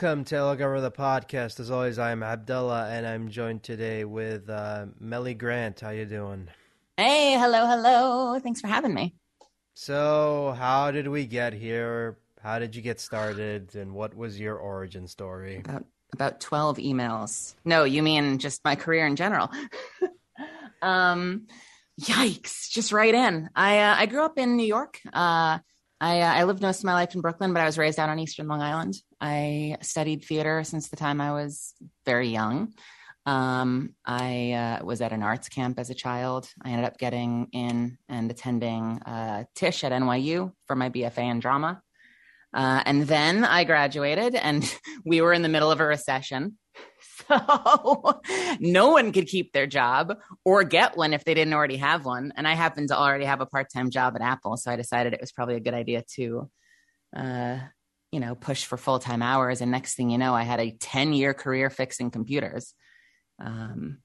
Welcome 0.00 0.22
to 0.26 0.44
Look 0.44 0.60
Over 0.60 0.80
the 0.80 0.92
podcast. 0.92 1.58
As 1.58 1.72
always, 1.72 1.98
I'm 1.98 2.22
Abdullah, 2.22 2.88
and 2.88 3.04
I'm 3.04 3.30
joined 3.30 3.64
today 3.64 4.04
with 4.04 4.48
uh, 4.48 4.86
Melly 5.00 5.34
Grant. 5.34 5.80
How 5.80 5.90
you 5.90 6.04
doing? 6.04 6.46
Hey, 6.96 7.32
hello, 7.36 7.66
hello. 7.66 8.38
Thanks 8.38 8.60
for 8.60 8.68
having 8.68 8.94
me. 8.94 9.16
So, 9.74 10.54
how 10.56 10.92
did 10.92 11.08
we 11.08 11.26
get 11.26 11.52
here? 11.52 12.16
How 12.40 12.60
did 12.60 12.76
you 12.76 12.82
get 12.82 13.00
started, 13.00 13.74
and 13.74 13.92
what 13.92 14.14
was 14.16 14.38
your 14.38 14.54
origin 14.54 15.08
story? 15.08 15.56
About 15.56 15.84
about 16.12 16.40
twelve 16.40 16.76
emails. 16.76 17.56
No, 17.64 17.82
you 17.82 18.00
mean 18.00 18.38
just 18.38 18.64
my 18.64 18.76
career 18.76 19.04
in 19.04 19.16
general. 19.16 19.50
um, 20.80 21.48
yikes! 22.00 22.70
Just 22.70 22.92
right 22.92 23.14
in. 23.14 23.50
I 23.56 23.80
uh, 23.80 23.96
I 23.98 24.06
grew 24.06 24.22
up 24.22 24.38
in 24.38 24.56
New 24.56 24.66
York. 24.66 25.00
Uh, 25.12 25.58
I 26.00 26.20
uh, 26.20 26.32
I 26.32 26.44
lived 26.44 26.62
most 26.62 26.78
of 26.78 26.84
my 26.84 26.94
life 26.94 27.14
in 27.14 27.20
Brooklyn, 27.20 27.52
but 27.52 27.60
I 27.60 27.66
was 27.66 27.78
raised 27.78 27.98
out 27.98 28.08
on 28.08 28.18
Eastern 28.18 28.46
Long 28.46 28.62
Island. 28.62 28.94
I 29.20 29.76
studied 29.80 30.24
theater 30.24 30.62
since 30.64 30.88
the 30.88 30.96
time 30.96 31.20
I 31.20 31.32
was 31.32 31.74
very 32.04 32.28
young. 32.28 32.74
Um, 33.26 33.94
I 34.06 34.52
uh, 34.52 34.84
was 34.84 35.00
at 35.02 35.12
an 35.12 35.22
arts 35.22 35.48
camp 35.48 35.78
as 35.78 35.90
a 35.90 35.94
child. 35.94 36.48
I 36.62 36.70
ended 36.70 36.86
up 36.86 36.98
getting 36.98 37.48
in 37.52 37.98
and 38.08 38.30
attending 38.30 39.00
uh, 39.04 39.44
Tisch 39.54 39.84
at 39.84 39.92
NYU 39.92 40.52
for 40.66 40.76
my 40.76 40.88
BFA 40.88 41.30
in 41.30 41.40
drama. 41.40 41.82
Uh, 42.54 42.82
and 42.86 43.02
then 43.02 43.44
I 43.44 43.64
graduated, 43.64 44.34
and 44.34 44.64
we 45.04 45.20
were 45.20 45.32
in 45.32 45.42
the 45.42 45.48
middle 45.48 45.70
of 45.70 45.80
a 45.80 45.86
recession. 45.86 46.56
So 47.28 48.20
no 48.60 48.90
one 48.92 49.12
could 49.12 49.26
keep 49.26 49.52
their 49.52 49.66
job 49.66 50.16
or 50.44 50.64
get 50.64 50.96
one 50.96 51.12
if 51.12 51.24
they 51.24 51.34
didn't 51.34 51.52
already 51.52 51.76
have 51.76 52.04
one. 52.04 52.32
And 52.36 52.48
I 52.48 52.54
happened 52.54 52.88
to 52.88 52.96
already 52.96 53.24
have 53.24 53.40
a 53.40 53.46
part 53.46 53.68
time 53.74 53.90
job 53.90 54.14
at 54.16 54.22
Apple. 54.22 54.56
So 54.56 54.70
I 54.70 54.76
decided 54.76 55.12
it 55.12 55.20
was 55.20 55.32
probably 55.32 55.56
a 55.56 55.60
good 55.60 55.74
idea 55.74 56.04
to, 56.14 56.48
uh, 57.14 57.58
you 58.12 58.20
know, 58.20 58.34
push 58.34 58.64
for 58.64 58.78
full 58.78 58.98
time 58.98 59.20
hours. 59.20 59.60
And 59.60 59.70
next 59.70 59.94
thing 59.94 60.10
you 60.10 60.16
know, 60.16 60.32
I 60.32 60.42
had 60.42 60.60
a 60.60 60.70
10 60.70 61.12
year 61.12 61.34
career 61.34 61.70
fixing 61.70 62.10
computers. 62.10 62.72
Um, 63.38 63.98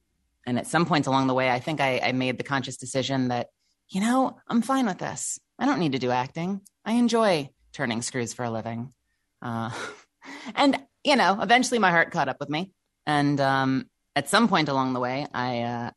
and 0.46 0.58
at 0.58 0.68
some 0.68 0.86
point 0.86 1.08
along 1.08 1.28
the 1.28 1.34
way, 1.34 1.50
I 1.50 1.60
think 1.60 1.80
I, 1.80 2.02
I 2.04 2.12
made 2.12 2.38
the 2.38 2.44
conscious 2.44 2.78
decision 2.78 3.30
that, 3.30 3.48
you 3.90 4.02
know, 4.02 4.38
I'm 4.50 4.62
fine 4.62 4.86
with 4.86 4.98
this. 4.98 5.40
I 5.58 5.66
don't 5.66 5.80
need 5.80 5.94
to 5.94 6.00
do 6.00 6.12
acting. 6.12 6.62
I 6.84 6.94
enjoy 6.94 7.52
turning 7.72 8.02
screws 8.02 8.34
for 8.34 8.44
a 8.44 8.52
living. 8.52 8.94
Uh, 9.42 9.72
and, 10.56 10.78
you 11.04 11.16
know, 11.16 11.40
eventually 11.42 11.80
my 11.80 11.92
heart 11.92 12.12
caught 12.12 12.30
up 12.30 12.38
with 12.40 12.50
me. 12.50 12.72
And 13.06 13.40
um, 13.42 13.90
at 14.16 14.30
some 14.30 14.48
point 14.48 14.70
along 14.70 14.94
the 14.94 15.00
way, 15.00 15.28
I, 15.34 15.62
uh, 15.62 15.92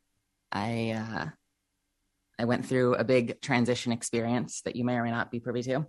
I, 0.51 0.91
uh, 0.91 1.25
I 2.39 2.45
went 2.45 2.65
through 2.65 2.95
a 2.95 3.03
big 3.03 3.41
transition 3.41 3.91
experience 3.91 4.61
that 4.61 4.75
you 4.75 4.83
may 4.83 4.95
or 4.95 5.03
may 5.03 5.11
not 5.11 5.31
be 5.31 5.39
privy 5.39 5.63
to. 5.63 5.85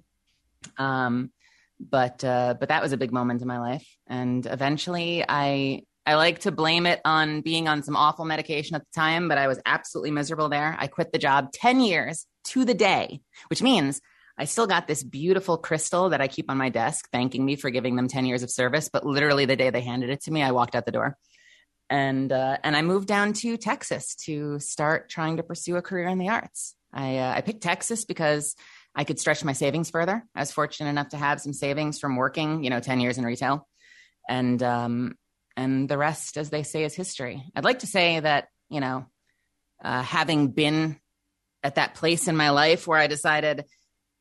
Um, 0.77 1.31
but 1.81 2.25
uh, 2.25 2.55
but 2.59 2.71
that 2.71 2.83
was 2.83 2.93
a 2.93 2.97
big 2.97 3.13
moment 3.13 3.43
in 3.43 3.49
my 3.49 3.59
life, 3.61 3.87
and 4.09 4.45
eventually 4.47 5.25
I 5.29 5.83
I 6.07 6.15
like 6.15 6.41
to 6.41 6.51
blame 6.51 6.87
it 6.87 7.01
on 7.05 7.43
being 7.43 7.69
on 7.69 7.83
some 7.83 7.95
awful 7.95 8.25
medication 8.25 8.77
at 8.77 8.83
the 8.83 9.01
time, 9.01 9.29
but 9.29 9.39
I 9.39 9.47
was 9.47 9.61
absolutely 9.67 10.11
miserable 10.11 10.49
there. 10.49 10.75
I 10.79 10.87
quit 10.87 11.13
the 11.13 11.19
job 11.19 11.53
10 11.53 11.81
years 11.81 12.27
to 12.45 12.65
the 12.65 12.73
day, 12.73 13.21
which 13.49 13.61
means 13.61 14.01
I 14.39 14.45
still 14.45 14.69
got 14.69 14.87
this 14.87 15.03
beautiful 15.03 15.59
crystal 15.59 16.11
that 16.11 16.21
I 16.21 16.29
keep 16.29 16.49
on 16.49 16.57
my 16.57 16.69
desk, 16.69 17.09
thanking 17.13 17.45
me 17.45 17.57
for 17.57 17.71
giving 17.71 17.97
them 17.97 18.07
10 18.07 18.25
years 18.25 18.45
of 18.45 18.51
service. 18.51 18.89
But 18.89 19.05
literally 19.05 19.47
the 19.47 19.57
day 19.57 19.71
they 19.71 19.81
handed 19.81 20.11
it 20.11 20.23
to 20.23 20.31
me, 20.31 20.43
I 20.43 20.53
walked 20.53 20.77
out 20.77 20.87
the 20.87 20.93
door. 20.93 21.17
And, 21.91 22.31
uh, 22.31 22.59
and 22.63 22.77
I 22.77 22.83
moved 22.83 23.09
down 23.09 23.33
to 23.35 23.57
Texas 23.57 24.15
to 24.27 24.61
start 24.61 25.09
trying 25.09 25.39
to 25.39 25.43
pursue 25.43 25.77
a 25.77 25.83
career 25.83 26.07
in 26.07 26.19
the 26.19 26.29
arts. 26.29 26.77
I, 26.93 27.19
uh, 27.19 27.33
I 27.35 27.41
picked 27.41 27.63
Texas 27.63 28.05
because 28.05 28.55
I 28.95 29.05
could 29.05 29.19
stretch 29.19 29.43
my 29.43 29.55
savings 29.55 29.91
further. 29.91 30.25
I 30.35 30.41
was 30.41 30.53
fortunate 30.53 30.91
enough 30.91 31.09
to 31.11 31.17
have 31.17 31.41
some 31.41 31.53
savings 31.53 31.99
from 31.99 32.17
working, 32.17 32.63
you 32.63 32.71
know, 32.71 32.81
10 32.81 33.01
years 33.01 33.19
in 33.19 33.25
retail. 33.25 33.67
And, 34.29 34.63
um, 34.63 35.17
and 35.57 35.89
the 35.89 35.99
rest, 35.99 36.37
as 36.37 36.51
they 36.51 36.63
say, 36.63 36.85
is 36.85 36.95
history. 36.95 37.43
I'd 37.57 37.65
like 37.65 37.81
to 37.81 37.87
say 37.87 38.21
that, 38.21 38.49
you 38.69 38.81
know, 38.81 39.07
uh, 39.83 40.03
having 40.03 40.49
been 40.49 41.01
at 41.65 41.77
that 41.77 41.95
place 41.95 42.29
in 42.29 42.37
my 42.37 42.51
life 42.51 42.87
where 42.87 42.99
I 42.99 43.09
decided 43.09 43.65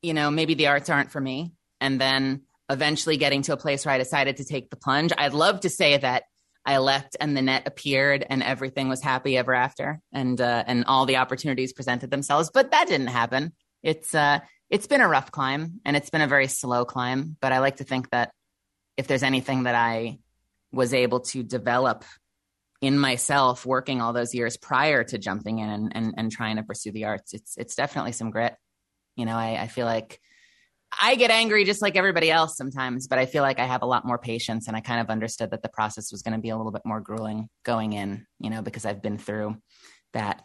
you 0.02 0.14
know, 0.14 0.30
maybe 0.30 0.54
the 0.54 0.68
arts 0.68 0.90
aren't 0.90 1.10
for 1.10 1.20
me. 1.20 1.52
And 1.80 2.00
then 2.00 2.42
eventually 2.68 3.16
getting 3.16 3.42
to 3.42 3.52
a 3.52 3.56
place 3.56 3.84
where 3.84 3.94
I 3.94 3.98
decided 3.98 4.36
to 4.38 4.44
take 4.44 4.70
the 4.70 4.76
plunge. 4.76 5.12
I'd 5.16 5.32
love 5.32 5.60
to 5.60 5.70
say 5.70 5.96
that 5.96 6.24
I 6.64 6.78
left 6.78 7.16
and 7.18 7.36
the 7.36 7.42
net 7.42 7.62
appeared 7.66 8.26
and 8.28 8.42
everything 8.42 8.88
was 8.88 9.02
happy 9.02 9.38
ever 9.38 9.54
after 9.54 10.00
and 10.12 10.38
uh, 10.38 10.64
and 10.66 10.84
all 10.84 11.06
the 11.06 11.16
opportunities 11.16 11.72
presented 11.72 12.10
themselves, 12.10 12.50
but 12.52 12.72
that 12.72 12.88
didn't 12.88 13.06
happen. 13.06 13.52
It's 13.82 14.14
uh 14.14 14.40
it's 14.68 14.86
been 14.86 15.00
a 15.00 15.08
rough 15.08 15.30
climb 15.30 15.80
and 15.86 15.96
it's 15.96 16.10
been 16.10 16.20
a 16.20 16.28
very 16.28 16.46
slow 16.46 16.84
climb, 16.84 17.36
but 17.40 17.52
I 17.52 17.60
like 17.60 17.76
to 17.76 17.84
think 17.84 18.10
that 18.10 18.32
if 18.98 19.06
there's 19.06 19.22
anything 19.22 19.62
that 19.62 19.74
I 19.74 20.18
was 20.70 20.92
able 20.92 21.20
to 21.20 21.42
develop 21.42 22.04
in 22.82 22.98
myself 22.98 23.64
working 23.64 24.02
all 24.02 24.12
those 24.12 24.34
years 24.34 24.58
prior 24.58 25.04
to 25.04 25.16
jumping 25.16 25.60
in 25.60 25.68
and, 25.70 25.92
and, 25.96 26.14
and 26.18 26.30
trying 26.30 26.56
to 26.56 26.62
pursue 26.62 26.92
the 26.92 27.06
arts, 27.06 27.32
it's 27.32 27.56
it's 27.56 27.76
definitely 27.76 28.12
some 28.12 28.30
grit. 28.30 28.54
You 29.18 29.26
know, 29.26 29.36
I, 29.36 29.62
I 29.62 29.66
feel 29.66 29.86
like 29.86 30.20
I 31.00 31.16
get 31.16 31.30
angry 31.30 31.64
just 31.64 31.82
like 31.82 31.96
everybody 31.96 32.30
else 32.30 32.56
sometimes, 32.56 33.08
but 33.08 33.18
I 33.18 33.26
feel 33.26 33.42
like 33.42 33.58
I 33.58 33.66
have 33.66 33.82
a 33.82 33.86
lot 33.86 34.06
more 34.06 34.18
patience 34.18 34.68
and 34.68 34.76
I 34.76 34.80
kind 34.80 35.00
of 35.00 35.10
understood 35.10 35.50
that 35.50 35.62
the 35.62 35.68
process 35.68 36.10
was 36.10 36.22
going 36.22 36.34
to 36.34 36.40
be 36.40 36.48
a 36.48 36.56
little 36.56 36.72
bit 36.72 36.82
more 36.84 37.00
grueling 37.00 37.48
going 37.64 37.92
in, 37.92 38.26
you 38.40 38.48
know, 38.48 38.62
because 38.62 38.86
I've 38.86 39.02
been 39.02 39.18
through 39.18 39.56
that 40.14 40.42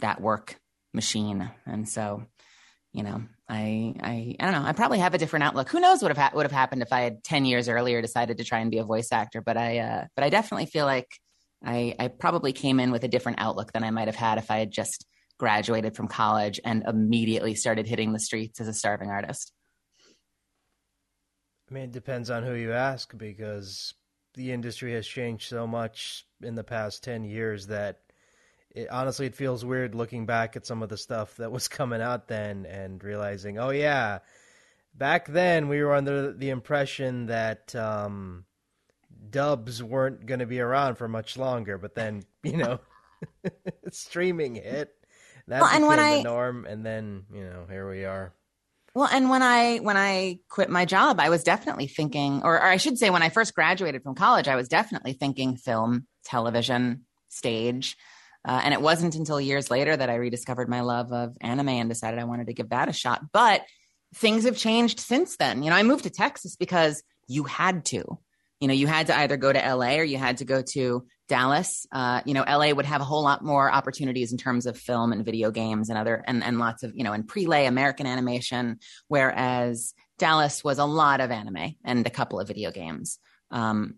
that 0.00 0.20
work 0.20 0.56
machine. 0.94 1.50
And 1.66 1.88
so, 1.88 2.24
you 2.92 3.02
know, 3.02 3.22
I 3.48 3.94
I 4.00 4.36
I 4.38 4.44
don't 4.44 4.62
know, 4.62 4.68
I 4.68 4.72
probably 4.72 5.00
have 5.00 5.14
a 5.14 5.18
different 5.18 5.44
outlook. 5.44 5.68
Who 5.70 5.80
knows 5.80 6.02
what 6.02 6.10
have 6.10 6.18
ha- 6.30 6.36
would 6.36 6.46
have 6.46 6.52
happened 6.52 6.82
if 6.82 6.92
I 6.92 7.00
had 7.00 7.24
10 7.24 7.44
years 7.44 7.68
earlier 7.68 8.00
decided 8.00 8.38
to 8.38 8.44
try 8.44 8.60
and 8.60 8.70
be 8.70 8.78
a 8.78 8.84
voice 8.84 9.08
actor, 9.12 9.42
but 9.42 9.56
I 9.56 9.78
uh 9.78 10.04
but 10.14 10.24
I 10.24 10.30
definitely 10.30 10.66
feel 10.66 10.86
like 10.86 11.08
I 11.64 11.94
I 11.98 12.08
probably 12.08 12.52
came 12.52 12.80
in 12.80 12.92
with 12.92 13.04
a 13.04 13.08
different 13.08 13.40
outlook 13.40 13.72
than 13.72 13.84
I 13.84 13.90
might 13.90 14.08
have 14.08 14.16
had 14.16 14.38
if 14.38 14.50
I 14.50 14.58
had 14.58 14.70
just 14.70 15.04
graduated 15.40 15.96
from 15.96 16.06
college 16.06 16.60
and 16.66 16.84
immediately 16.86 17.54
started 17.54 17.86
hitting 17.86 18.12
the 18.12 18.20
streets 18.20 18.60
as 18.60 18.68
a 18.68 18.74
starving 18.74 19.10
artist? 19.10 19.52
I 21.68 21.74
mean, 21.74 21.84
it 21.84 21.92
depends 21.92 22.28
on 22.28 22.42
who 22.42 22.52
you 22.54 22.72
ask 22.72 23.16
because 23.16 23.94
the 24.34 24.52
industry 24.52 24.92
has 24.92 25.06
changed 25.06 25.48
so 25.48 25.66
much 25.66 26.26
in 26.42 26.56
the 26.56 26.62
past 26.62 27.02
10 27.02 27.24
years 27.24 27.68
that 27.68 28.00
it, 28.70 28.90
honestly, 28.90 29.26
it 29.26 29.34
feels 29.34 29.64
weird 29.64 29.94
looking 29.94 30.26
back 30.26 30.56
at 30.56 30.66
some 30.66 30.82
of 30.82 30.90
the 30.90 30.98
stuff 30.98 31.34
that 31.38 31.50
was 31.50 31.68
coming 31.78 32.02
out 32.02 32.28
then 32.28 32.66
and 32.66 33.02
realizing, 33.02 33.58
oh, 33.58 33.70
yeah, 33.70 34.18
back 34.94 35.26
then 35.26 35.68
we 35.68 35.82
were 35.82 35.94
under 35.94 36.32
the 36.32 36.50
impression 36.50 37.26
that 37.26 37.74
um, 37.74 38.44
dubs 39.30 39.82
weren't 39.82 40.26
going 40.26 40.40
to 40.40 40.46
be 40.46 40.60
around 40.60 40.96
for 40.96 41.08
much 41.08 41.38
longer. 41.38 41.78
But 41.78 41.94
then, 41.94 42.24
you 42.42 42.58
know, 42.58 42.80
streaming 43.90 44.56
hit 44.56 44.99
that 45.48 45.62
well, 45.62 45.70
and 45.70 45.86
when 45.86 45.98
I, 45.98 46.22
norm, 46.22 46.66
and 46.66 46.84
then 46.84 47.24
you 47.32 47.44
know 47.44 47.66
here 47.68 47.88
we 47.88 48.04
are. 48.04 48.32
Well, 48.94 49.08
and 49.10 49.30
when 49.30 49.42
I 49.42 49.78
when 49.78 49.96
I 49.96 50.40
quit 50.48 50.68
my 50.68 50.84
job, 50.84 51.20
I 51.20 51.28
was 51.28 51.44
definitely 51.44 51.86
thinking, 51.86 52.42
or, 52.42 52.56
or 52.56 52.64
I 52.64 52.76
should 52.76 52.98
say, 52.98 53.10
when 53.10 53.22
I 53.22 53.28
first 53.28 53.54
graduated 53.54 54.02
from 54.02 54.14
college, 54.14 54.48
I 54.48 54.56
was 54.56 54.68
definitely 54.68 55.12
thinking 55.12 55.56
film, 55.56 56.06
television, 56.24 57.04
stage. 57.28 57.96
Uh, 58.46 58.60
and 58.64 58.72
it 58.72 58.80
wasn't 58.80 59.16
until 59.16 59.40
years 59.40 59.70
later 59.70 59.94
that 59.94 60.08
I 60.08 60.14
rediscovered 60.14 60.68
my 60.68 60.80
love 60.80 61.12
of 61.12 61.36
anime 61.40 61.68
and 61.68 61.88
decided 61.88 62.18
I 62.18 62.24
wanted 62.24 62.46
to 62.46 62.54
give 62.54 62.70
that 62.70 62.88
a 62.88 62.92
shot. 62.92 63.22
But 63.32 63.62
things 64.14 64.44
have 64.44 64.56
changed 64.56 64.98
since 64.98 65.36
then. 65.36 65.62
You 65.62 65.70
know, 65.70 65.76
I 65.76 65.82
moved 65.82 66.04
to 66.04 66.10
Texas 66.10 66.56
because 66.56 67.02
you 67.28 67.44
had 67.44 67.84
to. 67.86 68.18
You 68.60 68.68
know, 68.68 68.74
you 68.74 68.86
had 68.86 69.06
to 69.06 69.16
either 69.16 69.36
go 69.36 69.52
to 69.52 69.74
LA 69.74 69.96
or 69.96 70.04
you 70.04 70.18
had 70.18 70.38
to 70.38 70.44
go 70.44 70.62
to 70.72 71.06
Dallas. 71.30 71.86
Uh, 71.92 72.20
you 72.26 72.34
know, 72.34 72.42
LA 72.42 72.72
would 72.72 72.84
have 72.84 73.00
a 73.00 73.04
whole 73.04 73.22
lot 73.22 73.44
more 73.44 73.72
opportunities 73.72 74.32
in 74.32 74.38
terms 74.38 74.66
of 74.66 74.76
film 74.76 75.12
and 75.12 75.24
video 75.24 75.52
games 75.52 75.88
and 75.88 75.96
other 75.96 76.24
and, 76.26 76.42
and 76.42 76.58
lots 76.58 76.82
of, 76.82 76.92
you 76.96 77.04
know, 77.04 77.12
and 77.12 77.24
prelay 77.26 77.68
American 77.68 78.04
animation, 78.04 78.80
whereas 79.06 79.94
Dallas 80.18 80.64
was 80.64 80.78
a 80.78 80.84
lot 80.84 81.20
of 81.20 81.30
anime 81.30 81.76
and 81.84 82.04
a 82.04 82.10
couple 82.10 82.40
of 82.40 82.48
video 82.48 82.72
games. 82.72 83.20
Um, 83.52 83.94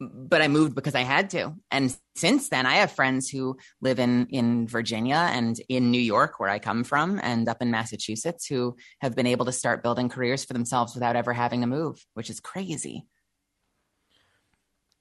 but 0.00 0.42
I 0.42 0.48
moved 0.48 0.74
because 0.74 0.96
I 0.96 1.02
had 1.02 1.30
to. 1.30 1.54
And 1.70 1.96
since 2.16 2.48
then, 2.48 2.66
I 2.66 2.74
have 2.74 2.90
friends 2.90 3.30
who 3.30 3.56
live 3.80 4.00
in 4.00 4.26
in 4.30 4.66
Virginia 4.66 5.28
and 5.30 5.58
in 5.68 5.92
New 5.92 6.00
York, 6.00 6.40
where 6.40 6.50
I 6.50 6.58
come 6.58 6.82
from, 6.82 7.20
and 7.22 7.48
up 7.48 7.62
in 7.62 7.70
Massachusetts, 7.70 8.44
who 8.44 8.76
have 9.00 9.14
been 9.14 9.28
able 9.28 9.44
to 9.44 9.52
start 9.52 9.84
building 9.84 10.08
careers 10.08 10.44
for 10.44 10.52
themselves 10.52 10.94
without 10.94 11.14
ever 11.14 11.32
having 11.32 11.60
to 11.60 11.68
move, 11.68 12.04
which 12.14 12.28
is 12.28 12.40
crazy. 12.40 13.06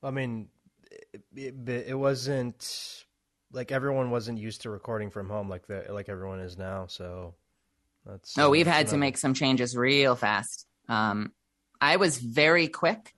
I 0.04 0.12
mean, 0.12 0.50
it, 1.36 1.70
it, 1.70 1.98
wasn't 1.98 3.04
like 3.52 3.72
everyone 3.72 4.12
wasn't 4.12 4.38
used 4.38 4.62
to 4.62 4.70
recording 4.70 5.10
from 5.10 5.30
home 5.30 5.50
like 5.50 5.68
the 5.68 5.86
like 5.90 6.10
everyone 6.10 6.40
is 6.40 6.58
now. 6.58 6.88
So 6.88 7.36
that's 8.06 8.38
no. 8.38 8.48
Uh, 8.48 8.50
we've 8.50 8.68
had 8.68 8.88
to 8.88 8.98
make 8.98 9.18
some 9.18 9.34
changes 9.34 9.76
real 9.76 10.16
fast. 10.16 10.66
Um, 10.88 11.32
I 11.82 11.98
was 11.98 12.18
very 12.18 12.68
quick 12.68 13.14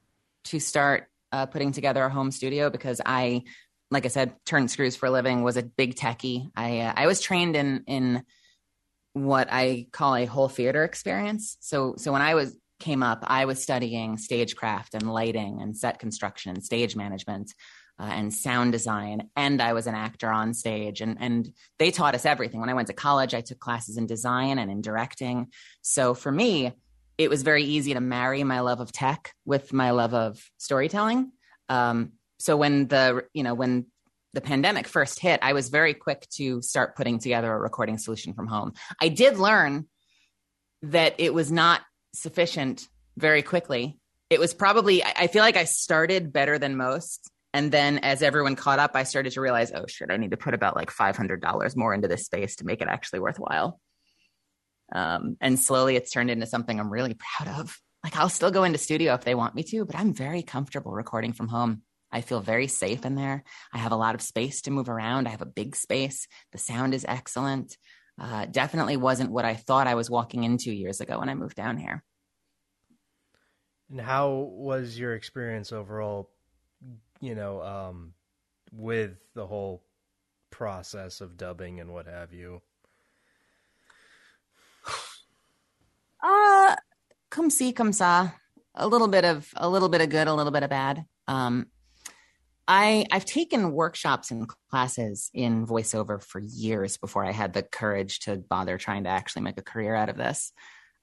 to 0.46 0.60
start 0.60 1.08
uh, 1.32 1.46
putting 1.46 1.72
together 1.72 2.04
a 2.04 2.10
home 2.10 2.32
studio 2.32 2.70
because 2.70 3.02
I, 3.06 3.44
like 3.92 4.06
I 4.06 4.10
said, 4.10 4.34
turned 4.46 4.72
screws 4.72 4.96
for 4.96 5.08
a 5.08 5.12
living. 5.12 5.44
Was 5.44 5.58
a 5.58 5.64
big 5.64 5.96
techie. 5.96 6.50
I 6.56 6.80
uh, 6.82 6.94
I 6.96 7.08
was 7.08 7.22
trained 7.22 7.56
in 7.56 7.84
in 7.88 8.24
what 9.14 9.48
I 9.52 9.88
call 9.92 10.16
a 10.16 10.26
whole 10.26 10.50
theater 10.50 10.84
experience. 10.84 11.58
So 11.60 11.96
so 11.98 12.12
when 12.12 12.22
I 12.22 12.36
was 12.36 12.58
came 12.80 13.04
up, 13.04 13.24
I 13.26 13.46
was 13.46 13.62
studying 13.62 14.18
stagecraft 14.18 14.94
and 14.94 15.12
lighting 15.12 15.62
and 15.62 15.76
set 15.76 16.00
construction 16.00 16.54
and 16.54 16.64
stage 16.64 16.96
management. 16.96 17.54
Uh, 18.00 18.04
and 18.04 18.32
sound 18.32 18.72
design, 18.72 19.28
and 19.36 19.60
I 19.60 19.74
was 19.74 19.88
an 19.88 19.96
actor 19.96 20.30
on 20.30 20.54
stage, 20.54 21.02
and 21.02 21.18
and 21.20 21.52
they 21.80 21.90
taught 21.90 22.14
us 22.14 22.28
everything. 22.28 22.60
When 22.60 22.70
I 22.70 22.76
went 22.76 22.90
to 22.90 22.94
college, 22.94 23.34
I 23.34 23.42
took 23.42 23.60
classes 23.60 23.98
in 23.98 24.06
design 24.06 24.60
and 24.60 24.70
in 24.70 24.82
directing. 24.82 25.48
So 25.82 26.14
for 26.14 26.32
me, 26.32 26.74
it 27.18 27.32
was 27.32 27.42
very 27.42 27.64
easy 27.64 27.96
to 27.96 28.00
marry 28.00 28.44
my 28.44 28.60
love 28.60 28.82
of 28.82 28.92
tech 28.92 29.34
with 29.46 29.74
my 29.74 29.90
love 29.92 30.14
of 30.14 30.40
storytelling. 30.60 31.32
Um, 31.70 32.12
so 32.38 32.56
when 32.56 32.88
the 32.88 33.24
you 33.34 33.42
know 33.42 33.56
when 33.56 33.88
the 34.34 34.42
pandemic 34.42 34.88
first 34.88 35.20
hit, 35.20 35.40
I 35.42 35.54
was 35.54 35.70
very 35.70 35.96
quick 35.96 36.28
to 36.36 36.62
start 36.62 36.96
putting 36.96 37.18
together 37.18 37.52
a 37.52 37.58
recording 37.58 37.98
solution 37.98 38.36
from 38.36 38.46
home. 38.46 38.74
I 39.02 39.08
did 39.08 39.40
learn 39.40 39.88
that 40.84 41.16
it 41.18 41.34
was 41.34 41.52
not 41.52 41.82
sufficient 42.14 42.88
very 43.18 43.42
quickly. 43.42 43.98
It 44.30 44.40
was 44.40 44.54
probably, 44.54 45.04
I 45.04 45.28
feel 45.28 45.42
like 45.42 45.58
I 45.58 45.64
started 45.64 46.32
better 46.32 46.60
than 46.60 46.78
most. 46.78 47.32
And 47.58 47.72
then 47.72 47.98
as 47.98 48.22
everyone 48.22 48.56
caught 48.56 48.78
up, 48.78 48.92
I 48.94 49.02
started 49.02 49.34
to 49.34 49.42
realize, 49.42 49.72
oh 49.74 49.88
shit, 49.88 50.12
I 50.12 50.18
need 50.18 50.30
to 50.30 50.38
put 50.38 50.54
about 50.54 50.76
like 50.76 50.92
$500 50.92 51.76
more 51.76 51.92
into 51.92 52.08
this 52.08 52.24
space 52.24 52.58
to 52.58 52.66
make 52.68 52.84
it 52.84 52.88
actually 52.88 53.20
worthwhile. 53.20 53.80
Um, 54.94 55.38
and 55.42 55.60
slowly 55.60 55.96
it's 55.96 56.12
turned 56.12 56.30
into 56.30 56.46
something 56.46 56.80
I'm 56.80 56.94
really 56.94 57.16
proud 57.16 57.60
of. 57.60 57.76
Like 58.04 58.16
I'll 58.16 58.30
still 58.30 58.52
go 58.52 58.64
into 58.64 58.78
studio 58.78 59.16
if 59.16 59.24
they 59.24 59.34
want 59.34 59.56
me 59.56 59.64
to, 59.64 59.86
but 59.86 59.96
I'm 59.96 60.14
very 60.14 60.44
comfortable 60.44 60.92
recording 60.92 61.34
from 61.34 61.48
home. 61.48 61.82
I 62.12 62.22
feel 62.22 62.42
very 62.42 62.68
safe 62.68 63.08
in 63.08 63.16
there. 63.16 63.44
I 63.74 63.80
have 63.80 63.92
a 63.92 63.98
lot 63.98 64.14
of 64.14 64.22
space 64.22 64.62
to 64.62 64.72
move 64.72 64.88
around. 64.88 65.28
I 65.28 65.32
have 65.32 65.42
a 65.42 65.48
big 65.48 65.76
space. 65.76 66.28
The 66.52 66.60
sound 66.60 66.94
is 66.94 67.06
excellent. 67.10 67.76
Uh, 68.22 68.46
definitely 68.46 68.98
wasn't 68.98 69.32
what 69.32 69.46
I 69.46 69.56
thought 69.56 69.88
I 69.88 69.96
was 69.96 70.12
walking 70.12 70.44
into 70.44 70.72
years 70.72 71.02
ago 71.02 71.18
when 71.18 71.30
I 71.30 71.34
moved 71.34 71.56
down 71.56 71.78
here. 71.78 72.04
And 73.90 74.00
how 74.00 74.30
was 74.30 75.00
your 75.00 75.16
experience 75.16 75.72
overall, 75.72 76.30
you 77.22 77.36
know, 77.36 77.62
um, 77.62 78.14
with 78.72 79.18
the 79.34 79.46
whole 79.46 79.84
process 80.50 81.22
of 81.22 81.38
dubbing 81.38 81.80
and 81.80 81.94
what 81.94 82.08
have 82.08 82.34
you? 82.34 82.62
Uh, 86.22 86.76
come 87.30 87.50
see, 87.50 87.72
come 87.72 87.94
saw. 87.94 88.30
A 88.76 88.88
little 88.88 89.08
bit 89.08 89.26
of 89.26 89.48
a 89.56 89.70
little 89.70 89.90
bit 89.90 90.02
of 90.02 90.10
good, 90.10 90.28
a 90.28 90.34
little 90.34 90.52
bit 90.52 90.64
of 90.64 90.70
bad. 90.70 91.06
Um, 91.28 91.68
I 92.68 93.06
I've 93.12 93.26
taken 93.26 93.72
workshops 93.72 94.30
and 94.32 94.48
classes 94.70 95.30
in 95.34 95.66
voiceover 95.66 96.22
for 96.22 96.40
years 96.40 96.98
before 96.98 97.26
I 97.26 97.32
had 97.32 97.54
the 97.54 97.64
courage 97.64 98.20
to 98.22 98.38
bother 98.38 98.78
trying 98.78 99.06
to 99.06 99.10
actually 99.10 99.44
make 99.44 99.58
a 99.58 99.64
career 99.64 99.96
out 99.96 100.10
of 100.10 100.18
this. 100.18 100.52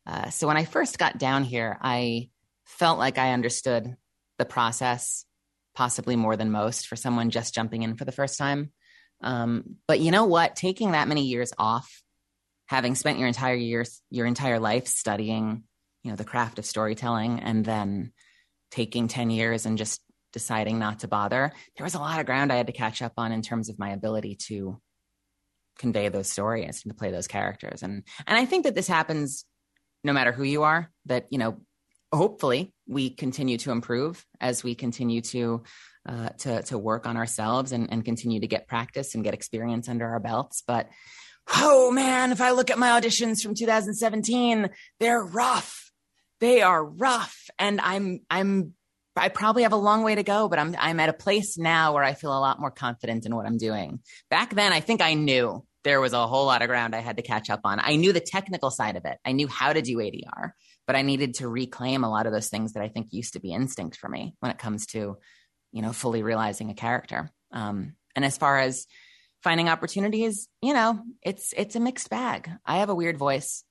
Uh, 0.07 0.31
so 0.31 0.47
when 0.47 0.57
I 0.57 0.65
first 0.65 0.99
got 0.99 1.19
down 1.19 1.45
here, 1.45 1.79
I 1.81 2.29
felt 2.65 2.99
like 2.99 3.19
I 3.19 3.33
understood 3.33 3.97
the 4.39 4.45
process 4.45 5.25
possibly 5.75 6.17
more 6.17 6.37
than 6.37 6.51
most 6.51 6.87
for 6.87 6.97
someone 6.97 7.31
just 7.31 7.55
jumping 7.55 7.83
in 7.83 7.97
for 7.97 8.05
the 8.05 8.13
first 8.13 8.39
time. 8.39 8.71
Um, 9.23 9.77
but 9.89 10.01
you 10.01 10.11
know 10.11 10.25
what? 10.25 10.57
Taking 10.57 10.93
that 10.93 11.09
many 11.09 11.25
years 11.25 11.53
off, 11.59 12.03
having 12.67 12.95
spent 12.95 13.19
your 13.19 13.29
entire 13.29 13.55
years, 13.55 14.01
your 14.11 14.27
entire 14.27 14.59
life 14.59 14.87
studying, 14.87 15.65
you 16.03 16.11
know, 16.11 16.17
the 16.17 16.25
craft 16.25 16.59
of 16.59 16.67
storytelling, 16.67 17.41
and 17.41 17.65
then 17.65 18.13
taking 18.71 19.09
ten 19.09 19.31
years 19.31 19.67
and 19.67 19.79
just 19.79 20.01
deciding 20.33 20.79
not 20.79 21.01
to 21.01 21.09
bother, 21.09 21.53
there 21.77 21.85
was 21.85 21.95
a 21.95 22.01
lot 22.01 22.19
of 22.21 22.27
ground 22.27 22.53
I 22.53 22.57
had 22.57 22.67
to 22.67 22.73
catch 22.73 23.03
up 23.03 23.13
on 23.17 23.33
in 23.33 23.41
terms 23.41 23.69
of 23.69 23.79
my 23.79 23.91
ability 23.91 24.37
to 24.49 24.81
convey 25.79 26.09
those 26.09 26.31
stories 26.31 26.83
and 26.85 26.93
to 26.93 26.99
play 26.99 27.11
those 27.11 27.29
characters. 27.29 27.83
And 27.83 28.03
and 28.27 28.37
I 28.37 28.45
think 28.45 28.65
that 28.65 28.75
this 28.75 28.89
happens 28.89 29.45
no 30.03 30.13
matter 30.13 30.33
who 30.33 30.43
you 30.45 30.65
are, 30.65 30.91
that, 31.07 31.27
you 31.31 31.39
know, 31.39 31.61
hopefully 32.15 32.73
we 32.87 33.11
continue 33.11 33.59
to 33.59 33.71
improve 33.71 34.25
as 34.41 34.63
we 34.63 34.75
continue 34.75 35.21
to 35.21 35.63
uh, 36.07 36.29
to 36.31 36.63
to 36.65 36.79
work 36.79 37.07
on 37.07 37.17
ourselves 37.17 37.73
and, 37.73 37.91
and 37.91 38.05
continue 38.05 38.41
to 38.41 38.47
get 38.47 38.69
practice 38.69 39.15
and 39.15 39.25
get 39.25 39.35
experience 39.35 39.89
under 39.89 40.07
our 40.07 40.21
belts. 40.21 40.63
But 40.67 40.89
oh 41.55 41.91
man, 41.91 42.33
if 42.33 42.41
I 42.41 42.51
look 42.51 42.71
at 42.71 42.79
my 42.79 43.01
auditions 43.01 43.43
from 43.43 43.55
2017, 43.55 44.71
they're 45.01 45.23
rough. 45.23 45.91
They 46.41 46.63
are 46.63 46.85
rough. 46.85 47.49
And 47.59 47.81
I'm 47.81 48.21
I'm 48.31 48.75
I 49.17 49.29
probably 49.29 49.63
have 49.63 49.73
a 49.73 49.77
long 49.77 50.03
way 50.03 50.17
to 50.17 50.23
go, 50.23 50.49
but 50.49 50.59
I'm 50.59 50.75
I'm 50.79 51.01
at 51.01 51.09
a 51.09 51.15
place 51.15 51.57
now 51.57 51.95
where 51.95 52.03
I 52.03 52.15
feel 52.15 52.37
a 52.37 52.41
lot 52.41 52.61
more 52.61 52.71
confident 52.71 53.27
in 53.27 53.35
what 53.35 53.47
I'm 53.47 53.59
doing. 53.59 54.01
Back 54.29 54.55
then, 54.55 54.73
I 54.73 54.81
think 54.81 55.01
I 55.01 55.15
knew 55.15 55.65
there 55.85 56.01
was 56.01 56.13
a 56.13 56.27
whole 56.27 56.47
lot 56.47 56.63
of 56.63 56.69
ground 56.69 56.95
I 56.95 57.01
had 57.01 57.19
to 57.19 57.23
catch 57.23 57.51
up 57.51 57.61
on. 57.65 57.79
I 57.81 57.97
knew 57.97 58.13
the 58.13 58.21
technical 58.21 58.71
side 58.71 58.97
of 58.97 59.05
it. 59.05 59.19
I 59.25 59.33
knew 59.33 59.47
how 59.47 59.73
to 59.73 59.83
do 59.83 59.99
ADR, 59.99 60.53
but 60.87 60.97
I 60.97 61.03
needed 61.03 61.35
to 61.35 61.49
reclaim 61.49 62.05
a 62.05 62.11
lot 62.11 62.27
of 62.27 62.33
those 62.33 62.49
things 62.49 62.73
that 62.73 62.83
I 62.83 62.89
think 62.89 63.09
used 63.13 63.35
to 63.35 63.41
be 63.41 63.53
instinct 63.53 63.97
for 63.97 64.09
me 64.09 64.35
when 64.41 64.51
it 64.51 64.59
comes 64.59 64.87
to, 64.89 65.17
you 65.73 65.83
know, 65.83 65.93
fully 65.93 66.23
realizing 66.23 66.71
a 66.71 66.75
character. 66.75 67.31
Um, 67.53 67.95
and 68.15 68.25
as 68.25 68.37
far 68.37 68.59
as 68.59 68.87
finding 69.43 69.69
opportunities, 69.69 70.49
you 70.63 70.75
know, 70.75 71.01
it's 71.23 71.53
it's 71.57 71.77
a 71.77 71.81
mixed 71.81 72.11
bag. 72.11 72.51
I 72.65 72.79
have 72.79 72.91
a 72.91 72.95
weird 72.95 73.19
voice. 73.19 73.65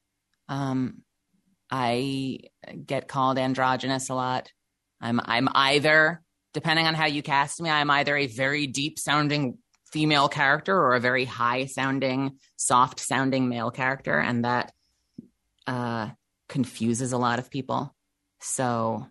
Um, 0.50 1.02
I 1.72 2.40
get 2.86 3.08
called 3.08 3.38
androgynous 3.38 4.10
a 4.10 4.16
lot. 4.16 4.52
I'm 5.02 5.20
I'm 5.24 5.50
either 5.54 6.22
depending 6.54 6.86
on 6.88 6.94
how 6.94 7.06
you 7.06 7.22
cast 7.22 7.60
me, 7.62 7.70
I'm 7.70 7.90
either 7.90 8.16
a 8.16 8.28
very 8.28 8.68
deep 8.68 9.00
sounding 9.00 9.58
female 9.92 10.30
character 10.30 10.76
or 10.76 10.96
a 10.96 11.00
very 11.00 11.26
high 11.26 11.66
sounding, 11.66 12.38
soft 12.56 13.00
sounding 13.00 13.50
male 13.50 13.72
character, 13.72 14.18
and 14.18 14.46
that 14.46 14.72
uh, 15.68 16.10
confuses 16.50 17.12
a 17.12 17.18
lot 17.18 17.40
of 17.40 17.50
people. 17.50 17.96
So 18.42 19.08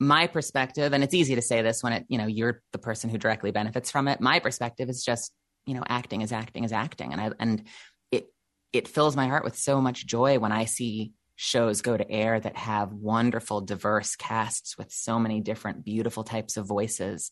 my 0.00 0.26
perspective, 0.26 0.92
and 0.92 1.02
it's 1.04 1.14
easy 1.14 1.34
to 1.34 1.42
say 1.42 1.62
this 1.62 1.82
when 1.82 1.92
it, 1.92 2.06
you 2.08 2.18
know, 2.18 2.26
you're 2.26 2.62
the 2.72 2.78
person 2.78 3.10
who 3.10 3.18
directly 3.18 3.50
benefits 3.50 3.90
from 3.90 4.08
it. 4.08 4.20
My 4.20 4.38
perspective 4.38 4.88
is 4.88 5.04
just, 5.04 5.32
you 5.66 5.74
know, 5.74 5.84
acting 5.88 6.22
is 6.22 6.32
acting 6.32 6.64
is 6.64 6.72
acting, 6.72 7.12
and 7.12 7.20
I 7.20 7.30
and 7.38 7.64
it 8.10 8.26
it 8.72 8.88
fills 8.88 9.16
my 9.16 9.28
heart 9.28 9.44
with 9.44 9.56
so 9.56 9.80
much 9.80 10.06
joy 10.06 10.38
when 10.38 10.52
I 10.52 10.66
see 10.66 11.12
shows 11.36 11.82
go 11.82 11.96
to 11.96 12.10
air 12.10 12.38
that 12.38 12.56
have 12.56 12.92
wonderful, 12.92 13.60
diverse 13.60 14.14
casts 14.14 14.78
with 14.78 14.92
so 14.92 15.18
many 15.18 15.40
different, 15.40 15.84
beautiful 15.84 16.22
types 16.22 16.56
of 16.56 16.66
voices 16.66 17.30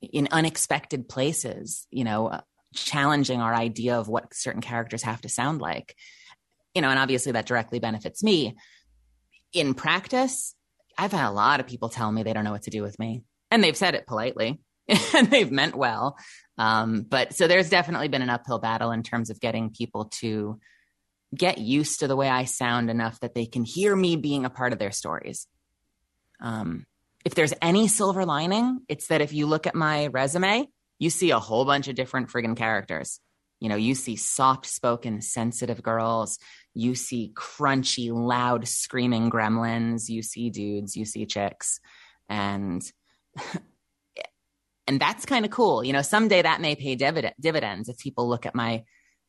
in 0.00 0.28
unexpected 0.30 1.08
places, 1.08 1.86
you 1.90 2.04
know, 2.04 2.40
challenging 2.74 3.40
our 3.40 3.54
idea 3.54 3.98
of 3.98 4.08
what 4.08 4.34
certain 4.34 4.60
characters 4.60 5.02
have 5.02 5.20
to 5.20 5.28
sound 5.28 5.60
like. 5.60 5.94
You 6.74 6.82
know, 6.82 6.88
and 6.88 6.98
obviously 6.98 7.32
that 7.32 7.46
directly 7.46 7.78
benefits 7.78 8.22
me. 8.22 8.56
In 9.52 9.74
practice, 9.74 10.54
I've 10.96 11.12
had 11.12 11.28
a 11.28 11.32
lot 11.32 11.60
of 11.60 11.66
people 11.66 11.88
tell 11.88 12.10
me 12.10 12.22
they 12.22 12.32
don't 12.32 12.44
know 12.44 12.52
what 12.52 12.62
to 12.62 12.70
do 12.70 12.82
with 12.82 12.98
me, 12.98 13.22
and 13.50 13.62
they've 13.62 13.76
said 13.76 13.94
it 13.94 14.06
politely 14.06 14.60
and 15.14 15.30
they've 15.30 15.50
meant 15.50 15.74
well. 15.74 16.16
Um, 16.58 17.02
but 17.08 17.34
so 17.34 17.46
there's 17.46 17.70
definitely 17.70 18.08
been 18.08 18.22
an 18.22 18.30
uphill 18.30 18.58
battle 18.58 18.90
in 18.90 19.02
terms 19.02 19.30
of 19.30 19.40
getting 19.40 19.70
people 19.70 20.06
to 20.20 20.58
get 21.34 21.58
used 21.58 22.00
to 22.00 22.08
the 22.08 22.16
way 22.16 22.28
I 22.28 22.44
sound 22.44 22.90
enough 22.90 23.20
that 23.20 23.34
they 23.34 23.46
can 23.46 23.64
hear 23.64 23.94
me 23.96 24.16
being 24.16 24.44
a 24.44 24.50
part 24.50 24.72
of 24.72 24.78
their 24.78 24.90
stories. 24.90 25.46
Um, 26.40 26.86
if 27.24 27.34
there's 27.34 27.54
any 27.62 27.88
silver 27.88 28.26
lining, 28.26 28.80
it's 28.88 29.06
that 29.06 29.20
if 29.20 29.32
you 29.32 29.46
look 29.46 29.66
at 29.66 29.74
my 29.74 30.08
resume, 30.08 30.66
you 30.98 31.10
see 31.10 31.30
a 31.30 31.38
whole 31.38 31.64
bunch 31.64 31.88
of 31.88 31.94
different 31.94 32.28
friggin' 32.28 32.56
characters. 32.56 33.20
You 33.60 33.68
know, 33.68 33.76
you 33.76 33.94
see 33.94 34.16
soft 34.16 34.66
spoken, 34.66 35.22
sensitive 35.22 35.82
girls. 35.82 36.38
You 36.74 36.94
see 36.94 37.32
crunchy, 37.34 38.12
loud, 38.12 38.66
screaming 38.66 39.30
gremlins. 39.30 40.08
You 40.08 40.22
see 40.22 40.50
dudes. 40.50 40.96
You 40.96 41.04
see 41.04 41.26
chicks. 41.26 41.80
And 42.28 42.82
and 44.86 45.00
that's 45.00 45.26
kind 45.26 45.44
of 45.44 45.50
cool. 45.50 45.84
You 45.84 45.92
know, 45.92 46.02
someday 46.02 46.42
that 46.42 46.60
may 46.60 46.74
pay 46.74 46.94
dividends 46.96 47.88
if 47.88 47.98
people 47.98 48.28
look 48.28 48.46
at 48.46 48.54
my 48.54 48.84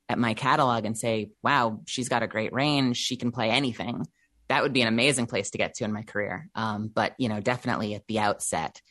at 0.09 0.19
my 0.19 0.33
catalog 0.33 0.85
and 0.85 0.97
say, 0.97 1.31
wow, 1.41 1.81
she's 1.85 2.09
got 2.09 2.23
a 2.23 2.27
great 2.27 2.53
range. 2.53 2.97
She 2.97 3.15
can 3.15 3.31
play 3.31 3.49
anything. 3.49 4.05
That 4.49 4.63
would 4.63 4.73
be 4.73 4.81
an 4.81 4.87
amazing 4.87 5.27
place 5.27 5.51
to 5.51 5.57
get 5.57 5.75
to 5.75 5.85
in 5.85 5.93
my 5.93 6.03
career. 6.03 6.49
Um, 6.55 6.89
but, 6.93 7.13
you 7.17 7.29
know, 7.29 7.39
definitely 7.39 7.95
at 7.95 8.05
the 8.07 8.19
outset, 8.19 8.81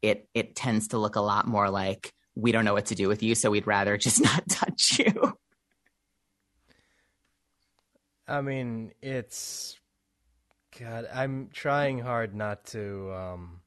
it, 0.00 0.28
it 0.34 0.54
tends 0.54 0.88
to 0.88 0.98
look 0.98 1.16
a 1.16 1.20
lot 1.20 1.46
more 1.46 1.68
like 1.68 2.12
we 2.34 2.52
don't 2.52 2.64
know 2.64 2.72
what 2.72 2.86
to 2.86 2.94
do 2.94 3.08
with 3.08 3.22
you. 3.22 3.34
So 3.34 3.50
we'd 3.50 3.66
rather 3.66 3.96
just 3.98 4.22
not 4.22 4.48
touch 4.48 5.00
you. 5.00 5.34
I 8.30 8.40
mean, 8.42 8.92
it's 9.02 9.78
God. 10.78 11.08
I'm 11.12 11.50
trying 11.52 11.98
hard 11.98 12.34
not 12.34 12.64
to, 12.66 13.12
um, 13.12 13.60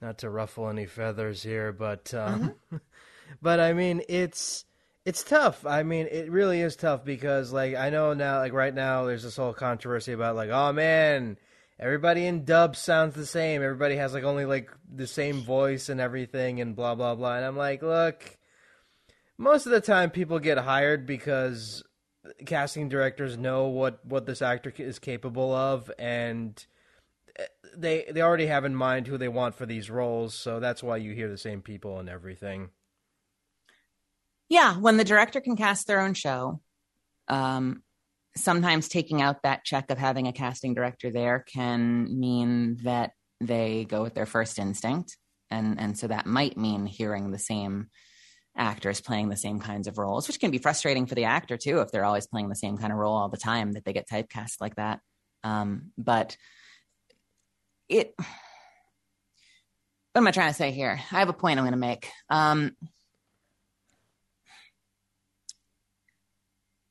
not 0.00 0.18
to 0.18 0.30
ruffle 0.30 0.68
any 0.68 0.86
feathers 0.86 1.42
here, 1.42 1.72
but, 1.72 2.12
um, 2.14 2.40
mm-hmm. 2.40 2.76
but 3.42 3.60
I 3.60 3.74
mean, 3.74 4.02
it's 4.08 4.64
it's 5.04 5.22
tough. 5.24 5.64
I 5.64 5.82
mean, 5.82 6.06
it 6.10 6.30
really 6.30 6.60
is 6.60 6.76
tough 6.76 7.04
because, 7.04 7.52
like, 7.52 7.74
I 7.74 7.90
know 7.90 8.12
now, 8.12 8.38
like, 8.38 8.52
right 8.52 8.74
now, 8.74 9.04
there's 9.04 9.22
this 9.22 9.36
whole 9.36 9.54
controversy 9.54 10.12
about, 10.12 10.36
like, 10.36 10.50
oh 10.50 10.72
man, 10.72 11.38
everybody 11.78 12.26
in 12.26 12.44
dub 12.44 12.76
sounds 12.76 13.14
the 13.14 13.26
same. 13.26 13.62
Everybody 13.62 13.96
has, 13.96 14.12
like, 14.12 14.24
only, 14.24 14.44
like, 14.44 14.70
the 14.92 15.06
same 15.06 15.40
voice 15.40 15.88
and 15.88 16.00
everything 16.00 16.60
and 16.60 16.76
blah, 16.76 16.94
blah, 16.94 17.14
blah. 17.14 17.36
And 17.36 17.44
I'm 17.44 17.56
like, 17.56 17.82
look, 17.82 18.36
most 19.38 19.64
of 19.66 19.72
the 19.72 19.80
time 19.80 20.10
people 20.10 20.38
get 20.38 20.58
hired 20.58 21.06
because 21.06 21.82
casting 22.46 22.88
directors 22.88 23.36
know 23.36 23.68
what, 23.68 24.04
what 24.04 24.26
this 24.26 24.42
actor 24.42 24.72
is 24.78 24.98
capable 24.98 25.54
of 25.54 25.90
and 25.98 26.66
they 27.76 28.06
they 28.10 28.22
already 28.22 28.46
have 28.46 28.64
in 28.64 28.74
mind 28.74 29.06
who 29.06 29.18
they 29.18 29.28
want 29.28 29.54
for 29.54 29.66
these 29.66 29.90
roles, 29.90 30.34
so 30.34 30.60
that's 30.60 30.82
why 30.82 30.96
you 30.96 31.12
hear 31.12 31.28
the 31.28 31.38
same 31.38 31.62
people 31.62 31.98
and 31.98 32.08
everything. 32.08 32.70
Yeah, 34.48 34.76
when 34.76 34.96
the 34.96 35.04
director 35.04 35.40
can 35.40 35.56
cast 35.56 35.86
their 35.86 36.00
own 36.00 36.14
show, 36.14 36.60
um, 37.28 37.82
sometimes 38.36 38.88
taking 38.88 39.22
out 39.22 39.42
that 39.42 39.64
check 39.64 39.90
of 39.90 39.98
having 39.98 40.26
a 40.26 40.32
casting 40.32 40.74
director 40.74 41.10
there 41.10 41.44
can 41.52 42.18
mean 42.18 42.78
that 42.82 43.12
they 43.40 43.84
go 43.84 44.02
with 44.02 44.14
their 44.14 44.26
first 44.26 44.58
instinct, 44.58 45.16
and 45.50 45.80
and 45.80 45.98
so 45.98 46.08
that 46.08 46.26
might 46.26 46.56
mean 46.56 46.86
hearing 46.86 47.30
the 47.30 47.38
same 47.38 47.88
actors 48.56 49.00
playing 49.00 49.28
the 49.28 49.36
same 49.36 49.60
kinds 49.60 49.86
of 49.86 49.98
roles, 49.98 50.26
which 50.26 50.40
can 50.40 50.50
be 50.50 50.58
frustrating 50.58 51.06
for 51.06 51.14
the 51.14 51.24
actor 51.24 51.56
too 51.56 51.80
if 51.80 51.90
they're 51.90 52.04
always 52.04 52.26
playing 52.26 52.48
the 52.48 52.56
same 52.56 52.76
kind 52.76 52.92
of 52.92 52.98
role 52.98 53.14
all 53.14 53.28
the 53.28 53.36
time 53.36 53.72
that 53.72 53.84
they 53.84 53.92
get 53.92 54.08
typecast 54.08 54.60
like 54.60 54.76
that. 54.76 55.00
Um, 55.44 55.92
but 55.96 56.36
it 57.88 58.14
what 60.12 60.22
am 60.22 60.26
I 60.26 60.32
trying 60.32 60.50
to 60.50 60.56
say 60.56 60.72
here? 60.72 61.00
I 61.12 61.20
have 61.20 61.28
a 61.28 61.32
point 61.32 61.58
I'm 61.58 61.64
going 61.64 61.72
to 61.72 61.78
make. 61.78 62.10
Um, 62.28 62.72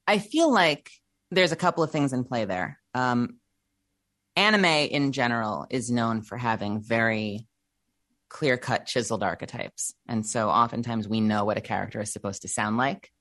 I 0.08 0.20
feel 0.20 0.52
like 0.52 0.90
there's 1.30 1.52
a 1.52 1.58
couple 1.58 1.84
of 1.84 1.92
things 1.92 2.14
in 2.14 2.24
play 2.24 2.46
there. 2.46 2.80
Um, 2.96 3.40
anime 4.38 4.66
in 4.66 5.12
general 5.12 5.68
is 5.70 5.92
known 5.92 6.22
for 6.22 6.38
having 6.38 6.82
very 6.82 7.49
clear 8.30 8.58
cut, 8.58 8.86
chiseled 8.86 9.24
archetypes. 9.24 9.94
And 10.08 10.26
so 10.26 10.50
oftentimes 10.50 11.08
we 11.08 11.22
know 11.22 11.46
what 11.46 11.58
a 11.58 11.62
character 11.62 12.00
is 12.00 12.14
supposed 12.14 12.44
to 12.44 12.48
sound 12.48 12.78
like. 12.78 13.12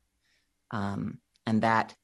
Um, 0.70 1.18
and 1.46 1.62
that 1.62 1.94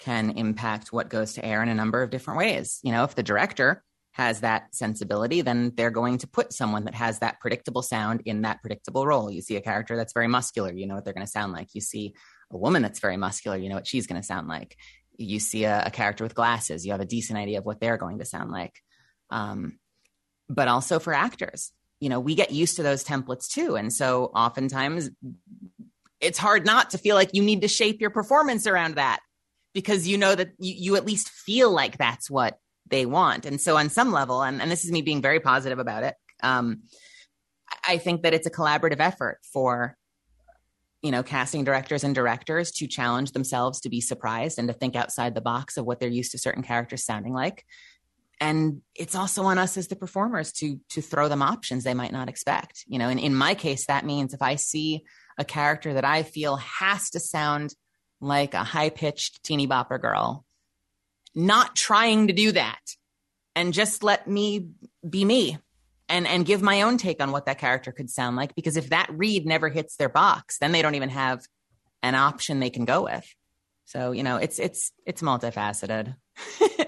can 0.00 0.30
impact 0.30 0.92
what 0.92 1.08
goes 1.08 1.34
to 1.34 1.44
air 1.44 1.62
in 1.62 1.68
a 1.68 1.74
number 1.74 2.02
of 2.02 2.10
different 2.10 2.38
ways. 2.38 2.80
You 2.82 2.92
know, 2.92 3.04
if 3.04 3.14
the 3.14 3.22
director 3.22 3.82
has 4.12 4.40
that 4.40 4.74
sensibility, 4.74 5.40
then 5.40 5.72
they're 5.76 5.90
going 5.90 6.18
to 6.18 6.28
put 6.28 6.52
someone 6.52 6.84
that 6.84 6.94
has 6.94 7.20
that 7.20 7.40
predictable 7.40 7.82
sound 7.82 8.22
in 8.24 8.42
that 8.42 8.60
predictable 8.60 9.06
role. 9.06 9.30
You 9.30 9.42
see 9.42 9.56
a 9.56 9.60
character 9.60 9.96
that's 9.96 10.12
very 10.12 10.28
muscular, 10.28 10.72
you 10.72 10.86
know 10.86 10.94
what 10.94 11.04
they're 11.04 11.14
going 11.14 11.26
to 11.26 11.30
sound 11.30 11.52
like. 11.52 11.68
You 11.74 11.80
see 11.80 12.14
a 12.52 12.56
woman 12.56 12.82
that's 12.82 13.00
very 13.00 13.16
muscular, 13.16 13.56
you 13.56 13.68
know 13.68 13.74
what 13.74 13.86
she's 13.86 14.06
going 14.06 14.20
to 14.20 14.26
sound 14.26 14.46
like. 14.46 14.76
You 15.16 15.40
see 15.40 15.64
a, 15.64 15.84
a, 15.86 15.90
character 15.90 16.22
with 16.22 16.34
glasses, 16.34 16.84
you 16.84 16.92
have 16.92 17.00
a 17.00 17.06
decent 17.06 17.38
idea 17.38 17.58
of 17.58 17.64
what 17.64 17.80
they're 17.80 17.96
going 17.96 18.18
to 18.18 18.24
sound 18.24 18.50
like. 18.50 18.74
Um, 19.30 19.78
but 20.48 20.68
also 20.68 20.98
for 20.98 21.12
actors, 21.12 21.72
you 22.04 22.10
know, 22.10 22.20
we 22.20 22.34
get 22.34 22.50
used 22.50 22.76
to 22.76 22.82
those 22.82 23.02
templates 23.02 23.48
too. 23.48 23.76
And 23.76 23.90
so 23.90 24.26
oftentimes 24.36 25.08
it's 26.20 26.36
hard 26.36 26.66
not 26.66 26.90
to 26.90 26.98
feel 26.98 27.16
like 27.16 27.30
you 27.32 27.42
need 27.42 27.62
to 27.62 27.68
shape 27.68 27.98
your 27.98 28.10
performance 28.10 28.66
around 28.66 28.96
that 28.96 29.20
because 29.72 30.06
you 30.06 30.18
know 30.18 30.34
that 30.34 30.50
you, 30.58 30.74
you 30.76 30.96
at 30.96 31.06
least 31.06 31.30
feel 31.30 31.70
like 31.70 31.96
that's 31.96 32.30
what 32.30 32.58
they 32.90 33.06
want. 33.06 33.46
And 33.46 33.58
so 33.58 33.78
on 33.78 33.88
some 33.88 34.12
level, 34.12 34.42
and, 34.42 34.60
and 34.60 34.70
this 34.70 34.84
is 34.84 34.92
me 34.92 35.00
being 35.00 35.22
very 35.22 35.40
positive 35.40 35.78
about 35.78 36.02
it, 36.02 36.14
um, 36.42 36.82
I 37.88 37.96
think 37.96 38.20
that 38.20 38.34
it's 38.34 38.46
a 38.46 38.50
collaborative 38.50 39.00
effort 39.00 39.38
for 39.50 39.96
you 41.00 41.10
know 41.10 41.22
casting 41.22 41.64
directors 41.64 42.04
and 42.04 42.14
directors 42.14 42.70
to 42.72 42.86
challenge 42.86 43.32
themselves 43.32 43.80
to 43.80 43.88
be 43.88 44.02
surprised 44.02 44.58
and 44.58 44.68
to 44.68 44.74
think 44.74 44.94
outside 44.94 45.34
the 45.34 45.40
box 45.40 45.78
of 45.78 45.86
what 45.86 46.00
they're 46.00 46.08
used 46.10 46.32
to 46.32 46.38
certain 46.38 46.62
characters 46.62 47.02
sounding 47.02 47.32
like 47.32 47.64
and 48.40 48.80
it's 48.94 49.14
also 49.14 49.44
on 49.44 49.58
us 49.58 49.76
as 49.76 49.88
the 49.88 49.96
performers 49.96 50.52
to 50.52 50.78
to 50.90 51.00
throw 51.00 51.28
them 51.28 51.42
options 51.42 51.84
they 51.84 51.94
might 51.94 52.12
not 52.12 52.28
expect 52.28 52.84
you 52.86 52.98
know 52.98 53.08
and 53.08 53.20
in 53.20 53.34
my 53.34 53.54
case 53.54 53.86
that 53.86 54.04
means 54.04 54.34
if 54.34 54.42
i 54.42 54.56
see 54.56 55.04
a 55.38 55.44
character 55.44 55.94
that 55.94 56.04
i 56.04 56.22
feel 56.22 56.56
has 56.56 57.10
to 57.10 57.20
sound 57.20 57.74
like 58.20 58.54
a 58.54 58.64
high 58.64 58.90
pitched 58.90 59.42
teeny 59.42 59.66
bopper 59.66 60.00
girl 60.00 60.44
not 61.34 61.74
trying 61.74 62.28
to 62.28 62.32
do 62.32 62.52
that 62.52 62.80
and 63.56 63.72
just 63.72 64.02
let 64.02 64.28
me 64.28 64.68
be 65.08 65.24
me 65.24 65.58
and 66.08 66.26
and 66.26 66.46
give 66.46 66.62
my 66.62 66.82
own 66.82 66.98
take 66.98 67.22
on 67.22 67.32
what 67.32 67.46
that 67.46 67.58
character 67.58 67.92
could 67.92 68.10
sound 68.10 68.36
like 68.36 68.54
because 68.54 68.76
if 68.76 68.90
that 68.90 69.08
read 69.10 69.46
never 69.46 69.68
hits 69.68 69.96
their 69.96 70.08
box 70.08 70.58
then 70.58 70.72
they 70.72 70.82
don't 70.82 70.94
even 70.94 71.08
have 71.08 71.40
an 72.04 72.14
option 72.14 72.60
they 72.60 72.70
can 72.70 72.84
go 72.84 73.02
with. 73.04 73.26
So 73.86 74.12
you 74.12 74.22
know 74.22 74.36
it's 74.36 74.58
it's 74.58 74.92
it's 75.06 75.22
multifaceted 75.22 76.14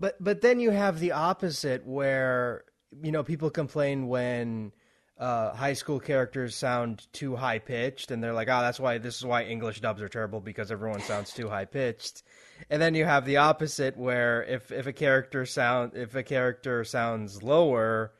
but 0.00 0.16
but 0.22 0.40
then 0.40 0.60
you 0.60 0.70
have 0.70 1.00
the 1.00 1.12
opposite 1.12 1.86
where 1.86 2.64
you 3.02 3.12
know 3.12 3.22
people 3.22 3.50
complain 3.50 4.08
when 4.08 4.72
uh, 5.18 5.54
high 5.54 5.72
school 5.72 5.98
characters 5.98 6.54
sound 6.54 7.06
too 7.12 7.36
high 7.36 7.58
pitched, 7.58 8.10
and 8.10 8.22
they're 8.22 8.34
like, 8.34 8.48
"Oh, 8.48 8.60
that's 8.60 8.80
why 8.80 8.98
this 8.98 9.16
is 9.16 9.24
why 9.24 9.44
English 9.44 9.80
dubs 9.80 10.02
are 10.02 10.08
terrible 10.08 10.40
because 10.40 10.70
everyone 10.70 11.00
sounds 11.00 11.32
too 11.32 11.48
high 11.48 11.64
pitched." 11.64 12.22
and 12.70 12.80
then 12.80 12.94
you 12.94 13.04
have 13.04 13.24
the 13.26 13.36
opposite 13.36 13.96
where 13.96 14.42
if 14.44 14.72
if 14.72 14.86
a 14.86 14.92
character 14.92 15.44
sound 15.44 15.92
if 15.94 16.14
a 16.14 16.22
character 16.22 16.84
sounds 16.84 17.42
lower 17.42 18.12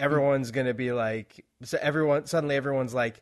everyone's 0.00 0.50
going 0.50 0.66
to 0.66 0.74
be 0.74 0.92
like 0.92 1.44
so 1.62 1.78
everyone 1.80 2.26
suddenly 2.26 2.56
everyone's 2.56 2.94
like 2.94 3.20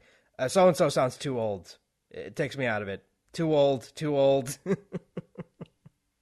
so 0.48 0.68
and 0.68 0.76
so 0.76 0.88
sounds 0.88 1.16
too 1.16 1.40
old. 1.40 1.78
It 2.10 2.36
takes 2.36 2.56
me 2.56 2.66
out 2.66 2.82
of 2.82 2.88
it. 2.88 3.04
Too 3.32 3.54
old 3.54 3.90
too 3.94 4.16
old 4.16 4.58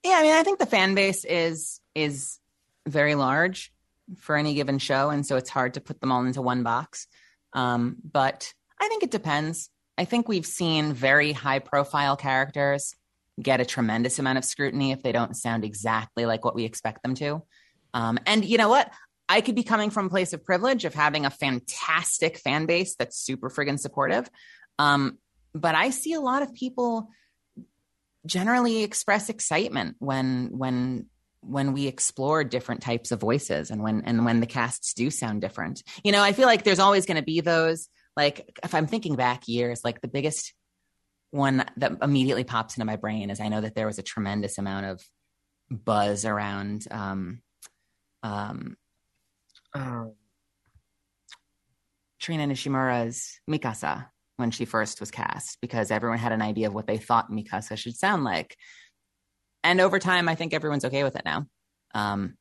yeah 0.05 0.17
i 0.17 0.21
mean 0.23 0.33
i 0.33 0.43
think 0.43 0.59
the 0.59 0.65
fan 0.65 0.95
base 0.95 1.25
is 1.25 1.79
is 1.93 2.39
very 2.87 3.15
large 3.15 3.71
for 4.19 4.35
any 4.35 4.53
given 4.53 4.77
show 4.77 5.09
and 5.09 5.25
so 5.25 5.35
it's 5.35 5.49
hard 5.49 5.73
to 5.73 5.81
put 5.81 5.99
them 5.99 6.11
all 6.11 6.23
into 6.23 6.41
one 6.41 6.63
box 6.63 7.07
um, 7.53 7.97
but 8.11 8.53
i 8.79 8.87
think 8.87 9.03
it 9.03 9.11
depends 9.11 9.69
i 9.97 10.05
think 10.05 10.27
we've 10.27 10.45
seen 10.45 10.93
very 10.93 11.31
high 11.31 11.59
profile 11.59 12.15
characters 12.15 12.95
get 13.41 13.61
a 13.61 13.65
tremendous 13.65 14.19
amount 14.19 14.37
of 14.37 14.45
scrutiny 14.45 14.91
if 14.91 15.03
they 15.03 15.11
don't 15.11 15.35
sound 15.35 15.65
exactly 15.65 16.25
like 16.25 16.45
what 16.45 16.55
we 16.55 16.63
expect 16.63 17.03
them 17.03 17.15
to. 17.15 17.43
Um, 17.93 18.19
and 18.25 18.45
you 18.45 18.57
know 18.57 18.69
what? 18.69 18.91
I 19.27 19.41
could 19.41 19.55
be 19.55 19.63
coming 19.63 19.89
from 19.89 20.05
a 20.05 20.09
place 20.09 20.33
of 20.33 20.43
privilege 20.43 20.85
of 20.85 20.93
having 20.93 21.25
a 21.25 21.29
fantastic 21.29 22.37
fan 22.37 22.65
base 22.65 22.95
that's 22.95 23.17
super 23.17 23.49
friggin' 23.49 23.79
supportive. 23.79 24.29
Um, 24.77 25.17
but 25.53 25.73
I 25.73 25.89
see 25.89 26.13
a 26.13 26.21
lot 26.21 26.43
of 26.43 26.53
people 26.53 27.09
generally 28.25 28.83
express 28.83 29.29
excitement 29.29 29.95
when 29.99 30.49
when 30.57 31.07
when 31.41 31.73
we 31.73 31.87
explore 31.87 32.43
different 32.43 32.81
types 32.81 33.11
of 33.11 33.19
voices 33.19 33.69
and 33.69 33.83
when 33.83 34.01
and 34.05 34.25
when 34.25 34.39
the 34.39 34.47
casts 34.47 34.93
do 34.93 35.11
sound 35.11 35.41
different. 35.41 35.83
You 36.03 36.11
know, 36.11 36.21
I 36.21 36.33
feel 36.33 36.47
like 36.47 36.63
there's 36.63 36.79
always 36.79 37.05
going 37.05 37.17
to 37.17 37.23
be 37.23 37.41
those 37.41 37.87
like 38.15 38.59
if 38.63 38.73
I'm 38.73 38.87
thinking 38.87 39.15
back 39.15 39.47
years, 39.47 39.81
like 39.83 40.01
the 40.01 40.07
biggest 40.07 40.53
one 41.31 41.65
that 41.77 41.97
immediately 42.01 42.43
pops 42.43 42.75
into 42.75 42.85
my 42.85 42.95
brain 42.95 43.29
is 43.29 43.39
I 43.39 43.49
know 43.49 43.61
that 43.61 43.75
there 43.75 43.87
was 43.87 43.99
a 43.99 44.03
tremendous 44.03 44.57
amount 44.57 44.85
of 44.85 45.01
buzz 45.69 46.25
around 46.25 46.87
um, 46.91 47.41
um, 48.23 48.77
uh, 49.73 50.05
Trina 52.19 52.47
Nishimura's 52.47 53.39
Mikasa 53.49 54.07
when 54.37 54.51
she 54.51 54.65
first 54.65 54.99
was 54.99 55.11
cast 55.11 55.57
because 55.61 55.91
everyone 55.91 56.19
had 56.19 56.31
an 56.31 56.41
idea 56.41 56.67
of 56.67 56.73
what 56.73 56.87
they 56.87 56.97
thought 56.97 57.31
Mikasa 57.31 57.77
should 57.77 57.95
sound 57.95 58.23
like. 58.23 58.55
And 59.63 59.81
over 59.81 59.97
time, 59.99 60.29
I 60.29 60.35
think 60.35 60.53
everyone's 60.53 60.85
okay 60.85 61.03
with 61.03 61.15
it 61.15 61.25
now. 61.25 61.47
Um, 61.93 62.35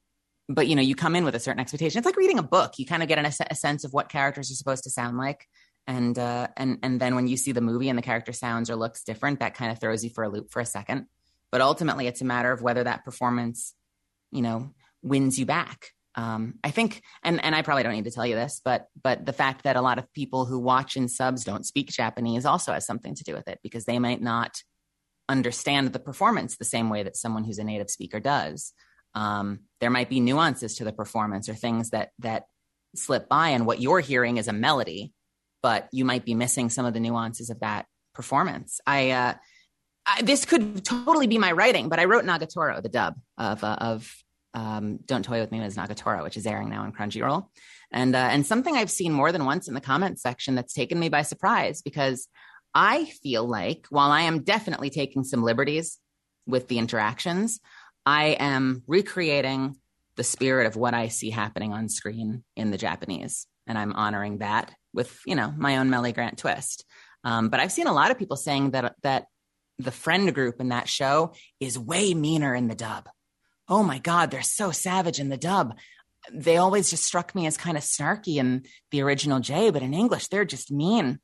but 0.49 0.67
you 0.67 0.77
know, 0.77 0.83
you 0.83 0.95
come 0.95 1.17
in 1.17 1.25
with 1.25 1.35
a 1.35 1.41
certain 1.41 1.61
expectation. 1.61 1.99
It's 1.99 2.07
like 2.07 2.17
reading 2.17 2.39
a 2.39 2.43
book. 2.43 2.79
You 2.79 2.87
kind 2.87 3.03
of 3.03 3.09
get 3.09 3.19
an, 3.19 3.27
a 3.27 3.55
sense 3.55 3.85
of 3.85 3.93
what 3.93 4.09
characters 4.09 4.51
are 4.51 4.55
supposed 4.55 4.85
to 4.85 4.91
sound 4.91 5.17
like 5.17 5.47
and 5.87 6.19
uh, 6.19 6.49
and 6.57 6.79
and 6.83 7.01
then 7.01 7.15
when 7.15 7.27
you 7.27 7.37
see 7.37 7.53
the 7.53 7.61
movie 7.61 7.89
and 7.89 7.99
the 7.99 8.03
character 8.03 8.33
sounds 8.33 8.71
or 8.71 8.77
looks 8.77 9.05
different, 9.05 9.41
that 9.41 9.55
kind 9.55 9.71
of 9.71 9.81
throws 9.81 10.03
you 10.03 10.11
for 10.11 10.25
a 10.25 10.29
loop 10.29 10.51
for 10.51 10.61
a 10.61 10.67
second. 10.67 11.07
But 11.51 11.61
ultimately, 11.61 12.07
it's 12.07 12.21
a 12.21 12.25
matter 12.25 12.53
of 12.53 12.63
whether 12.63 12.85
that 12.85 13.05
performance, 13.05 13.75
you 14.31 14.43
know, 14.43 14.71
wins 15.03 15.39
you 15.39 15.47
back. 15.47 15.91
Um, 16.16 16.54
I 16.62 16.71
think, 16.71 17.02
and 17.23 17.42
and 17.44 17.54
I 17.54 17.62
probably 17.62 17.83
don't 17.83 17.94
need 17.94 18.04
to 18.04 18.11
tell 18.11 18.26
you 18.26 18.37
this, 18.37 18.61
but 18.64 18.87
but 19.02 19.26
the 19.26 19.33
fact 19.33 19.64
that 19.64 19.76
a 19.76 19.83
lot 19.83 19.99
of 19.99 20.12
people 20.12 20.44
who 20.44 20.59
watch 20.59 20.97
in 20.97 21.09
subs 21.09 21.44
don't 21.44 21.66
speak 21.66 21.88
Japanese 21.88 22.47
also 22.47 22.73
has 22.73 22.87
something 22.87 23.14
to 23.16 23.25
do 23.25 23.35
with 23.35 23.49
it 23.49 23.59
because 23.62 23.85
they 23.85 23.99
might 23.99 24.23
not 24.23 24.62
understand 25.28 25.92
the 25.92 25.99
performance 25.99 26.56
the 26.56 26.64
same 26.64 26.90
way 26.90 27.02
that 27.02 27.16
someone 27.16 27.44
who's 27.44 27.59
a 27.59 27.64
native 27.64 27.90
speaker 27.90 28.21
does. 28.21 28.73
Um, 29.14 29.61
there 29.80 29.90
might 29.90 30.09
be 30.09 30.21
nuances 30.21 30.76
to 30.76 30.85
the 30.85 30.92
performance 30.92 31.49
or 31.49 31.54
things 31.54 31.90
that 31.90 32.11
that 32.21 32.44
slip 32.94 33.28
by, 33.28 33.50
and 33.50 33.66
what 33.66 33.80
you're 33.80 34.00
hearing 34.00 34.37
is 34.37 34.49
a 34.49 34.52
melody 34.52 35.12
but 35.64 35.88
you 35.92 36.04
might 36.04 36.26
be 36.26 36.35
missing 36.35 36.68
some 36.68 36.85
of 36.85 36.92
the 36.92 37.00
nuances 37.00 37.49
of 37.49 37.59
that 37.61 37.87
performance. 38.14 38.83
I, 38.87 39.12
uh, 39.12 39.35
I 40.04 40.21
this 40.21 40.44
could 40.44 40.85
totally 40.85 41.26
be 41.26 41.38
my 41.38 41.52
writing, 41.52 41.88
but 41.88 41.99
I 41.99 42.04
wrote 42.04 42.26
Nagatoro, 42.26 42.83
the 42.83 42.90
dub 42.90 43.14
of 43.38 43.64
uh, 43.64 43.78
of 43.80 44.14
um, 44.54 44.99
Don't 45.04 45.25
Toy 45.25 45.40
with 45.40 45.52
Me 45.52 45.58
Miss 45.58 45.76
Nagatoro, 45.76 46.23
which 46.23 46.37
is 46.37 46.46
airing 46.46 46.70
now 46.70 46.82
on 46.82 46.92
Crunchyroll, 46.92 47.46
and 47.92 48.14
uh, 48.14 48.18
and 48.30 48.46
something 48.46 48.76
I've 48.76 48.90
seen 48.90 49.12
more 49.12 49.32
than 49.32 49.44
once 49.44 49.68
in 49.68 49.75
the 49.75 49.80
comments 49.80 50.23
section 50.23 50.54
that's 50.54 50.73
taken 50.73 50.99
me 50.99 51.08
by 51.08 51.23
surprise 51.23 51.82
because 51.82 52.28
I 52.75 53.04
feel 53.04 53.46
like 53.46 53.87
while 53.90 54.11
I 54.11 54.23
am 54.23 54.42
definitely 54.42 54.90
taking 54.90 55.25
some 55.25 55.42
liberties 55.42 55.99
with 56.46 56.68
the 56.68 56.78
interactions, 56.78 57.61
I 58.06 58.37
am 58.38 58.82
recreating 58.87 59.76
the 60.16 60.25
spirit 60.25 60.66
of 60.66 60.76
what 60.76 60.94
I 60.94 61.08
see 61.08 61.30
happening 61.30 61.73
on 61.73 61.88
screen 61.88 62.44
in 62.56 62.70
the 62.70 62.78
Japanese, 62.78 63.46
and 63.66 63.76
I'm 63.76 63.92
honoring 63.92 64.38
that 64.38 64.73
with 64.92 65.18
you 65.26 65.34
know 65.34 65.52
my 65.56 65.78
own 65.78 65.90
Melly 65.90 66.12
Grant 66.12 66.38
twist. 66.38 66.84
Um, 67.25 67.49
but 67.49 67.58
I've 67.58 67.73
seen 67.73 67.87
a 67.87 67.92
lot 67.92 68.11
of 68.11 68.18
people 68.18 68.37
saying 68.37 68.73
that 68.73 68.94
that 69.02 69.26
the 69.78 69.90
friend 69.90 70.32
group 70.32 70.61
in 70.61 70.68
that 70.68 70.88
show 70.88 71.32
is 71.58 71.78
way 71.78 72.14
meaner 72.14 72.54
in 72.54 72.68
the 72.68 72.76
dub. 72.76 73.08
Oh 73.68 73.83
my 73.83 73.99
God, 73.99 74.30
they're 74.30 74.42
so 74.42 74.71
savage 74.71 75.18
in 75.18 75.28
the 75.28 75.37
dub. 75.37 75.75
they 76.33 76.56
always 76.56 76.88
just 76.88 77.04
struck 77.04 77.35
me 77.35 77.47
as 77.47 77.56
kind 77.56 77.76
of 77.76 77.83
snarky 77.83 78.37
in 78.37 78.64
the 78.90 79.02
original 79.02 79.40
Jay, 79.40 79.71
but 79.71 79.83
in 79.83 79.92
English, 79.92 80.28
they're 80.28 80.44
just 80.44 80.73
mean. 80.73 81.18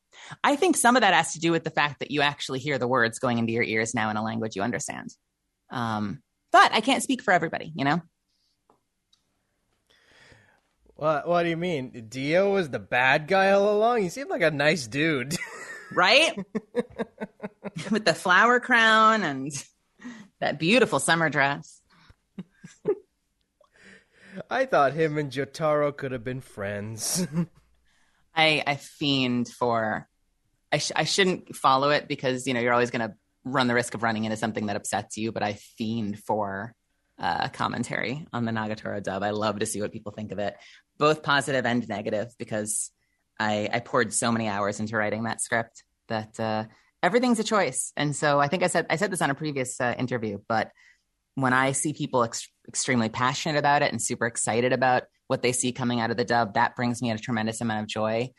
I 0.44 0.56
think 0.56 0.76
some 0.76 0.96
of 0.96 1.02
that 1.02 1.14
has 1.14 1.32
to 1.32 1.40
do 1.40 1.52
with 1.52 1.64
the 1.64 1.70
fact 1.70 2.00
that 2.00 2.10
you 2.10 2.20
actually 2.20 2.58
hear 2.58 2.78
the 2.78 2.88
words 2.88 3.18
going 3.18 3.38
into 3.38 3.52
your 3.52 3.62
ears 3.62 3.94
now 3.94 4.10
in 4.10 4.16
a 4.16 4.22
language 4.22 4.56
you 4.56 4.62
understand. 4.62 5.08
Um, 5.70 6.22
but 6.52 6.72
I 6.72 6.80
can't 6.80 7.02
speak 7.02 7.22
for 7.22 7.32
everybody, 7.32 7.72
you 7.74 7.84
know? 7.84 8.02
What, 10.96 11.26
what 11.26 11.44
do 11.44 11.48
you 11.48 11.56
mean? 11.56 12.08
Dio 12.10 12.52
was 12.52 12.68
the 12.68 12.78
bad 12.78 13.26
guy 13.26 13.52
all 13.52 13.74
along? 13.74 14.02
He 14.02 14.10
seemed 14.10 14.28
like 14.28 14.42
a 14.42 14.50
nice 14.50 14.86
dude. 14.86 15.34
right? 15.94 16.36
With 17.90 18.04
the 18.04 18.14
flower 18.14 18.60
crown 18.60 19.22
and 19.22 19.50
that 20.40 20.58
beautiful 20.58 20.98
summer 20.98 21.30
dress. 21.30 21.79
I 24.50 24.64
thought 24.64 24.92
him 24.92 25.18
and 25.18 25.30
Jotaro 25.30 25.96
could 25.96 26.12
have 26.12 26.24
been 26.24 26.40
friends. 26.40 27.26
I 28.34 28.62
I 28.66 28.76
fiend 28.76 29.48
for. 29.48 30.08
I 30.72 30.78
sh- 30.78 30.92
I 30.94 31.04
shouldn't 31.04 31.56
follow 31.56 31.90
it 31.90 32.06
because 32.06 32.46
you 32.46 32.54
know 32.54 32.60
you're 32.60 32.72
always 32.72 32.90
going 32.90 33.08
to 33.08 33.14
run 33.44 33.66
the 33.66 33.74
risk 33.74 33.94
of 33.94 34.02
running 34.02 34.24
into 34.24 34.36
something 34.36 34.66
that 34.66 34.76
upsets 34.76 35.16
you. 35.16 35.32
But 35.32 35.42
I 35.42 35.54
fiend 35.54 36.20
for 36.20 36.74
uh, 37.18 37.48
commentary 37.48 38.26
on 38.32 38.44
the 38.44 38.52
Nagatoro 38.52 39.02
dub. 39.02 39.22
I 39.22 39.30
love 39.30 39.58
to 39.58 39.66
see 39.66 39.80
what 39.80 39.92
people 39.92 40.12
think 40.12 40.32
of 40.32 40.38
it, 40.38 40.56
both 40.98 41.22
positive 41.22 41.66
and 41.66 41.86
negative, 41.88 42.28
because 42.38 42.90
I 43.38 43.68
I 43.72 43.80
poured 43.80 44.12
so 44.12 44.30
many 44.30 44.48
hours 44.48 44.80
into 44.80 44.96
writing 44.96 45.24
that 45.24 45.40
script 45.40 45.82
that 46.08 46.38
uh, 46.38 46.64
everything's 47.02 47.40
a 47.40 47.44
choice. 47.44 47.92
And 47.96 48.14
so 48.14 48.38
I 48.38 48.48
think 48.48 48.62
I 48.62 48.68
said 48.68 48.86
I 48.90 48.96
said 48.96 49.10
this 49.10 49.22
on 49.22 49.30
a 49.30 49.34
previous 49.34 49.80
uh, 49.80 49.94
interview, 49.98 50.38
but 50.48 50.70
when 51.34 51.52
I 51.52 51.72
see 51.72 51.92
people 51.92 52.22
ex- 52.22 52.48
extremely 52.70 53.08
passionate 53.08 53.58
about 53.58 53.82
it 53.82 53.90
and 53.90 54.00
super 54.00 54.26
excited 54.26 54.72
about 54.72 55.02
what 55.26 55.42
they 55.42 55.50
see 55.50 55.72
coming 55.72 55.98
out 55.98 56.12
of 56.12 56.16
the 56.16 56.24
dub, 56.24 56.54
that 56.54 56.76
brings 56.76 57.02
me 57.02 57.10
a 57.10 57.18
tremendous 57.18 57.60
amount 57.60 57.82
of 57.82 57.88
joy. 57.88 58.30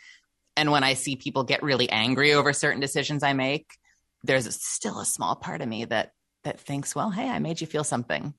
And 0.55 0.71
when 0.71 0.85
I 0.85 0.93
see 0.93 1.17
people 1.17 1.43
get 1.43 1.63
really 1.63 1.89
angry 1.89 2.33
over 2.33 2.53
certain 2.53 2.79
decisions 2.79 3.23
I 3.23 3.33
make, 3.33 3.67
there's 4.23 4.53
still 4.55 5.01
a 5.01 5.05
small 5.05 5.35
part 5.35 5.61
of 5.61 5.67
me 5.67 5.83
that 5.85 6.11
that 6.45 6.61
thinks, 6.61 6.95
well, 6.95 7.11
hey, 7.11 7.29
I 7.29 7.39
made 7.39 7.59
you 7.59 7.67
feel 7.67 7.83
something 7.83 8.33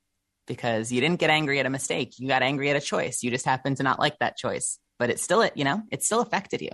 because 0.47 0.91
you 0.91 1.03
didn't 1.03 1.21
get 1.21 1.29
angry 1.29 1.61
at 1.61 1.67
a 1.67 1.71
mistake. 1.71 2.15
You 2.19 2.27
got 2.27 2.43
angry 2.43 2.71
at 2.71 2.77
a 2.77 2.81
choice. 2.81 3.23
You 3.23 3.31
just 3.31 3.45
happened 3.45 3.77
to 3.77 3.83
not 3.83 4.01
like 4.01 4.19
that 4.19 4.39
choice, 4.39 4.79
but 4.99 5.11
it 5.11 5.21
still, 5.21 5.43
it, 5.43 5.53
you 5.57 5.65
know, 5.65 5.83
it 5.93 6.03
still 6.03 6.21
affected 6.21 6.63
you. 6.63 6.71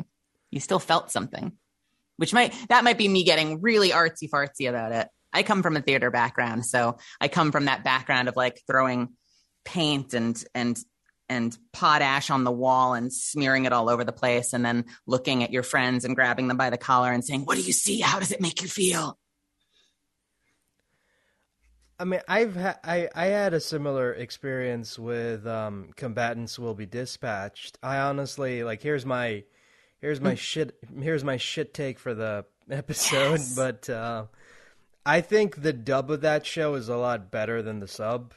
You 0.53 0.61
still 0.61 0.79
felt 0.79 1.11
something, 1.11 1.53
which 2.19 2.33
might 2.33 2.55
that 2.69 2.85
might 2.85 2.99
be 2.99 3.09
me 3.09 3.25
getting 3.25 3.61
really 3.61 3.91
artsy 3.91 4.31
fartsy 4.31 4.69
about 4.69 4.93
it. 4.93 5.09
I 5.33 5.43
come 5.43 5.63
from 5.63 5.77
a 5.77 5.81
theater 5.83 6.11
background, 6.11 6.65
so 6.67 6.99
I 7.21 7.29
come 7.29 7.53
from 7.53 7.67
that 7.67 7.85
background 7.85 8.29
of 8.29 8.37
like 8.37 8.61
throwing 8.67 9.11
paint 9.65 10.15
and 10.15 10.43
and 10.55 10.79
and 11.29 11.57
potash 11.75 12.31
on 12.31 12.45
the 12.45 12.51
wall 12.51 12.95
and 12.95 13.13
smearing 13.13 13.67
it 13.67 13.73
all 13.73 13.91
over 13.91 14.03
the 14.03 14.13
place 14.13 14.55
and 14.55 14.65
then 14.65 14.87
looking 15.07 15.43
at 15.45 15.51
your 15.53 15.63
friends 15.63 16.07
and 16.07 16.15
grabbing 16.17 16.49
them 16.49 16.57
by 16.57 16.71
the 16.71 16.79
collar 16.79 17.13
and 17.13 17.23
saying, 17.25 17.43
"What 17.43 17.57
do 17.57 17.63
you 17.63 17.73
see? 17.75 18.01
How 18.01 18.19
does 18.19 18.33
it 18.33 18.41
make 18.41 18.63
you 18.63 18.69
feel?" 18.69 19.19
I 22.01 22.05
mean, 22.05 22.21
I've 22.29 22.55
ha- 22.55 22.79
I 22.85 23.09
I 23.15 23.27
had 23.27 23.55
a 23.55 23.61
similar 23.61 24.13
experience 24.15 24.99
with 24.99 25.47
um, 25.47 25.91
combatants 25.97 26.59
will 26.59 26.75
be 26.75 26.87
dispatched. 26.87 27.77
I 27.83 27.99
honestly 27.99 28.63
like 28.63 28.83
here's 28.83 29.05
my 29.05 29.45
here's 30.01 30.21
my 30.21 30.37
shit 30.37 30.79
here's 31.01 31.25
my 31.25 31.37
shit 31.39 31.75
take 31.75 31.99
for 31.99 32.15
the 32.15 32.45
episode, 32.71 33.33
Yes. 33.41 33.55
but 33.57 33.91
uh, 33.91 34.27
I 35.09 35.23
think 35.23 35.63
the 35.63 35.73
dub 35.73 36.11
of 36.11 36.21
that 36.21 36.45
show 36.45 36.75
is 36.75 36.91
a 36.91 36.97
lot 36.99 37.31
better 37.31 37.63
than 37.63 37.81
the 37.81 37.89
sub, 37.89 38.35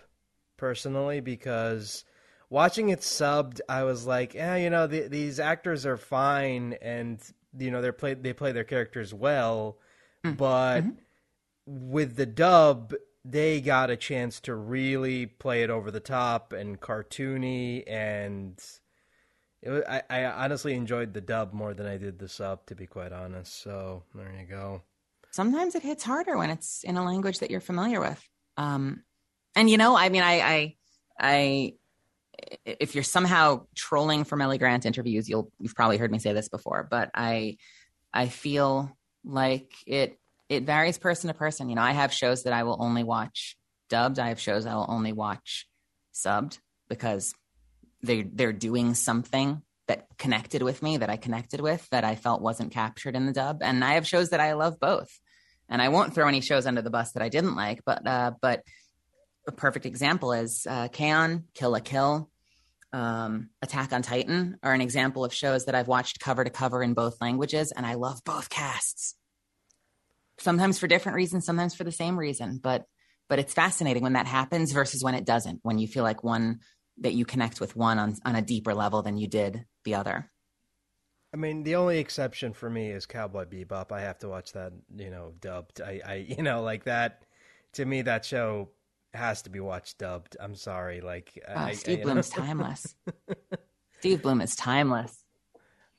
personally, 0.56 1.20
because 1.20 2.06
watching 2.50 2.88
it 2.88 3.02
subbed, 3.02 3.60
I 3.68 3.84
was 3.84 4.08
like, 4.08 4.34
yeah, 4.34 4.56
you 4.56 4.70
know, 4.70 4.88
the, 4.88 5.10
these 5.10 5.38
actors 5.38 5.86
are 5.86 5.98
fine, 5.98 6.78
and 6.82 7.20
you 7.60 7.72
know, 7.72 7.82
they 7.82 7.92
play 7.92 8.14
they 8.14 8.32
play 8.32 8.54
their 8.54 8.64
characters 8.64 9.14
well, 9.14 9.80
mm. 10.24 10.38
but 10.38 10.84
mm-hmm. 10.84 11.90
with 11.92 12.16
the 12.16 12.26
dub, 12.26 12.94
they 13.26 13.60
got 13.60 13.90
a 13.90 13.98
chance 13.98 14.40
to 14.40 14.56
really 14.56 15.26
play 15.26 15.64
it 15.64 15.70
over 15.70 15.92
the 15.92 16.00
top 16.00 16.54
and 16.54 16.80
cartoony, 16.80 17.84
and 17.86 18.58
it 19.62 19.72
wa- 19.72 19.82
I, 19.90 20.04
I 20.10 20.46
honestly 20.46 20.76
enjoyed 20.76 21.14
the 21.14 21.20
dub 21.20 21.52
more 21.52 21.74
than 21.74 21.86
I 21.86 21.98
did 21.98 22.18
the 22.18 22.30
sub, 22.30 22.66
to 22.68 22.76
be 22.76 22.86
quite 22.86 23.12
honest. 23.12 23.62
So 23.62 24.04
there 24.16 24.34
you 24.40 24.48
go. 24.48 24.84
Sometimes 25.32 25.76
it 25.76 25.82
hits 25.82 26.04
harder 26.04 26.38
when 26.38 26.50
it's 26.50 26.84
in 26.84 26.98
a 26.98 27.06
language 27.06 27.40
that 27.40 27.52
you're 27.52 27.60
familiar 27.60 28.00
with. 28.00 28.22
Um, 28.58 29.04
and 29.56 29.70
you 29.70 29.78
know, 29.78 29.98
I 29.98 30.10
mean, 30.10 30.24
I, 30.24 30.42
I, 30.42 30.76
I, 31.20 31.74
if 32.66 32.96
you're 32.96 33.04
somehow 33.04 33.66
trolling 33.76 34.24
for 34.24 34.36
Melly 34.36 34.58
Grant 34.58 34.86
interviews, 34.86 35.30
you'll 35.30 35.52
you've 35.60 35.76
probably 35.76 35.98
heard 35.98 36.12
me 36.12 36.20
say 36.20 36.34
this 36.34 36.50
before, 36.50 36.88
but 36.90 37.12
I, 37.14 37.58
I 38.14 38.28
feel 38.28 38.96
like 39.24 39.72
it 39.86 40.18
it 40.50 40.64
varies 40.64 40.98
person 40.98 41.30
to 41.30 41.34
person. 41.34 41.70
You 41.70 41.76
know, 41.76 41.82
I 41.82 41.92
have 41.92 42.14
shows 42.14 42.44
that 42.44 42.54
I 42.54 42.64
will 42.64 42.78
only 42.80 43.04
watch 43.04 43.58
dubbed. 43.90 44.20
I 44.20 44.30
have 44.30 44.40
shows 44.40 44.66
I 44.66 44.76
will 44.76 44.88
only 44.90 45.14
watch 45.14 45.68
subbed 46.14 46.60
because 46.90 47.34
they 48.04 48.24
they're 48.24 48.54
doing 48.54 48.94
something 48.94 49.62
that 49.92 50.08
connected 50.18 50.64
with 50.64 50.82
me 50.82 50.98
that 50.98 51.10
I 51.10 51.18
connected 51.18 51.60
with 51.60 51.86
that 51.90 52.06
I 52.06 52.16
felt 52.16 52.42
wasn't 52.42 52.72
captured 52.72 53.14
in 53.14 53.26
the 53.26 53.34
dub. 53.34 53.58
And 53.62 53.84
I 53.84 53.96
have 53.96 54.08
shows 54.08 54.30
that 54.30 54.40
I 54.40 54.54
love 54.54 54.80
both. 54.80 55.20
And 55.68 55.82
I 55.82 55.90
won't 55.90 56.14
throw 56.16 56.30
any 56.30 56.40
shows 56.40 56.66
under 56.66 56.82
the 56.82 56.90
bus 56.90 57.12
that 57.12 57.22
I 57.24 57.28
didn't 57.28 57.56
like, 57.56 57.82
but 57.86 58.08
uh, 58.08 58.32
but 58.42 58.64
a 59.48 59.52
perfect 59.52 59.86
example 59.86 60.32
is 60.32 60.66
uh, 60.70 60.88
K-On, 60.88 61.46
Kill 61.54 61.72
la 61.72 61.80
Kill, 61.80 62.30
um, 62.94 63.50
Attack 63.62 63.92
on 63.92 64.02
Titan 64.02 64.58
are 64.64 64.74
an 64.74 64.82
example 64.82 65.26
of 65.26 65.34
shows 65.34 65.66
that 65.66 65.76
I've 65.76 65.88
watched 65.88 66.20
cover 66.20 66.44
to 66.44 66.50
cover 66.50 66.82
in 66.82 66.94
both 66.94 67.20
languages, 67.20 67.74
and 67.76 67.86
I 67.86 67.96
love 67.96 68.22
both 68.24 68.50
casts. 68.50 69.16
Sometimes 70.40 70.80
for 70.80 70.88
different 70.88 71.18
reasons, 71.18 71.46
sometimes 71.46 71.76
for 71.76 71.84
the 71.84 71.92
same 71.92 72.18
reason, 72.18 72.60
but 72.64 72.86
but 73.28 73.40
it's 73.40 73.54
fascinating 73.54 74.04
when 74.04 74.14
that 74.14 74.28
happens 74.28 74.72
versus 74.72 75.04
when 75.04 75.16
it 75.16 75.26
doesn't. 75.26 75.60
When 75.64 75.80
you 75.80 75.88
feel 75.88 76.04
like 76.04 76.24
one 76.24 76.60
that 77.02 77.14
you 77.14 77.26
connect 77.26 77.60
with 77.60 77.76
one 77.76 78.00
on 78.00 78.16
on 78.26 78.36
a 78.36 78.42
deeper 78.42 78.74
level 78.74 79.02
than 79.02 79.18
you 79.18 79.28
did 79.28 79.66
the 79.84 79.96
other. 79.96 80.32
I 81.34 81.38
mean, 81.38 81.64
the 81.64 81.76
only 81.76 82.00
exception 82.00 82.52
for 82.54 82.70
me 82.70 82.90
is 82.92 83.06
Cowboy 83.06 83.46
Bebop. 83.46 83.92
I 83.92 84.02
have 84.02 84.20
to 84.20 84.28
watch 84.28 84.52
that, 84.52 84.74
you 84.96 85.10
know, 85.10 85.32
dubbed. 85.40 85.80
I, 85.82 86.02
I, 86.06 86.14
you 86.38 86.44
know, 86.44 86.62
like 86.62 86.84
that. 86.86 87.24
To 87.74 87.86
me, 87.86 88.02
that 88.02 88.26
show 88.26 88.70
has 89.14 89.42
to 89.44 89.50
be 89.50 89.62
watched 89.62 89.98
dubbed. 89.98 90.36
I'm 90.40 90.56
sorry, 90.56 91.00
like 91.02 91.42
Oh, 91.48 91.54
I, 91.56 91.74
Steve 91.74 92.00
I, 92.00 92.04
Blum 92.04 92.18
is 92.18 92.30
timeless. 92.30 92.96
Steve 94.00 94.22
Blum 94.22 94.42
is 94.42 94.56
timeless. 94.56 95.24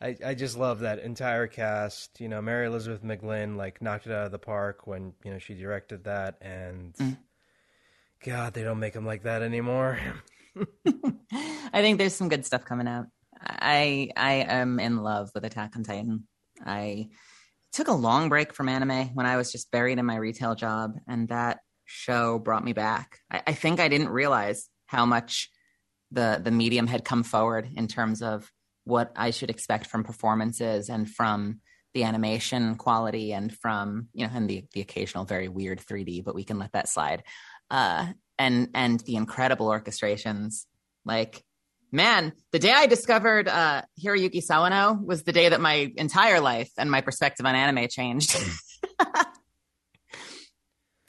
I, 0.03 0.17
I 0.27 0.35
just 0.35 0.59
love 0.59 0.81
that 0.81 0.99
entire 0.99 1.47
cast. 1.47 2.21
You 2.21 2.29
know, 2.29 2.43
Mary 2.43 2.67
Elizabeth 2.67 3.03
McGlynn 3.03 3.57
like 3.57 3.81
knocked 3.81 4.07
it 4.07 4.13
out 4.13 4.27
of 4.27 4.33
the 4.33 4.39
park 4.39 4.87
when 4.87 5.15
you 5.25 5.31
know 5.31 5.39
she 5.39 5.55
directed 5.55 6.05
that, 6.05 6.37
and 6.43 6.95
Mm. 6.95 7.17
God, 8.25 8.53
they 8.55 8.63
don't 8.65 8.79
make 8.81 8.93
them 8.93 9.07
like 9.07 9.23
that 9.23 9.43
anymore. 9.43 9.99
I 10.87 11.81
think 11.81 11.99
there's 11.99 12.15
some 12.15 12.29
good 12.29 12.47
stuff 12.47 12.65
coming 12.65 12.89
out. 12.89 13.07
I 13.41 14.11
I 14.17 14.33
am 14.49 14.79
in 14.79 14.99
love 14.99 15.31
with 15.35 15.45
Attack 15.45 15.77
on 15.77 15.85
Titan. 15.85 16.27
I 16.65 17.09
took 17.73 17.89
a 17.89 17.93
long 17.93 18.29
break 18.29 18.53
from 18.55 18.69
anime 18.69 19.09
when 19.15 19.27
I 19.27 19.37
was 19.37 19.51
just 19.51 19.71
buried 19.71 19.99
in 19.99 20.07
my 20.07 20.17
retail 20.17 20.55
job, 20.55 20.97
and 21.09 21.29
that 21.29 21.61
show 21.87 22.39
brought 22.39 22.65
me 22.65 22.73
back. 22.73 23.19
I, 23.31 23.43
I 23.49 23.53
think 23.53 23.81
I 23.81 23.89
didn't 23.89 24.11
realize 24.11 24.69
how 24.87 25.07
much 25.07 25.51
the 26.11 26.41
the 26.43 26.51
medium 26.51 26.87
had 26.87 27.05
come 27.05 27.23
forward 27.23 27.69
in 27.75 27.89
terms 27.89 28.23
of 28.23 28.51
what 28.85 29.13
I 29.17 29.31
should 29.31 29.51
expect 29.51 29.87
from 29.87 30.05
performances 30.05 30.89
and 30.89 31.09
from 31.09 31.61
the 31.95 32.05
animation 32.05 32.75
quality 32.77 33.33
and 33.33 33.53
from 33.55 34.09
you 34.13 34.27
know 34.27 34.33
and 34.35 34.49
the 34.49 34.65
the 34.73 34.81
occasional 34.81 35.25
very 35.25 35.49
weird 35.49 35.81
3D, 35.81 36.25
but 36.25 36.35
we 36.35 36.45
can 36.45 36.59
let 36.59 36.73
that 36.73 36.89
slide. 36.89 37.23
Uh, 37.71 38.13
and 38.39 38.69
and 38.75 39.01
the 39.01 39.17
incredible 39.17 39.69
orchestrations, 39.69 40.67
like 41.05 41.43
man, 41.93 42.33
the 42.51 42.59
day 42.59 42.73
I 42.73 42.87
discovered 42.87 43.47
uh, 43.47 43.83
Hiroyuki 44.03 44.43
Sawano 44.45 45.05
was 45.05 45.23
the 45.23 45.33
day 45.33 45.51
that 45.51 45.61
my 45.61 45.93
entire 45.97 46.41
life 46.41 46.71
and 46.79 46.91
my 46.91 47.03
perspective 47.03 47.45
on 47.45 47.55
anime 47.55 47.87
changed. 47.89 48.35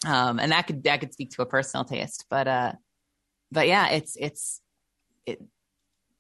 um, 0.05 0.39
and 0.39 0.51
that 0.51 0.67
could 0.67 0.83
that 0.83 0.99
could 0.99 1.13
speak 1.13 1.31
to 1.31 1.41
a 1.41 1.45
personal 1.45 1.85
taste, 1.85 2.25
but 2.29 2.47
uh, 2.47 2.73
but 3.51 3.67
yeah, 3.67 3.89
it's 3.89 4.15
it's 4.19 4.61
it, 5.25 5.41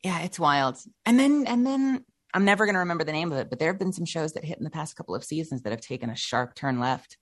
yeah, 0.03 0.21
it's 0.21 0.39
wild. 0.39 0.77
And 1.05 1.19
then 1.19 1.45
and 1.47 1.65
then 1.65 2.05
I'm 2.33 2.45
never 2.45 2.65
going 2.65 2.75
to 2.75 2.79
remember 2.79 3.03
the 3.03 3.11
name 3.11 3.31
of 3.31 3.37
it, 3.37 3.49
but 3.49 3.59
there 3.59 3.69
have 3.69 3.79
been 3.79 3.93
some 3.93 4.05
shows 4.05 4.33
that 4.33 4.43
hit 4.43 4.57
in 4.57 4.63
the 4.63 4.71
past 4.71 4.95
couple 4.95 5.13
of 5.13 5.23
seasons 5.23 5.61
that 5.61 5.71
have 5.71 5.81
taken 5.81 6.09
a 6.09 6.15
sharp 6.15 6.55
turn 6.55 6.79
left 6.79 7.17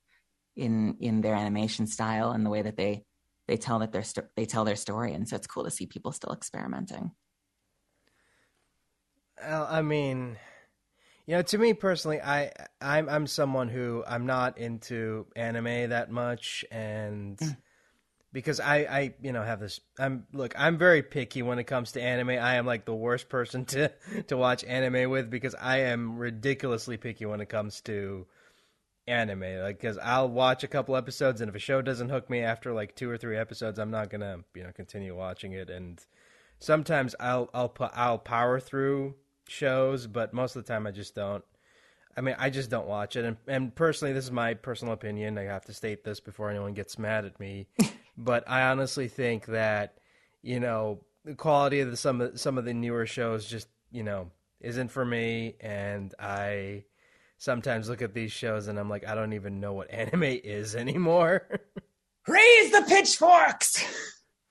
in 0.55 0.97
in 0.99 1.21
their 1.21 1.35
animation 1.35 1.87
style 1.87 2.31
and 2.31 2.45
the 2.45 2.49
way 2.49 2.61
that 2.61 2.77
they 2.77 3.03
they 3.51 3.57
tell 3.57 3.79
that 3.79 3.91
their 3.91 4.03
sto- 4.03 4.29
they 4.37 4.45
tell 4.45 4.63
their 4.63 4.77
story, 4.77 5.13
and 5.13 5.27
so 5.27 5.35
it's 5.35 5.45
cool 5.45 5.65
to 5.65 5.71
see 5.71 5.85
people 5.85 6.13
still 6.13 6.31
experimenting. 6.31 7.11
Well, 9.45 9.67
I 9.69 9.81
mean, 9.81 10.37
you 11.27 11.35
know, 11.35 11.41
to 11.41 11.57
me 11.57 11.73
personally, 11.73 12.21
I 12.21 12.53
I'm 12.79 13.09
I'm 13.09 13.27
someone 13.27 13.67
who 13.67 14.05
I'm 14.07 14.25
not 14.25 14.57
into 14.57 15.25
anime 15.35 15.89
that 15.89 16.09
much, 16.09 16.63
and 16.71 17.37
hmm. 17.37 17.49
because 18.31 18.61
I, 18.61 18.77
I, 18.77 19.13
you 19.21 19.33
know, 19.33 19.43
have 19.43 19.59
this. 19.59 19.81
I'm 19.99 20.27
look. 20.31 20.53
I'm 20.57 20.77
very 20.77 21.03
picky 21.03 21.41
when 21.41 21.59
it 21.59 21.65
comes 21.65 21.91
to 21.93 22.01
anime. 22.01 22.29
I 22.29 22.55
am 22.55 22.65
like 22.65 22.85
the 22.85 22.95
worst 22.95 23.27
person 23.27 23.65
to 23.75 23.91
to 24.27 24.37
watch 24.37 24.63
anime 24.63 25.09
with 25.09 25.29
because 25.29 25.55
I 25.55 25.79
am 25.79 26.17
ridiculously 26.17 26.95
picky 26.95 27.25
when 27.25 27.41
it 27.41 27.49
comes 27.49 27.81
to 27.81 28.27
anime. 29.07 29.59
Like, 29.59 29.79
because 29.79 29.97
I'll 29.97 30.29
watch 30.29 30.63
a 30.63 30.67
couple 30.67 30.95
episodes, 30.95 31.41
and 31.41 31.49
if 31.49 31.55
a 31.55 31.59
show 31.59 31.81
doesn't 31.81 32.09
hook 32.09 32.29
me 32.29 32.41
after 32.41 32.73
like 32.73 32.95
two 32.95 33.09
or 33.09 33.17
three 33.17 33.37
episodes, 33.37 33.79
I'm 33.79 33.91
not 33.91 34.09
gonna, 34.09 34.39
you 34.55 34.63
know, 34.63 34.71
continue 34.71 35.15
watching 35.15 35.53
it. 35.53 35.69
And 35.69 36.03
sometimes 36.59 37.15
I'll 37.19 37.49
I'll 37.53 37.69
put 37.69 37.91
I'll 37.93 38.17
power 38.17 38.59
through 38.59 39.15
shows, 39.47 40.07
but 40.07 40.33
most 40.33 40.55
of 40.55 40.65
the 40.65 40.71
time 40.71 40.87
I 40.87 40.91
just 40.91 41.15
don't. 41.15 41.43
I 42.15 42.21
mean, 42.21 42.35
I 42.37 42.49
just 42.49 42.69
don't 42.69 42.87
watch 42.87 43.15
it. 43.15 43.23
And, 43.23 43.37
and 43.47 43.73
personally, 43.73 44.13
this 44.13 44.25
is 44.25 44.31
my 44.31 44.53
personal 44.53 44.93
opinion. 44.93 45.37
I 45.37 45.43
have 45.43 45.63
to 45.65 45.73
state 45.73 46.03
this 46.03 46.19
before 46.19 46.49
anyone 46.49 46.73
gets 46.73 46.99
mad 46.99 47.23
at 47.23 47.39
me. 47.39 47.67
but 48.17 48.43
I 48.49 48.63
honestly 48.63 49.07
think 49.07 49.45
that 49.47 49.97
you 50.41 50.59
know 50.59 50.99
the 51.23 51.35
quality 51.35 51.81
of 51.81 51.91
the, 51.91 51.97
some 51.97 52.21
of 52.21 52.39
some 52.39 52.57
of 52.57 52.65
the 52.65 52.73
newer 52.73 53.05
shows 53.05 53.45
just 53.45 53.67
you 53.91 54.03
know 54.03 54.31
isn't 54.59 54.89
for 54.89 55.03
me, 55.03 55.55
and 55.59 56.13
I 56.19 56.83
sometimes 57.41 57.89
look 57.89 58.03
at 58.03 58.13
these 58.13 58.31
shows 58.31 58.67
and 58.67 58.77
I'm 58.77 58.87
like, 58.87 59.07
I 59.07 59.15
don't 59.15 59.33
even 59.33 59.59
know 59.59 59.73
what 59.73 59.89
anime 59.91 60.23
is 60.23 60.75
anymore. 60.75 61.47
Raise 62.27 62.71
the 62.71 62.85
pitchforks. 62.87 63.83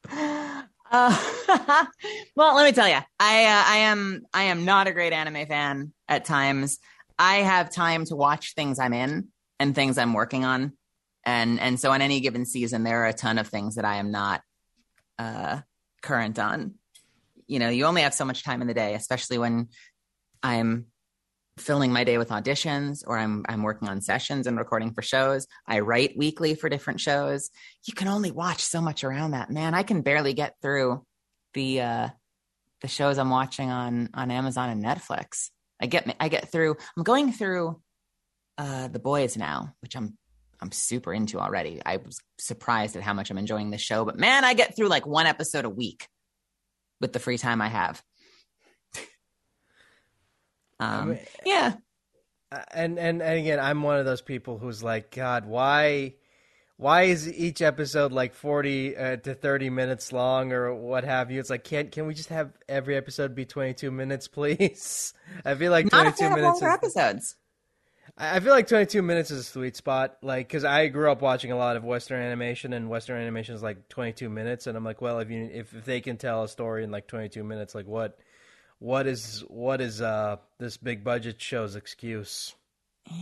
Uh, 0.92 1.16
well, 2.34 2.56
let 2.56 2.64
me 2.64 2.72
tell 2.72 2.88
you, 2.88 2.98
I 3.20 3.44
uh, 3.44 3.64
I 3.64 3.76
am 3.76 4.22
I 4.34 4.42
am 4.42 4.64
not 4.64 4.88
a 4.88 4.92
great 4.92 5.12
anime 5.12 5.46
fan 5.46 5.92
at 6.08 6.24
times. 6.24 6.80
I 7.16 7.36
have 7.36 7.70
time 7.70 8.04
to 8.06 8.16
watch 8.16 8.56
things 8.56 8.80
I'm 8.80 8.92
in 8.92 9.28
and 9.60 9.72
things 9.72 9.98
I'm 9.98 10.14
working 10.14 10.44
on, 10.44 10.72
and 11.24 11.60
and 11.60 11.78
so 11.78 11.92
on 11.92 12.02
any 12.02 12.18
given 12.18 12.44
season, 12.44 12.82
there 12.82 13.04
are 13.04 13.06
a 13.06 13.12
ton 13.12 13.38
of 13.38 13.46
things 13.46 13.76
that 13.76 13.84
I 13.84 13.98
am 13.98 14.10
not 14.10 14.42
uh, 15.16 15.60
current 16.02 16.40
on. 16.40 16.74
You 17.46 17.60
know, 17.60 17.68
you 17.68 17.84
only 17.84 18.02
have 18.02 18.12
so 18.12 18.24
much 18.24 18.42
time 18.42 18.60
in 18.60 18.66
the 18.66 18.74
day, 18.74 18.96
especially 18.96 19.38
when 19.38 19.68
I'm 20.42 20.86
filling 21.60 21.92
my 21.92 22.04
day 22.04 22.18
with 22.18 22.30
auditions 22.30 23.04
or 23.06 23.18
I'm 23.18 23.44
I'm 23.48 23.62
working 23.62 23.88
on 23.88 24.00
sessions 24.00 24.46
and 24.46 24.58
recording 24.58 24.92
for 24.92 25.02
shows. 25.02 25.46
I 25.66 25.80
write 25.80 26.16
weekly 26.16 26.54
for 26.54 26.68
different 26.68 27.00
shows. 27.00 27.50
You 27.86 27.94
can 27.94 28.08
only 28.08 28.30
watch 28.30 28.62
so 28.62 28.80
much 28.80 29.04
around 29.04 29.32
that. 29.32 29.50
Man, 29.50 29.74
I 29.74 29.82
can 29.82 30.02
barely 30.02 30.34
get 30.34 30.54
through 30.62 31.04
the 31.54 31.80
uh 31.80 32.08
the 32.80 32.88
shows 32.88 33.18
I'm 33.18 33.30
watching 33.30 33.70
on 33.70 34.10
on 34.14 34.30
Amazon 34.30 34.70
and 34.70 34.84
Netflix. 34.84 35.50
I 35.80 35.86
get 35.86 36.16
I 36.18 36.28
get 36.28 36.50
through 36.50 36.76
I'm 36.96 37.02
going 37.02 37.32
through 37.32 37.80
uh 38.58 38.88
The 38.88 38.98
Boys 38.98 39.36
now, 39.36 39.74
which 39.80 39.96
I'm 39.96 40.16
I'm 40.60 40.72
super 40.72 41.12
into 41.12 41.38
already. 41.38 41.80
I 41.84 41.96
was 41.98 42.20
surprised 42.38 42.96
at 42.96 43.02
how 43.02 43.14
much 43.14 43.30
I'm 43.30 43.38
enjoying 43.38 43.70
this 43.70 43.80
show, 43.80 44.04
but 44.04 44.18
man, 44.18 44.44
I 44.44 44.54
get 44.54 44.76
through 44.76 44.88
like 44.88 45.06
one 45.06 45.26
episode 45.26 45.64
a 45.64 45.70
week 45.70 46.06
with 47.00 47.12
the 47.12 47.18
free 47.18 47.38
time 47.38 47.62
I 47.62 47.68
have. 47.68 48.02
Um, 50.80 51.02
I 51.02 51.04
mean, 51.04 51.18
yeah. 51.44 51.74
And, 52.72 52.98
and 52.98 53.22
and 53.22 53.38
again, 53.38 53.60
I'm 53.60 53.82
one 53.82 53.98
of 53.98 54.06
those 54.06 54.22
people 54.22 54.58
who's 54.58 54.82
like, 54.82 55.14
God, 55.14 55.46
why, 55.46 56.14
why 56.78 57.02
is 57.02 57.32
each 57.32 57.62
episode 57.62 58.10
like 58.10 58.34
40 58.34 58.96
uh, 58.96 59.16
to 59.18 59.34
30 59.34 59.70
minutes 59.70 60.12
long 60.12 60.52
or 60.52 60.74
what 60.74 61.04
have 61.04 61.30
you? 61.30 61.38
It's 61.38 61.50
like, 61.50 61.62
can't 61.62 61.92
can 61.92 62.06
we 62.06 62.14
just 62.14 62.30
have 62.30 62.50
every 62.68 62.96
episode 62.96 63.36
be 63.36 63.44
22 63.44 63.92
minutes, 63.92 64.26
please? 64.36 65.14
I 65.44 65.54
feel 65.54 65.70
like 65.70 65.92
Not 65.92 66.16
22 66.16 66.34
minutes 66.34 66.56
is, 66.58 66.62
episodes. 66.64 67.36
I 68.16 68.40
feel 68.40 68.52
like 68.52 68.66
22 68.66 69.02
minutes 69.02 69.30
is 69.30 69.40
a 69.40 69.44
sweet 69.44 69.76
spot, 69.76 70.16
like 70.22 70.48
because 70.48 70.64
I 70.64 70.88
grew 70.88 71.10
up 71.10 71.22
watching 71.22 71.52
a 71.52 71.56
lot 71.56 71.76
of 71.76 71.84
Western 71.84 72.20
animation, 72.20 72.72
and 72.72 72.88
Western 72.88 73.20
animation 73.20 73.54
is 73.54 73.62
like 73.62 73.88
22 73.88 74.28
minutes, 74.28 74.66
and 74.66 74.76
I'm 74.76 74.84
like, 74.84 75.00
well, 75.00 75.20
if 75.20 75.30
you 75.30 75.48
if, 75.52 75.72
if 75.72 75.84
they 75.84 76.00
can 76.00 76.16
tell 76.16 76.42
a 76.42 76.48
story 76.48 76.82
in 76.82 76.90
like 76.90 77.06
22 77.06 77.44
minutes, 77.44 77.74
like 77.74 77.86
what 77.86 78.18
what 78.80 79.06
is 79.06 79.44
what 79.46 79.80
is 79.80 80.02
uh 80.02 80.36
this 80.58 80.76
big 80.76 81.04
budget 81.04 81.40
show's 81.40 81.76
excuse? 81.76 82.54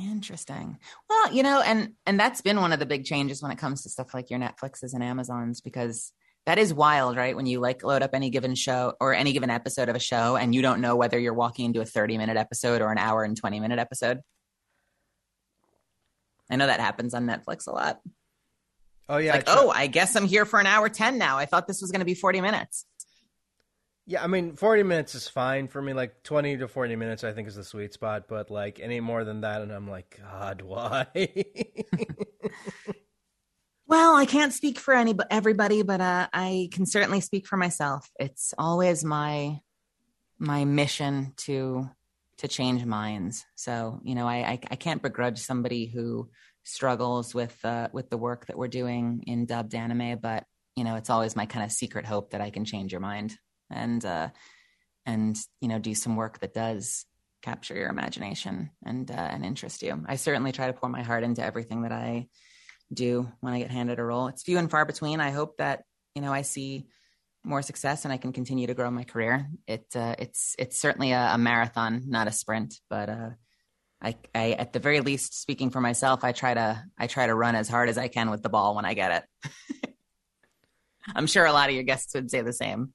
Interesting. 0.05 0.79
Well, 1.11 1.33
you 1.33 1.42
know, 1.42 1.61
and 1.61 1.92
and 2.07 2.18
that's 2.18 2.40
been 2.40 2.61
one 2.61 2.73
of 2.73 2.79
the 2.79 2.87
big 2.87 3.05
changes 3.05 3.42
when 3.42 3.51
it 3.51 3.59
comes 3.59 3.83
to 3.83 3.88
stuff 3.90 4.14
like 4.14 4.31
your 4.31 4.38
Netflixes 4.38 4.94
and 4.94 5.03
Amazons 5.03 5.61
because 5.61 6.12
that 6.47 6.59
is 6.59 6.73
wild, 6.73 7.16
right? 7.16 7.37
When 7.37 7.47
you 7.47 7.61
like 7.61 7.83
load 7.83 8.03
up 8.03 8.11
any 8.14 8.31
given 8.31 8.55
show 8.55 8.94
or 9.01 9.14
any 9.14 9.33
given 9.33 9.51
episode 9.51 9.88
of 9.88 9.97
a 9.97 10.01
show 10.01 10.37
and 10.37 10.55
you 10.55 10.62
don't 10.62 10.81
know 10.81 10.97
whether 10.97 11.18
you're 11.18 11.35
walking 11.35 11.66
into 11.66 11.81
a 11.81 11.85
30 11.85 12.18
minute 12.18 12.37
episode 12.37 12.81
or 12.81 12.90
an 12.90 12.99
hour 12.99 13.25
and 13.25 13.37
20 13.37 13.61
minute 13.61 13.79
episode. 13.79 14.21
I 16.51 16.57
know 16.57 16.66
that 16.66 16.81
happens 16.81 17.14
on 17.14 17.27
Netflix 17.27 17.66
a 17.66 17.73
lot. 17.73 18.01
Oh 19.09 19.18
yeah. 19.18 19.33
Like, 19.33 19.44
oh, 19.49 19.71
I 19.71 19.88
guess 19.88 20.16
I'm 20.16 20.27
here 20.27 20.44
for 20.44 20.61
an 20.61 20.66
hour 20.66 20.88
10 20.88 21.18
now. 21.18 21.38
I 21.38 21.47
thought 21.47 21.66
this 21.66 21.81
was 21.81 21.90
going 21.90 22.01
to 22.01 22.07
be 22.07 22.14
40 22.14 22.40
minutes. 22.40 22.87
Yeah, 24.09 24.25
I 24.25 24.27
mean, 24.27 24.57
40 24.57 24.85
minutes 24.85 25.14
is 25.14 25.29
fine 25.29 25.68
for 25.68 25.83
me. 25.83 25.92
Like 25.92 26.23
20 26.23 26.57
to 26.57 26.68
40 26.68 26.97
minutes, 26.97 27.25
I 27.25 27.33
think 27.33 27.47
is 27.47 27.57
the 27.57 27.62
sweet 27.62 27.92
spot. 27.92 28.25
But 28.27 28.51
like 28.51 28.81
any 28.81 29.01
more 29.01 29.23
than 29.23 29.42
that, 29.42 29.61
and 29.61 29.71
I'm 29.71 29.87
like, 29.87 30.18
God, 30.18 30.62
why? 30.62 31.07
well, 33.87 34.16
I 34.16 34.25
can't 34.25 34.55
speak 34.55 34.79
for 34.79 34.94
any 34.94 35.14
everybody, 35.31 35.83
but 35.83 36.01
uh, 36.01 36.27
I 36.33 36.71
can 36.73 36.87
certainly 36.87 37.21
speak 37.21 37.47
for 37.47 37.59
myself. 37.59 38.09
It's 38.18 38.55
always 38.57 39.05
my 39.05 39.61
my 40.38 40.64
mission 40.64 41.35
to 41.44 41.90
to 42.38 42.49
change 42.49 42.87
minds. 42.87 43.44
So 43.57 44.01
you 44.03 44.14
know, 44.14 44.27
I 44.27 44.37
I, 44.37 44.61
I 44.71 44.77
can't 44.77 45.03
begrudge 45.03 45.38
somebody 45.38 45.85
who 45.85 46.31
struggles 46.64 47.35
with 47.35 47.62
uh, 47.62 47.88
with 47.92 48.09
the 48.09 48.16
work 48.16 48.47
that 48.47 48.57
we're 48.57 48.68
doing 48.68 49.25
in 49.27 49.44
dubbed 49.44 49.75
anime, 49.75 50.18
but 50.18 50.44
you 50.77 50.85
know, 50.85 50.97
it's 50.97 51.11
always 51.11 51.37
my 51.37 51.44
kind 51.44 51.66
of 51.66 51.73
secret 51.73 52.07
hope 52.07 52.31
that 52.31 52.40
I 52.40 52.49
can 52.49 52.64
change 52.64 52.90
your 52.90 53.03
mind 53.03 53.37
and 53.70 54.04
uh, 54.04 54.28
and 55.07 55.37
you 55.61 55.68
know 55.68 55.78
do 55.78 55.94
some 55.94 56.16
work 56.16 56.38
that 56.40 56.54
does 56.54 57.04
capture 57.42 57.74
your 57.74 57.88
imagination 57.88 58.70
and 58.85 59.11
uh, 59.11 59.14
and 59.14 59.44
interest 59.44 59.83
you. 59.83 60.02
I 60.07 60.16
certainly 60.16 60.52
try 60.52 60.66
to 60.66 60.72
pour 60.72 60.88
my 60.88 61.02
heart 61.02 61.24
into 61.24 61.44
everything 61.44 61.83
that 61.83 61.92
I 61.92 62.28
do 62.92 63.31
when 63.40 63.52
I 63.52 63.59
get 63.59 63.70
handed 63.70 63.98
a 63.98 64.04
role. 64.04 64.28
It's 64.28 64.42
few 64.42 64.59
and 64.59 64.70
far 64.70 64.85
between. 64.85 65.20
I 65.20 65.31
hope 65.31 65.59
that 65.59 65.83
you 66.14 66.22
know 66.22 66.33
I 66.33 66.42
see 66.42 66.87
more 67.44 67.62
success 67.62 68.04
and 68.04 68.12
I 68.12 68.18
can 68.18 68.33
continue 68.33 68.66
to 68.66 68.74
grow 68.74 68.90
my 68.90 69.04
career. 69.04 69.48
It 69.66 69.87
uh, 69.94 70.14
it's 70.18 70.54
it's 70.59 70.78
certainly 70.78 71.12
a, 71.12 71.35
a, 71.35 71.38
marathon, 71.38 72.04
not 72.07 72.28
a 72.28 72.33
sprint, 72.33 72.74
but 72.90 73.09
uh, 73.09 73.31
I, 74.02 74.16
I 74.35 74.52
at 74.52 74.72
the 74.72 74.78
very 74.78 75.00
least, 75.00 75.40
speaking 75.40 75.70
for 75.70 75.81
myself, 75.81 76.24
I 76.24 76.33
try 76.33 76.54
to 76.54 76.83
I 76.98 77.07
try 77.07 77.26
to 77.26 77.35
run 77.35 77.54
as 77.54 77.68
hard 77.68 77.88
as 77.88 77.98
I 77.98 78.09
can 78.09 78.31
with 78.31 78.42
the 78.42 78.48
ball 78.48 78.74
when 78.74 78.85
I 78.85 78.94
get 78.94 79.24
it. 79.42 79.94
I'm 81.14 81.26
sure 81.26 81.46
a 81.46 81.52
lot 81.52 81.70
of 81.70 81.74
your 81.74 81.85
guests 81.85 82.14
would 82.14 82.31
say 82.31 82.42
the 82.42 82.52
same. 82.52 82.92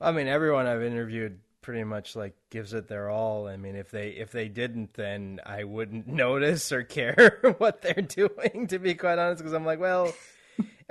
I 0.00 0.12
mean, 0.12 0.28
everyone 0.28 0.66
I've 0.66 0.82
interviewed 0.82 1.40
pretty 1.68 1.84
much 1.84 2.16
like 2.16 2.34
gives 2.50 2.72
it 2.72 2.88
their 2.88 3.10
all. 3.10 3.46
I 3.46 3.58
mean, 3.58 3.76
if 3.76 3.90
they 3.90 4.08
if 4.10 4.32
they 4.32 4.48
didn't, 4.48 4.94
then 4.94 5.40
I 5.44 5.64
wouldn't 5.64 6.06
notice 6.06 6.72
or 6.72 6.82
care 6.82 7.40
what 7.58 7.82
they're 7.82 7.94
doing. 7.94 8.68
To 8.68 8.78
be 8.78 8.94
quite 8.94 9.18
honest, 9.18 9.40
because 9.40 9.52
I'm 9.52 9.66
like, 9.66 9.80
well, 9.80 10.12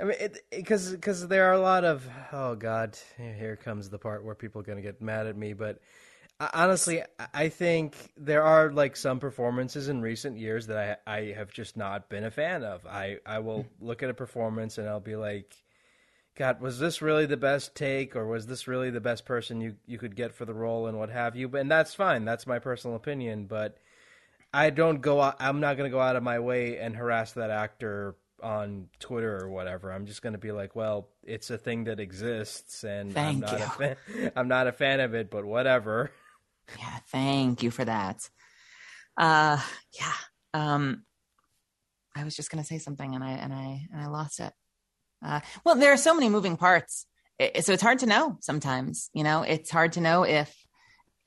I 0.00 0.04
mean, 0.04 0.16
because 0.50 0.92
because 0.92 1.26
there 1.26 1.46
are 1.46 1.54
a 1.54 1.60
lot 1.60 1.84
of 1.84 2.08
oh 2.32 2.54
god, 2.54 2.98
here 3.16 3.56
comes 3.56 3.90
the 3.90 3.98
part 3.98 4.24
where 4.24 4.34
people 4.34 4.60
are 4.60 4.64
gonna 4.64 4.82
get 4.82 5.02
mad 5.02 5.26
at 5.26 5.36
me, 5.36 5.52
but. 5.52 5.80
Honestly, 6.54 7.02
I 7.34 7.48
think 7.48 7.96
there 8.16 8.44
are 8.44 8.70
like 8.70 8.94
some 8.94 9.18
performances 9.18 9.88
in 9.88 10.00
recent 10.00 10.38
years 10.38 10.68
that 10.68 11.02
I 11.04 11.16
I 11.16 11.32
have 11.32 11.50
just 11.50 11.76
not 11.76 12.08
been 12.08 12.22
a 12.22 12.30
fan 12.30 12.62
of. 12.62 12.86
I 12.86 13.18
I 13.26 13.40
will 13.40 13.62
hmm. 13.62 13.84
look 13.84 14.04
at 14.04 14.08
a 14.08 14.14
performance 14.14 14.78
and 14.78 14.88
I'll 14.88 15.00
be 15.00 15.16
like, 15.16 15.52
God, 16.38 16.60
was 16.60 16.78
this 16.78 17.02
really 17.02 17.26
the 17.26 17.36
best 17.36 17.74
take, 17.74 18.14
or 18.14 18.24
was 18.24 18.46
this 18.46 18.68
really 18.68 18.90
the 18.90 19.00
best 19.00 19.24
person 19.24 19.60
you 19.60 19.74
you 19.86 19.98
could 19.98 20.14
get 20.14 20.32
for 20.32 20.44
the 20.44 20.54
role, 20.54 20.86
and 20.86 20.96
what 20.96 21.10
have 21.10 21.34
you? 21.34 21.48
And 21.56 21.68
that's 21.68 21.94
fine. 21.94 22.24
That's 22.24 22.46
my 22.46 22.60
personal 22.60 22.96
opinion, 22.96 23.46
but 23.46 23.76
I 24.54 24.70
don't 24.70 25.00
go. 25.00 25.20
Out, 25.20 25.36
I'm 25.40 25.58
not 25.58 25.76
going 25.76 25.90
to 25.90 25.94
go 25.94 26.00
out 26.00 26.14
of 26.14 26.22
my 26.22 26.38
way 26.38 26.78
and 26.78 26.94
harass 26.94 27.32
that 27.32 27.50
actor 27.50 28.14
on 28.40 28.86
Twitter 29.00 29.36
or 29.42 29.48
whatever. 29.48 29.92
I'm 29.92 30.06
just 30.06 30.22
going 30.22 30.34
to 30.34 30.38
be 30.38 30.52
like, 30.52 30.76
well, 30.76 31.08
it's 31.24 31.50
a 31.50 31.58
thing 31.58 31.84
that 31.84 31.98
exists, 31.98 32.84
and 32.84 33.12
thank 33.12 33.44
I'm 33.44 33.58
not 33.58 33.58
you. 33.58 33.64
a 33.64 33.68
fan. 33.70 34.32
I'm 34.36 34.48
not 34.48 34.68
a 34.68 34.72
fan 34.72 35.00
of 35.00 35.14
it, 35.14 35.32
but 35.32 35.44
whatever. 35.44 36.12
Yeah, 36.78 36.98
thank 37.08 37.64
you 37.64 37.72
for 37.72 37.84
that. 37.84 38.30
Uh, 39.16 39.60
yeah. 39.98 40.14
Um, 40.54 41.02
I 42.14 42.22
was 42.22 42.36
just 42.36 42.48
going 42.48 42.62
to 42.62 42.68
say 42.68 42.78
something, 42.78 43.16
and 43.16 43.24
I 43.24 43.30
and 43.32 43.52
I 43.52 43.88
and 43.92 44.00
I 44.00 44.06
lost 44.06 44.38
it. 44.38 44.52
Uh, 45.24 45.40
well, 45.64 45.74
there 45.74 45.92
are 45.92 45.96
so 45.98 46.14
many 46.14 46.28
moving 46.28 46.56
parts, 46.56 47.06
so 47.60 47.72
it's 47.72 47.82
hard 47.82 48.00
to 48.00 48.06
know 48.06 48.38
sometimes. 48.40 49.10
You 49.12 49.24
know, 49.24 49.42
it's 49.42 49.70
hard 49.70 49.92
to 49.92 50.00
know 50.00 50.24
if 50.24 50.54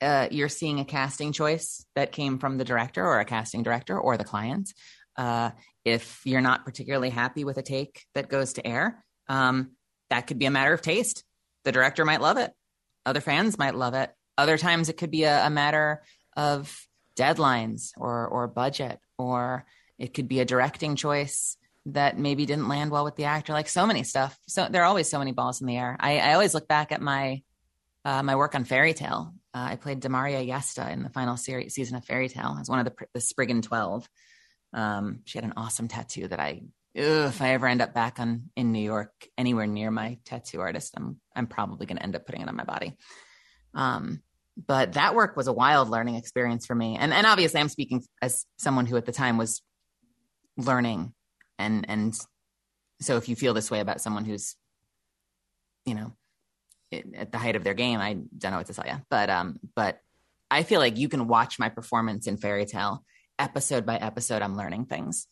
uh, 0.00 0.28
you're 0.30 0.48
seeing 0.48 0.80
a 0.80 0.84
casting 0.84 1.32
choice 1.32 1.84
that 1.94 2.12
came 2.12 2.38
from 2.38 2.58
the 2.58 2.64
director 2.64 3.04
or 3.04 3.20
a 3.20 3.24
casting 3.24 3.62
director 3.62 3.98
or 3.98 4.16
the 4.16 4.24
client. 4.24 4.72
Uh, 5.16 5.50
if 5.84 6.20
you're 6.24 6.40
not 6.40 6.64
particularly 6.64 7.10
happy 7.10 7.44
with 7.44 7.58
a 7.58 7.62
take 7.62 8.04
that 8.14 8.28
goes 8.28 8.54
to 8.54 8.66
air, 8.66 9.04
um, 9.28 9.72
that 10.10 10.26
could 10.26 10.38
be 10.38 10.46
a 10.46 10.50
matter 10.50 10.72
of 10.72 10.82
taste. 10.82 11.24
The 11.64 11.72
director 11.72 12.04
might 12.04 12.20
love 12.20 12.38
it, 12.38 12.52
other 13.04 13.20
fans 13.20 13.58
might 13.58 13.74
love 13.74 13.94
it. 13.94 14.10
Other 14.38 14.56
times, 14.56 14.88
it 14.88 14.96
could 14.96 15.10
be 15.10 15.24
a, 15.24 15.46
a 15.46 15.50
matter 15.50 16.02
of 16.36 16.74
deadlines 17.16 17.90
or 17.96 18.26
or 18.26 18.48
budget, 18.48 18.98
or 19.18 19.66
it 19.98 20.14
could 20.14 20.26
be 20.26 20.40
a 20.40 20.44
directing 20.44 20.96
choice 20.96 21.56
that 21.86 22.18
maybe 22.18 22.46
didn't 22.46 22.68
land 22.68 22.90
well 22.90 23.04
with 23.04 23.16
the 23.16 23.24
actor, 23.24 23.52
like 23.52 23.68
so 23.68 23.86
many 23.86 24.04
stuff. 24.04 24.38
So 24.46 24.68
there 24.70 24.82
are 24.82 24.86
always 24.86 25.10
so 25.10 25.18
many 25.18 25.32
balls 25.32 25.60
in 25.60 25.66
the 25.66 25.76
air. 25.76 25.96
I, 25.98 26.18
I 26.18 26.34
always 26.34 26.54
look 26.54 26.68
back 26.68 26.92
at 26.92 27.00
my 27.00 27.42
uh, 28.04 28.22
my 28.22 28.36
work 28.36 28.54
on 28.54 28.64
Fairy 28.64 28.94
Tail. 28.94 29.34
Uh, 29.54 29.68
I 29.70 29.76
played 29.76 30.00
Dimaria 30.00 30.46
Yesta 30.46 30.90
in 30.90 31.02
the 31.02 31.10
final 31.10 31.36
series 31.36 31.74
season 31.74 31.96
of 31.96 32.04
Fairy 32.04 32.28
Tail 32.28 32.56
as 32.60 32.68
one 32.68 32.78
of 32.78 32.84
the 32.84 32.94
the 33.14 33.20
Spriggan 33.20 33.62
Twelve. 33.62 34.08
Um, 34.72 35.20
she 35.24 35.38
had 35.38 35.44
an 35.44 35.54
awesome 35.56 35.88
tattoo 35.88 36.28
that 36.28 36.40
I, 36.40 36.62
ugh, 36.96 37.28
if 37.28 37.42
I 37.42 37.50
ever 37.50 37.66
end 37.66 37.82
up 37.82 37.92
back 37.92 38.18
on 38.18 38.50
in 38.56 38.72
New 38.72 38.82
York, 38.82 39.12
anywhere 39.36 39.66
near 39.66 39.90
my 39.90 40.18
tattoo 40.24 40.60
artist, 40.60 40.94
I'm 40.96 41.18
I'm 41.34 41.46
probably 41.46 41.86
going 41.86 41.98
to 41.98 42.02
end 42.02 42.16
up 42.16 42.26
putting 42.26 42.42
it 42.42 42.48
on 42.48 42.56
my 42.56 42.64
body. 42.64 42.96
Um, 43.74 44.22
but 44.56 44.94
that 44.94 45.14
work 45.14 45.36
was 45.36 45.46
a 45.46 45.52
wild 45.52 45.88
learning 45.88 46.14
experience 46.14 46.64
for 46.66 46.74
me, 46.74 46.96
and 46.96 47.12
and 47.12 47.26
obviously 47.26 47.60
I'm 47.60 47.68
speaking 47.68 48.02
as 48.20 48.46
someone 48.56 48.86
who 48.86 48.96
at 48.96 49.04
the 49.04 49.12
time 49.12 49.36
was 49.36 49.62
learning, 50.56 51.12
and 51.62 51.86
and 51.88 52.14
so 53.00 53.16
if 53.16 53.28
you 53.28 53.36
feel 53.36 53.54
this 53.54 53.70
way 53.70 53.80
about 53.80 54.00
someone 54.00 54.24
who's, 54.24 54.56
you 55.84 55.94
know, 55.94 56.12
at 56.92 57.32
the 57.32 57.38
height 57.38 57.56
of 57.56 57.64
their 57.64 57.74
game, 57.74 58.00
I 58.00 58.14
don't 58.14 58.50
know 58.50 58.58
what 58.58 58.66
to 58.66 58.74
tell 58.74 58.86
you, 58.86 59.00
but 59.10 59.30
um, 59.30 59.58
but 59.74 59.98
I 60.50 60.62
feel 60.62 60.80
like 60.80 60.98
you 60.98 61.08
can 61.08 61.28
watch 61.28 61.58
my 61.58 61.68
performance 61.68 62.26
in 62.26 62.36
Fairy 62.36 62.66
Tail 62.66 63.04
episode 63.38 63.86
by 63.86 63.96
episode. 63.96 64.42
I'm 64.42 64.56
learning 64.56 64.86
things. 64.86 65.26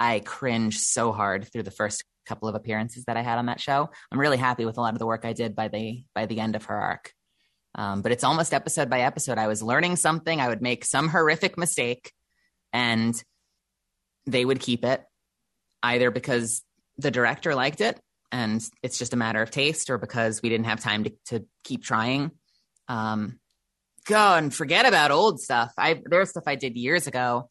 I 0.00 0.20
cringe 0.20 0.78
so 0.78 1.12
hard 1.12 1.50
through 1.52 1.64
the 1.64 1.70
first 1.70 2.04
couple 2.26 2.48
of 2.48 2.54
appearances 2.54 3.04
that 3.04 3.16
I 3.16 3.22
had 3.22 3.38
on 3.38 3.46
that 3.46 3.60
show. 3.60 3.90
I'm 4.10 4.18
really 4.18 4.36
happy 4.36 4.64
with 4.64 4.78
a 4.78 4.80
lot 4.80 4.94
of 4.94 4.98
the 4.98 5.06
work 5.06 5.24
I 5.24 5.32
did 5.32 5.54
by 5.54 5.68
the 5.68 6.04
by 6.14 6.26
the 6.26 6.40
end 6.40 6.56
of 6.56 6.64
her 6.64 6.76
arc. 6.76 7.12
Um, 7.74 8.02
but 8.02 8.12
it's 8.12 8.24
almost 8.24 8.52
episode 8.52 8.90
by 8.90 9.00
episode. 9.00 9.38
I 9.38 9.46
was 9.46 9.62
learning 9.62 9.96
something. 9.96 10.40
I 10.40 10.48
would 10.48 10.60
make 10.62 10.84
some 10.84 11.08
horrific 11.08 11.56
mistake, 11.56 12.12
and 12.72 13.14
they 14.26 14.44
would 14.44 14.60
keep 14.60 14.84
it 14.84 15.04
either 15.82 16.10
because 16.10 16.62
the 16.98 17.10
director 17.10 17.54
liked 17.54 17.80
it 17.80 17.98
and 18.30 18.66
it's 18.82 18.98
just 18.98 19.12
a 19.12 19.16
matter 19.16 19.42
of 19.42 19.50
taste 19.50 19.90
or 19.90 19.98
because 19.98 20.42
we 20.42 20.48
didn't 20.48 20.66
have 20.66 20.80
time 20.80 21.04
to, 21.04 21.12
to 21.26 21.44
keep 21.64 21.84
trying. 21.84 22.30
Um, 22.88 23.38
go 24.06 24.34
and 24.34 24.52
forget 24.52 24.86
about 24.86 25.10
old 25.10 25.40
stuff. 25.40 25.72
I 25.78 26.00
there's 26.04 26.30
stuff 26.30 26.44
I 26.46 26.56
did 26.56 26.76
years 26.76 27.06
ago 27.06 27.48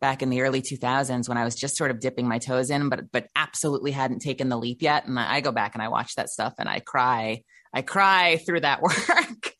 back 0.00 0.22
in 0.22 0.30
the 0.30 0.40
early 0.40 0.62
2000s 0.62 1.28
when 1.28 1.36
I 1.36 1.44
was 1.44 1.54
just 1.54 1.76
sort 1.76 1.90
of 1.90 2.00
dipping 2.00 2.26
my 2.26 2.38
toes 2.38 2.70
in, 2.70 2.88
but 2.88 3.10
but 3.12 3.26
absolutely 3.36 3.90
hadn't 3.90 4.20
taken 4.20 4.48
the 4.48 4.56
leap 4.56 4.82
yet. 4.82 5.06
And 5.06 5.18
I, 5.18 5.36
I 5.36 5.40
go 5.40 5.52
back 5.52 5.74
and 5.74 5.82
I 5.82 5.88
watch 5.88 6.14
that 6.14 6.30
stuff 6.30 6.54
and 6.58 6.68
I 6.68 6.80
cry. 6.80 7.42
I 7.74 7.82
cry 7.82 8.38
through 8.38 8.60
that 8.60 8.82
work. 8.82 9.54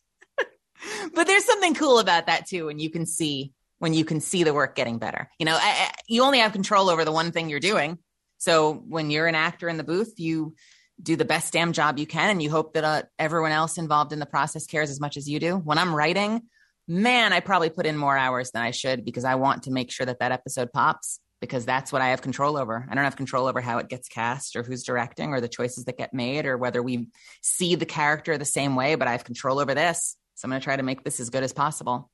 but 1.15 1.27
there's 1.27 1.45
something 1.45 1.75
cool 1.75 1.99
about 1.99 2.27
that 2.27 2.47
too, 2.47 2.67
when 2.67 2.79
you 2.79 2.91
can 2.91 3.07
see 3.07 3.53
when 3.79 3.95
you 3.95 4.05
can 4.05 4.21
see 4.21 4.45
the 4.45 4.53
work 4.53 4.77
getting 4.77 4.99
better. 4.99 5.31
You 5.39 5.47
know, 5.47 5.57
I, 5.57 5.89
I, 5.89 5.91
you 6.07 6.23
only 6.23 6.41
have 6.41 6.53
control 6.53 6.91
over 6.91 7.05
the 7.05 7.13
one 7.13 7.33
thing 7.33 7.49
you're 7.49 7.61
doing. 7.61 7.99
So 8.41 8.73
when 8.73 9.11
you're 9.11 9.27
an 9.27 9.35
actor 9.35 9.69
in 9.69 9.77
the 9.77 9.85
booth, 9.85 10.15
you 10.19 10.55
do 11.01 11.15
the 11.15 11.27
best 11.27 11.53
damn 11.53 11.73
job 11.73 11.99
you 11.99 12.07
can 12.07 12.31
and 12.31 12.43
you 12.43 12.51
hope 12.51 12.73
that 12.73 12.85
uh, 12.85 13.03
everyone 13.19 13.53
else 13.53 13.77
involved 13.77 14.15
in 14.15 14.19
the 14.19 14.27
process 14.27 14.67
cares 14.67 14.91
as 14.91 14.99
much 14.99 15.19
as 15.19 15.29
you 15.29 15.39
do. 15.39 15.57
When 15.57 15.77
I'm 15.77 15.95
writing, 15.95 16.43
man, 16.89 17.35
I 17.35 17.41
probably 17.41 17.69
put 17.69 17.85
in 17.85 17.99
more 17.99 18.17
hours 18.17 18.51
than 18.51 18.63
I 18.63 18.71
should 18.71 19.05
because 19.05 19.25
I 19.25 19.35
want 19.35 19.65
to 19.65 19.71
make 19.71 19.91
sure 19.91 20.07
that 20.07 20.21
that 20.21 20.33
episode 20.33 20.73
pops 20.73 21.21
because 21.43 21.67
that's 21.67 21.93
what 21.93 22.01
I 22.01 22.09
have 22.09 22.23
control 22.23 22.57
over. 22.57 22.87
I 22.91 22.95
don't 22.95 23.05
have 23.05 23.17
control 23.17 23.47
over 23.47 23.61
how 23.61 23.77
it 23.77 23.89
gets 23.89 24.09
cast 24.09 24.57
or 24.57 24.63
who's 24.63 24.85
directing 24.85 25.35
or 25.35 25.43
the 25.43 25.49
choices 25.49 25.85
that 25.85 25.99
get 25.99 26.15
made 26.15 26.47
or 26.47 26.57
whether 26.57 26.83
we 26.83 27.09
see 27.43 27.75
the 27.75 27.87
character 27.87 28.39
the 28.39 28.47
same 28.47 28.75
way, 28.75 28.95
but 28.95 29.07
I 29.07 29.13
have 29.13 29.25
control 29.25 29.59
over 29.59 29.75
this. 29.75 30.17
So 30.35 30.47
I'm 30.47 30.51
going 30.51 30.61
to 30.61 30.65
try 30.65 30.77
to 30.77 30.83
make 30.83 31.05
this 31.05 31.21
as 31.21 31.29
good 31.29 31.43
as 31.43 31.53
possible. 31.53 32.11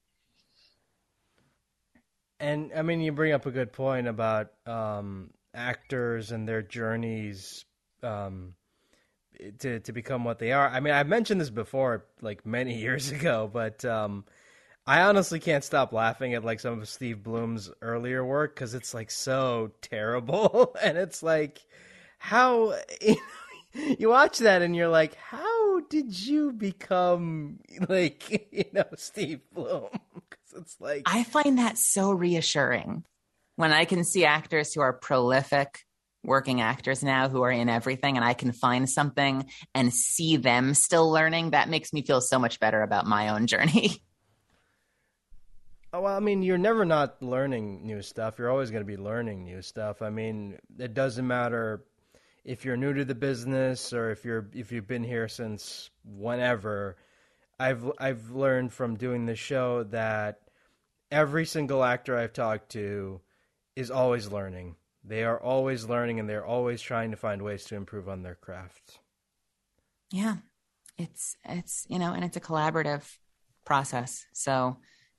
And 2.41 2.73
I 2.75 2.83
mean, 2.83 3.01
you 3.01 3.13
bring 3.13 3.33
up 3.33 3.47
a 3.47 3.53
good 3.53 3.73
point 3.73 4.09
about 4.09 4.49
um, 4.67 5.31
actors 5.57 6.31
and 6.31 6.47
their 6.47 6.63
journeys 6.63 7.65
um, 8.03 8.55
to 9.59 9.81
to 9.81 9.93
become 9.93 10.25
what 10.25 10.39
they 10.39 10.53
are. 10.53 10.69
I 10.69 10.81
mean, 10.81 10.95
I've 10.95 11.09
mentioned 11.09 11.41
this 11.41 11.51
before, 11.51 12.05
like 12.21 12.47
many 12.47 12.79
years 12.81 13.11
ago, 13.11 13.51
but 13.53 13.85
um, 13.85 14.25
I 14.87 15.03
honestly 15.03 15.41
can't 15.41 15.65
stop 15.65 15.93
laughing 15.93 16.35
at 16.35 16.45
like 16.45 16.61
some 16.61 16.81
of 16.81 16.89
Steve 16.89 17.23
Blum's 17.23 17.71
earlier 17.83 18.25
work 18.25 18.55
because 18.55 18.75
it's 18.75 18.95
like 18.95 19.11
so 19.11 19.73
terrible, 19.83 20.77
and 20.83 20.97
it's 20.97 21.23
like 21.23 21.65
how 22.19 22.75
you, 23.01 23.17
you 23.99 24.09
watch 24.09 24.39
that 24.39 24.63
and 24.63 24.77
you're 24.77 24.89
like, 24.89 25.15
how 25.17 25.81
did 25.81 26.19
you 26.27 26.53
become 26.53 27.59
like 27.89 28.49
you 28.53 28.65
know 28.73 28.87
Steve 28.97 29.41
Blum? 29.53 29.89
Because 30.15 30.63
it's 30.63 30.81
like 30.81 31.03
I 31.07 31.25
find 31.25 31.59
that 31.59 31.79
so 31.79 32.13
reassuring 32.13 33.05
when 33.57 33.73
I 33.73 33.85
can 33.85 34.05
see 34.05 34.25
actors 34.25 34.73
who 34.73 34.81
are 34.81 34.93
prolific 34.93 35.81
working 36.27 36.61
actors 36.61 37.03
now 37.03 37.29
who 37.29 37.43
are 37.43 37.51
in 37.51 37.69
everything 37.69 38.17
and 38.17 38.25
I 38.25 38.35
can 38.35 38.53
find 38.53 38.89
something 38.91 39.47
and 39.75 39.93
see 39.93 40.37
them 40.37 40.75
still 40.75 41.11
learning, 41.11 41.51
that 41.51 41.69
makes 41.69 41.93
me 41.93 42.03
feel 42.03 42.21
so 42.21 42.39
much 42.39 42.61
better 42.61 42.83
about 42.83 43.07
my 43.07 43.29
own 43.31 43.47
journey. 43.47 44.03
Oh, 45.93 46.03
well, 46.03 46.17
I 46.17 46.21
mean, 46.21 46.43
you're 46.43 46.59
never 46.59 46.85
not 46.85 47.23
learning 47.23 47.87
new 47.87 48.03
stuff. 48.03 48.39
You're 48.39 48.51
always 48.51 48.71
going 48.71 48.83
to 48.83 48.87
be 48.87 48.99
learning 48.99 49.45
new 49.45 49.63
stuff. 49.63 50.03
I 50.03 50.11
mean, 50.11 50.59
it 50.79 50.93
doesn't 50.93 51.27
matter 51.27 51.85
if 52.45 52.67
you're 52.67 52.77
new 52.77 52.93
to 52.93 53.05
the 53.05 53.15
business 53.15 53.95
or 53.95 54.11
if 54.11 54.23
you're 54.23 54.47
if 54.53 54.73
you've 54.73 54.89
been 54.89 55.05
here 55.05 55.27
since 55.27 55.89
whenever. 56.05 56.97
I've 57.59 57.91
I've 57.99 58.31
learned 58.31 58.75
from 58.75 58.97
doing 58.97 59.25
this 59.25 59.39
show 59.39 59.85
that 59.85 60.41
every 61.11 61.47
single 61.47 61.83
actor 61.83 62.15
I've 62.19 62.35
talked 62.35 62.73
to 62.73 63.21
is 63.77 63.91
always 63.91 64.33
learning. 64.33 64.77
They 65.05 65.23
are 65.23 65.41
always 65.41 65.85
learning 65.85 66.19
and 66.19 66.29
they're 66.29 66.45
always 66.45 66.81
trying 66.81 67.13
to 67.13 67.17
find 67.17 67.43
ways 67.43 67.65
to 67.67 67.77
improve 67.77 68.09
on 68.09 68.23
their 68.23 68.35
craft. 68.35 68.99
Yeah. 70.11 70.37
It's 70.99 71.37
it's 71.45 71.87
you 71.89 71.99
know, 71.99 72.13
and 72.13 72.25
it's 72.25 72.39
a 72.39 72.41
collaborative 72.41 73.05
process. 73.65 74.25
So 74.33 74.79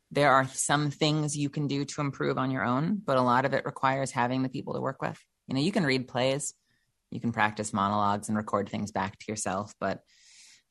there 0.09 0.31
are 0.31 0.47
some 0.47 0.89
things 0.89 1.37
you 1.37 1.49
can 1.49 1.67
do 1.67 1.85
to 1.85 2.01
improve 2.01 2.37
on 2.37 2.51
your 2.51 2.65
own, 2.65 3.01
but 3.05 3.17
a 3.17 3.21
lot 3.21 3.45
of 3.45 3.53
it 3.53 3.65
requires 3.65 4.11
having 4.11 4.41
the 4.41 4.49
people 4.49 4.73
to 4.73 4.81
work 4.81 5.01
with. 5.01 5.19
You 5.47 5.55
know, 5.55 5.61
you 5.61 5.71
can 5.71 5.85
read 5.85 6.07
plays, 6.07 6.53
you 7.11 7.21
can 7.21 7.31
practice 7.31 7.73
monologues 7.73 8.27
and 8.27 8.37
record 8.37 8.69
things 8.69 8.91
back 8.91 9.19
to 9.19 9.25
yourself, 9.29 9.73
but 9.79 9.99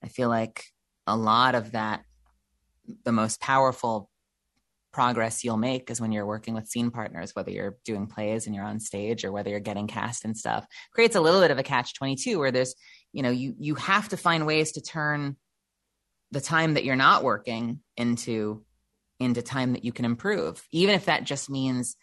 I 0.03 0.09
feel 0.09 0.29
like 0.29 0.65
a 1.07 1.17
lot 1.17 1.55
of 1.55 1.73
that 1.73 2.03
the 3.05 3.13
most 3.13 3.41
powerful 3.41 4.11
progress 4.97 5.45
you'll 5.45 5.59
make 5.59 5.91
is 5.91 6.01
when 6.01 6.11
you're 6.11 6.25
working 6.25 6.55
with 6.55 6.69
scene 6.69 6.91
partners, 6.91 7.33
whether 7.35 7.51
you're 7.51 7.77
doing 7.85 8.07
plays 8.07 8.47
and 8.47 8.55
you're 8.55 8.65
on 8.65 8.81
stage 8.81 9.27
or 9.27 9.31
whether 9.31 9.51
you're 9.51 9.61
getting 9.61 9.87
cast 9.87 10.25
and 10.25 10.35
stuff. 10.35 10.67
Creates 10.91 11.15
a 11.15 11.21
little 11.21 11.43
bit 11.43 11.51
of 11.51 11.59
a 11.59 11.63
catch 11.63 11.93
22 11.93 12.39
where 12.39 12.51
there's, 12.51 12.75
you 13.13 13.23
know, 13.23 13.29
you 13.29 13.55
you 13.59 13.75
have 13.75 14.09
to 14.09 14.17
find 14.17 14.47
ways 14.47 14.73
to 14.73 14.81
turn 14.81 15.37
the 16.31 16.41
time 16.41 16.75
that 16.75 16.85
you're 16.85 16.97
not 16.97 17.23
working 17.23 17.81
into 17.99 18.65
into 19.21 19.43
time 19.43 19.75
that 19.75 19.85
you 19.85 19.93
can 19.93 20.07
improve. 20.07 20.67
Even 20.73 20.95
if 20.95 21.05
that 21.05 21.25
just 21.25 21.51
means 21.51 21.95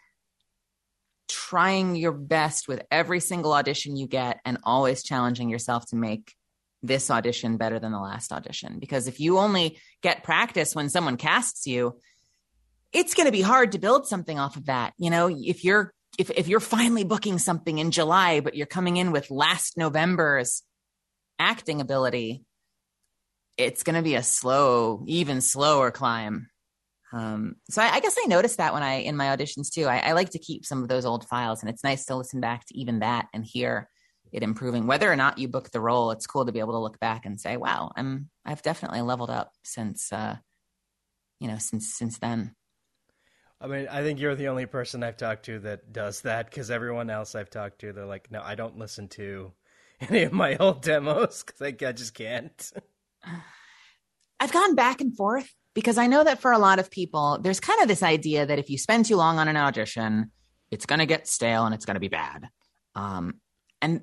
trying 1.28 1.96
your 1.96 2.12
best 2.12 2.68
with 2.68 2.84
every 2.92 3.20
single 3.20 3.54
audition 3.54 3.98
you 3.98 4.06
get 4.06 4.40
and 4.46 4.60
always 4.64 5.02
challenging 5.02 5.50
yourself 5.50 5.84
to 5.88 5.96
make 5.96 6.36
this 6.84 7.10
audition 7.10 7.58
better 7.58 7.80
than 7.80 7.92
the 7.92 8.00
last 8.00 8.34
audition 8.34 8.78
because 8.78 9.08
if 9.08 9.22
you 9.22 9.40
only 9.40 9.80
get 10.02 10.22
practice 10.22 10.76
when 10.76 10.90
someone 10.90 11.16
casts 11.16 11.66
you 11.66 11.98
it's 12.94 13.16
going 13.16 13.26
to 13.26 13.32
be 13.32 13.42
hard 13.42 13.72
to 13.72 13.80
build 13.80 14.08
something 14.08 14.40
off 14.40 14.56
of 14.56 14.68
that. 14.68 14.94
You 14.98 15.10
know, 15.10 15.28
if 15.28 15.64
you're 15.64 15.94
if 16.18 16.30
if 16.30 16.48
you're 16.48 16.60
finally 16.60 17.04
booking 17.04 17.40
something 17.40 17.80
in 17.80 17.92
July, 17.92 18.40
but 18.40 18.56
you're 18.56 18.68
coming 18.68 18.98
in 18.98 19.12
with 19.12 19.32
last 19.32 19.78
November's 19.78 20.62
acting 21.40 21.82
ability, 21.82 22.44
it's 23.58 23.84
going 23.84 23.96
to 23.96 24.02
be 24.02 24.16
a 24.16 24.24
slow, 24.24 25.04
even 25.08 25.42
slower 25.42 25.92
climb. 25.92 26.48
Um, 27.12 27.56
so 27.70 27.82
I, 27.82 27.96
I, 27.96 28.00
guess 28.00 28.16
I 28.24 28.26
noticed 28.26 28.58
that 28.58 28.74
when 28.74 28.82
I 28.82 28.96
in 28.96 29.16
my 29.16 29.28
auditions 29.28 29.72
too. 29.72 29.86
I, 29.86 30.00
I, 30.00 30.12
like 30.14 30.32
to 30.32 30.40
keep 30.40 30.66
some 30.66 30.82
of 30.82 30.90
those 30.90 31.06
old 31.06 31.28
files, 31.28 31.62
and 31.62 31.70
it's 31.70 31.84
nice 31.84 32.06
to 32.06 32.16
listen 32.16 32.42
back 32.42 32.66
to 32.66 32.78
even 32.78 33.00
that 33.00 33.28
and 33.34 33.46
hear 33.46 33.88
it 34.32 34.42
improving. 34.42 34.88
Whether 34.88 35.12
or 35.12 35.16
not 35.16 35.38
you 35.38 35.48
book 35.48 35.70
the 35.70 35.80
role, 35.80 36.10
it's 36.10 36.26
cool 36.26 36.46
to 36.48 36.52
be 36.52 36.60
able 36.60 36.74
to 36.74 36.80
look 36.80 37.00
back 37.00 37.28
and 37.28 37.40
say, 37.40 37.56
"Wow, 37.56 37.92
I'm 37.96 38.30
I've 38.44 38.64
definitely 38.64 39.02
leveled 39.02 39.30
up 39.30 39.52
since 39.64 40.12
uh, 40.12 40.38
you 41.40 41.48
know 41.48 41.58
since 41.60 41.94
since 41.94 42.18
then." 42.18 42.56
I 43.64 43.68
mean, 43.68 43.88
I 43.90 44.02
think 44.02 44.20
you're 44.20 44.36
the 44.36 44.50
only 44.50 44.66
person 44.66 45.04
I've 45.04 45.16
talked 45.16 45.46
to 45.46 45.58
that 45.60 45.94
does 45.94 46.22
that 46.22 46.50
because 46.50 46.70
everyone 46.70 47.10
else 47.10 47.34
I've 47.34 47.50
talked 47.50 47.80
to, 47.80 47.94
they're 47.94 48.06
like, 48.06 48.30
no, 48.30 48.42
I 48.44 48.56
don't 48.56 48.78
listen 48.78 49.08
to 49.10 49.54
any 50.02 50.24
of 50.24 50.34
my 50.34 50.58
old 50.58 50.82
demos 50.82 51.44
because 51.44 51.62
I, 51.62 51.88
I 51.88 51.94
just 51.94 52.14
can't. 52.14 52.72
I've 54.42 54.52
gone 54.52 54.76
back 54.76 55.00
and 55.00 55.16
forth 55.16 55.50
because 55.74 55.98
I 55.98 56.08
know 56.08 56.26
that 56.26 56.42
for 56.42 56.52
a 56.52 56.58
lot 56.58 56.80
of 56.80 56.92
people, 56.92 57.40
there's 57.42 57.62
kind 57.62 57.82
of 57.82 57.88
this 57.88 58.04
idea 58.04 58.46
that 58.46 58.60
if 58.60 58.70
you 58.70 58.78
spend 58.78 59.06
too 59.06 59.16
long 59.16 59.40
on 59.40 59.48
an 59.48 59.56
audition, 59.56 60.32
it's 60.70 60.86
going 60.86 61.00
to 61.00 61.06
get 61.06 61.26
stale 61.26 61.66
and 61.66 61.74
it's 61.74 61.86
going 61.86 61.96
to 61.96 62.02
be 62.02 62.10
bad. 62.10 62.50
Um, 62.96 63.36
and 63.82 64.02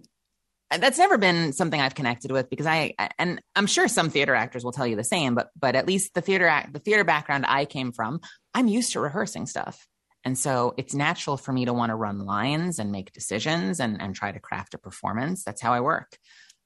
that's 0.70 0.98
never 0.98 1.18
been 1.18 1.52
something 1.52 1.80
I've 1.80 1.94
connected 1.94 2.30
with 2.30 2.48
because 2.48 2.66
I 2.66 2.94
and 3.18 3.40
I'm 3.56 3.66
sure 3.66 3.88
some 3.88 4.10
theater 4.10 4.34
actors 4.34 4.64
will 4.64 4.72
tell 4.72 4.86
you 4.86 4.96
the 4.96 5.04
same, 5.04 5.34
but 5.34 5.50
but 5.58 5.74
at 5.74 5.86
least 5.86 6.14
the 6.14 6.20
theater 6.20 6.46
act 6.46 6.72
the 6.72 6.78
theater 6.78 7.04
background 7.04 7.44
I 7.48 7.64
came 7.64 7.92
from, 7.92 8.20
I'm 8.54 8.68
used 8.68 8.92
to 8.92 9.00
rehearsing 9.00 9.46
stuff. 9.46 9.86
And 10.24 10.38
so 10.38 10.74
it's 10.76 10.94
natural 10.94 11.36
for 11.36 11.52
me 11.52 11.64
to 11.64 11.72
want 11.72 11.90
to 11.90 11.96
run 11.96 12.18
lines 12.18 12.78
and 12.78 12.92
make 12.92 13.12
decisions 13.12 13.80
and, 13.80 14.00
and 14.00 14.14
try 14.14 14.30
to 14.30 14.38
craft 14.38 14.74
a 14.74 14.78
performance. 14.78 15.44
That's 15.44 15.62
how 15.62 15.72
I 15.72 15.80
work. 15.80 16.16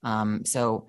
Um, 0.03 0.45
so 0.45 0.89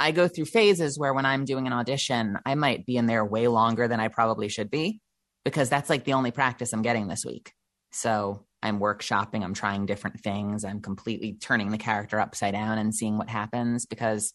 I 0.00 0.12
go 0.12 0.28
through 0.28 0.46
phases 0.46 0.98
where 0.98 1.12
when 1.12 1.26
I'm 1.26 1.44
doing 1.44 1.66
an 1.66 1.72
audition, 1.72 2.38
I 2.46 2.54
might 2.54 2.86
be 2.86 2.96
in 2.96 3.06
there 3.06 3.24
way 3.24 3.48
longer 3.48 3.86
than 3.86 4.00
I 4.00 4.08
probably 4.08 4.48
should 4.48 4.70
be 4.70 5.00
because 5.44 5.68
that's 5.68 5.90
like 5.90 6.04
the 6.04 6.14
only 6.14 6.30
practice 6.30 6.72
I'm 6.72 6.82
getting 6.82 7.06
this 7.06 7.24
week. 7.24 7.52
So 7.92 8.46
I'm 8.62 8.80
workshopping, 8.80 9.44
I'm 9.44 9.54
trying 9.54 9.86
different 9.86 10.20
things, 10.20 10.64
I'm 10.64 10.80
completely 10.80 11.34
turning 11.34 11.70
the 11.70 11.78
character 11.78 12.18
upside 12.18 12.54
down 12.54 12.78
and 12.78 12.94
seeing 12.94 13.18
what 13.18 13.28
happens 13.28 13.86
because 13.86 14.34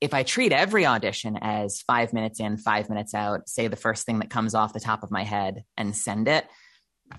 if 0.00 0.12
I 0.12 0.22
treat 0.22 0.52
every 0.52 0.84
audition 0.84 1.38
as 1.40 1.80
five 1.82 2.12
minutes 2.12 2.40
in, 2.40 2.58
five 2.58 2.88
minutes 2.88 3.14
out, 3.14 3.48
say 3.48 3.68
the 3.68 3.76
first 3.76 4.04
thing 4.04 4.18
that 4.18 4.30
comes 4.30 4.54
off 4.54 4.72
the 4.72 4.80
top 4.80 5.02
of 5.02 5.10
my 5.10 5.24
head 5.24 5.64
and 5.76 5.96
send 5.96 6.28
it, 6.28 6.46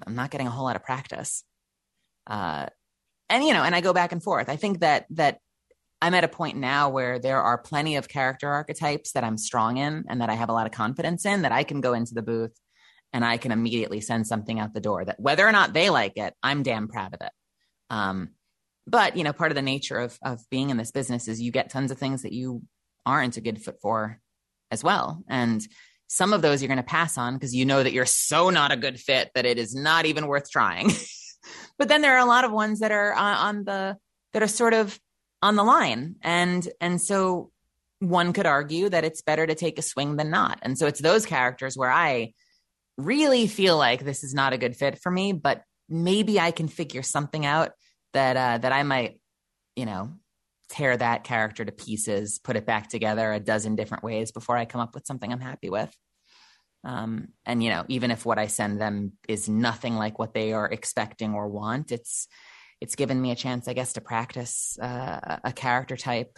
I'm 0.06 0.16
not 0.16 0.32
getting 0.32 0.48
a 0.48 0.52
whole 0.52 0.66
lot 0.66 0.76
of 0.76 0.84
practice. 0.84 1.44
Uh, 2.28 2.68
and 3.30 3.44
you 3.44 3.54
know, 3.54 3.64
and 3.64 3.76
I 3.76 3.82
go 3.82 3.94
back 3.94 4.12
and 4.12 4.22
forth. 4.22 4.50
I 4.50 4.56
think 4.56 4.82
that 4.82 5.06
that 5.12 5.40
I'm 6.02 6.14
at 6.14 6.24
a 6.24 6.28
point 6.28 6.58
now 6.58 6.90
where 6.90 7.18
there 7.18 7.42
are 7.42 7.58
plenty 7.58 7.96
of 7.96 8.08
character 8.08 8.48
archetypes 8.48 9.14
that 9.14 9.24
I'm 9.24 9.38
strong 9.38 9.78
in 9.78 10.06
and 10.08 10.22
that 10.22 10.30
I 10.30 10.36
have 10.36 10.50
a 10.50 10.54
lot 10.54 10.68
of 10.68 10.72
confidence 10.72 11.26
in 11.26 11.42
that 11.42 11.52
I 11.52 11.64
can 11.64 11.82
go 11.82 11.94
into 11.94 12.14
the 12.14 12.22
booth 12.22 12.54
and 13.14 13.24
I 13.24 13.38
can 13.38 13.52
immediately 13.52 14.02
send 14.02 14.28
something 14.28 14.60
out 14.60 14.74
the 14.74 14.82
door 14.82 15.04
that 15.06 15.20
whether 15.20 15.48
or 15.48 15.52
not 15.52 15.74
they 15.74 15.90
like 15.90 16.18
it, 16.18 16.34
I'm 16.44 16.64
damn 16.64 16.88
proud 16.88 17.14
of 17.14 17.22
it. 17.22 17.32
Um, 17.90 18.30
but 18.86 19.18
you 19.18 19.24
know, 19.24 19.34
part 19.34 19.52
of 19.52 19.56
the 19.56 19.62
nature 19.62 19.98
of 19.98 20.18
of 20.22 20.40
being 20.50 20.70
in 20.70 20.78
this 20.78 20.92
business 20.92 21.28
is 21.28 21.42
you 21.42 21.52
get 21.52 21.70
tons 21.70 21.92
of 21.92 21.98
things 21.98 22.24
that 22.24 22.34
you 22.34 22.62
aren't 23.06 23.38
a 23.38 23.42
good 23.42 23.62
fit 23.62 23.80
for 23.82 24.20
as 24.72 24.84
well. 24.84 25.24
And 25.28 25.66
some 26.08 26.34
of 26.34 26.42
those 26.42 26.62
you're 26.62 26.68
going 26.68 26.78
to 26.78 26.84
pass 26.84 27.18
on 27.18 27.34
because 27.34 27.54
you 27.54 27.66
know 27.66 27.84
that 27.84 27.94
you're 27.94 28.06
so 28.06 28.50
not 28.50 28.72
a 28.72 28.78
good 28.78 29.00
fit 29.00 29.30
that 29.36 29.46
it 29.46 29.58
is 29.58 29.76
not 29.76 30.06
even 30.06 30.28
worth 30.28 30.50
trying. 30.50 30.92
but 31.78 31.90
then 31.90 32.02
there 32.02 32.16
are 32.16 32.26
a 32.26 32.26
lot 32.26 32.46
of 32.46 32.52
ones 32.52 32.80
that 32.80 32.92
are 32.92 33.14
on, 33.14 33.38
on 33.38 33.64
the 33.66 33.98
that 34.34 34.44
are 34.44 34.48
sort 34.48 34.74
of 34.74 35.00
on 35.42 35.56
the 35.56 35.64
line 35.64 36.16
and 36.22 36.68
and 36.82 37.02
so 37.02 37.52
one 38.00 38.34
could 38.34 38.46
argue 38.46 38.90
that 38.90 39.04
it's 39.04 39.22
better 39.22 39.46
to 39.46 39.56
take 39.56 39.80
a 39.80 39.84
swing 39.84 40.16
than 40.16 40.30
not 40.30 40.60
and 40.62 40.78
so 40.78 40.88
it's 40.88 41.00
those 41.00 41.26
characters 41.26 41.78
where 41.78 41.92
i 41.92 42.32
really 42.98 43.48
feel 43.48 43.78
like 43.78 44.04
this 44.04 44.24
is 44.24 44.34
not 44.34 44.54
a 44.54 44.58
good 44.58 44.76
fit 44.76 45.00
for 45.00 45.12
me 45.12 45.32
but 45.32 45.62
maybe 45.90 46.40
i 46.40 46.52
can 46.52 46.68
figure 46.68 47.04
something 47.04 47.46
out 47.46 47.72
that 48.14 48.38
uh, 48.38 48.58
that 48.58 48.72
i 48.72 48.84
might 48.84 49.20
you 49.76 49.86
know 49.86 50.12
tear 50.70 50.98
that 50.98 51.24
character 51.24 51.64
to 51.64 51.72
pieces 51.72 52.40
put 52.40 52.58
it 52.58 52.66
back 52.66 52.90
together 52.90 53.32
a 53.32 53.40
dozen 53.40 53.76
different 53.76 54.04
ways 54.04 54.32
before 54.32 54.58
i 54.58 54.66
come 54.66 54.82
up 54.82 54.94
with 54.94 55.06
something 55.06 55.32
i'm 55.32 55.40
happy 55.40 55.70
with. 55.70 55.94
Um, 56.84 57.30
and 57.46 57.64
you 57.64 57.70
know 57.70 57.86
even 57.88 58.12
if 58.12 58.26
what 58.26 58.38
i 58.38 58.48
send 58.48 58.80
them 58.80 59.14
is 59.28 59.50
nothing 59.50 59.96
like 59.96 60.20
what 60.20 60.34
they 60.34 60.54
are 60.54 60.70
expecting 60.70 61.34
or 61.34 61.48
want 61.48 61.92
it's 61.92 62.28
it's 62.82 62.96
given 62.96 63.22
me 63.22 63.32
a 63.32 63.36
chance, 63.36 63.68
I 63.68 63.74
guess, 63.74 63.94
to 63.94 64.02
practice 64.02 64.78
uh, 64.80 65.40
a 65.44 65.52
character 65.52 65.98
type 65.98 66.38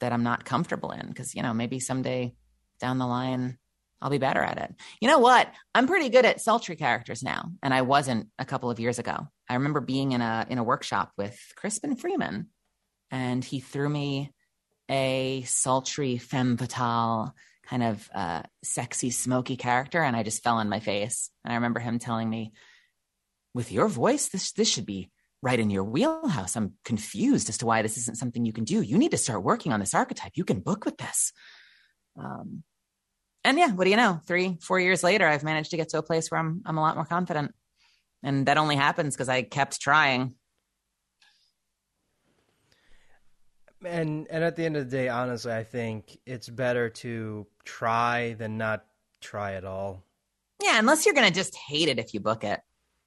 that 0.00 0.12
I'm 0.12 0.22
not 0.22 0.44
comfortable 0.44 0.90
in 0.90 1.08
because, 1.08 1.34
you 1.34 1.42
know, 1.42 1.54
maybe 1.54 1.80
someday 1.80 2.34
down 2.80 2.98
the 2.98 3.06
line, 3.06 3.58
I'll 4.02 4.10
be 4.10 4.18
better 4.18 4.42
at 4.42 4.58
it. 4.58 4.74
You 5.00 5.08
know 5.08 5.20
what? 5.20 5.48
I'm 5.74 5.86
pretty 5.86 6.08
good 6.08 6.24
at 6.24 6.40
sultry 6.40 6.74
characters 6.74 7.22
now, 7.22 7.50
and 7.62 7.72
I 7.72 7.82
wasn't 7.82 8.28
a 8.38 8.44
couple 8.44 8.68
of 8.70 8.80
years 8.80 8.98
ago. 8.98 9.28
I 9.48 9.54
remember 9.54 9.80
being 9.80 10.12
in 10.12 10.20
a 10.20 10.44
in 10.50 10.58
a 10.58 10.64
workshop 10.64 11.12
with 11.16 11.38
Crispin 11.56 11.94
Freeman, 11.94 12.48
and 13.10 13.44
he 13.44 13.60
threw 13.60 13.88
me 13.88 14.32
a 14.90 15.42
sultry 15.46 16.18
femme 16.18 16.56
fatale 16.56 17.34
kind 17.64 17.84
of 17.84 18.10
uh, 18.12 18.42
sexy, 18.64 19.10
smoky 19.10 19.56
character, 19.56 20.02
and 20.02 20.16
I 20.16 20.24
just 20.24 20.42
fell 20.42 20.56
on 20.56 20.68
my 20.68 20.80
face. 20.80 21.30
And 21.44 21.52
I 21.52 21.56
remember 21.56 21.78
him 21.78 22.00
telling 22.00 22.28
me, 22.28 22.52
"With 23.54 23.70
your 23.70 23.86
voice, 23.86 24.28
this 24.28 24.50
this 24.52 24.68
should 24.68 24.86
be 24.86 25.12
right 25.42 25.58
in 25.58 25.70
your 25.70 25.84
wheelhouse. 25.84 26.56
I'm 26.56 26.74
confused 26.84 27.48
as 27.48 27.58
to 27.58 27.66
why 27.66 27.82
this 27.82 27.98
isn't 27.98 28.18
something 28.18 28.44
you 28.44 28.52
can 28.52 28.64
do. 28.64 28.80
You 28.80 28.98
need 28.98 29.10
to 29.10 29.16
start 29.16 29.42
working 29.42 29.72
on 29.72 29.80
this 29.80 29.94
archetype. 29.94 30.32
You 30.34 30.44
can 30.44 30.60
book 30.60 30.84
with 30.84 30.96
this. 30.98 31.32
Um, 32.16 32.62
and 33.44 33.58
yeah, 33.58 33.72
what 33.72 33.84
do 33.84 33.90
you 33.90 33.96
know? 33.96 34.20
Three, 34.26 34.58
four 34.60 34.78
years 34.80 35.02
later, 35.02 35.26
I've 35.26 35.44
managed 35.44 35.70
to 35.70 35.76
get 35.76 35.90
to 35.90 35.98
a 35.98 36.02
place 36.02 36.30
where 36.30 36.40
I'm 36.40 36.62
I'm 36.64 36.78
a 36.78 36.80
lot 36.80 36.96
more 36.96 37.04
confident, 37.04 37.54
and 38.22 38.46
that 38.46 38.58
only 38.58 38.76
happens 38.76 39.14
because 39.14 39.28
I 39.28 39.42
kept 39.42 39.80
trying. 39.80 40.34
And 43.84 44.28
and 44.30 44.44
at 44.44 44.56
the 44.56 44.64
end 44.64 44.76
of 44.76 44.88
the 44.88 44.96
day, 44.96 45.08
honestly, 45.08 45.52
I 45.52 45.64
think 45.64 46.18
it's 46.24 46.48
better 46.48 46.88
to 46.88 47.46
try 47.64 48.34
than 48.34 48.58
not 48.58 48.84
try 49.20 49.54
at 49.54 49.64
all. 49.64 50.04
Yeah, 50.62 50.78
unless 50.78 51.04
you're 51.04 51.14
gonna 51.14 51.30
just 51.30 51.56
hate 51.56 51.88
it 51.88 51.98
if 51.98 52.14
you 52.14 52.20
book 52.20 52.44
it 52.44 52.60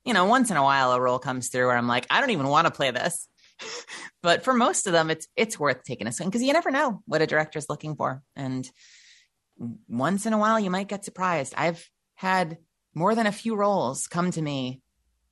you 0.06 0.14
know, 0.14 0.26
once 0.26 0.52
in 0.52 0.58
a 0.58 0.64
while 0.64 0.92
a 0.92 1.02
role 1.02 1.20
comes 1.20 1.50
through 1.50 1.66
where 1.68 1.76
I'm 1.76 1.88
like, 1.88 2.06
I 2.10 2.22
don't 2.22 2.30
even 2.30 2.48
want 2.48 2.68
to 2.68 2.72
play 2.72 2.92
this. 2.92 3.28
but 4.24 4.44
for 4.44 4.54
most 4.54 4.88
of 4.88 4.94
them, 4.94 5.10
it's 5.10 5.28
it's 5.36 5.60
worth 5.60 5.84
taking 5.84 6.08
a 6.08 6.12
swing 6.12 6.30
because 6.30 6.44
you 6.44 6.54
never 6.54 6.72
know 6.72 7.02
what 7.06 7.22
a 7.22 7.28
director's 7.28 7.68
looking 7.70 7.96
for. 7.96 8.22
And 8.36 8.70
once 9.58 10.26
in 10.26 10.34
a 10.34 10.38
while 10.38 10.60
you 10.60 10.70
might 10.70 10.88
get 10.88 11.06
surprised. 11.06 11.54
I've 11.58 11.88
had 12.16 12.58
more 12.94 13.16
than 13.16 13.28
a 13.28 13.32
few 13.32 13.56
roles 13.56 14.08
come 14.08 14.32
to 14.32 14.42
me 14.42 14.82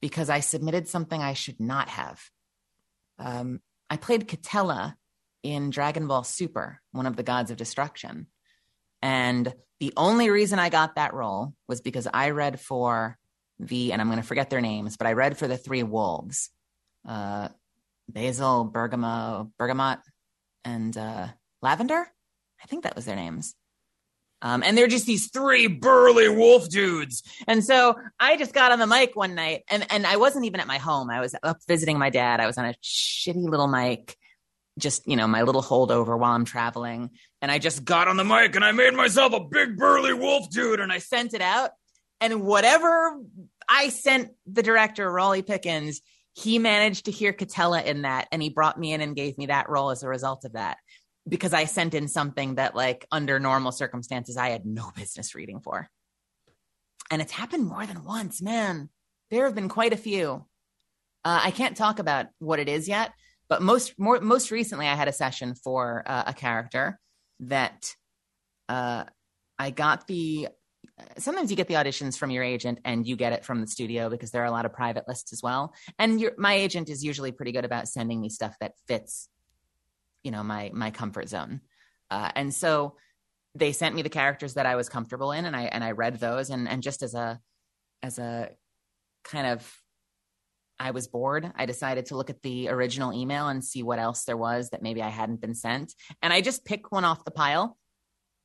because 0.01 0.29
I 0.29 0.41
submitted 0.41 0.87
something 0.87 1.21
I 1.21 1.33
should 1.33 1.59
not 1.59 1.89
have. 1.89 2.21
Um, 3.19 3.61
I 3.89 3.97
played 3.97 4.27
Quitela 4.27 4.95
in 5.43 5.69
Dragon 5.69 6.07
Ball 6.07 6.23
Super, 6.23 6.81
one 6.91 7.05
of 7.05 7.15
the 7.15 7.23
gods 7.23 7.51
of 7.51 7.57
destruction. 7.57 8.27
And 9.01 9.53
the 9.79 9.93
only 9.97 10.29
reason 10.29 10.59
I 10.59 10.69
got 10.69 10.95
that 10.95 11.13
role 11.13 11.53
was 11.67 11.81
because 11.81 12.07
I 12.13 12.31
read 12.31 12.59
for 12.59 13.17
the, 13.59 13.91
and 13.91 14.01
I'm 14.01 14.07
going 14.07 14.21
to 14.21 14.27
forget 14.27 14.49
their 14.49 14.61
names, 14.61 14.97
but 14.97 15.07
I 15.07 15.13
read 15.13 15.37
for 15.37 15.47
the 15.47 15.57
three 15.57 15.83
wolves, 15.83 16.49
uh, 17.07 17.49
Basil, 18.09 18.65
Bergamo, 18.65 19.51
Bergamot, 19.57 19.99
and 20.65 20.97
uh, 20.97 21.27
Lavender. 21.61 22.07
I 22.61 22.67
think 22.67 22.83
that 22.83 22.95
was 22.95 23.05
their 23.05 23.15
names. 23.15 23.55
Um, 24.43 24.61
and 24.61 24.77
they're 24.77 24.87
just 24.87 25.05
these 25.05 25.29
three 25.31 25.67
burly 25.67 26.27
wolf 26.27 26.67
dudes. 26.67 27.23
And 27.47 27.63
so 27.63 27.95
I 28.19 28.35
just 28.35 28.53
got 28.53 28.73
on 28.73 28.79
the 28.79 28.85
mic 28.85 29.15
one 29.15 29.35
night, 29.35 29.63
and 29.69 29.89
and 29.89 30.05
I 30.05 30.17
wasn't 30.17 30.45
even 30.45 30.59
at 30.59 30.67
my 30.67 30.77
home. 30.77 31.09
I 31.09 31.21
was 31.21 31.33
up 31.41 31.59
visiting 31.65 31.97
my 31.97 32.09
dad. 32.09 32.41
I 32.41 32.45
was 32.45 32.57
on 32.57 32.65
a 32.65 32.75
shitty 32.83 33.49
little 33.49 33.67
mic, 33.67 34.17
just 34.77 35.07
you 35.07 35.15
know 35.15 35.27
my 35.27 35.43
little 35.43 35.63
holdover 35.63 36.19
while 36.19 36.33
I'm 36.33 36.45
traveling. 36.45 37.11
And 37.41 37.49
I 37.49 37.57
just 37.57 37.85
got 37.85 38.09
on 38.09 38.17
the 38.17 38.25
mic 38.25 38.55
and 38.55 38.63
I 38.63 38.73
made 38.73 38.93
myself 38.93 39.33
a 39.33 39.39
big 39.39 39.77
burly 39.77 40.13
wolf 40.13 40.49
dude, 40.49 40.81
and 40.81 40.91
I 40.91 40.97
sent 40.99 41.33
it 41.33 41.41
out. 41.41 41.71
And 42.19 42.43
whatever 42.43 43.17
I 43.67 43.89
sent 43.89 44.31
the 44.45 44.63
director, 44.63 45.09
Raleigh 45.09 45.41
Pickens, 45.41 46.01
he 46.33 46.59
managed 46.59 47.05
to 47.05 47.11
hear 47.11 47.31
Quitela 47.31 47.83
in 47.85 48.01
that 48.03 48.27
and 48.31 48.41
he 48.41 48.49
brought 48.49 48.79
me 48.79 48.93
in 48.93 49.01
and 49.01 49.15
gave 49.15 49.37
me 49.37 49.47
that 49.47 49.69
role 49.69 49.91
as 49.91 50.03
a 50.03 50.07
result 50.07 50.45
of 50.45 50.53
that 50.53 50.77
because 51.27 51.53
I 51.53 51.65
sent 51.65 51.93
in 51.93 52.07
something 52.07 52.55
that, 52.55 52.75
like, 52.75 53.05
under 53.11 53.39
normal 53.39 53.71
circumstances, 53.71 54.37
I 54.37 54.49
had 54.49 54.65
no 54.65 54.91
business 54.95 55.35
reading 55.35 55.59
for. 55.61 55.89
And 57.11 57.21
it's 57.21 57.31
happened 57.31 57.65
more 57.65 57.85
than 57.85 58.03
once, 58.03 58.41
man. 58.41 58.89
There 59.29 59.45
have 59.45 59.55
been 59.55 59.69
quite 59.69 59.93
a 59.93 59.97
few. 59.97 60.45
Uh, 61.25 61.41
I 61.43 61.51
can't 61.51 61.77
talk 61.77 61.99
about 61.99 62.27
what 62.39 62.59
it 62.59 62.67
is 62.67 62.87
yet, 62.87 63.11
but 63.47 63.61
most 63.61 63.97
more 63.97 64.19
most 64.19 64.51
recently, 64.51 64.87
I 64.87 64.95
had 64.95 65.07
a 65.07 65.13
session 65.13 65.55
for 65.55 66.03
uh, 66.05 66.23
a 66.27 66.33
character 66.33 66.99
that 67.41 67.95
uh, 68.67 69.05
I 69.57 69.69
got 69.69 70.07
the 70.07 70.49
sometimes 71.17 71.49
you 71.49 71.57
get 71.57 71.67
the 71.67 71.73
auditions 71.75 72.17
from 72.17 72.31
your 72.31 72.43
agent 72.43 72.79
and 72.85 73.07
you 73.07 73.15
get 73.15 73.33
it 73.33 73.45
from 73.45 73.61
the 73.61 73.67
studio 73.67 74.09
because 74.09 74.31
there 74.31 74.41
are 74.41 74.47
a 74.47 74.51
lot 74.51 74.65
of 74.65 74.73
private 74.73 75.07
lists 75.07 75.33
as 75.33 75.41
well. 75.41 75.73
And 75.97 76.19
your, 76.19 76.33
my 76.37 76.53
agent 76.53 76.89
is 76.89 77.03
usually 77.03 77.31
pretty 77.31 77.51
good 77.51 77.65
about 77.65 77.87
sending 77.87 78.21
me 78.21 78.29
stuff 78.29 78.55
that 78.59 78.73
fits, 78.87 79.29
you 80.23 80.31
know, 80.31 80.43
my 80.43 80.71
my 80.73 80.91
comfort 80.91 81.29
zone. 81.29 81.61
Uh, 82.09 82.31
and 82.35 82.53
so 82.53 82.95
they 83.55 83.71
sent 83.71 83.95
me 83.95 84.01
the 84.01 84.09
characters 84.09 84.55
that 84.55 84.65
I 84.65 84.75
was 84.75 84.89
comfortable 84.89 85.31
in, 85.31 85.45
and 85.45 85.55
I 85.55 85.63
and 85.63 85.83
I 85.83 85.91
read 85.91 86.19
those. 86.19 86.49
And 86.49 86.67
and 86.67 86.83
just 86.83 87.03
as 87.03 87.13
a 87.13 87.39
as 88.01 88.19
a 88.19 88.49
kind 89.23 89.47
of 89.47 89.83
I 90.79 90.91
was 90.91 91.07
bored. 91.07 91.51
I 91.55 91.65
decided 91.65 92.07
to 92.07 92.17
look 92.17 92.29
at 92.29 92.41
the 92.41 92.69
original 92.69 93.13
email 93.13 93.47
and 93.47 93.63
see 93.63 93.83
what 93.83 93.99
else 93.99 94.25
there 94.25 94.37
was 94.37 94.71
that 94.71 94.81
maybe 94.81 95.01
I 95.01 95.09
hadn't 95.09 95.39
been 95.39 95.55
sent. 95.55 95.93
And 96.21 96.33
I 96.33 96.41
just 96.41 96.65
picked 96.65 96.91
one 96.91 97.05
off 97.05 97.23
the 97.23 97.31
pile 97.31 97.77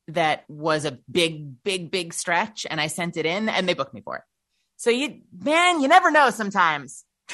that 0.09 0.45
was 0.47 0.85
a 0.85 0.99
big, 1.09 1.63
big, 1.63 1.91
big 1.91 2.13
stretch, 2.13 2.65
and 2.69 2.79
I 2.79 2.87
sent 2.87 3.17
it 3.17 3.25
in, 3.25 3.49
and 3.49 3.67
they 3.67 3.73
booked 3.73 3.93
me 3.93 4.01
for 4.01 4.17
it. 4.17 4.23
So 4.77 4.89
you, 4.89 5.21
man, 5.37 5.81
you 5.81 5.87
never 5.87 6.11
know. 6.11 6.29
Sometimes 6.29 7.03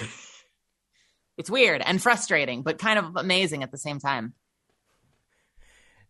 it's 1.38 1.50
weird 1.50 1.82
and 1.82 2.02
frustrating, 2.02 2.64
but 2.64 2.78
kind 2.78 3.00
of 3.00 3.16
amazing 3.16 3.64
at 3.64 3.72
the 3.72 3.78
same 3.78 4.00
time. 4.00 4.34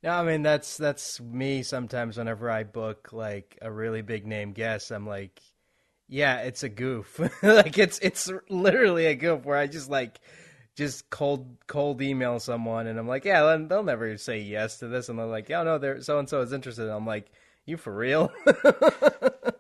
No, 0.04 0.12
I 0.12 0.24
mean 0.24 0.44
that's 0.44 0.78
that's 0.78 1.20
me. 1.20 1.64
Sometimes 1.64 2.18
whenever 2.18 2.50
I 2.50 2.64
book 2.64 3.12
like 3.12 3.58
a 3.62 3.72
really 3.72 4.04
big 4.04 4.28
name 4.28 4.52
guest, 4.54 4.92
I'm 4.92 5.08
like, 5.08 5.42
yeah, 6.08 6.42
it's 6.42 6.62
a 6.62 6.70
goof. 6.70 7.20
like 7.44 7.78
it's 7.80 7.98
it's 8.00 8.32
literally 8.50 9.08
a 9.08 9.16
goof 9.16 9.46
where 9.46 9.58
I 9.58 9.66
just 9.66 9.90
like 9.90 10.20
just 10.76 11.10
cold 11.10 11.58
cold 11.66 12.02
email 12.02 12.40
someone 12.40 12.86
and 12.86 13.00
I'm 13.00 13.08
like, 13.08 13.26
yeah, 13.26 13.58
they'll 13.68 13.84
never 13.84 14.16
say 14.18 14.42
yes 14.42 14.78
to 14.80 14.88
this, 14.88 15.10
and 15.10 15.18
they're 15.18 15.26
like, 15.26 15.50
yeah, 15.50 15.64
no, 15.64 15.80
they're 15.80 16.02
so 16.02 16.20
and 16.20 16.30
so 16.30 16.42
is 16.42 16.54
interested. 16.54 16.84
And 16.84 16.92
I'm 16.92 17.08
like, 17.08 17.32
you 17.66 17.78
for 17.78 17.94
real? 17.96 18.32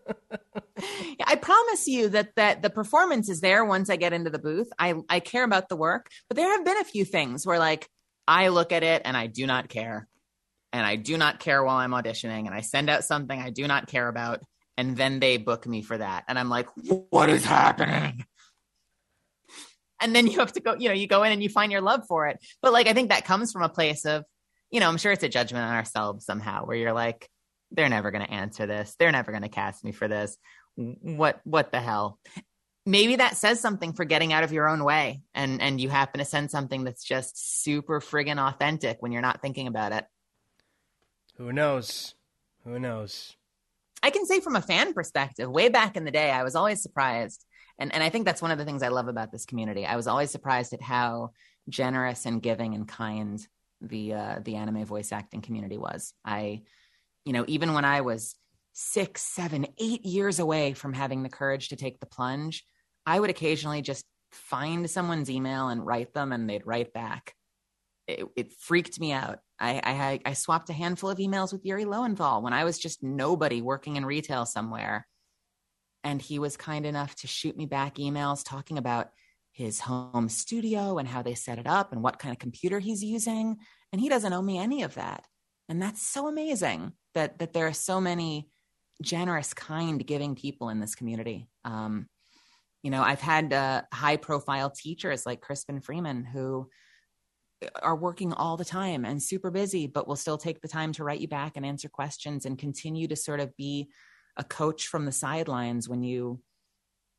Promise 1.75 1.87
you 1.89 2.09
that 2.09 2.29
that 2.37 2.61
the 2.61 2.69
performance 2.69 3.27
is 3.27 3.41
there 3.41 3.65
once 3.65 3.89
I 3.89 3.97
get 3.97 4.13
into 4.13 4.29
the 4.29 4.39
booth. 4.39 4.69
I 4.79 4.93
I 5.09 5.19
care 5.19 5.43
about 5.43 5.67
the 5.67 5.75
work, 5.75 6.07
but 6.29 6.37
there 6.37 6.49
have 6.49 6.63
been 6.63 6.77
a 6.77 6.85
few 6.85 7.03
things 7.03 7.45
where 7.45 7.59
like 7.59 7.89
I 8.25 8.47
look 8.47 8.71
at 8.71 8.81
it 8.81 9.01
and 9.03 9.17
I 9.17 9.27
do 9.27 9.45
not 9.45 9.67
care. 9.67 10.07
And 10.71 10.85
I 10.85 10.95
do 10.95 11.17
not 11.17 11.39
care 11.39 11.61
while 11.61 11.75
I'm 11.75 11.91
auditioning 11.91 12.45
and 12.45 12.53
I 12.53 12.61
send 12.61 12.89
out 12.89 13.03
something 13.03 13.37
I 13.37 13.49
do 13.49 13.67
not 13.67 13.87
care 13.87 14.07
about 14.07 14.39
and 14.77 14.95
then 14.95 15.19
they 15.19 15.35
book 15.35 15.67
me 15.67 15.81
for 15.81 15.97
that 15.97 16.23
and 16.29 16.39
I'm 16.39 16.47
like 16.47 16.69
what 17.09 17.29
is 17.29 17.43
happening? 17.43 18.23
And 19.99 20.15
then 20.15 20.27
you 20.27 20.39
have 20.39 20.53
to 20.53 20.61
go, 20.61 20.75
you 20.77 20.87
know, 20.87 20.95
you 20.95 21.07
go 21.07 21.23
in 21.23 21.33
and 21.33 21.43
you 21.43 21.49
find 21.49 21.73
your 21.73 21.81
love 21.81 22.03
for 22.07 22.27
it. 22.27 22.37
But 22.61 22.71
like 22.71 22.87
I 22.87 22.93
think 22.93 23.09
that 23.09 23.25
comes 23.25 23.51
from 23.51 23.63
a 23.63 23.69
place 23.69 24.05
of, 24.05 24.23
you 24.71 24.79
know, 24.79 24.87
I'm 24.87 24.97
sure 24.97 25.11
it's 25.11 25.23
a 25.23 25.29
judgment 25.29 25.65
on 25.65 25.73
ourselves 25.73 26.25
somehow 26.25 26.65
where 26.65 26.77
you're 26.77 26.93
like 26.93 27.29
they're 27.71 27.89
never 27.89 28.11
going 28.11 28.25
to 28.25 28.33
answer 28.33 28.65
this. 28.65 28.95
They're 28.97 29.11
never 29.11 29.31
going 29.31 29.43
to 29.43 29.49
cast 29.49 29.83
me 29.83 29.91
for 29.91 30.07
this. 30.07 30.37
What 30.75 31.41
what 31.43 31.71
the 31.71 31.79
hell? 31.79 32.19
Maybe 32.85 33.15
that 33.15 33.37
says 33.37 33.59
something 33.59 33.93
for 33.93 34.05
getting 34.05 34.31
out 34.31 34.43
of 34.43 34.51
your 34.51 34.67
own 34.67 34.83
way 34.83 35.21
and 35.33 35.61
and 35.61 35.79
you 35.81 35.89
happen 35.89 36.19
to 36.19 36.25
send 36.25 36.51
something 36.51 36.83
that's 36.83 37.03
just 37.03 37.63
super 37.63 37.99
friggin' 37.99 38.37
authentic 38.37 38.97
when 39.01 39.11
you're 39.11 39.21
not 39.21 39.41
thinking 39.41 39.67
about 39.67 39.91
it. 39.91 40.05
Who 41.37 41.51
knows? 41.51 42.13
Who 42.63 42.79
knows? 42.79 43.35
I 44.03 44.09
can 44.09 44.25
say 44.25 44.39
from 44.39 44.55
a 44.55 44.61
fan 44.61 44.93
perspective, 44.93 45.49
way 45.49 45.69
back 45.69 45.97
in 45.97 46.05
the 46.05 46.11
day, 46.11 46.29
I 46.29 46.43
was 46.43 46.55
always 46.55 46.81
surprised. 46.81 47.45
And 47.79 47.93
and 47.93 48.03
I 48.03 48.09
think 48.09 48.25
that's 48.25 48.41
one 48.41 48.51
of 48.51 48.57
the 48.57 48.65
things 48.65 48.83
I 48.83 48.89
love 48.89 49.07
about 49.07 49.31
this 49.31 49.45
community. 49.45 49.85
I 49.85 49.95
was 49.95 50.07
always 50.07 50.29
surprised 50.29 50.73
at 50.73 50.81
how 50.81 51.31
generous 51.67 52.25
and 52.25 52.41
giving 52.41 52.75
and 52.75 52.87
kind 52.87 53.45
the 53.81 54.13
uh, 54.13 54.39
the 54.43 54.55
anime 54.55 54.85
voice 54.85 55.11
acting 55.11 55.41
community 55.41 55.77
was. 55.77 56.13
I 56.23 56.61
you 57.25 57.33
know, 57.33 57.43
even 57.47 57.73
when 57.73 57.85
I 57.85 58.01
was 58.01 58.35
six, 58.77 59.21
seven, 59.21 59.65
eight 59.77 60.05
years 60.05 60.37
away 60.37 60.73
from 60.73 60.91
having 60.91 61.23
the 61.23 61.29
courage 61.29 61.69
to 61.69 61.77
take 61.77 61.99
the 61.99 62.05
plunge, 62.05 62.65
I 63.05 63.19
would 63.19 63.29
occasionally 63.29 63.81
just 63.81 64.05
find 64.33 64.89
someone's 64.89 65.29
email 65.29 65.69
and 65.69 65.85
write 65.85 66.13
them, 66.13 66.33
and 66.33 66.49
they'd 66.49 66.67
write 66.67 66.91
back. 66.91 67.33
It, 68.05 68.27
it 68.35 68.53
freaked 68.59 68.99
me 68.99 69.13
out. 69.13 69.39
I, 69.59 70.19
I, 70.25 70.29
I 70.29 70.33
swapped 70.33 70.69
a 70.69 70.73
handful 70.73 71.09
of 71.09 71.19
emails 71.19 71.53
with 71.53 71.65
Yuri 71.65 71.85
Lowenthal 71.85 72.41
when 72.41 72.51
I 72.51 72.65
was 72.65 72.77
just 72.77 73.01
nobody 73.01 73.61
working 73.61 73.95
in 73.95 74.05
retail 74.05 74.45
somewhere, 74.45 75.07
and 76.03 76.21
he 76.21 76.37
was 76.37 76.57
kind 76.57 76.85
enough 76.85 77.15
to 77.15 77.27
shoot 77.27 77.55
me 77.55 77.65
back 77.65 77.95
emails 77.95 78.43
talking 78.45 78.77
about 78.77 79.11
his 79.53 79.79
home 79.79 80.27
studio 80.27 80.97
and 80.97 81.07
how 81.07 81.21
they 81.21 81.33
set 81.33 81.59
it 81.59 81.65
up 81.65 81.93
and 81.93 82.03
what 82.03 82.19
kind 82.19 82.33
of 82.33 82.39
computer 82.39 82.79
he's 82.79 83.01
using. 83.01 83.55
And 83.93 84.01
he 84.01 84.09
doesn't 84.09 84.33
owe 84.33 84.41
me 84.41 84.57
any 84.57 84.83
of 84.83 84.95
that. 84.95 85.23
And 85.69 85.81
that's 85.81 86.01
so 86.01 86.27
amazing 86.27 86.91
that 87.13 87.39
that 87.39 87.53
there 87.53 87.67
are 87.67 87.73
so 87.73 88.01
many 88.01 88.49
generous, 89.01 89.53
kind, 89.53 90.05
giving 90.05 90.35
people 90.35 90.69
in 90.69 90.79
this 90.79 90.95
community. 90.95 91.47
Um, 91.63 92.07
you 92.83 92.91
know, 92.91 93.01
I've 93.01 93.21
had 93.21 93.51
uh, 93.51 93.81
high 93.93 94.17
profile 94.17 94.69
teachers 94.69 95.25
like 95.25 95.41
Crispin 95.41 95.81
Freeman 95.81 96.23
who 96.23 96.69
are 97.81 97.95
working 97.95 98.33
all 98.33 98.57
the 98.57 98.65
time 98.65 99.05
and 99.05 99.21
super 99.21 99.49
busy, 99.49 99.87
but 99.87 100.07
will 100.07 100.15
still 100.15 100.37
take 100.37 100.61
the 100.61 100.67
time 100.67 100.91
to 100.93 101.03
write 101.03 101.19
you 101.19 101.27
back 101.27 101.53
and 101.55 101.65
answer 101.65 101.89
questions 101.89 102.45
and 102.45 102.59
continue 102.59 103.07
to 103.07 103.15
sort 103.15 103.39
of 103.39 103.55
be 103.57 103.89
a 104.37 104.43
coach 104.43 104.87
from 104.87 105.05
the 105.05 105.11
sidelines 105.11 105.89
when 105.89 106.03
you 106.03 106.39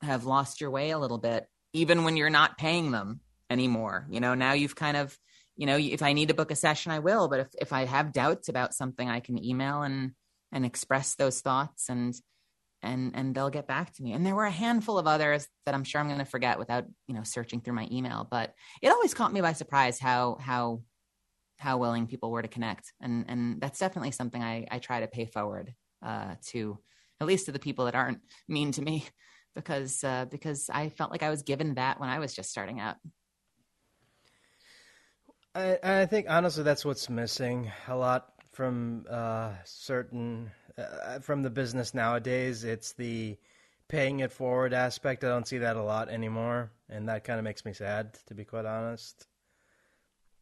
have 0.02 0.24
lost 0.24 0.60
your 0.60 0.70
way 0.70 0.90
a 0.90 0.98
little 0.98 1.18
bit, 1.18 1.46
even 1.72 2.04
when 2.04 2.16
you're 2.16 2.30
not 2.30 2.58
paying 2.58 2.90
them 2.90 3.20
anymore. 3.50 4.06
You 4.10 4.20
know, 4.20 4.34
now 4.34 4.52
you've 4.52 4.76
kind 4.76 4.96
of 4.96 5.18
you 5.56 5.66
know 5.66 5.78
if 5.78 6.02
i 6.02 6.12
need 6.12 6.28
to 6.28 6.34
book 6.34 6.50
a 6.50 6.54
session 6.54 6.92
i 6.92 6.98
will 6.98 7.28
but 7.28 7.40
if, 7.40 7.48
if 7.60 7.72
i 7.72 7.84
have 7.84 8.12
doubts 8.12 8.48
about 8.48 8.74
something 8.74 9.08
i 9.08 9.20
can 9.20 9.42
email 9.42 9.82
and 9.82 10.12
and 10.56 10.64
express 10.64 11.14
those 11.14 11.40
thoughts 11.40 11.88
and 11.88 12.14
and 12.82 13.12
and 13.14 13.34
they'll 13.34 13.50
get 13.50 13.66
back 13.66 13.92
to 13.94 14.02
me. 14.02 14.12
And 14.12 14.24
there 14.24 14.34
were 14.34 14.44
a 14.44 14.50
handful 14.50 14.98
of 14.98 15.06
others 15.06 15.46
that 15.66 15.74
i'm 15.74 15.84
sure 15.84 16.00
i'm 16.00 16.08
going 16.08 16.18
to 16.18 16.24
forget 16.24 16.58
without 16.58 16.84
you 17.06 17.14
know 17.14 17.22
searching 17.22 17.60
through 17.60 17.74
my 17.74 17.88
email 17.92 18.26
but 18.30 18.54
it 18.82 18.88
always 18.88 19.14
caught 19.14 19.32
me 19.32 19.40
by 19.40 19.52
surprise 19.52 19.98
how 19.98 20.36
how 20.40 20.80
how 21.58 21.78
willing 21.78 22.06
people 22.06 22.30
were 22.30 22.42
to 22.42 22.48
connect. 22.48 22.92
And 23.00 23.24
and 23.28 23.60
that's 23.60 23.78
definitely 23.78 24.10
something 24.12 24.42
i 24.42 24.66
i 24.70 24.78
try 24.78 25.00
to 25.00 25.06
pay 25.06 25.26
forward 25.26 25.74
uh 26.04 26.34
to 26.48 26.78
at 27.20 27.26
least 27.26 27.46
to 27.46 27.52
the 27.52 27.58
people 27.58 27.86
that 27.86 27.94
aren't 27.94 28.20
mean 28.48 28.72
to 28.72 28.82
me 28.82 29.04
because 29.54 30.04
uh 30.04 30.26
because 30.26 30.68
i 30.72 30.90
felt 30.90 31.10
like 31.10 31.22
i 31.22 31.30
was 31.30 31.42
given 31.42 31.74
that 31.74 31.98
when 31.98 32.10
i 32.10 32.18
was 32.18 32.34
just 32.34 32.50
starting 32.50 32.80
out. 32.80 32.96
I, 35.54 35.78
I 35.82 36.06
think 36.06 36.26
honestly 36.28 36.64
that's 36.64 36.84
what's 36.84 37.08
missing 37.08 37.70
a 37.88 37.96
lot 37.96 38.35
from 38.56 39.04
uh, 39.10 39.50
certain 39.64 40.50
uh, 40.78 41.18
from 41.18 41.42
the 41.42 41.50
business 41.50 41.92
nowadays. 41.92 42.64
It's 42.64 42.94
the 42.94 43.36
paying 43.86 44.20
it 44.20 44.32
forward 44.32 44.72
aspect. 44.72 45.22
I 45.22 45.28
don't 45.28 45.46
see 45.46 45.58
that 45.58 45.76
a 45.76 45.82
lot 45.82 46.08
anymore, 46.08 46.70
and 46.88 47.06
that 47.10 47.22
kind 47.22 47.38
of 47.38 47.44
makes 47.44 47.66
me 47.66 47.74
sad, 47.74 48.18
to 48.28 48.34
be 48.34 48.46
quite 48.46 48.64
honest. 48.64 49.26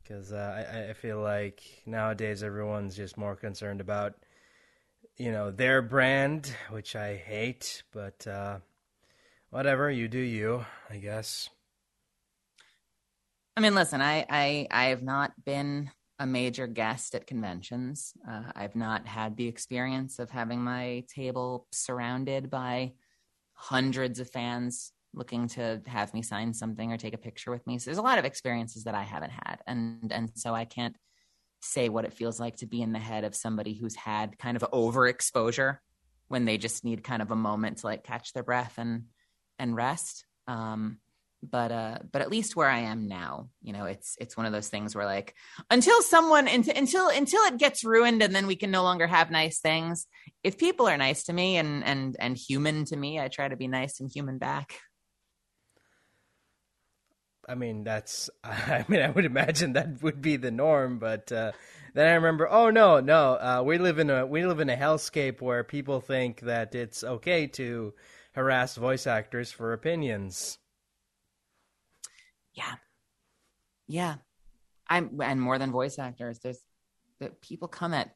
Because 0.00 0.32
uh, 0.32 0.64
I, 0.72 0.90
I 0.90 0.92
feel 0.92 1.20
like 1.20 1.62
nowadays 1.86 2.44
everyone's 2.44 2.94
just 2.94 3.16
more 3.16 3.34
concerned 3.34 3.80
about, 3.80 4.14
you 5.16 5.32
know, 5.32 5.50
their 5.50 5.82
brand, 5.82 6.54
which 6.70 6.94
I 6.94 7.16
hate. 7.16 7.82
But 7.92 8.24
uh, 8.28 8.58
whatever, 9.50 9.90
you 9.90 10.06
do 10.06 10.20
you, 10.20 10.64
I 10.88 10.98
guess. 10.98 11.50
I 13.56 13.60
mean, 13.60 13.74
listen, 13.74 14.00
I 14.00 14.24
I 14.30 14.68
I 14.70 14.84
have 14.86 15.02
not 15.02 15.32
been 15.44 15.90
a 16.24 16.26
major 16.26 16.66
guest 16.66 17.14
at 17.14 17.26
conventions. 17.26 18.14
Uh, 18.26 18.44
I've 18.56 18.74
not 18.74 19.06
had 19.06 19.36
the 19.36 19.46
experience 19.46 20.18
of 20.18 20.30
having 20.30 20.64
my 20.64 21.04
table 21.14 21.66
surrounded 21.70 22.48
by 22.48 22.94
hundreds 23.52 24.20
of 24.20 24.30
fans 24.30 24.90
looking 25.12 25.48
to 25.48 25.82
have 25.86 26.14
me 26.14 26.22
sign 26.22 26.54
something 26.54 26.90
or 26.90 26.96
take 26.96 27.12
a 27.12 27.18
picture 27.18 27.50
with 27.50 27.66
me. 27.66 27.78
So 27.78 27.90
there's 27.90 27.98
a 27.98 28.02
lot 28.02 28.18
of 28.18 28.24
experiences 28.24 28.84
that 28.84 28.94
I 28.94 29.02
haven't 29.02 29.32
had, 29.32 29.58
and 29.66 30.10
and 30.10 30.30
so 30.34 30.54
I 30.54 30.64
can't 30.64 30.96
say 31.60 31.90
what 31.90 32.06
it 32.06 32.14
feels 32.14 32.40
like 32.40 32.56
to 32.56 32.66
be 32.66 32.80
in 32.80 32.92
the 32.92 32.98
head 32.98 33.24
of 33.24 33.36
somebody 33.36 33.74
who's 33.74 33.94
had 33.94 34.38
kind 34.38 34.56
of 34.56 34.64
overexposure 34.72 35.76
when 36.28 36.46
they 36.46 36.56
just 36.56 36.86
need 36.86 37.04
kind 37.04 37.20
of 37.20 37.32
a 37.32 37.36
moment 37.36 37.78
to 37.78 37.86
like 37.86 38.02
catch 38.02 38.32
their 38.32 38.42
breath 38.42 38.78
and 38.78 39.04
and 39.58 39.76
rest. 39.76 40.24
Um, 40.48 41.00
but 41.50 41.72
uh 41.72 41.98
but 42.10 42.22
at 42.22 42.30
least 42.30 42.56
where 42.56 42.68
i 42.68 42.80
am 42.80 43.06
now 43.06 43.48
you 43.62 43.72
know 43.72 43.84
it's 43.84 44.16
it's 44.20 44.36
one 44.36 44.46
of 44.46 44.52
those 44.52 44.68
things 44.68 44.94
where 44.94 45.04
like 45.04 45.34
until 45.70 46.00
someone 46.02 46.48
until 46.48 47.08
until 47.08 47.42
it 47.44 47.58
gets 47.58 47.84
ruined 47.84 48.22
and 48.22 48.34
then 48.34 48.46
we 48.46 48.56
can 48.56 48.70
no 48.70 48.82
longer 48.82 49.06
have 49.06 49.30
nice 49.30 49.60
things 49.60 50.06
if 50.42 50.58
people 50.58 50.88
are 50.88 50.96
nice 50.96 51.24
to 51.24 51.32
me 51.32 51.56
and 51.56 51.84
and 51.84 52.16
and 52.18 52.36
human 52.36 52.84
to 52.84 52.96
me 52.96 53.20
i 53.20 53.28
try 53.28 53.48
to 53.48 53.56
be 53.56 53.68
nice 53.68 54.00
and 54.00 54.10
human 54.10 54.38
back 54.38 54.78
i 57.48 57.54
mean 57.54 57.84
that's 57.84 58.30
i 58.44 58.84
mean 58.88 59.00
i 59.00 59.10
would 59.10 59.24
imagine 59.24 59.74
that 59.74 60.02
would 60.02 60.22
be 60.22 60.36
the 60.36 60.50
norm 60.50 60.98
but 60.98 61.30
uh 61.30 61.52
then 61.94 62.08
I 62.08 62.14
remember, 62.14 62.50
oh 62.50 62.70
no, 62.70 62.98
no, 62.98 63.34
uh, 63.34 63.62
we 63.64 63.78
live 63.78 64.00
in 64.00 64.10
a 64.10 64.26
we 64.26 64.44
live 64.44 64.58
in 64.58 64.68
a 64.68 64.76
hellscape 64.76 65.40
where 65.40 65.62
people 65.62 66.00
think 66.00 66.40
that 66.40 66.74
it's 66.74 67.04
okay 67.04 67.46
to 67.46 67.94
harass 68.32 68.74
voice 68.74 69.06
actors 69.06 69.52
for 69.52 69.72
opinions. 69.72 70.58
Yeah. 72.54 72.74
Yeah. 73.86 74.14
I'm 74.88 75.20
and 75.22 75.40
more 75.40 75.58
than 75.58 75.72
voice 75.72 75.98
actors. 75.98 76.38
There's 76.38 76.60
that 77.20 77.40
people 77.40 77.68
come 77.68 77.94
at 77.94 78.14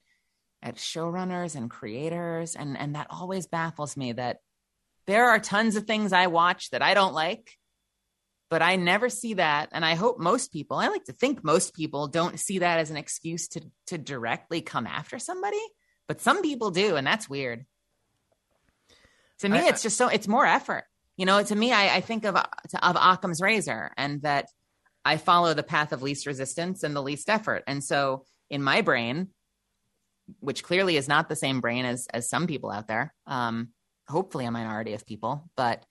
at 0.63 0.77
showrunners 0.77 1.55
and 1.55 1.71
creators 1.71 2.57
and 2.57 2.77
and 2.77 2.95
that 2.95 3.07
always 3.11 3.47
baffles 3.47 3.97
me 3.97 4.13
that 4.13 4.39
there 5.07 5.31
are 5.31 5.39
tons 5.39 5.77
of 5.77 5.85
things 5.85 6.13
I 6.13 6.27
watch 6.27 6.71
that 6.71 6.83
I 6.83 6.93
don't 6.93 7.15
like, 7.15 7.57
but 8.51 8.61
I 8.61 8.77
never 8.77 9.09
see 9.09 9.35
that. 9.35 9.71
And 9.73 9.83
I 9.83 9.95
hope 9.95 10.19
most 10.19 10.53
people, 10.53 10.77
I 10.77 10.89
like 10.89 11.05
to 11.05 11.15
think 11.15 11.43
most 11.43 11.75
people 11.75 12.09
don't 12.09 12.39
see 12.39 12.59
that 12.59 12.79
as 12.79 12.91
an 12.91 12.99
excuse 12.99 13.49
to 13.49 13.63
to 13.87 13.99
directly 13.99 14.61
come 14.61 14.87
after 14.87 15.19
somebody, 15.19 15.63
but 16.07 16.21
some 16.21 16.43
people 16.43 16.71
do, 16.71 16.97
and 16.97 17.07
that's 17.07 17.29
weird. 17.29 17.65
To 19.41 19.49
me, 19.49 19.59
I, 19.59 19.69
it's 19.69 19.83
just 19.83 19.97
so 19.97 20.09
it's 20.09 20.29
more 20.29 20.45
effort. 20.45 20.85
You 21.19 21.27
know, 21.27 21.43
to 21.43 21.55
me, 21.55 21.73
I, 21.73 21.97
I 21.97 22.01
think 22.01 22.25
of 22.25 22.37
of 22.37 22.97
Occam's 22.97 23.43
razor, 23.43 23.93
and 23.99 24.23
that 24.23 24.47
I 25.05 25.19
follow 25.19 25.53
the 25.53 25.63
path 25.63 25.93
of 25.93 26.01
least 26.01 26.27
resistance 26.27 26.83
and 26.83 26.97
the 26.97 27.03
least 27.03 27.29
effort. 27.29 27.65
And 27.67 27.85
so, 27.85 28.25
in 28.49 28.63
my 28.63 28.81
brain, 28.81 29.29
which 30.41 30.63
clearly 30.63 30.97
is 30.97 31.09
not 31.09 31.29
the 31.29 31.37
same 31.37 31.61
brain 31.61 31.85
as 31.85 32.07
as 32.15 32.31
some 32.31 32.47
people 32.47 32.71
out 32.71 32.89
there, 32.89 33.13
um, 33.27 33.69
hopefully 34.09 34.47
a 34.47 34.51
minority 34.51 34.95
of 34.95 35.05
people, 35.05 35.51
but 35.57 35.85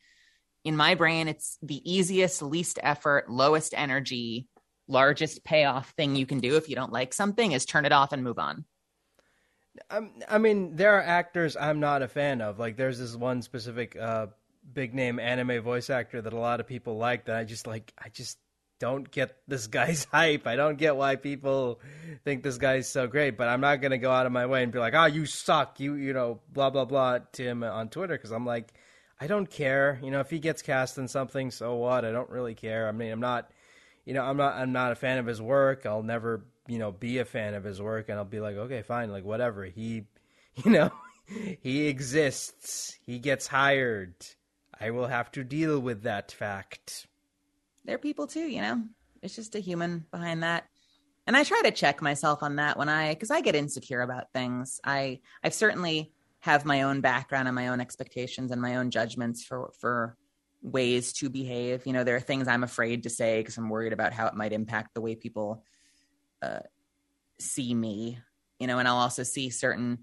in 0.64 0.76
my 0.76 0.96
brain, 0.96 1.28
it's 1.28 1.58
the 1.62 1.82
easiest, 1.90 2.42
least 2.42 2.78
effort, 2.84 3.30
lowest 3.30 3.74
energy, 3.76 4.48
largest 4.88 5.44
payoff 5.44 5.92
thing 5.92 6.16
you 6.16 6.26
can 6.26 6.40
do 6.40 6.58
if 6.58 6.68
you 6.68 6.76
don't 6.76 6.92
like 6.92 7.14
something 7.14 7.54
is 7.54 7.66
turn 7.66 7.86
it 7.86 7.94
off 7.94 8.12
and 8.12 8.24
move 8.24 8.38
on. 8.38 8.66
Um, 9.90 10.12
I 10.28 10.40
mean, 10.40 10.76
there 10.76 10.98
are 10.98 11.02
actors 11.02 11.56
I'm 11.56 11.80
not 11.80 12.02
a 12.02 12.08
fan 12.08 12.42
of. 12.42 12.60
Like, 12.60 12.76
there's 12.76 13.00
this 13.00 13.16
one 13.16 13.42
specific 13.42 13.96
uh, 13.96 14.28
big 14.72 14.94
name 14.94 15.20
anime 15.20 15.62
voice 15.62 15.90
actor 15.90 16.22
that 16.22 16.34
a 16.34 16.40
lot 16.40 16.60
of 16.60 16.68
people 16.68 16.98
like 16.98 17.26
that 17.26 17.36
I 17.36 17.44
just 17.44 17.68
like 17.68 17.94
I 17.98 18.10
just 18.10 18.38
don't 18.80 19.10
get 19.10 19.36
this 19.48 19.68
guy's 19.68 20.06
hype. 20.12 20.46
I 20.46 20.56
don't 20.56 20.78
get 20.78 20.96
why 20.96 21.16
people 21.16 21.82
think 22.24 22.44
this 22.44 22.58
guy's 22.58 22.88
so 22.88 23.08
great, 23.08 23.38
but 23.38 23.48
I'm 23.48 23.62
not 23.62 23.82
going 23.82 23.92
to 23.92 23.98
go 23.98 24.12
out 24.12 24.28
of 24.28 24.32
my 24.32 24.46
way 24.46 24.62
and 24.62 24.72
be 24.72 24.78
like, 24.78 24.94
"Oh, 24.94 25.06
you 25.06 25.26
suck." 25.26 25.80
You 25.80 25.96
you 25.96 26.14
know, 26.14 26.42
blah 26.52 26.70
blah 26.70 26.86
blah 26.86 27.20
to 27.34 27.44
him 27.44 27.64
on 27.64 27.90
Twitter 27.90 28.18
cuz 28.18 28.32
I'm 28.32 28.46
like 28.46 28.74
I 29.20 29.28
don't 29.28 29.50
care. 29.50 30.00
You 30.04 30.12
know, 30.12 30.20
if 30.20 30.30
he 30.30 30.40
gets 30.40 30.62
cast 30.62 30.98
in 30.98 31.08
something, 31.08 31.52
so 31.52 31.76
what? 31.76 32.06
I 32.06 32.12
don't 32.12 32.30
really 32.30 32.54
care. 32.54 32.88
I 32.88 32.92
mean, 32.92 33.12
I'm 33.12 33.20
not, 33.20 33.50
you 34.06 34.14
know, 34.14 34.24
I'm 34.24 34.38
not, 34.38 34.56
I'm 34.56 34.72
not 34.72 34.92
a 34.92 34.96
fan 34.96 35.18
of 35.18 35.26
his 35.26 35.42
work. 35.42 35.86
I'll 35.86 36.04
never, 36.04 36.46
you 36.68 36.78
know, 36.78 36.92
be 36.92 37.18
a 37.18 37.26
fan 37.26 37.56
of 37.56 37.64
his 37.64 37.82
work, 37.82 38.10
and 38.10 38.18
I'll 38.18 38.26
be 38.26 38.40
like, 38.40 38.56
okay, 38.56 38.84
fine, 38.84 39.12
like 39.12 39.26
whatever. 39.26 39.64
He, 39.66 40.04
you 40.64 40.72
know, 40.72 40.92
he 41.62 41.88
exists. 41.88 42.98
He 43.06 43.18
gets 43.18 43.48
hired. 43.48 44.14
I 44.80 44.92
will 44.92 45.08
have 45.08 45.32
to 45.32 45.44
deal 45.44 45.80
with 45.80 46.04
that 46.04 46.32
fact. 46.32 47.08
They're 47.86 47.98
people 47.98 48.28
too, 48.28 48.48
you 48.48 48.62
know. 48.62 48.84
It's 49.22 49.36
just 49.36 49.56
a 49.56 49.60
human 49.60 50.06
behind 50.12 50.44
that. 50.44 50.66
And 51.26 51.36
I 51.36 51.44
try 51.44 51.62
to 51.64 51.72
check 51.72 52.02
myself 52.02 52.44
on 52.44 52.58
that 52.58 52.78
when 52.78 52.90
I, 52.90 53.14
because 53.14 53.32
I 53.32 53.42
get 53.42 53.56
insecure 53.56 54.02
about 54.02 54.32
things. 54.34 54.80
I, 54.84 55.20
I've 55.44 55.54
certainly 55.54 56.14
have 56.40 56.66
my 56.66 56.84
own 56.84 57.02
background 57.02 57.48
and 57.48 57.56
my 57.56 57.70
own 57.70 57.82
expectations 57.82 58.52
and 58.52 58.62
my 58.62 58.78
own 58.78 58.92
judgments 58.92 59.44
for 59.44 59.72
for 59.80 60.16
ways 60.62 61.14
to 61.14 61.30
behave. 61.30 61.86
You 61.86 61.94
know, 61.94 62.04
there 62.04 62.16
are 62.16 62.22
things 62.22 62.48
I'm 62.48 62.64
afraid 62.64 63.04
to 63.04 63.10
say 63.10 63.40
because 63.40 63.58
I'm 63.58 63.70
worried 63.70 63.94
about 63.94 64.14
how 64.14 64.28
it 64.28 64.36
might 64.36 64.54
impact 64.54 64.94
the 64.94 65.02
way 65.02 65.16
people 65.16 65.64
uh, 66.42 66.60
see 67.40 67.74
me. 67.74 68.20
You 68.60 68.68
know, 68.68 68.80
and 68.80 68.88
I'll 68.88 68.98
also 68.98 69.24
see 69.24 69.50
certain, 69.50 70.00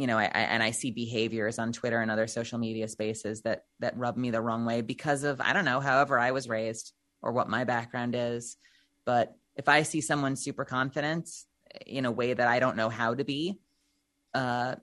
you 0.00 0.06
know, 0.06 0.16
I, 0.16 0.24
I, 0.24 0.40
and 0.40 0.62
I 0.62 0.70
see 0.70 0.90
behaviors 0.90 1.58
on 1.58 1.74
Twitter 1.74 2.00
and 2.00 2.10
other 2.10 2.26
social 2.26 2.58
media 2.58 2.88
spaces 2.88 3.42
that 3.42 3.64
that 3.80 3.98
rub 3.98 4.16
me 4.16 4.30
the 4.30 4.40
wrong 4.40 4.64
way 4.64 4.80
because 4.80 5.24
of 5.24 5.42
I 5.42 5.52
don't 5.52 5.66
know, 5.66 5.78
however 5.78 6.18
I 6.18 6.30
was 6.30 6.48
raised 6.48 6.94
or 7.20 7.32
what 7.32 7.50
my 7.50 7.64
background 7.64 8.14
is. 8.16 8.56
But 9.04 9.34
if 9.56 9.68
I 9.68 9.82
see 9.82 10.00
someone 10.00 10.36
super 10.36 10.64
confident 10.64 11.28
in 11.86 12.06
a 12.06 12.10
way 12.10 12.32
that 12.32 12.48
I 12.48 12.60
don't 12.60 12.78
know 12.78 12.88
how 12.88 13.12
to 13.14 13.24
be, 13.24 13.60
uh, 14.32 14.76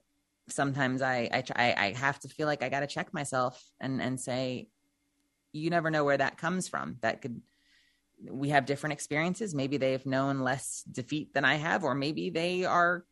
sometimes 0.49 1.01
I 1.01 1.27
I 1.33 1.41
try 1.41 1.73
I 1.75 1.93
have 1.93 2.19
to 2.19 2.27
feel 2.27 2.45
like 2.45 2.61
I 2.61 2.69
got 2.69 2.81
to 2.81 2.87
check 2.87 3.11
myself 3.11 3.59
and 3.79 3.99
and 3.99 4.19
say, 4.19 4.67
you 5.51 5.71
never 5.71 5.89
know 5.89 6.03
where 6.03 6.17
that 6.17 6.37
comes 6.37 6.67
from. 6.67 6.97
That 7.01 7.23
could 7.23 7.41
we 8.29 8.49
have 8.49 8.67
different 8.67 8.93
experiences. 8.93 9.55
Maybe 9.55 9.77
they've 9.77 10.05
known 10.05 10.41
less 10.41 10.83
defeat 10.83 11.33
than 11.33 11.43
I 11.43 11.55
have, 11.55 11.83
or 11.83 11.95
maybe 11.95 12.29
they 12.29 12.65
are 12.65 13.03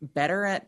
better 0.00 0.44
at 0.44 0.66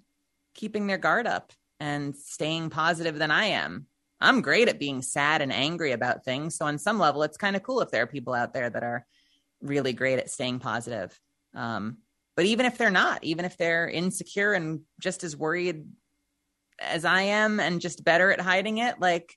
keeping 0.55 0.87
their 0.87 0.99
guard 0.99 1.27
up 1.27 1.53
and 1.81 2.17
staying 2.17 2.71
positive 2.71 3.19
than 3.19 3.31
I 3.31 3.47
am. 3.47 3.87
I'm 4.21 4.43
great 4.43 4.69
at 4.69 4.81
being 4.81 5.03
sad 5.03 5.43
and 5.43 5.53
angry 5.53 5.93
about 5.93 6.25
things. 6.25 6.57
So 6.57 6.67
on 6.67 6.79
some 6.79 6.99
level, 6.99 7.23
it's 7.23 7.37
kind 7.37 7.55
of 7.55 7.63
cool 7.63 7.81
if 7.81 7.91
there 7.91 8.03
are 8.03 8.09
people 8.09 8.35
out 8.35 8.53
there 8.53 8.69
that 8.69 8.83
are 8.83 9.07
really 9.61 9.93
great 9.93 10.19
at 10.19 10.31
staying 10.31 10.59
positive. 10.59 11.19
Um, 11.55 11.99
but 12.37 12.45
even 12.47 12.67
if 12.67 12.79
they're 12.79 12.91
not, 12.91 13.23
even 13.25 13.45
if 13.45 13.57
they're 13.57 13.89
insecure 13.89 14.53
and 14.53 14.81
just 15.01 15.25
as 15.25 15.37
worried 15.37 15.87
as 16.81 17.05
I 17.05 17.23
am 17.23 17.61
and 17.61 17.81
just 17.81 18.05
better 18.05 18.33
at 18.33 18.41
hiding 18.41 18.79
it, 18.79 19.01
like 19.01 19.37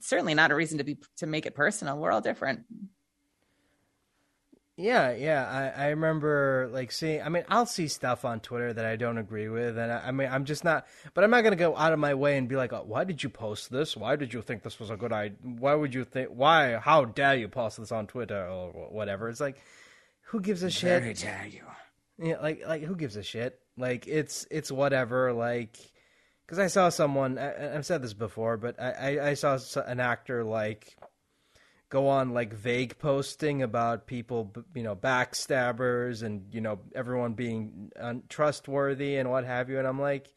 certainly 0.00 0.34
not 0.34 0.50
a 0.50 0.54
reason 0.54 0.78
to 0.78 0.84
be 0.84 0.98
to 1.18 1.26
make 1.26 1.46
it 1.46 1.54
personal. 1.54 1.98
We're 1.98 2.12
all 2.12 2.20
different. 2.20 2.60
Yeah, 4.78 5.12
yeah. 5.12 5.72
I, 5.76 5.84
I 5.84 5.88
remember 5.88 6.68
like 6.70 6.92
seeing. 6.92 7.22
I 7.22 7.30
mean, 7.30 7.44
I'll 7.48 7.64
see 7.64 7.88
stuff 7.88 8.26
on 8.26 8.40
Twitter 8.40 8.74
that 8.74 8.84
I 8.84 8.96
don't 8.96 9.16
agree 9.16 9.48
with, 9.48 9.78
and 9.78 9.90
I, 9.90 10.08
I 10.08 10.10
mean, 10.10 10.28
I'm 10.30 10.44
just 10.44 10.64
not. 10.64 10.86
But 11.14 11.24
I'm 11.24 11.30
not 11.30 11.44
gonna 11.44 11.56
go 11.56 11.74
out 11.74 11.94
of 11.94 11.98
my 11.98 12.12
way 12.12 12.36
and 12.36 12.46
be 12.46 12.56
like, 12.56 12.74
oh, 12.74 12.84
"Why 12.86 13.04
did 13.04 13.22
you 13.22 13.30
post 13.30 13.70
this? 13.70 13.96
Why 13.96 14.16
did 14.16 14.34
you 14.34 14.42
think 14.42 14.62
this 14.62 14.78
was 14.78 14.90
a 14.90 14.96
good 14.96 15.14
idea? 15.14 15.38
Why 15.42 15.74
would 15.74 15.94
you 15.94 16.04
think? 16.04 16.28
Why? 16.28 16.76
How 16.76 17.06
dare 17.06 17.36
you 17.36 17.48
post 17.48 17.78
this 17.78 17.90
on 17.90 18.06
Twitter 18.06 18.46
or 18.46 18.70
whatever?" 18.90 19.30
It's 19.30 19.40
like, 19.40 19.56
who 20.26 20.40
gives 20.40 20.62
a 20.62 20.70
shit? 20.70 21.02
Very 21.02 21.14
dare 21.14 21.46
you? 21.50 21.62
Yeah, 22.18 22.40
like 22.42 22.66
like 22.66 22.82
who 22.82 22.96
gives 22.96 23.16
a 23.16 23.22
shit? 23.22 23.58
Like 23.78 24.06
it's 24.06 24.46
it's 24.50 24.70
whatever. 24.70 25.32
Like 25.32 25.78
because 26.46 26.58
I 26.58 26.66
saw 26.66 26.90
someone. 26.90 27.38
I, 27.38 27.72
have 27.72 27.86
said 27.86 28.02
this 28.02 28.14
before, 28.14 28.58
but 28.58 28.78
I, 28.78 29.16
I 29.16 29.28
I 29.30 29.34
saw 29.34 29.58
an 29.86 30.00
actor 30.00 30.44
like 30.44 30.98
go 31.88 32.08
on 32.08 32.34
like 32.34 32.52
vague 32.52 32.98
posting 32.98 33.62
about 33.62 34.06
people, 34.06 34.52
you 34.74 34.82
know, 34.82 34.96
backstabbers 34.96 36.22
and 36.22 36.52
you 36.52 36.60
know 36.60 36.80
everyone 36.94 37.34
being 37.34 37.90
untrustworthy 37.96 39.16
and 39.16 39.30
what 39.30 39.44
have 39.44 39.70
you. 39.70 39.78
And 39.78 39.86
I'm 39.86 40.00
like, 40.00 40.32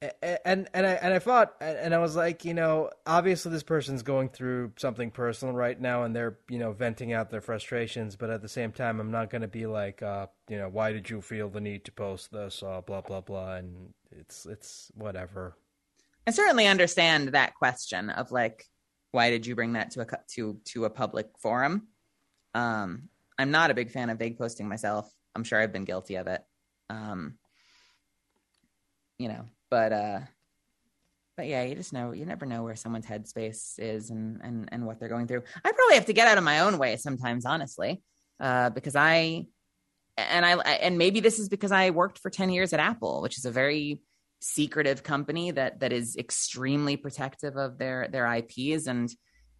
and 0.00 0.68
and 0.74 0.86
I 0.86 0.92
and 0.92 1.14
I 1.14 1.18
thought 1.18 1.54
and 1.60 1.94
I 1.94 1.98
was 1.98 2.16
like, 2.16 2.44
you 2.44 2.54
know, 2.54 2.90
obviously 3.06 3.52
this 3.52 3.62
person's 3.62 4.02
going 4.02 4.28
through 4.28 4.72
something 4.76 5.10
personal 5.10 5.54
right 5.54 5.80
now, 5.80 6.04
and 6.04 6.14
they're 6.14 6.38
you 6.48 6.58
know 6.58 6.72
venting 6.72 7.12
out 7.12 7.30
their 7.30 7.40
frustrations. 7.40 8.16
But 8.16 8.30
at 8.30 8.42
the 8.42 8.48
same 8.48 8.72
time, 8.72 9.00
I'm 9.00 9.10
not 9.10 9.30
going 9.30 9.42
to 9.42 9.48
be 9.48 9.66
like, 9.66 10.02
uh, 10.02 10.26
you 10.48 10.58
know, 10.58 10.68
why 10.68 10.92
did 10.92 11.08
you 11.08 11.20
feel 11.20 11.48
the 11.48 11.60
need 11.60 11.84
to 11.86 11.92
post 11.92 12.32
this? 12.32 12.62
Uh, 12.62 12.80
blah 12.80 13.00
blah 13.00 13.22
blah, 13.22 13.56
and 13.56 13.94
it's 14.10 14.46
it's 14.46 14.90
whatever. 14.94 15.56
I 16.26 16.32
certainly 16.32 16.66
understand 16.66 17.28
that 17.28 17.54
question 17.54 18.10
of 18.10 18.32
like, 18.32 18.68
why 19.16 19.30
did 19.30 19.46
you 19.46 19.54
bring 19.54 19.72
that 19.72 19.92
to 19.92 20.02
a 20.02 20.06
to 20.34 20.60
to 20.66 20.84
a 20.84 20.90
public 20.90 21.26
forum? 21.38 21.88
Um, 22.54 23.08
I'm 23.38 23.50
not 23.50 23.70
a 23.70 23.74
big 23.74 23.90
fan 23.90 24.10
of 24.10 24.18
vague 24.18 24.36
posting 24.36 24.68
myself. 24.68 25.10
I'm 25.34 25.42
sure 25.42 25.58
I've 25.58 25.72
been 25.72 25.86
guilty 25.86 26.16
of 26.16 26.26
it. 26.26 26.42
Um, 26.90 27.38
you 29.18 29.28
know, 29.28 29.46
but 29.70 29.92
uh 29.92 30.20
but 31.34 31.46
yeah, 31.46 31.62
you 31.64 31.74
just 31.74 31.94
know 31.94 32.12
you 32.12 32.26
never 32.26 32.44
know 32.44 32.62
where 32.62 32.76
someone's 32.76 33.06
headspace 33.06 33.78
is 33.78 34.10
and 34.10 34.40
and 34.42 34.68
and 34.70 34.86
what 34.86 35.00
they're 35.00 35.08
going 35.08 35.26
through. 35.26 35.44
I 35.64 35.72
probably 35.72 35.94
have 35.94 36.06
to 36.06 36.12
get 36.12 36.28
out 36.28 36.38
of 36.38 36.44
my 36.44 36.60
own 36.60 36.76
way 36.76 36.96
sometimes, 36.96 37.46
honestly, 37.46 38.02
uh, 38.38 38.68
because 38.68 38.96
I 38.96 39.46
and 40.18 40.44
I 40.44 40.56
and 40.58 40.98
maybe 40.98 41.20
this 41.20 41.38
is 41.38 41.48
because 41.48 41.72
I 41.72 41.88
worked 41.88 42.18
for 42.18 42.28
ten 42.28 42.50
years 42.50 42.74
at 42.74 42.80
Apple, 42.80 43.22
which 43.22 43.38
is 43.38 43.46
a 43.46 43.50
very 43.50 44.02
secretive 44.40 45.02
company 45.02 45.50
that 45.50 45.80
that 45.80 45.92
is 45.92 46.16
extremely 46.16 46.96
protective 46.96 47.56
of 47.56 47.78
their 47.78 48.08
their 48.08 48.32
IPs 48.34 48.86
and 48.86 49.10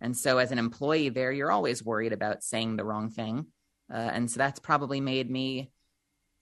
and 0.01 0.17
so 0.17 0.39
as 0.39 0.53
an 0.53 0.59
employee 0.59 1.09
there, 1.09 1.33
you're 1.33 1.51
always 1.51 1.83
worried 1.83 2.13
about 2.13 2.45
saying 2.45 2.77
the 2.77 2.85
wrong 2.85 3.09
thing, 3.11 3.47
uh, 3.91 3.97
and 3.97 4.31
so 4.31 4.39
that's 4.39 4.61
probably 4.61 5.01
made 5.01 5.31
me 5.31 5.71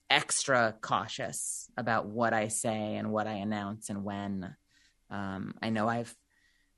extra 0.09 0.75
cautious 0.81 1.69
about 1.77 2.05
what 2.07 2.33
I 2.33 2.49
say 2.49 2.95
and 2.95 3.11
what 3.11 3.27
I 3.27 3.35
announce 3.35 3.89
and 3.89 4.03
when. 4.03 4.55
Um, 5.09 5.55
I 5.61 5.69
know 5.69 5.87
I've 5.87 6.13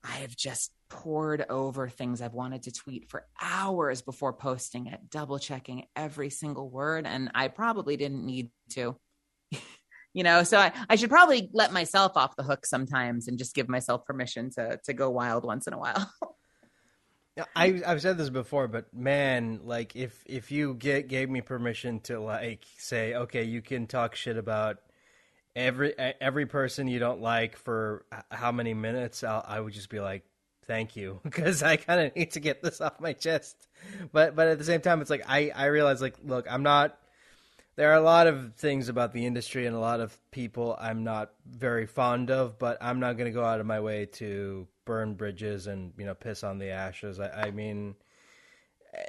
I 0.03 0.18
have 0.18 0.36
just 0.36 0.72
poured 0.89 1.45
over 1.49 1.89
things 1.89 2.22
I've 2.22 2.34
wanted 2.34 2.64
to 2.64 2.72
tweet 2.72 3.10
for 3.10 3.26
hours 3.41 4.01
before 4.01 4.34
posting 4.34 4.88
it, 4.88 5.10
double 5.10 5.39
checking 5.39 5.86
every 5.95 6.30
single 6.30 6.70
word, 6.70 7.05
and 7.05 7.32
I 7.34 7.47
probably 7.47 7.97
didn't 7.97 8.26
need 8.26 8.51
to. 8.72 8.95
You 10.18 10.24
know, 10.24 10.41
so 10.41 10.57
I, 10.57 10.72
I 10.89 10.95
should 10.95 11.11
probably 11.11 11.47
let 11.53 11.72
myself 11.72 12.13
off 12.15 12.36
the 12.36 12.41
hook 12.41 12.65
sometimes 12.65 13.28
and 13.28 13.38
just 13.38 13.53
give 13.53 13.70
myself 13.70 14.03
permission 14.03 14.49
to 14.55 14.80
to 14.86 14.93
go 14.93 15.11
wild 15.11 15.45
once 15.45 15.68
in 15.68 15.74
a 15.74 15.78
while. 15.78 16.11
I 17.55 17.84
I've 17.86 18.01
said 18.01 18.18
this 18.18 18.32
before, 18.32 18.68
but 18.68 18.91
man, 18.91 19.59
like 19.63 19.95
if 19.95 20.24
if 20.26 20.51
you 20.51 20.74
get 20.74 21.07
gave 21.07 21.30
me 21.30 21.41
permission 21.41 21.99
to 22.01 22.20
like 22.20 22.65
say, 22.80 23.13
okay, 23.13 23.43
you 23.43 23.61
can 23.61 23.86
talk 23.86 24.15
shit 24.15 24.38
about 24.38 24.78
every 25.55 25.93
every 26.20 26.47
person 26.47 26.88
you 26.88 26.97
don't 26.97 27.22
like 27.22 27.55
for 27.55 28.03
how 28.32 28.51
many 28.51 28.74
minutes, 28.74 29.24
I'll, 29.24 29.45
I 29.47 29.59
would 29.59 29.74
just 29.74 29.91
be 29.91 29.99
like, 29.99 30.24
thank 30.65 30.95
you, 30.95 31.20
because 31.24 31.61
I 31.61 31.76
kind 31.76 32.01
of 32.01 32.15
need 32.15 32.32
to 32.32 32.39
get 32.39 32.63
this 32.63 32.82
off 32.82 32.99
my 32.99 33.13
chest. 33.13 33.55
But 34.11 34.36
but 34.36 34.47
at 34.47 34.57
the 34.57 34.65
same 34.65 34.82
time, 34.82 34.99
it's 34.99 35.11
like 35.11 35.26
I 35.28 35.51
I 35.53 35.65
realize 35.65 36.01
like, 36.01 36.15
look, 36.24 36.47
I'm 36.49 36.63
not. 36.63 36.97
There 37.78 37.92
are 37.92 37.96
a 37.96 38.02
lot 38.02 38.26
of 38.26 38.56
things 38.56 38.90
about 38.90 39.14
the 39.14 39.28
industry 39.28 39.68
and 39.68 39.76
a 39.76 39.80
lot 39.80 40.00
of 40.00 40.18
people 40.32 40.76
I'm 40.82 41.04
not 41.04 41.32
very 41.48 41.86
fond 41.86 42.32
of, 42.32 42.58
but 42.58 42.80
I'm 42.82 43.00
not 43.00 43.18
going 43.18 43.32
to 43.32 43.34
go 43.34 43.46
out 43.46 43.60
of 43.60 43.68
my 43.68 43.80
way 43.80 44.08
to 44.14 44.68
burn 44.84 45.14
bridges 45.14 45.68
and 45.68 45.94
you 45.96 46.06
know 46.06 46.16
piss 46.16 46.44
on 46.44 46.58
the 46.58 46.72
ashes. 46.72 47.20
I, 47.20 47.30
I 47.30 47.52
mean, 47.52 47.94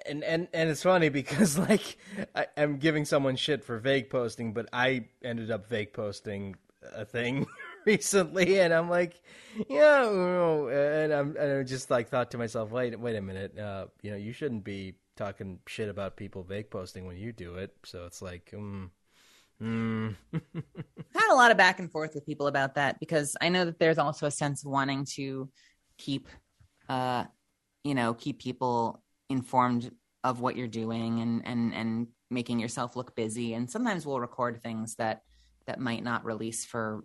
and 0.04 0.22
and 0.22 0.48
and 0.52 0.68
it's 0.68 0.82
funny 0.82 1.08
because 1.08 1.56
like 1.68 1.96
I, 2.34 2.46
am 2.58 2.76
giving 2.76 3.06
someone 3.06 3.36
shit 3.36 3.64
for 3.64 3.78
vague 3.78 4.10
posting, 4.10 4.52
but 4.52 4.68
I 4.70 5.06
ended 5.24 5.50
up 5.50 5.66
vague 5.66 5.94
posting 5.94 6.56
a 6.92 7.06
thing 7.06 7.46
recently, 7.86 8.60
and 8.60 8.74
I'm 8.74 8.90
like, 8.90 9.18
yeah, 9.70 10.06
and 10.06 11.12
I'm 11.12 11.36
and 11.36 11.60
I 11.60 11.62
just 11.62 11.90
like 11.90 12.10
thought 12.10 12.32
to 12.32 12.38
myself, 12.38 12.70
wait, 12.70 13.00
wait 13.00 13.16
a 13.16 13.22
minute, 13.22 13.58
uh, 13.58 13.86
you 14.02 14.10
know, 14.10 14.18
you 14.18 14.32
shouldn't 14.32 14.64
be 14.64 14.94
talking 15.18 15.58
shit 15.66 15.88
about 15.88 16.16
people 16.16 16.42
vague 16.42 16.70
posting 16.70 17.06
when 17.06 17.18
you 17.18 17.32
do 17.32 17.56
it. 17.56 17.74
So 17.84 18.06
it's 18.06 18.22
like, 18.22 18.54
um, 18.56 18.92
Mm. 19.62 20.14
I've 20.34 20.42
had 21.14 21.32
a 21.32 21.34
lot 21.34 21.50
of 21.50 21.56
back 21.56 21.80
and 21.80 21.90
forth 21.90 22.14
with 22.14 22.26
people 22.26 22.46
about 22.46 22.76
that 22.76 23.00
because 23.00 23.36
I 23.40 23.48
know 23.48 23.64
that 23.64 23.78
there's 23.78 23.98
also 23.98 24.26
a 24.26 24.30
sense 24.30 24.64
of 24.64 24.70
wanting 24.70 25.04
to 25.16 25.50
keep, 25.96 26.28
uh, 26.88 27.24
you 27.82 27.94
know, 27.94 28.14
keep 28.14 28.40
people 28.40 29.02
informed 29.28 29.90
of 30.24 30.40
what 30.40 30.56
you're 30.56 30.68
doing 30.68 31.20
and 31.20 31.46
and 31.46 31.74
and 31.74 32.06
making 32.30 32.60
yourself 32.60 32.94
look 32.94 33.16
busy. 33.16 33.54
And 33.54 33.70
sometimes 33.70 34.06
we'll 34.06 34.20
record 34.20 34.62
things 34.62 34.94
that 34.96 35.22
that 35.66 35.80
might 35.80 36.04
not 36.04 36.24
release 36.24 36.64
for, 36.64 37.04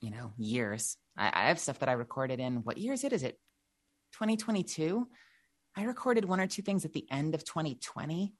you 0.00 0.10
know, 0.10 0.32
years. 0.36 0.96
I, 1.16 1.30
I 1.32 1.48
have 1.48 1.58
stuff 1.58 1.78
that 1.78 1.88
I 1.88 1.92
recorded 1.92 2.40
in 2.40 2.56
what 2.56 2.78
year 2.78 2.92
is 2.92 3.04
it? 3.04 3.12
Is 3.12 3.22
it 3.22 3.38
2022? 4.12 5.08
I 5.78 5.84
recorded 5.84 6.24
one 6.24 6.40
or 6.40 6.48
two 6.48 6.62
things 6.62 6.84
at 6.84 6.92
the 6.92 7.06
end 7.08 7.36
of 7.36 7.44
2020 7.44 8.34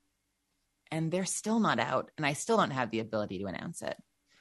and 0.91 1.12
they're 1.12 1.24
still 1.24 1.61
not 1.61 1.78
out 1.78 2.11
and 2.16 2.26
I 2.26 2.32
still 2.32 2.57
don't 2.57 2.72
have 2.72 2.91
the 2.91 2.99
ability 2.99 3.39
to 3.39 3.47
announce 3.47 3.80
it. 3.80 3.97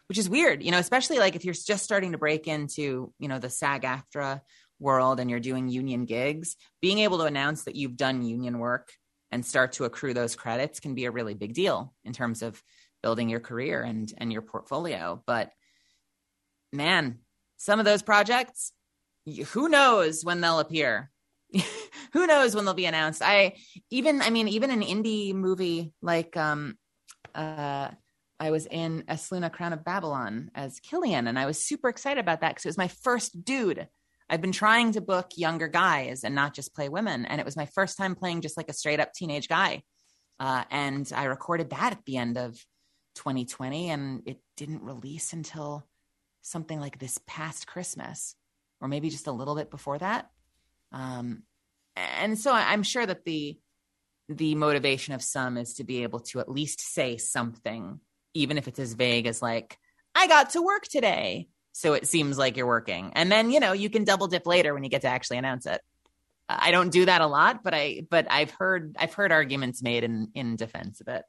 which 0.08 0.18
is 0.18 0.30
weird, 0.30 0.64
you 0.64 0.72
know, 0.72 0.80
especially 0.80 1.20
like 1.20 1.36
if 1.36 1.45
you're 1.45 1.54
just 1.54 1.84
starting 1.84 2.14
to 2.14 2.18
break 2.18 2.48
into, 2.48 3.14
you 3.20 3.28
know, 3.28 3.38
the 3.38 3.50
SAG 3.50 3.84
AFTRA 3.84 4.41
world 4.80 5.20
and 5.20 5.30
you're 5.30 5.39
doing 5.39 5.68
union 5.68 6.06
gigs, 6.06 6.56
being 6.82 7.00
able 7.00 7.20
to 7.20 7.26
announce 7.26 7.66
that 7.66 7.76
you've 7.76 7.98
done 7.98 8.24
union 8.24 8.58
work 8.58 8.93
and 9.32 9.45
start 9.45 9.74
to 9.74 9.84
accrue 9.84 10.14
those 10.14 10.36
credits 10.36 10.80
can 10.80 10.95
be 10.95 11.06
a 11.06 11.12
really 11.12 11.34
big 11.36 11.54
deal 11.54 11.93
in 12.04 12.14
terms 12.14 12.41
of 12.41 12.64
building 13.04 13.30
your 13.30 13.41
career 13.41 13.84
and 13.84 14.12
and 14.18 14.32
your 14.32 14.41
portfolio. 14.41 15.22
But 15.28 15.52
man, 16.74 17.20
some 17.58 17.80
of 17.80 17.86
those 17.86 18.02
projects, 18.02 18.72
who 19.48 19.70
knows 19.70 20.24
when 20.24 20.41
they'll 20.41 20.60
appear? 20.60 21.12
who 22.14 22.28
knows 22.28 22.56
when 22.56 22.66
they'll 22.66 22.74
be 22.74 22.86
announced? 22.86 23.22
I 23.24 23.56
even, 23.89 24.22
I 24.22 24.30
mean, 24.30 24.48
even 24.48 24.72
an 24.72 24.82
indie 24.82 25.34
movie 25.34 25.93
like 26.02 26.36
um, 26.38 26.78
uh, 27.34 27.89
I 28.39 28.52
was 28.52 28.66
in 28.68 29.04
Esluna 29.04 29.52
Crown 29.52 29.74
of 29.74 29.84
Babylon 29.84 30.52
as 30.54 30.80
Killian, 30.80 31.28
and 31.28 31.39
I 31.39 31.45
was 31.45 31.64
super 31.64 31.89
excited 31.89 32.20
about 32.20 32.41
that 32.41 32.50
because 32.50 32.66
it 32.66 32.70
was 32.70 32.78
my 32.78 32.88
first 32.88 33.43
dude. 33.43 33.88
I've 34.30 34.41
been 34.41 34.52
trying 34.52 34.91
to 34.91 35.02
book 35.02 35.32
younger 35.36 35.68
guys 35.68 36.24
and 36.24 36.36
not 36.36 36.54
just 36.54 36.76
play 36.76 36.89
women, 36.89 37.26
and 37.26 37.39
it 37.39 37.45
was 37.45 37.56
my 37.56 37.66
first 37.68 37.98
time 37.98 38.16
playing 38.16 38.41
just 38.41 38.58
like 38.58 38.70
a 38.70 38.74
straight 38.74 39.00
up 39.00 39.14
teenage 39.14 39.48
guy. 39.48 39.84
Uh, 40.39 40.64
and 40.70 41.12
I 41.16 41.24
recorded 41.26 41.72
that 41.72 41.93
at 41.93 42.06
the 42.06 42.18
end 42.18 42.38
of 42.38 42.54
2020, 43.16 43.89
and 43.89 44.22
it 44.26 44.39
didn't 44.56 44.84
release 44.84 45.34
until 45.34 45.88
something 46.41 46.80
like 46.80 47.00
this 47.00 47.20
past 47.26 47.66
Christmas, 47.66 48.36
or 48.82 48.88
maybe 48.88 49.10
just 49.10 49.28
a 49.28 49.32
little 49.32 49.56
bit 49.56 49.72
before 49.72 49.98
that. 49.98 50.30
Um, 50.92 51.44
and 51.96 52.38
so 52.38 52.52
I'm 52.52 52.84
sure 52.84 53.06
that 53.06 53.26
the 53.26 53.58
the 54.30 54.56
motivation 54.56 55.14
of 55.14 55.22
some 55.22 55.58
is 55.58 55.76
to 55.76 55.86
be 55.86 56.04
able 56.04 56.20
to 56.20 56.42
at 56.42 56.52
least 56.52 56.82
say 56.82 57.16
something 57.16 58.02
even 58.38 58.58
if 58.58 58.68
it's 58.68 58.80
as 58.80 58.94
vague 58.94 59.26
as 59.26 59.42
like, 59.42 59.78
I 60.16 60.28
got 60.28 60.52
to 60.52 60.62
work 60.62 60.84
today. 60.84 61.48
So 61.74 61.94
it 61.94 62.08
seems 62.08 62.38
like 62.38 62.58
you're 62.58 62.68
working. 62.68 63.12
And 63.16 63.32
then, 63.32 63.52
you 63.52 63.60
know, 63.60 63.74
you 63.74 63.90
can 63.90 64.04
double 64.04 64.28
dip 64.28 64.48
later 64.48 64.74
when 64.74 64.84
you 64.84 64.90
get 64.90 65.02
to 65.02 65.08
actually 65.08 65.38
announce 65.38 65.66
it. 65.66 65.82
I 66.50 66.72
don't 66.72 66.92
do 66.92 67.06
that 67.06 67.22
a 67.22 67.28
lot, 67.28 67.62
but 67.62 67.74
I 67.74 68.06
but 68.10 68.32
I've 68.32 68.52
heard 68.52 68.96
I've 68.98 69.14
heard 69.14 69.34
arguments 69.34 69.84
made 69.84 70.06
in 70.06 70.30
in 70.34 70.56
defense 70.56 71.02
of 71.02 71.10
it. 71.10 71.24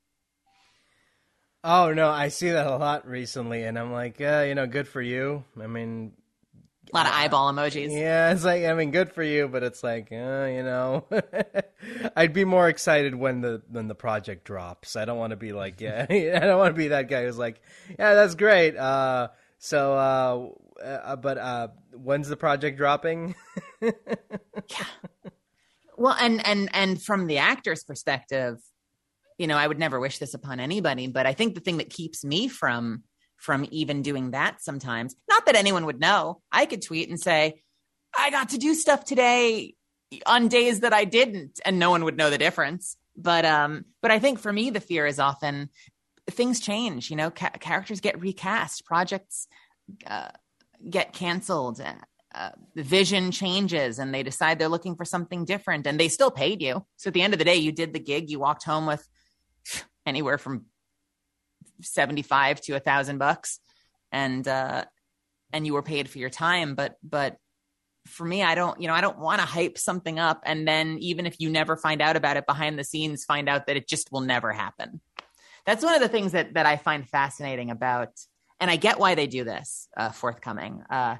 Oh 1.64 1.92
no, 1.92 2.08
I 2.08 2.28
see 2.28 2.50
that 2.50 2.68
a 2.68 2.76
lot 2.76 3.06
recently, 3.06 3.64
and 3.64 3.76
I'm 3.76 3.90
like, 3.90 4.20
uh, 4.20 4.44
you 4.46 4.54
know, 4.54 4.68
good 4.68 4.86
for 4.86 5.02
you. 5.02 5.42
I 5.60 5.66
mean, 5.66 6.12
a 6.92 6.96
lot 6.96 7.06
of 7.06 7.12
eyeball 7.12 7.52
emojis. 7.52 7.92
Yeah, 7.92 8.32
it's 8.32 8.44
like 8.44 8.64
I 8.64 8.74
mean, 8.74 8.90
good 8.90 9.12
for 9.12 9.22
you, 9.22 9.48
but 9.48 9.62
it's 9.62 9.82
like, 9.82 10.08
uh, 10.10 10.46
you 10.50 10.62
know, 10.62 11.04
I'd 12.16 12.32
be 12.32 12.44
more 12.44 12.68
excited 12.68 13.14
when 13.14 13.40
the 13.40 13.62
when 13.68 13.88
the 13.88 13.94
project 13.94 14.44
drops. 14.44 14.96
I 14.96 15.04
don't 15.04 15.18
want 15.18 15.30
to 15.30 15.36
be 15.36 15.52
like, 15.52 15.80
yeah, 15.80 16.06
I 16.10 16.38
don't 16.40 16.58
want 16.58 16.74
to 16.74 16.78
be 16.78 16.88
that 16.88 17.08
guy 17.08 17.24
who's 17.24 17.38
like, 17.38 17.60
yeah, 17.98 18.14
that's 18.14 18.34
great. 18.34 18.76
Uh, 18.76 19.28
so, 19.58 20.54
uh, 20.82 20.82
uh, 20.84 21.16
but 21.16 21.38
uh, 21.38 21.68
when's 21.92 22.28
the 22.28 22.36
project 22.36 22.76
dropping? 22.76 23.34
yeah. 23.82 23.92
Well, 25.96 26.16
and 26.18 26.46
and 26.46 26.70
and 26.72 27.02
from 27.02 27.26
the 27.26 27.38
actor's 27.38 27.82
perspective, 27.82 28.58
you 29.36 29.46
know, 29.46 29.56
I 29.56 29.66
would 29.66 29.78
never 29.78 29.98
wish 30.00 30.18
this 30.18 30.34
upon 30.34 30.60
anybody, 30.60 31.08
but 31.08 31.26
I 31.26 31.34
think 31.34 31.54
the 31.54 31.60
thing 31.60 31.78
that 31.78 31.90
keeps 31.90 32.24
me 32.24 32.48
from 32.48 33.02
from 33.38 33.66
even 33.70 34.02
doing 34.02 34.32
that 34.32 34.60
sometimes. 34.60 35.16
Not 35.28 35.46
that 35.46 35.56
anyone 35.56 35.86
would 35.86 36.00
know. 36.00 36.42
I 36.52 36.66
could 36.66 36.82
tweet 36.82 37.08
and 37.08 37.18
say, 37.18 37.62
I 38.16 38.30
got 38.30 38.50
to 38.50 38.58
do 38.58 38.74
stuff 38.74 39.04
today 39.04 39.74
on 40.26 40.48
days 40.48 40.80
that 40.80 40.92
I 40.92 41.04
didn't, 41.04 41.60
and 41.64 41.78
no 41.78 41.90
one 41.90 42.04
would 42.04 42.16
know 42.16 42.30
the 42.30 42.38
difference. 42.38 42.96
But 43.16 43.44
um, 43.44 43.84
but 44.02 44.10
I 44.10 44.18
think 44.18 44.38
for 44.38 44.52
me, 44.52 44.70
the 44.70 44.80
fear 44.80 45.06
is 45.06 45.18
often 45.18 45.70
things 46.30 46.60
change. 46.60 47.10
You 47.10 47.16
know, 47.16 47.30
ca- 47.30 47.50
characters 47.50 48.00
get 48.00 48.20
recast, 48.20 48.84
projects 48.84 49.48
uh, 50.06 50.28
get 50.88 51.12
canceled. 51.12 51.80
Uh, 52.34 52.50
vision 52.76 53.30
changes 53.30 53.98
and 53.98 54.14
they 54.14 54.22
decide 54.22 54.58
they're 54.58 54.68
looking 54.68 54.94
for 54.94 55.06
something 55.06 55.46
different 55.46 55.86
and 55.86 55.98
they 55.98 56.08
still 56.08 56.30
paid 56.30 56.60
you. 56.60 56.84
So 56.96 57.08
at 57.08 57.14
the 57.14 57.22
end 57.22 57.32
of 57.32 57.38
the 57.38 57.44
day, 57.44 57.56
you 57.56 57.72
did 57.72 57.94
the 57.94 57.98
gig, 57.98 58.28
you 58.28 58.38
walked 58.38 58.64
home 58.64 58.84
with 58.84 59.08
anywhere 60.06 60.36
from 60.36 60.66
75 61.80 62.60
to 62.62 62.76
a 62.76 62.80
thousand 62.80 63.18
bucks. 63.18 63.60
And 64.10 64.46
uh 64.46 64.84
and 65.52 65.66
you 65.66 65.74
were 65.74 65.82
paid 65.82 66.08
for 66.08 66.18
your 66.18 66.30
time 66.30 66.74
but 66.74 66.96
but 67.02 67.36
for 68.06 68.24
me 68.24 68.42
i 68.42 68.54
don't 68.54 68.80
you 68.80 68.88
know 68.88 68.94
i 68.94 69.00
don't 69.00 69.18
want 69.18 69.40
to 69.40 69.46
hype 69.46 69.78
something 69.78 70.18
up 70.18 70.42
and 70.44 70.66
then 70.66 70.98
even 71.00 71.26
if 71.26 71.40
you 71.40 71.50
never 71.50 71.76
find 71.76 72.00
out 72.00 72.16
about 72.16 72.36
it 72.36 72.46
behind 72.46 72.78
the 72.78 72.84
scenes 72.84 73.24
find 73.24 73.48
out 73.48 73.66
that 73.66 73.76
it 73.76 73.88
just 73.88 74.10
will 74.12 74.20
never 74.20 74.52
happen. 74.52 75.00
That's 75.66 75.84
one 75.84 75.94
of 75.94 76.00
the 76.00 76.08
things 76.08 76.32
that 76.32 76.54
that 76.54 76.66
i 76.66 76.76
find 76.76 77.08
fascinating 77.08 77.70
about 77.70 78.08
and 78.60 78.70
i 78.70 78.76
get 78.76 78.98
why 78.98 79.14
they 79.14 79.26
do 79.26 79.44
this 79.44 79.88
uh 79.96 80.10
forthcoming. 80.10 80.82
Uh 80.88 81.16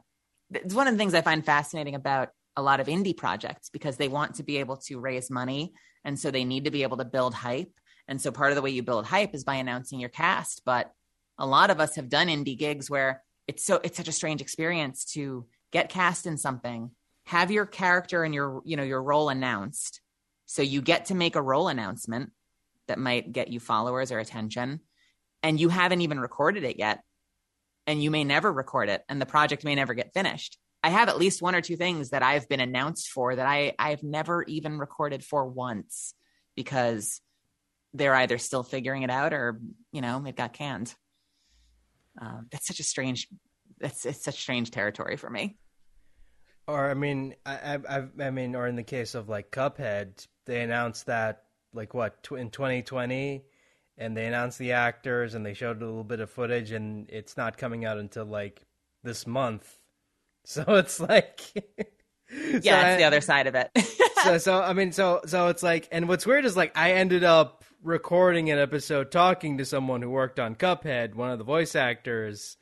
it's 0.53 0.75
one 0.75 0.87
of 0.87 0.95
the 0.95 0.99
things 0.99 1.15
i 1.15 1.21
find 1.21 1.45
fascinating 1.45 1.95
about 1.95 2.31
a 2.57 2.63
lot 2.63 2.81
of 2.81 2.87
indie 2.87 3.17
projects 3.17 3.69
because 3.69 3.97
they 3.97 4.09
want 4.09 4.37
to 4.37 4.43
be 4.43 4.57
able 4.57 4.77
to 4.77 4.99
raise 4.99 5.31
money 5.31 5.73
and 6.05 6.19
so 6.19 6.31
they 6.31 6.45
need 6.45 6.65
to 6.65 6.71
be 6.71 6.83
able 6.83 6.97
to 6.97 7.05
build 7.05 7.35
hype 7.35 7.71
and 8.09 8.21
so 8.21 8.33
part 8.33 8.51
of 8.51 8.57
the 8.57 8.63
way 8.63 8.71
you 8.71 8.83
build 8.83 9.05
hype 9.05 9.35
is 9.35 9.45
by 9.45 9.57
announcing 9.57 10.01
your 10.01 10.09
cast. 10.09 10.63
But 10.65 10.91
a 11.39 11.47
lot 11.47 11.71
of 11.71 11.79
us 11.79 11.97
have 11.97 12.09
done 12.09 12.29
indie 12.29 12.59
gigs 12.59 12.91
where 12.91 13.23
it's 13.47 13.65
so 13.65 13.81
it's 13.85 13.97
such 13.97 14.09
a 14.09 14.13
strange 14.13 14.41
experience 14.41 15.05
to 15.13 15.47
get 15.71 15.91
cast 15.91 16.27
in 16.27 16.39
something, 16.39 16.91
have 17.27 17.51
your 17.51 17.67
character 17.67 18.25
and 18.25 18.35
your 18.35 18.63
you 18.65 18.77
know 18.77 18.83
your 18.83 19.03
role 19.03 19.29
announced. 19.29 20.01
So 20.47 20.63
you 20.63 20.81
get 20.81 21.07
to 21.07 21.15
make 21.15 21.37
a 21.37 21.43
role 21.43 21.69
announcement 21.69 22.33
that 22.87 22.99
might 22.99 23.33
get 23.33 23.49
you 23.49 23.61
followers 23.61 24.11
or 24.11 24.19
attention, 24.19 24.81
and 25.43 25.61
you 25.61 25.69
haven't 25.69 26.01
even 26.01 26.19
recorded 26.19 26.65
it 26.65 26.79
yet. 26.79 27.03
And 27.87 28.03
you 28.03 28.11
may 28.11 28.25
never 28.25 28.53
record 28.53 28.89
it, 28.89 29.03
and 29.09 29.21
the 29.21 29.27
project 29.27 29.65
may 29.65 29.75
never 29.75 29.95
get 29.95 30.13
finished. 30.13 30.59
I 30.83 30.91
have 30.91 31.09
at 31.09 31.19
least 31.19 31.43
one 31.43 31.55
or 31.55 31.61
two 31.61 31.77
things 31.77 32.11
that 32.11 32.23
I've 32.23 32.49
been 32.49 32.61
announced 32.61 33.09
for 33.09 33.35
that 33.35 33.47
I 33.47 33.75
I've 33.79 34.03
never 34.03 34.43
even 34.45 34.79
recorded 34.79 35.25
for 35.25 35.47
once 35.47 36.15
because 36.55 37.21
they're 37.95 38.15
either 38.15 38.39
still 38.39 38.63
figuring 38.63 39.03
it 39.03 39.11
out 39.11 39.33
or 39.33 39.61
you 39.93 40.01
know 40.01 40.25
it 40.27 40.37
got 40.37 40.53
canned. 40.53 40.95
Um, 42.21 42.47
that's 42.51 42.67
such 42.67 42.81
a 42.81 42.85
strange. 42.85 43.29
That's 43.81 44.05
it's 44.05 44.25
such 44.25 44.41
strange 44.41 44.71
territory 44.71 45.17
for 45.17 45.31
me. 45.31 45.57
Or 46.67 46.91
I 46.91 46.95
mean, 46.95 47.35
I, 47.47 47.79
I 47.89 48.05
I 48.21 48.31
mean, 48.31 48.55
or 48.55 48.67
in 48.67 48.77
the 48.77 48.83
case 48.83 49.15
of 49.15 49.29
like 49.29 49.51
Cuphead, 49.51 50.27
they 50.45 50.63
announced 50.63 51.07
that 51.07 51.45
like 51.73 51.95
what 51.95 52.27
in 52.37 52.51
2020, 52.51 53.45
and 53.97 54.17
they 54.17 54.27
announced 54.27 54.59
the 54.59 54.73
actors 54.73 55.35
and 55.35 55.47
they 55.47 55.55
showed 55.55 55.81
a 55.81 55.87
little 55.87 56.05
bit 56.05 56.21
of 56.21 56.31
footage, 56.31 56.73
and 56.73 57.09
it's 57.09 57.37
not 57.37 57.57
coming 57.57 57.85
out 57.85 57.99
until 57.99 58.25
like 58.25 58.67
this 59.03 59.27
month. 59.27 59.79
So 60.45 60.63
it's 60.77 60.99
like 60.99 61.43
yeah, 61.55 62.53
so 62.53 62.57
it's 62.57 62.67
I, 62.67 62.97
the 62.97 63.05
other 63.05 63.21
side 63.21 63.47
of 63.49 63.55
it. 63.55 63.71
so, 64.25 64.39
so 64.39 64.63
I 64.63 64.73
mean, 64.73 64.93
so 64.93 65.21
so 65.27 65.49
it's 65.49 65.63
like, 65.63 65.89
and 65.93 66.09
what's 66.09 66.25
weird 66.25 66.47
is 66.47 66.57
like 66.57 66.73
I 66.75 66.93
ended 66.93 67.23
up 67.23 67.58
recording 67.83 68.51
an 68.51 68.59
episode 68.59 69.11
talking 69.11 69.59
to 69.59 69.65
someone 69.65 70.03
who 70.03 70.11
worked 70.11 70.41
on 70.41 70.55
Cuphead, 70.55 71.15
one 71.15 71.31
of 71.31 71.39
the 71.39 71.45
voice 71.45 71.75
actors, 71.75 72.57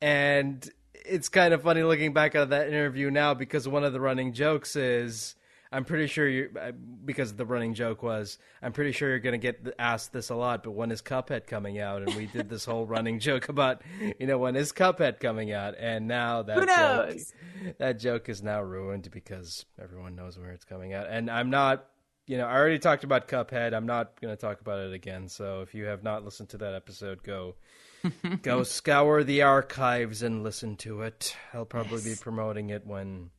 and 0.00 0.68
it's 0.94 1.28
kind 1.28 1.54
of 1.54 1.62
funny 1.62 1.82
looking 1.82 2.12
back 2.12 2.34
at 2.34 2.50
that 2.50 2.68
interview 2.68 3.10
now 3.10 3.34
because 3.34 3.66
one 3.66 3.84
of 3.84 3.92
the 3.92 4.00
running 4.00 4.32
jokes 4.32 4.76
is 4.76 5.34
I'm 5.72 5.86
pretty 5.86 6.06
sure 6.06 6.28
you 6.28 6.50
uh, 6.60 6.72
because 7.04 7.34
the 7.34 7.46
running 7.46 7.72
joke 7.72 8.02
was 8.02 8.38
I'm 8.60 8.72
pretty 8.72 8.92
sure 8.92 9.08
you're 9.08 9.20
going 9.20 9.38
to 9.40 9.52
get 9.52 9.74
asked 9.78 10.12
this 10.12 10.28
a 10.28 10.34
lot, 10.34 10.62
but 10.62 10.72
when 10.72 10.90
is 10.90 11.00
Cuphead 11.00 11.46
coming 11.46 11.78
out? 11.78 12.02
And 12.02 12.14
we 12.14 12.26
did 12.26 12.50
this 12.50 12.66
whole 12.66 12.84
running 12.84 13.18
joke 13.20 13.48
about 13.48 13.80
you 14.20 14.26
know 14.26 14.36
when 14.36 14.54
is 14.54 14.72
Cuphead 14.72 15.18
coming 15.18 15.50
out, 15.50 15.74
and 15.78 16.06
now 16.06 16.42
that 16.42 16.68
joke, 16.68 17.76
that 17.78 17.98
joke 17.98 18.28
is 18.28 18.42
now 18.42 18.60
ruined 18.60 19.10
because 19.10 19.64
everyone 19.80 20.14
knows 20.14 20.38
where 20.38 20.50
it's 20.50 20.64
coming 20.64 20.92
out, 20.92 21.06
and 21.08 21.30
I'm 21.30 21.50
not. 21.50 21.86
You 22.26 22.38
know, 22.38 22.46
I 22.46 22.54
already 22.54 22.78
talked 22.78 23.04
about 23.04 23.26
Cuphead. 23.28 23.74
I'm 23.74 23.86
not 23.86 24.20
going 24.20 24.34
to 24.34 24.40
talk 24.40 24.60
about 24.60 24.78
it 24.78 24.92
again. 24.92 25.28
So 25.28 25.62
if 25.62 25.74
you 25.74 25.86
have 25.86 26.02
not 26.02 26.24
listened 26.24 26.50
to 26.50 26.58
that 26.58 26.74
episode, 26.74 27.22
go 27.22 27.56
go 28.42 28.62
scour 28.62 29.24
the 29.24 29.42
archives 29.42 30.22
and 30.22 30.42
listen 30.42 30.76
to 30.76 31.02
it. 31.02 31.36
I'll 31.52 31.64
probably 31.64 32.02
yes. 32.02 32.04
be 32.04 32.22
promoting 32.22 32.70
it 32.70 32.86
when 32.86 33.30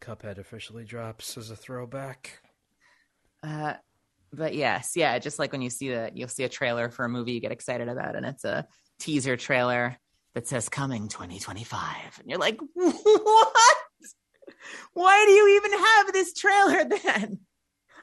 Cuphead 0.00 0.38
officially 0.38 0.84
drops 0.84 1.36
as 1.36 1.50
a 1.50 1.56
throwback. 1.56 2.42
Uh, 3.42 3.74
but 4.32 4.54
yes, 4.54 4.92
yeah, 4.94 5.18
just 5.18 5.38
like 5.38 5.52
when 5.52 5.62
you 5.62 5.70
see 5.70 5.90
that, 5.90 6.16
you'll 6.16 6.28
see 6.28 6.44
a 6.44 6.48
trailer 6.48 6.90
for 6.90 7.04
a 7.04 7.08
movie 7.08 7.32
you 7.32 7.40
get 7.40 7.52
excited 7.52 7.88
about, 7.88 8.16
and 8.16 8.26
it's 8.26 8.44
a 8.44 8.66
teaser 8.98 9.36
trailer 9.36 9.96
that 10.34 10.46
says 10.46 10.68
coming 10.68 11.08
2025, 11.08 12.18
and 12.18 12.28
you're 12.28 12.38
like, 12.38 12.58
what? 12.74 13.56
Why 14.92 15.24
do 15.26 15.32
you 15.32 15.56
even 15.56 15.78
have 15.78 16.12
this 16.12 16.34
trailer 16.34 16.84
then? 16.84 17.38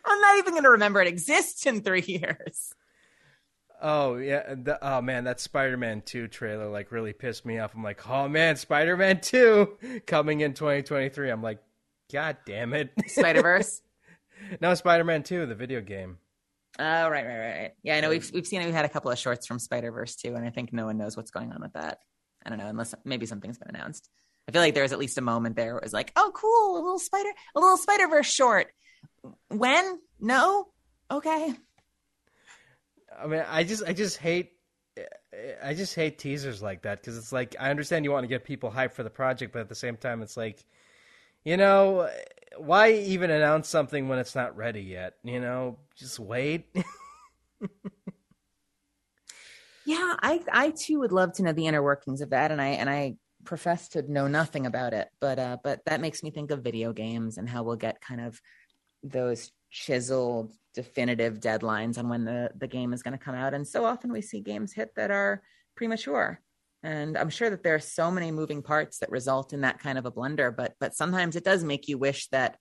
I'm 0.05 0.21
not 0.21 0.37
even 0.37 0.53
going 0.53 0.63
to 0.63 0.71
remember 0.71 1.01
it 1.01 1.07
exists 1.07 1.65
in 1.65 1.81
three 1.81 2.03
years. 2.05 2.73
Oh 3.81 4.15
yeah, 4.15 4.55
the, 4.55 4.79
oh 4.81 5.01
man, 5.01 5.25
that 5.25 5.39
Spider-Man 5.39 6.03
2 6.05 6.27
trailer 6.29 6.69
like 6.69 6.91
really 6.91 7.13
pissed 7.13 7.45
me 7.45 7.59
off. 7.59 7.75
I'm 7.75 7.83
like, 7.83 8.07
"Oh 8.09 8.27
man, 8.29 8.55
Spider-Man 8.55 9.19
2 9.19 10.01
coming 10.07 10.39
in 10.39 10.53
2023." 10.53 11.29
I'm 11.29 11.43
like, 11.43 11.59
God 12.11 12.37
damn 12.45 12.73
it. 12.73 12.91
Spider 13.07 13.41
Verse. 13.41 13.81
no, 14.61 14.73
Spider 14.73 15.03
Man 15.03 15.23
Two, 15.23 15.45
the 15.45 15.55
video 15.55 15.81
game. 15.81 16.17
Oh 16.77 17.09
right, 17.09 17.25
right, 17.25 17.37
right. 17.37 17.71
Yeah, 17.83 17.97
I 17.97 18.01
know 18.01 18.09
we've 18.09 18.29
we've 18.33 18.45
seen 18.45 18.61
it. 18.61 18.65
we've 18.65 18.73
had 18.73 18.85
a 18.85 18.89
couple 18.89 19.11
of 19.11 19.17
shorts 19.17 19.47
from 19.47 19.59
Spider 19.59 19.91
Verse 19.91 20.15
too, 20.15 20.35
and 20.35 20.45
I 20.45 20.49
think 20.49 20.73
no 20.73 20.85
one 20.85 20.97
knows 20.97 21.17
what's 21.17 21.31
going 21.31 21.51
on 21.51 21.61
with 21.61 21.73
that. 21.73 21.99
I 22.45 22.49
don't 22.49 22.59
know, 22.59 22.67
unless 22.67 22.93
maybe 23.03 23.25
something's 23.25 23.57
been 23.57 23.75
announced. 23.75 24.09
I 24.47 24.51
feel 24.51 24.61
like 24.61 24.75
there 24.75 24.83
was 24.83 24.91
at 24.93 24.99
least 24.99 25.17
a 25.17 25.21
moment 25.21 25.55
there 25.55 25.73
where 25.73 25.79
it 25.79 25.83
was 25.83 25.93
like, 25.93 26.11
oh, 26.15 26.31
cool, 26.35 26.75
a 26.75 26.81
little 26.83 26.99
spider, 26.99 27.29
a 27.55 27.59
little 27.59 27.77
Spider 27.77 28.07
Verse 28.07 28.27
short. 28.27 28.67
When? 29.49 29.99
No. 30.19 30.67
Okay. 31.09 31.53
I 33.17 33.27
mean, 33.27 33.43
I 33.47 33.63
just 33.63 33.83
I 33.83 33.93
just 33.93 34.17
hate 34.17 34.51
I 35.63 35.73
just 35.73 35.95
hate 35.95 36.17
teasers 36.17 36.61
like 36.61 36.83
that 36.83 36.99
because 37.01 37.17
it's 37.17 37.31
like 37.33 37.55
I 37.59 37.69
understand 37.69 38.05
you 38.05 38.11
want 38.11 38.23
to 38.23 38.29
get 38.29 38.43
people 38.43 38.71
hyped 38.71 38.93
for 38.93 39.03
the 39.03 39.09
project, 39.09 39.51
but 39.53 39.59
at 39.59 39.69
the 39.69 39.75
same 39.75 39.97
time, 39.97 40.21
it's 40.21 40.37
like, 40.37 40.65
you 41.43 41.57
know, 41.57 42.09
why 42.57 42.93
even 42.93 43.29
announce 43.31 43.67
something 43.67 44.07
when 44.07 44.19
it's 44.19 44.35
not 44.35 44.55
ready 44.55 44.81
yet? 44.81 45.15
You 45.23 45.39
know, 45.41 45.77
just 45.95 46.19
wait. 46.19 46.67
yeah, 49.85 50.13
I 50.21 50.41
I 50.51 50.71
too 50.71 50.99
would 50.99 51.11
love 51.11 51.33
to 51.33 51.43
know 51.43 51.53
the 51.53 51.67
inner 51.67 51.83
workings 51.83 52.21
of 52.21 52.29
that, 52.29 52.51
and 52.51 52.61
I 52.61 52.67
and 52.69 52.89
I 52.89 53.17
profess 53.43 53.89
to 53.89 54.01
know 54.11 54.27
nothing 54.27 54.65
about 54.65 54.93
it, 54.93 55.09
but 55.19 55.39
uh, 55.39 55.57
but 55.63 55.83
that 55.85 56.01
makes 56.01 56.23
me 56.23 56.31
think 56.31 56.51
of 56.51 56.63
video 56.63 56.93
games 56.93 57.37
and 57.37 57.49
how 57.49 57.63
we'll 57.63 57.75
get 57.75 58.01
kind 58.01 58.21
of 58.21 58.41
those 59.05 59.51
chiseled 59.69 60.53
definitive 60.73 61.39
deadlines 61.39 61.97
on 61.97 62.09
when 62.09 62.25
the 62.25 62.51
the 62.57 62.67
game 62.67 62.93
is 62.93 63.03
going 63.03 63.17
to 63.17 63.23
come 63.23 63.35
out. 63.35 63.53
And 63.53 63.67
so 63.67 63.85
often 63.85 64.11
we 64.11 64.21
see 64.21 64.41
games 64.41 64.73
hit 64.73 64.93
that 64.95 65.11
are 65.11 65.41
premature. 65.75 66.41
And 66.83 67.17
i'm 67.17 67.29
sure 67.29 67.49
that 67.49 67.63
there 67.63 67.75
are 67.75 67.79
so 67.79 68.11
many 68.11 68.31
moving 68.31 68.61
parts 68.61 68.99
that 68.99 69.09
result 69.09 69.53
in 69.53 69.61
that 69.61 69.79
kind 69.79 69.97
of 69.97 70.05
a 70.05 70.11
blunder 70.11 70.51
but 70.51 70.75
but 70.79 70.93
sometimes 70.93 71.35
it 71.35 71.43
does 71.43 71.63
make 71.63 71.87
you 71.87 71.97
wish 71.97 72.27
that 72.27 72.57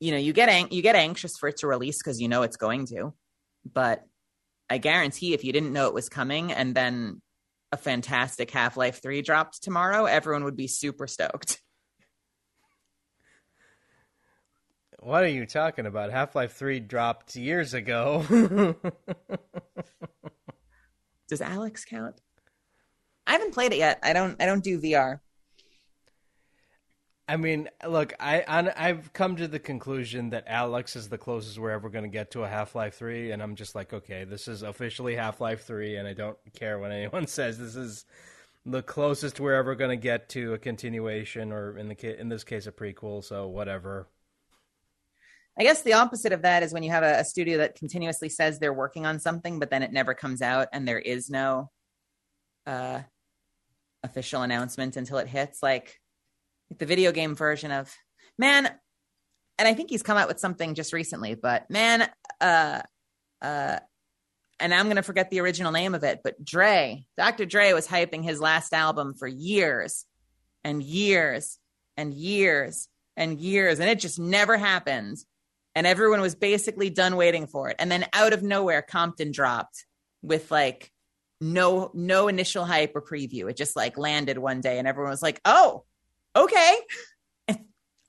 you 0.00 0.10
know 0.10 0.16
you 0.16 0.32
get 0.32 0.48
ang- 0.48 0.70
you 0.70 0.80
get 0.80 0.96
anxious 0.96 1.36
for 1.36 1.48
it 1.50 1.58
to 1.58 1.66
release 1.66 1.98
because 1.98 2.20
you 2.20 2.28
know 2.28 2.42
it's 2.42 2.56
going 2.56 2.86
to. 2.86 3.12
But 3.70 4.04
i 4.70 4.78
guarantee 4.78 5.34
if 5.34 5.44
you 5.44 5.52
didn't 5.52 5.72
know 5.72 5.88
it 5.88 5.94
was 5.94 6.08
coming 6.08 6.52
and 6.52 6.74
then 6.74 7.20
a 7.72 7.76
fantastic 7.76 8.50
half-life 8.50 9.02
3 9.02 9.22
dropped 9.22 9.62
tomorrow 9.62 10.04
everyone 10.06 10.44
would 10.44 10.56
be 10.56 10.68
super 10.68 11.06
stoked 11.06 11.60
What 15.00 15.22
are 15.22 15.28
you 15.28 15.46
talking 15.46 15.86
about? 15.86 16.10
Half 16.10 16.34
Life 16.34 16.54
3 16.54 16.80
dropped 16.80 17.36
years 17.36 17.74
ago. 17.74 18.24
Does 21.28 21.40
Alyx 21.40 21.86
count? 21.86 22.20
I 23.26 23.32
haven't 23.32 23.54
played 23.54 23.72
it 23.72 23.78
yet. 23.78 23.98
I 24.02 24.12
don't 24.12 24.40
I 24.40 24.46
don't 24.46 24.62
do 24.62 24.80
VR. 24.80 25.20
I 27.28 27.36
mean, 27.36 27.68
look, 27.86 28.14
I 28.20 28.44
I've 28.76 29.12
come 29.12 29.34
to 29.36 29.48
the 29.48 29.58
conclusion 29.58 30.30
that 30.30 30.46
Alyx 30.48 30.94
is 30.94 31.08
the 31.08 31.18
closest 31.18 31.58
we're 31.58 31.72
ever 31.72 31.88
going 31.88 32.04
to 32.04 32.08
get 32.10 32.30
to 32.32 32.44
a 32.44 32.48
Half 32.48 32.76
Life 32.76 32.94
Three, 32.94 33.32
and 33.32 33.42
I'm 33.42 33.56
just 33.56 33.74
like, 33.74 33.92
okay, 33.92 34.22
this 34.22 34.46
is 34.46 34.62
officially 34.62 35.16
Half 35.16 35.40
Life 35.40 35.64
Three, 35.64 35.96
and 35.96 36.06
I 36.06 36.12
don't 36.12 36.38
care 36.54 36.78
what 36.78 36.92
anyone 36.92 37.26
says. 37.26 37.58
This 37.58 37.74
is 37.74 38.04
the 38.64 38.82
closest 38.82 39.40
we're 39.40 39.54
ever 39.54 39.74
going 39.74 39.90
to 39.90 40.00
get 40.00 40.28
to 40.30 40.54
a 40.54 40.58
continuation, 40.58 41.50
or 41.52 41.76
in 41.76 41.88
the 41.88 42.20
in 42.20 42.28
this 42.28 42.44
case, 42.44 42.68
a 42.68 42.72
prequel. 42.72 43.24
So 43.24 43.48
whatever. 43.48 44.06
I 45.58 45.62
guess 45.62 45.82
the 45.82 45.94
opposite 45.94 46.32
of 46.32 46.42
that 46.42 46.62
is 46.62 46.72
when 46.72 46.82
you 46.82 46.90
have 46.90 47.02
a, 47.02 47.20
a, 47.20 47.24
studio 47.24 47.58
that 47.58 47.76
continuously 47.76 48.28
says 48.28 48.58
they're 48.58 48.74
working 48.74 49.06
on 49.06 49.18
something, 49.18 49.58
but 49.58 49.70
then 49.70 49.82
it 49.82 49.92
never 49.92 50.12
comes 50.12 50.42
out 50.42 50.68
and 50.72 50.86
there 50.86 50.98
is 50.98 51.30
no 51.30 51.70
uh, 52.66 53.00
official 54.02 54.42
announcement 54.42 54.96
until 54.96 55.16
it 55.16 55.28
hits. 55.28 55.62
Like 55.62 55.98
the 56.76 56.84
video 56.84 57.10
game 57.10 57.34
version 57.34 57.70
of 57.70 57.94
man, 58.38 58.66
and 59.58 59.66
I 59.66 59.72
think 59.72 59.88
he's 59.88 60.02
come 60.02 60.18
out 60.18 60.28
with 60.28 60.40
something 60.40 60.74
just 60.74 60.92
recently, 60.92 61.34
but 61.34 61.70
man, 61.70 62.06
uh, 62.40 62.82
uh, 63.40 63.78
and 64.60 64.74
I'm 64.74 64.86
going 64.86 64.96
to 64.96 65.02
forget 65.02 65.30
the 65.30 65.40
original 65.40 65.72
name 65.72 65.94
of 65.94 66.04
it, 66.04 66.20
but 66.22 66.42
Dre, 66.44 67.06
Dr. 67.16 67.46
Dre 67.46 67.72
was 67.72 67.86
hyping 67.86 68.22
his 68.22 68.40
last 68.40 68.74
album 68.74 69.14
for 69.14 69.26
years 69.26 70.04
and 70.64 70.82
years 70.82 71.58
and 71.96 72.12
years 72.12 72.88
and 73.16 73.40
years, 73.40 73.80
and 73.80 73.88
it 73.88 74.00
just 74.00 74.18
never 74.18 74.58
happened 74.58 75.16
and 75.76 75.86
everyone 75.86 76.22
was 76.22 76.34
basically 76.34 76.88
done 76.88 77.16
waiting 77.16 77.46
for 77.46 77.68
it. 77.68 77.76
And 77.78 77.92
then 77.92 78.06
out 78.14 78.32
of 78.32 78.42
nowhere, 78.42 78.80
Compton 78.80 79.30
dropped 79.30 79.84
with 80.22 80.50
like 80.50 80.90
no 81.38 81.90
no 81.92 82.28
initial 82.28 82.64
hype 82.64 82.96
or 82.96 83.02
preview. 83.02 83.48
It 83.50 83.58
just 83.58 83.76
like 83.76 83.98
landed 83.98 84.38
one 84.38 84.62
day, 84.62 84.78
and 84.78 84.88
everyone 84.88 85.10
was 85.10 85.22
like, 85.22 85.38
"Oh, 85.44 85.84
okay." 86.34 86.78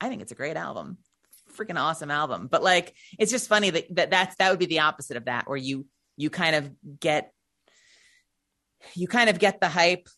I 0.00 0.08
think 0.08 0.22
it's 0.22 0.32
a 0.32 0.36
great 0.36 0.56
album, 0.56 0.96
freaking 1.56 1.78
awesome 1.78 2.10
album. 2.10 2.48
But 2.50 2.62
like, 2.62 2.94
it's 3.18 3.30
just 3.30 3.48
funny 3.48 3.68
that, 3.68 3.94
that 3.96 4.10
that's 4.10 4.36
that 4.36 4.48
would 4.50 4.58
be 4.58 4.66
the 4.66 4.80
opposite 4.80 5.18
of 5.18 5.26
that, 5.26 5.46
where 5.46 5.58
you 5.58 5.86
you 6.16 6.30
kind 6.30 6.56
of 6.56 6.70
get 6.98 7.32
you 8.94 9.08
kind 9.08 9.28
of 9.28 9.38
get 9.38 9.60
the 9.60 9.68
hype 9.68 10.08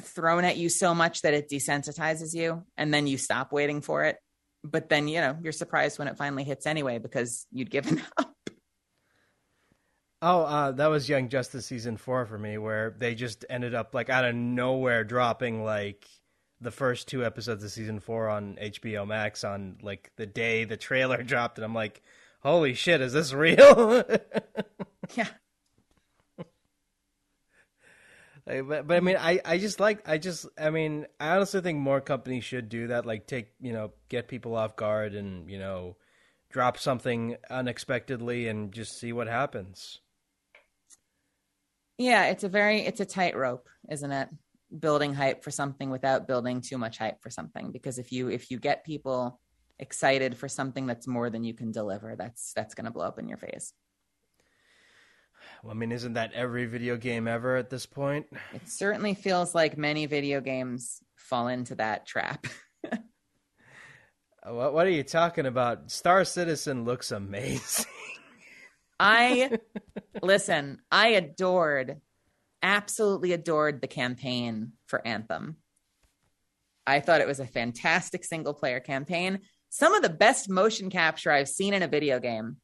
thrown 0.00 0.44
at 0.44 0.56
you 0.56 0.68
so 0.68 0.94
much 0.94 1.22
that 1.22 1.34
it 1.34 1.50
desensitizes 1.50 2.32
you, 2.32 2.62
and 2.76 2.94
then 2.94 3.08
you 3.08 3.18
stop 3.18 3.50
waiting 3.50 3.80
for 3.80 4.04
it 4.04 4.18
but 4.64 4.88
then 4.88 5.06
you 5.06 5.20
know 5.20 5.36
you're 5.42 5.52
surprised 5.52 5.98
when 5.98 6.08
it 6.08 6.16
finally 6.16 6.42
hits 6.44 6.66
anyway 6.66 6.98
because 6.98 7.46
you'd 7.52 7.70
given 7.70 8.02
up. 8.16 8.34
Oh, 10.26 10.44
uh, 10.44 10.72
that 10.72 10.86
was 10.86 11.06
Young 11.06 11.28
Justice 11.28 11.66
season 11.66 11.98
four 11.98 12.24
for 12.24 12.38
me, 12.38 12.56
where 12.56 12.94
they 12.98 13.14
just 13.14 13.44
ended 13.50 13.74
up 13.74 13.94
like 13.94 14.08
out 14.08 14.24
of 14.24 14.34
nowhere 14.34 15.04
dropping 15.04 15.62
like 15.62 16.06
the 16.62 16.70
first 16.70 17.08
two 17.08 17.24
episodes 17.26 17.62
of 17.62 17.70
season 17.70 18.00
four 18.00 18.30
on 18.30 18.56
HBO 18.60 19.06
Max 19.06 19.44
on 19.44 19.76
like 19.82 20.10
the 20.16 20.24
day 20.24 20.64
the 20.64 20.78
trailer 20.78 21.22
dropped, 21.22 21.58
and 21.58 21.64
I'm 21.64 21.74
like, 21.74 22.02
holy 22.40 22.72
shit, 22.72 23.02
is 23.02 23.12
this 23.12 23.34
real? 23.34 24.02
yeah. 25.14 25.28
But, 28.46 28.86
but 28.86 28.96
I 28.96 29.00
mean, 29.00 29.16
I, 29.18 29.40
I 29.44 29.58
just 29.58 29.80
like, 29.80 30.08
I 30.08 30.18
just, 30.18 30.46
I 30.58 30.70
mean, 30.70 31.06
I 31.18 31.30
honestly 31.30 31.60
think 31.60 31.78
more 31.78 32.00
companies 32.00 32.44
should 32.44 32.68
do 32.68 32.88
that. 32.88 33.06
Like, 33.06 33.26
take, 33.26 33.48
you 33.60 33.72
know, 33.72 33.92
get 34.08 34.28
people 34.28 34.54
off 34.54 34.76
guard 34.76 35.14
and, 35.14 35.50
you 35.50 35.58
know, 35.58 35.96
drop 36.50 36.78
something 36.78 37.36
unexpectedly 37.48 38.48
and 38.48 38.70
just 38.72 38.98
see 38.98 39.12
what 39.12 39.28
happens. 39.28 40.00
Yeah, 41.96 42.26
it's 42.26 42.44
a 42.44 42.48
very, 42.48 42.80
it's 42.80 43.00
a 43.00 43.06
tightrope, 43.06 43.68
isn't 43.88 44.12
it? 44.12 44.28
Building 44.78 45.14
hype 45.14 45.42
for 45.42 45.50
something 45.50 45.90
without 45.90 46.28
building 46.28 46.60
too 46.60 46.76
much 46.76 46.98
hype 46.98 47.22
for 47.22 47.30
something. 47.30 47.72
Because 47.72 47.98
if 47.98 48.12
you, 48.12 48.28
if 48.28 48.50
you 48.50 48.58
get 48.58 48.84
people 48.84 49.40
excited 49.78 50.36
for 50.36 50.48
something 50.48 50.86
that's 50.86 51.06
more 51.06 51.30
than 51.30 51.44
you 51.44 51.54
can 51.54 51.72
deliver, 51.72 52.14
that's, 52.16 52.52
that's 52.54 52.74
going 52.74 52.84
to 52.84 52.90
blow 52.90 53.06
up 53.06 53.18
in 53.18 53.28
your 53.28 53.38
face. 53.38 53.72
I 55.68 55.74
mean, 55.74 55.92
isn't 55.92 56.14
that 56.14 56.32
every 56.34 56.66
video 56.66 56.96
game 56.96 57.26
ever 57.26 57.56
at 57.56 57.70
this 57.70 57.86
point? 57.86 58.26
It 58.52 58.68
certainly 58.68 59.14
feels 59.14 59.54
like 59.54 59.78
many 59.78 60.06
video 60.06 60.40
games 60.40 61.00
fall 61.16 61.48
into 61.48 61.74
that 61.76 62.06
trap. 62.06 62.46
what, 64.46 64.74
what 64.74 64.86
are 64.86 64.90
you 64.90 65.02
talking 65.02 65.46
about? 65.46 65.90
Star 65.90 66.24
Citizen 66.24 66.84
looks 66.84 67.12
amazing. 67.12 67.86
I 69.00 69.58
listen, 70.22 70.78
I 70.90 71.08
adored, 71.08 72.00
absolutely 72.62 73.32
adored 73.32 73.80
the 73.80 73.88
campaign 73.88 74.72
for 74.86 75.04
Anthem. 75.06 75.56
I 76.86 77.00
thought 77.00 77.22
it 77.22 77.26
was 77.26 77.40
a 77.40 77.46
fantastic 77.46 78.24
single 78.24 78.54
player 78.54 78.80
campaign. 78.80 79.40
Some 79.70 79.94
of 79.94 80.02
the 80.02 80.10
best 80.10 80.50
motion 80.50 80.90
capture 80.90 81.32
I've 81.32 81.48
seen 81.48 81.74
in 81.74 81.82
a 81.82 81.88
video 81.88 82.20
game. 82.20 82.58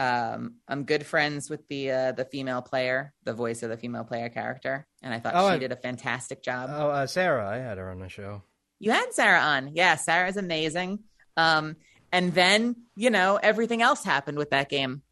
Um, 0.00 0.54
I'm 0.66 0.84
good 0.84 1.04
friends 1.04 1.50
with 1.50 1.68
the 1.68 1.90
uh, 1.90 2.12
the 2.12 2.24
female 2.24 2.62
player, 2.62 3.12
the 3.24 3.34
voice 3.34 3.62
of 3.62 3.68
the 3.68 3.76
female 3.76 4.04
player 4.04 4.30
character, 4.30 4.86
and 5.02 5.12
I 5.12 5.20
thought 5.20 5.34
oh, 5.36 5.50
she 5.50 5.56
I, 5.56 5.58
did 5.58 5.72
a 5.72 5.76
fantastic 5.76 6.42
job. 6.42 6.70
Oh, 6.72 6.88
uh, 6.88 7.06
Sarah, 7.06 7.46
I 7.46 7.56
had 7.56 7.76
her 7.76 7.90
on 7.90 7.98
the 7.98 8.08
show. 8.08 8.42
You 8.78 8.92
had 8.92 9.12
Sarah 9.12 9.40
on, 9.40 9.72
yeah. 9.74 9.98
is 10.26 10.38
amazing. 10.38 11.00
Um, 11.36 11.76
and 12.10 12.32
then 12.32 12.76
you 12.96 13.10
know 13.10 13.38
everything 13.42 13.82
else 13.82 14.02
happened 14.02 14.38
with 14.38 14.48
that 14.50 14.70
game. 14.70 15.02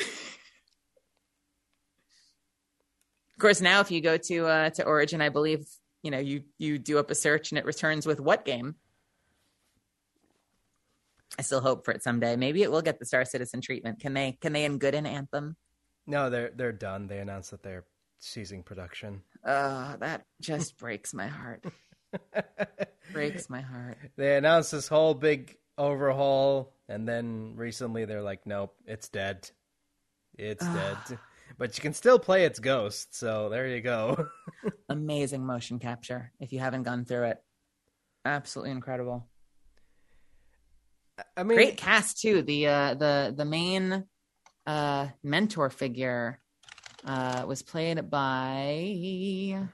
of 0.00 0.06
course, 3.38 3.60
now 3.60 3.78
if 3.82 3.92
you 3.92 4.00
go 4.00 4.16
to 4.16 4.46
uh, 4.46 4.70
to 4.70 4.84
Origin, 4.84 5.20
I 5.20 5.28
believe 5.28 5.64
you 6.02 6.10
know 6.10 6.18
you 6.18 6.42
you 6.58 6.76
do 6.76 6.98
up 6.98 7.12
a 7.12 7.14
search 7.14 7.52
and 7.52 7.58
it 7.60 7.64
returns 7.64 8.04
with 8.04 8.18
what 8.18 8.44
game. 8.44 8.74
I 11.38 11.42
still 11.42 11.60
hope 11.60 11.84
for 11.84 11.92
it 11.92 12.02
someday. 12.02 12.36
Maybe 12.36 12.62
it 12.62 12.70
will 12.70 12.82
get 12.82 12.98
the 12.98 13.06
Star 13.06 13.24
Citizen 13.24 13.60
treatment. 13.60 14.00
Can 14.00 14.14
they? 14.14 14.38
Can 14.40 14.52
they 14.52 14.64
in 14.64 14.78
good 14.78 14.94
an 14.94 15.06
anthem? 15.06 15.56
No, 16.06 16.30
they're 16.30 16.50
they're 16.54 16.72
done. 16.72 17.06
They 17.06 17.18
announced 17.18 17.50
that 17.52 17.62
they're 17.62 17.84
ceasing 18.18 18.62
production. 18.62 19.22
Oh, 19.44 19.96
that 20.00 20.24
just 20.40 20.76
breaks 20.78 21.14
my 21.14 21.26
heart. 21.26 21.64
breaks 23.12 23.48
my 23.48 23.60
heart. 23.60 23.98
They 24.16 24.36
announced 24.36 24.72
this 24.72 24.88
whole 24.88 25.14
big 25.14 25.56
overhaul, 25.78 26.74
and 26.88 27.08
then 27.08 27.54
recently 27.56 28.04
they're 28.04 28.22
like, 28.22 28.46
"Nope, 28.46 28.74
it's 28.86 29.08
dead. 29.08 29.50
It's 30.36 30.64
dead." 30.64 31.18
But 31.58 31.76
you 31.76 31.82
can 31.82 31.92
still 31.94 32.18
play 32.18 32.44
its 32.44 32.58
ghost, 32.58 33.14
so 33.14 33.48
there 33.48 33.68
you 33.68 33.80
go. 33.80 34.28
Amazing 34.88 35.44
motion 35.44 35.78
capture. 35.78 36.32
If 36.40 36.52
you 36.52 36.60
haven't 36.60 36.84
gone 36.84 37.04
through 37.04 37.24
it, 37.24 37.42
absolutely 38.24 38.70
incredible. 38.70 39.28
I 41.36 41.42
mean, 41.42 41.56
great 41.56 41.76
cast 41.76 42.20
too. 42.20 42.42
The 42.42 42.66
uh, 42.66 42.94
the 42.94 43.34
the 43.36 43.44
main 43.44 44.04
uh, 44.66 45.08
mentor 45.22 45.70
figure 45.70 46.40
uh, 47.04 47.44
was 47.46 47.62
played 47.62 48.10
by 48.10 49.68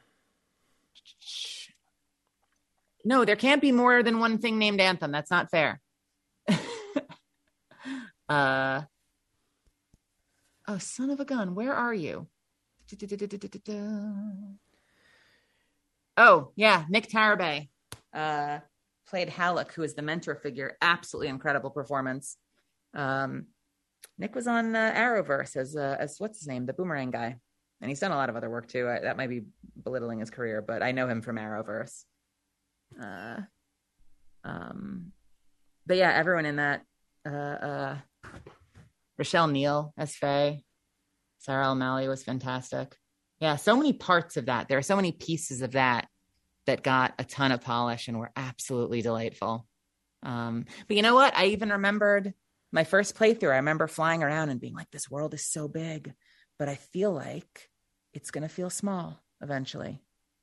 no, 3.05 3.25
there 3.25 3.37
can't 3.37 3.63
be 3.63 3.73
more 3.73 4.03
than 4.03 4.19
one 4.19 4.39
thing 4.39 4.59
named 4.59 4.81
Anthem. 4.81 5.13
That's 5.13 5.31
not 5.31 5.51
fair. 5.51 5.81
uh, 8.29 8.83
oh, 10.67 10.79
son 10.79 11.11
of 11.11 11.21
a 11.21 11.25
gun, 11.25 11.55
where 11.55 11.73
are 11.73 11.95
you? 11.95 12.27
Oh, 16.17 16.51
yeah, 16.57 16.85
Nick 16.89 17.09
Tarabay 17.09 17.69
uh, 18.13 18.59
played 19.09 19.29
Haluk, 19.29 19.73
who 19.73 19.83
is 19.83 19.95
the 19.95 20.03
mentor 20.03 20.35
figure. 20.35 20.77
Absolutely 20.81 21.29
incredible 21.29 21.71
performance. 21.71 22.37
Um, 22.95 23.47
Nick 24.19 24.35
was 24.35 24.47
on 24.47 24.75
uh, 24.75 24.93
Arrowverse 24.95 25.57
as 25.57 25.77
uh, 25.77 25.97
as 25.99 26.17
what's 26.19 26.39
his 26.39 26.49
name, 26.49 26.67
the 26.67 26.73
Boomerang 26.73 27.11
guy, 27.11 27.37
and 27.81 27.89
he's 27.89 28.01
done 28.01 28.13
a 28.13 28.17
lot 28.17 28.29
of 28.29 28.37
other 28.37 28.51
work 28.51 28.69
too. 28.69 28.89
I, 28.89 29.01
that 29.01 29.17
might 29.17 29.29
be 29.29 29.45
belittling 29.83 30.21
his 30.21 30.31
career, 30.31 30.63
but 30.63 30.83
I 30.83 30.93
know 30.93 31.09
him 31.09 31.23
from 31.23 31.37
Arrowverse. 31.37 32.05
Uh, 33.01 33.41
um, 34.45 35.13
but 35.87 35.97
yeah, 35.97 36.13
everyone 36.13 36.47
in 36.47 36.57
that. 36.57 36.83
Uh, 37.27 37.31
uh, 37.31 37.97
Rochelle 39.19 39.49
Neil 39.49 39.93
as 39.99 40.15
Faye, 40.15 40.63
Sarah 41.39 41.67
Elmaleh 41.67 42.09
was 42.09 42.23
fantastic. 42.23 42.97
Yeah, 43.41 43.57
so 43.57 43.77
many 43.77 43.93
parts 43.93 44.37
of 44.37 44.47
that. 44.47 44.69
There 44.69 44.79
are 44.79 44.83
so 44.83 44.97
many 44.97 45.13
pieces 45.13 45.61
of 45.61 45.73
that 45.73 46.09
that 46.69 46.83
got 46.83 47.15
a 47.19 47.25
ton 47.25 47.51
of 47.51 47.63
polish 47.63 48.09
and 48.09 48.19
were 48.19 48.31
absolutely 48.37 49.01
delightful. 49.03 49.67
Um, 50.23 50.67
but 50.87 50.97
you 50.97 51.03
know 51.03 51.15
what? 51.15 51.35
I 51.35 51.47
even 51.47 51.71
remembered 51.71 52.35
my 52.73 52.85
first 52.85 53.17
playthrough. 53.17 53.53
I 53.53 53.57
remember 53.57 53.87
flying 53.87 54.23
around 54.23 54.51
and 54.51 54.61
being 54.61 54.75
like, 54.75 54.91
"This 54.91 55.11
world 55.11 55.33
is 55.33 55.45
so 55.45 55.67
big," 55.67 56.13
but 56.59 56.69
I 56.69 56.75
feel 56.75 57.13
like 57.13 57.71
it's 58.13 58.31
going 58.31 58.43
to 58.43 58.55
feel 58.55 58.69
small 58.69 59.23
eventually. 59.41 60.03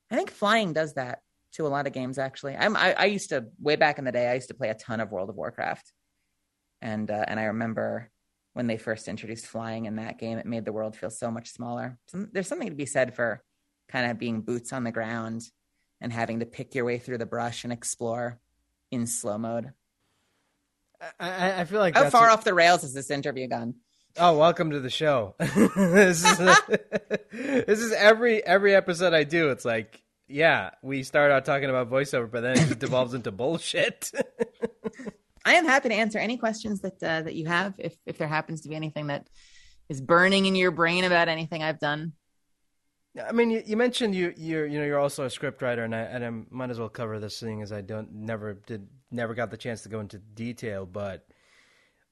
I 0.10 0.16
think 0.16 0.32
flying 0.32 0.74
does 0.74 0.96
that 0.96 1.20
to 1.54 1.68
a 1.68 1.70
lot 1.70 1.88
of 1.88 1.94
games. 1.94 2.18
Actually, 2.18 2.56
I'm, 2.56 2.76
I, 2.76 2.94
I 2.94 3.06
used 3.06 3.30
to 3.30 3.46
way 3.60 3.76
back 3.76 4.00
in 4.00 4.06
the 4.06 4.12
day. 4.12 4.28
I 4.28 4.36
used 4.36 4.48
to 4.48 4.56
play 4.56 4.70
a 4.70 4.76
ton 4.76 5.00
of 5.00 5.12
World 5.12 5.30
of 5.30 5.36
Warcraft, 5.36 5.92
and 6.82 7.12
uh, 7.12 7.26
and 7.28 7.40
I 7.40 7.46
remember 7.46 8.10
when 8.54 8.66
they 8.66 8.78
first 8.78 9.08
introduced 9.08 9.46
flying 9.46 9.86
in 9.86 9.98
that 9.98 10.18
game, 10.18 10.40
it 10.40 10.46
made 10.46 10.66
the 10.66 10.74
world 10.74 10.96
feel 10.96 11.12
so 11.12 11.30
much 11.30 11.52
smaller. 11.52 12.00
There's 12.14 12.48
something 12.48 12.70
to 12.70 12.76
be 12.76 12.86
said 12.86 13.14
for 13.14 13.44
kind 13.90 14.10
of 14.10 14.18
being 14.18 14.42
boots 14.42 14.74
on 14.74 14.86
the 14.86 14.92
ground 14.92 15.44
and 16.02 16.12
having 16.12 16.40
to 16.40 16.46
pick 16.46 16.76
your 16.76 16.86
way 16.86 16.98
through 16.98 17.18
the 17.18 17.26
brush 17.26 17.64
and 17.64 17.74
explore 17.74 18.40
in 18.92 19.08
slow 19.08 19.38
mode. 19.38 19.74
I, 21.20 21.62
I 21.62 21.66
feel 21.66 21.80
like 21.80 21.96
how 21.96 22.10
far 22.10 22.30
a... 22.30 22.34
off 22.34 22.44
the 22.44 22.54
rails 22.54 22.82
has 22.82 22.94
this 22.94 23.10
interview 23.10 23.48
gone? 23.48 23.76
Oh, 24.18 24.38
welcome 24.38 24.72
to 24.72 24.80
the 24.80 24.90
show. 24.90 25.36
this 25.40 26.24
is 26.24 26.40
a, 26.40 26.58
this 27.32 27.80
is 27.80 27.92
every 27.92 28.44
every 28.46 28.74
episode 28.74 29.14
I 29.14 29.24
do. 29.26 29.50
It's 29.50 29.66
like, 29.66 30.02
yeah, 30.28 30.72
we 30.82 31.04
start 31.04 31.32
out 31.32 31.44
talking 31.44 31.70
about 31.70 31.90
voiceover, 31.90 32.32
but 32.32 32.42
then 32.42 32.58
it 32.58 32.68
just 32.68 32.80
devolves 32.80 33.14
into 33.14 33.32
bullshit. 33.32 34.12
I 35.46 35.56
am 35.56 35.66
happy 35.66 35.90
to 35.90 35.96
answer 35.96 36.18
any 36.18 36.38
questions 36.38 36.82
that 36.82 37.04
uh, 37.04 37.24
that 37.24 37.36
you 37.36 37.46
have. 37.48 37.76
If 37.78 37.96
if 38.06 38.18
there 38.18 38.28
happens 38.28 38.62
to 38.62 38.70
be 38.70 38.76
anything 38.76 39.08
that 39.08 39.28
is 39.90 40.02
burning 40.02 40.46
in 40.46 40.56
your 40.56 40.72
brain 40.72 41.04
about 41.04 41.28
anything 41.28 41.62
I've 41.62 41.80
done. 41.80 42.14
I 43.24 43.32
mean, 43.32 43.50
you, 43.50 43.64
you 43.66 43.78
mentioned 43.78 44.14
you 44.14 44.34
you're 44.36 44.66
you 44.66 44.80
know 44.80 44.86
you're 44.86 45.00
also 45.00 45.26
a 45.26 45.30
script 45.30 45.62
writer, 45.62 45.84
and 45.84 45.96
I 45.96 46.02
and 46.02 46.26
I 46.26 46.30
might 46.50 46.70
as 46.70 46.80
well 46.80 46.90
cover 46.90 47.20
this 47.20 47.40
thing 47.40 47.62
as 47.62 47.72
I 47.72 47.82
don't 47.82 48.14
never 48.14 48.54
did 48.54 48.88
never 49.12 49.34
got 49.34 49.52
the 49.52 49.58
chance 49.58 49.84
to 49.84 49.90
go 49.90 50.00
into 50.00 50.18
detail. 50.18 50.86
But 50.86 51.26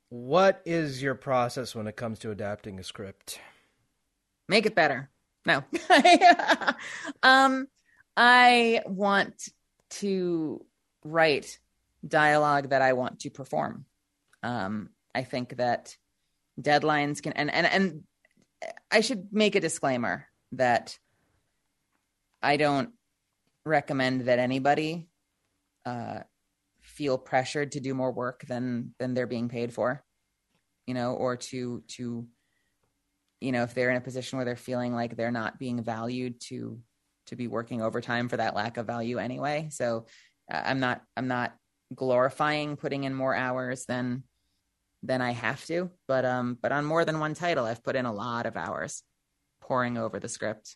what 0.09 0.61
is 0.65 1.01
your 1.01 1.15
process 1.15 1.75
when 1.75 1.87
it 1.87 1.95
comes 1.95 2.19
to 2.19 2.31
adapting 2.31 2.79
a 2.79 2.83
script? 2.83 3.39
Make 4.47 4.65
it 4.65 4.75
better. 4.75 5.09
No, 5.45 5.63
um, 7.23 7.67
I 8.15 8.81
want 8.85 9.49
to 9.89 10.65
write 11.03 11.59
dialogue 12.07 12.69
that 12.69 12.81
I 12.81 12.93
want 12.93 13.21
to 13.21 13.29
perform. 13.29 13.85
Um, 14.41 14.89
I 15.13 15.23
think 15.23 15.57
that 15.57 15.97
deadlines 16.61 17.21
can 17.21 17.33
and 17.33 17.53
and 17.53 17.67
and 17.67 18.03
I 18.89 19.01
should 19.01 19.33
make 19.33 19.55
a 19.55 19.59
disclaimer 19.59 20.27
that 20.53 20.97
I 22.41 22.57
don't 22.57 22.89
recommend 23.65 24.21
that 24.21 24.39
anybody 24.39 25.07
uh, 25.85 26.19
feel 26.81 27.17
pressured 27.17 27.73
to 27.73 27.79
do 27.79 27.93
more 27.93 28.11
work 28.11 28.43
than 28.47 28.93
than 28.99 29.13
they're 29.13 29.27
being 29.27 29.49
paid 29.49 29.73
for, 29.73 30.03
you 30.85 30.93
know, 30.93 31.13
or 31.13 31.37
to 31.37 31.83
to 31.87 32.27
you 33.41 33.51
know 33.51 33.63
if 33.63 33.73
they're 33.73 33.89
in 33.89 33.97
a 33.97 34.01
position 34.01 34.37
where 34.37 34.45
they're 34.45 34.55
feeling 34.55 34.93
like 34.93 35.15
they're 35.15 35.31
not 35.31 35.59
being 35.59 35.81
valued 35.81 36.39
to 36.41 36.79
to 37.27 37.35
be 37.35 37.47
working 37.47 37.81
overtime 37.81 38.27
for 38.29 38.37
that 38.37 38.55
lack 38.55 38.77
of 38.77 38.87
value 38.87 39.17
anyway. 39.17 39.69
So 39.71 40.05
uh, 40.51 40.61
I'm 40.65 40.79
not 40.79 41.01
I'm 41.15 41.27
not 41.27 41.55
glorifying 41.95 42.75
putting 42.75 43.03
in 43.03 43.13
more 43.13 43.35
hours 43.35 43.85
than 43.85 44.23
than 45.03 45.21
I 45.21 45.31
have 45.31 45.63
to. 45.65 45.91
But 46.07 46.25
um, 46.25 46.57
but 46.61 46.71
on 46.71 46.85
more 46.85 47.05
than 47.05 47.19
one 47.19 47.33
title, 47.33 47.65
I've 47.65 47.83
put 47.83 47.95
in 47.95 48.05
a 48.05 48.13
lot 48.13 48.45
of 48.45 48.57
hours, 48.57 49.03
poring 49.63 49.97
over 49.97 50.19
the 50.19 50.29
script, 50.29 50.75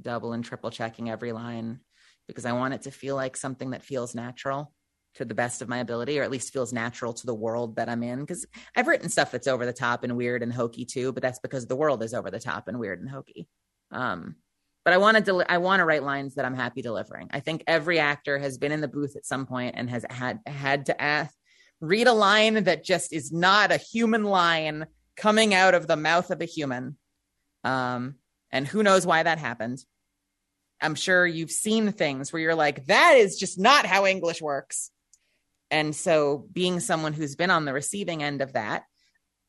double 0.00 0.32
and 0.32 0.44
triple 0.44 0.70
checking 0.70 1.10
every 1.10 1.32
line 1.32 1.80
because 2.26 2.44
I 2.44 2.52
want 2.52 2.74
it 2.74 2.82
to 2.82 2.90
feel 2.90 3.16
like 3.16 3.36
something 3.36 3.70
that 3.70 3.82
feels 3.82 4.14
natural 4.14 4.72
to 5.14 5.24
the 5.24 5.34
best 5.34 5.62
of 5.62 5.68
my 5.68 5.78
ability, 5.78 6.18
or 6.18 6.22
at 6.22 6.30
least 6.30 6.52
feels 6.52 6.72
natural 6.72 7.12
to 7.12 7.26
the 7.26 7.34
world 7.34 7.76
that 7.76 7.88
I'm 7.88 8.02
in. 8.02 8.20
Because 8.20 8.46
I've 8.76 8.88
written 8.88 9.08
stuff 9.08 9.30
that's 9.30 9.46
over 9.46 9.64
the 9.64 9.72
top 9.72 10.02
and 10.02 10.16
weird 10.16 10.42
and 10.42 10.52
hokey 10.52 10.84
too, 10.84 11.12
but 11.12 11.22
that's 11.22 11.38
because 11.38 11.66
the 11.66 11.76
world 11.76 12.02
is 12.02 12.14
over 12.14 12.30
the 12.30 12.40
top 12.40 12.68
and 12.68 12.78
weird 12.78 13.00
and 13.00 13.08
hokey. 13.08 13.46
Um, 13.92 14.36
but 14.84 14.92
I 14.92 14.98
want 14.98 15.24
to 15.24 15.44
I 15.48 15.58
want 15.58 15.80
to 15.80 15.84
write 15.84 16.02
lines 16.02 16.34
that 16.34 16.44
I'm 16.44 16.54
happy 16.54 16.82
delivering. 16.82 17.28
I 17.32 17.40
think 17.40 17.64
every 17.66 17.98
actor 17.98 18.38
has 18.38 18.58
been 18.58 18.72
in 18.72 18.80
the 18.80 18.88
booth 18.88 19.16
at 19.16 19.24
some 19.24 19.46
point 19.46 19.76
and 19.78 19.88
has 19.88 20.04
had 20.10 20.40
had 20.46 20.86
to 20.86 21.00
ask, 21.00 21.34
read 21.80 22.06
a 22.06 22.12
line 22.12 22.64
that 22.64 22.84
just 22.84 23.12
is 23.12 23.32
not 23.32 23.72
a 23.72 23.78
human 23.78 24.24
line 24.24 24.86
coming 25.16 25.54
out 25.54 25.74
of 25.74 25.86
the 25.86 25.96
mouth 25.96 26.30
of 26.30 26.42
a 26.42 26.46
human. 26.46 26.98
Um, 27.64 28.16
and 28.50 28.66
who 28.66 28.82
knows 28.82 29.06
why 29.06 29.22
that 29.22 29.38
happened. 29.38 29.84
I'm 30.80 30.94
sure 30.94 31.26
you've 31.26 31.50
seen 31.50 31.92
things 31.92 32.32
where 32.32 32.42
you're 32.42 32.54
like, 32.54 32.86
that 32.86 33.14
is 33.16 33.38
just 33.38 33.58
not 33.58 33.86
how 33.86 34.06
English 34.06 34.42
works. 34.42 34.90
And 35.70 35.96
so 35.96 36.46
being 36.52 36.78
someone 36.80 37.14
who's 37.14 37.36
been 37.36 37.50
on 37.50 37.64
the 37.64 37.72
receiving 37.72 38.22
end 38.22 38.42
of 38.42 38.52
that, 38.52 38.84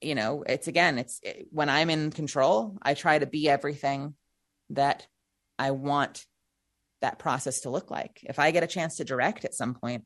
you 0.01 0.15
know, 0.15 0.43
it's 0.43 0.67
again, 0.67 0.97
it's 0.97 1.19
it, 1.23 1.47
when 1.51 1.69
I'm 1.69 1.89
in 1.89 2.11
control, 2.11 2.77
I 2.81 2.93
try 2.93 3.19
to 3.19 3.25
be 3.25 3.49
everything 3.49 4.15
that 4.71 5.05
I 5.59 5.71
want 5.71 6.25
that 7.01 7.19
process 7.19 7.61
to 7.61 7.69
look 7.69 7.91
like. 7.91 8.21
If 8.23 8.39
I 8.39 8.51
get 8.51 8.63
a 8.63 8.67
chance 8.67 8.97
to 8.97 9.03
direct 9.03 9.45
at 9.45 9.53
some 9.53 9.73
point, 9.73 10.05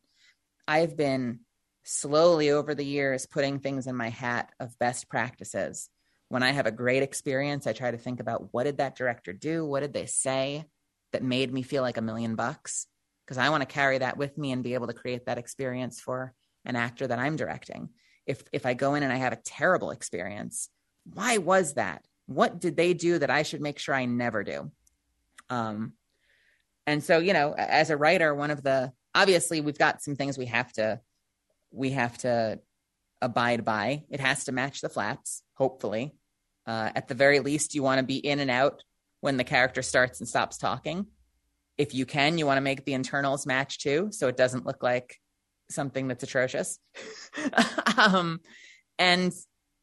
I've 0.67 0.97
been 0.97 1.39
slowly 1.83 2.51
over 2.51 2.75
the 2.75 2.85
years 2.85 3.25
putting 3.25 3.59
things 3.59 3.87
in 3.87 3.95
my 3.95 4.09
hat 4.09 4.51
of 4.59 4.77
best 4.79 5.09
practices. 5.09 5.89
When 6.29 6.43
I 6.43 6.51
have 6.51 6.67
a 6.67 6.71
great 6.71 7.03
experience, 7.03 7.67
I 7.67 7.73
try 7.73 7.91
to 7.91 7.97
think 7.97 8.19
about 8.19 8.49
what 8.51 8.63
did 8.63 8.77
that 8.77 8.95
director 8.95 9.33
do? 9.33 9.65
What 9.65 9.81
did 9.81 9.93
they 9.93 10.05
say 10.05 10.65
that 11.11 11.23
made 11.23 11.51
me 11.51 11.63
feel 11.63 11.81
like 11.81 11.97
a 11.97 12.01
million 12.01 12.35
bucks? 12.35 12.85
Because 13.25 13.37
I 13.37 13.49
want 13.49 13.61
to 13.61 13.73
carry 13.73 13.97
that 13.97 14.17
with 14.17 14.37
me 14.37 14.51
and 14.51 14.63
be 14.63 14.75
able 14.75 14.87
to 14.87 14.93
create 14.93 15.25
that 15.25 15.37
experience 15.37 15.99
for 15.99 16.33
an 16.65 16.75
actor 16.75 17.07
that 17.07 17.19
I'm 17.19 17.35
directing. 17.35 17.89
If 18.25 18.43
if 18.51 18.65
I 18.65 18.75
go 18.75 18.93
in 18.93 19.03
and 19.03 19.11
I 19.11 19.17
have 19.17 19.33
a 19.33 19.41
terrible 19.43 19.91
experience, 19.91 20.69
why 21.03 21.37
was 21.37 21.73
that? 21.73 22.05
What 22.27 22.59
did 22.59 22.77
they 22.77 22.93
do 22.93 23.17
that 23.17 23.31
I 23.31 23.41
should 23.41 23.61
make 23.61 23.79
sure 23.79 23.95
I 23.95 24.05
never 24.05 24.43
do? 24.43 24.71
Um, 25.49 25.93
and 26.85 27.03
so, 27.03 27.17
you 27.17 27.33
know, 27.33 27.53
as 27.53 27.89
a 27.89 27.97
writer, 27.97 28.35
one 28.35 28.51
of 28.51 28.61
the 28.61 28.91
obviously 29.15 29.61
we've 29.61 29.77
got 29.77 30.01
some 30.03 30.15
things 30.15 30.37
we 30.37 30.45
have 30.45 30.71
to 30.73 30.99
we 31.71 31.91
have 31.91 32.17
to 32.19 32.59
abide 33.21 33.65
by. 33.65 34.03
It 34.09 34.19
has 34.19 34.45
to 34.45 34.51
match 34.51 34.81
the 34.81 34.89
flaps, 34.89 35.43
hopefully. 35.55 36.13
Uh, 36.69 36.91
at 36.95 37.07
the 37.07 37.15
very 37.15 37.39
least, 37.39 37.73
you 37.73 37.81
want 37.81 37.97
to 37.97 38.05
be 38.05 38.17
in 38.17 38.39
and 38.39 38.51
out 38.51 38.83
when 39.21 39.37
the 39.37 39.43
character 39.43 39.81
starts 39.81 40.19
and 40.19 40.29
stops 40.29 40.59
talking. 40.59 41.07
If 41.79 41.95
you 41.95 42.05
can, 42.05 42.37
you 42.37 42.45
want 42.45 42.57
to 42.57 42.61
make 42.61 42.85
the 42.85 42.93
internals 42.93 43.47
match 43.47 43.79
too, 43.79 44.09
so 44.11 44.27
it 44.27 44.37
doesn't 44.37 44.67
look 44.67 44.83
like 44.83 45.15
something 45.71 46.07
that's 46.07 46.23
atrocious. 46.23 46.77
um, 47.97 48.39
and 48.99 49.33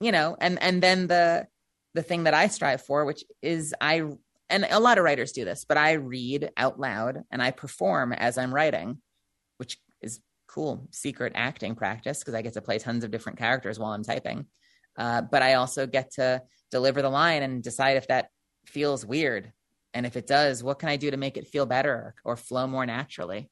you 0.01 0.13
know, 0.13 0.37
and 0.41 0.63
and 0.63 0.81
then 0.81 1.09
the 1.09 1.49
the 1.95 2.05
thing 2.05 2.23
that 2.23 2.35
I 2.35 2.47
strive 2.47 2.83
for, 2.83 3.05
which 3.05 3.25
is 3.43 3.75
I 3.81 4.05
and 4.49 4.65
a 4.71 4.79
lot 4.79 4.99
of 4.99 5.03
writers 5.03 5.33
do 5.33 5.45
this, 5.45 5.65
but 5.65 5.77
I 5.77 5.95
read 5.95 6.51
out 6.57 6.79
loud 6.79 7.25
and 7.33 7.43
I 7.43 7.51
perform 7.51 8.13
as 8.13 8.39
I'm 8.39 8.55
writing, 8.55 8.99
which 9.57 9.77
is 10.01 10.21
cool 10.47 10.87
secret 10.93 11.33
acting 11.35 11.75
practice 11.75 12.21
because 12.21 12.35
I 12.35 12.43
get 12.43 12.53
to 12.53 12.63
play 12.63 12.79
tons 12.79 13.03
of 13.03 13.11
different 13.11 13.39
characters 13.39 13.77
while 13.77 13.91
I'm 13.91 14.05
typing. 14.05 14.47
Uh, 14.97 15.23
but 15.23 15.43
I 15.43 15.55
also 15.55 15.89
get 15.89 16.13
to 16.13 16.43
deliver 16.71 17.03
the 17.03 17.11
line 17.11 17.43
and 17.43 17.63
decide 17.63 17.97
if 17.97 18.09
that 18.09 18.31
feels 18.67 19.05
weird. 19.05 19.53
And 19.95 20.05
if 20.05 20.17
it 20.17 20.27
does, 20.27 20.63
what 20.63 20.79
can 20.79 20.89
I 20.89 20.97
do 20.97 21.11
to 21.11 21.17
make 21.17 21.37
it 21.37 21.49
feel 21.49 21.67
better 21.67 22.15
or 22.25 22.37
flow 22.37 22.67
more 22.67 22.85
naturally? 22.85 23.51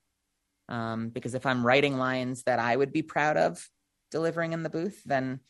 Um, 0.68 1.08
because 1.08 1.34
if 1.34 1.46
I'm 1.46 1.64
writing 1.64 1.96
lines 1.96 2.42
that 2.44 2.58
I 2.58 2.74
would 2.74 2.92
be 2.92 3.02
proud 3.02 3.36
of 3.36 3.66
delivering 4.10 4.52
in 4.52 4.62
the 4.62 4.70
booth, 4.70 5.02
then 5.04 5.40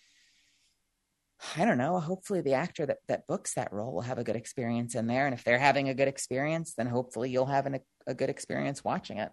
I 1.57 1.65
don't 1.65 1.79
know. 1.79 1.99
Hopefully, 1.99 2.41
the 2.41 2.55
actor 2.55 2.87
that, 2.87 2.99
that 3.09 3.27
books 3.27 3.55
that 3.55 3.73
role 3.73 3.93
will 3.93 4.03
have 4.03 4.19
a 4.19 4.25
good 4.25 4.37
experience 4.37 4.95
in 4.95 5.07
there. 5.07 5.27
And 5.27 5.35
if 5.35 5.45
they're 5.45 5.59
having 5.59 5.89
a 5.89 5.95
good 5.95 6.09
experience, 6.09 6.75
then 6.75 6.87
hopefully 6.87 7.31
you'll 7.31 7.47
have 7.47 7.67
an, 7.67 7.81
a 8.07 8.15
good 8.15 8.31
experience 8.31 8.83
watching 8.85 9.19
it. 9.19 9.33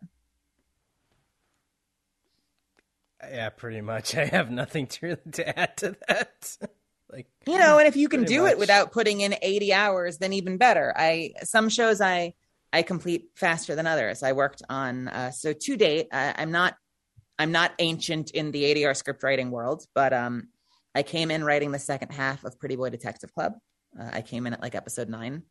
Yeah, 3.23 3.49
pretty 3.49 3.81
much. 3.81 4.15
I 4.17 4.25
have 4.25 4.51
nothing 4.51 4.87
to 4.87 5.15
to 5.15 5.59
add 5.59 5.77
to 5.77 5.95
that. 6.07 6.57
like 7.11 7.27
you 7.47 7.57
know, 7.57 7.77
and 7.77 7.87
if 7.87 7.95
you 7.95 8.07
can 8.07 8.23
do 8.23 8.43
much. 8.43 8.53
it 8.53 8.57
without 8.57 8.91
putting 8.91 9.21
in 9.21 9.35
80 9.41 9.73
hours, 9.73 10.17
then 10.17 10.33
even 10.33 10.57
better. 10.57 10.93
I 10.95 11.33
some 11.43 11.69
shows 11.69 12.01
I 12.01 12.33
I 12.73 12.83
complete 12.83 13.29
faster 13.35 13.75
than 13.75 13.87
others. 13.87 14.23
I 14.23 14.31
worked 14.31 14.61
on 14.69 15.07
uh, 15.07 15.31
so 15.31 15.53
to 15.53 15.77
date, 15.77 16.07
I, 16.11 16.33
I'm 16.37 16.51
not 16.51 16.75
I'm 17.37 17.51
not 17.51 17.73
ancient 17.79 18.31
in 18.31 18.51
the 18.51 18.63
ADR 18.63 18.95
script 18.95 19.23
writing 19.23 19.51
world, 19.51 19.85
but 19.95 20.13
um, 20.13 20.49
I 20.93 21.03
came 21.03 21.31
in 21.31 21.43
writing 21.43 21.71
the 21.71 21.79
second 21.79 22.11
half 22.11 22.43
of 22.43 22.59
Pretty 22.59 22.75
Boy 22.75 22.89
Detective 22.89 23.33
Club. 23.33 23.53
Uh, 23.99 24.09
I 24.13 24.21
came 24.21 24.45
in 24.47 24.53
at 24.53 24.61
like 24.61 24.75
episode 24.75 25.09
nine. 25.09 25.43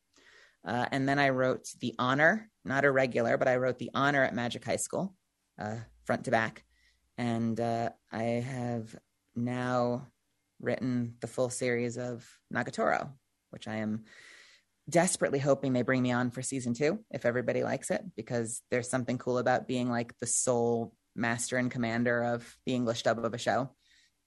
Uh, 0.64 0.86
and 0.92 1.08
then 1.08 1.18
I 1.18 1.30
wrote 1.30 1.68
The 1.80 1.94
Honor, 1.98 2.50
not 2.64 2.84
a 2.84 2.90
regular, 2.90 3.38
but 3.38 3.48
I 3.48 3.56
wrote 3.56 3.78
The 3.78 3.90
Honor 3.94 4.22
at 4.22 4.34
Magic 4.34 4.64
High 4.64 4.76
School, 4.76 5.14
uh, 5.58 5.76
front 6.04 6.24
to 6.24 6.30
back. 6.30 6.64
And 7.16 7.58
uh, 7.58 7.90
I 8.12 8.22
have 8.22 8.94
now 9.34 10.06
written 10.61 11.14
the 11.20 11.26
full 11.26 11.50
series 11.50 11.96
of 11.98 12.26
Nagatoro, 12.52 13.11
which 13.50 13.66
I 13.66 13.76
am 13.76 14.04
desperately 14.88 15.38
hoping 15.38 15.72
they 15.72 15.82
bring 15.82 16.02
me 16.02 16.12
on 16.12 16.30
for 16.30 16.42
season 16.42 16.74
two 16.74 16.98
if 17.11 17.24
everybody 17.24 17.62
likes 17.62 17.90
it, 17.90 18.02
because 18.16 18.62
there's 18.70 18.90
something 18.90 19.18
cool 19.18 19.38
about 19.38 19.68
being 19.68 19.88
like 19.88 20.16
the 20.18 20.26
sole 20.26 20.94
master 21.14 21.56
and 21.56 21.70
commander 21.70 22.22
of 22.22 22.56
the 22.66 22.74
English 22.74 23.02
dub 23.02 23.24
of 23.24 23.34
a 23.34 23.38
show 23.38 23.70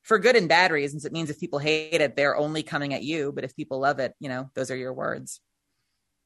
for 0.03 0.19
good 0.19 0.35
and 0.35 0.49
bad 0.49 0.71
reasons. 0.71 1.05
It 1.05 1.13
means 1.13 1.29
if 1.29 1.39
people 1.39 1.59
hate 1.59 2.01
it, 2.01 2.15
they're 2.15 2.37
only 2.37 2.61
coming 2.61 2.93
at 2.93 3.03
you. 3.03 3.31
But 3.31 3.45
if 3.45 3.55
people 3.55 3.79
love 3.79 3.99
it, 3.99 4.13
you 4.19 4.29
know, 4.29 4.49
those 4.53 4.69
are 4.69 4.75
your 4.75 4.93
words. 4.93 5.39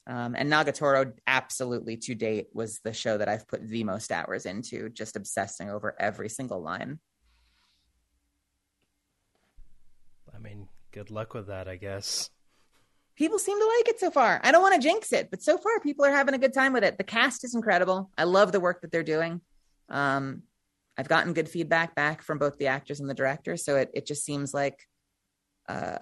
Um, 0.08 0.36
and 0.38 0.51
Nagatoro, 0.51 1.14
absolutely 1.28 1.97
to 1.97 2.16
date, 2.16 2.47
was 2.53 2.80
the 2.84 2.93
show 2.93 3.18
that 3.18 3.28
I've 3.28 3.47
put 3.47 3.68
the 3.68 3.84
most 3.84 4.12
hours 4.12 4.45
into, 4.45 4.89
just 4.89 5.16
obsessing 5.16 5.70
over 5.70 5.95
every 5.99 6.30
single 6.30 6.62
line. 6.62 6.99
I 10.38 10.40
mean, 10.40 10.68
good 10.92 11.10
luck 11.10 11.34
with 11.34 11.48
that, 11.48 11.68
I 11.68 11.78
guess. 11.78 12.30
People 13.16 13.40
seem 13.40 13.60
to 13.60 13.66
like 13.78 13.90
it 13.90 14.00
so 14.00 14.12
far. 14.12 14.40
I 14.44 14.52
don't 14.52 14.62
want 14.62 14.76
to 14.76 14.88
jinx 14.88 15.12
it, 15.12 15.32
but 15.32 15.42
so 15.42 15.58
far 15.58 15.80
people 15.80 16.06
are 16.06 16.12
having 16.12 16.36
a 16.36 16.40
good 16.40 16.54
time 16.54 16.74
with 16.74 16.84
it. 16.84 17.00
The 17.00 17.04
cast 17.04 17.44
is 17.44 17.56
incredible. 17.56 18.12
I 18.18 18.26
love 18.26 18.52
the 18.52 18.60
work 18.60 18.82
that 18.82 18.92
they're 18.92 19.02
doing. 19.02 19.42
Um, 19.90 20.44
I've 20.98 21.08
gotten 21.08 21.34
good 21.34 21.50
feedback 21.50 21.96
back 21.96 22.22
from 22.22 22.38
both 22.38 22.58
the 22.58 22.68
actors 22.68 23.00
and 23.00 23.10
the 23.10 23.16
director, 23.16 23.58
so 23.58 23.78
it 23.78 23.90
it 23.94 24.06
just 24.06 24.26
seems 24.26 24.54
like 24.54 24.80
uh, 25.70 25.98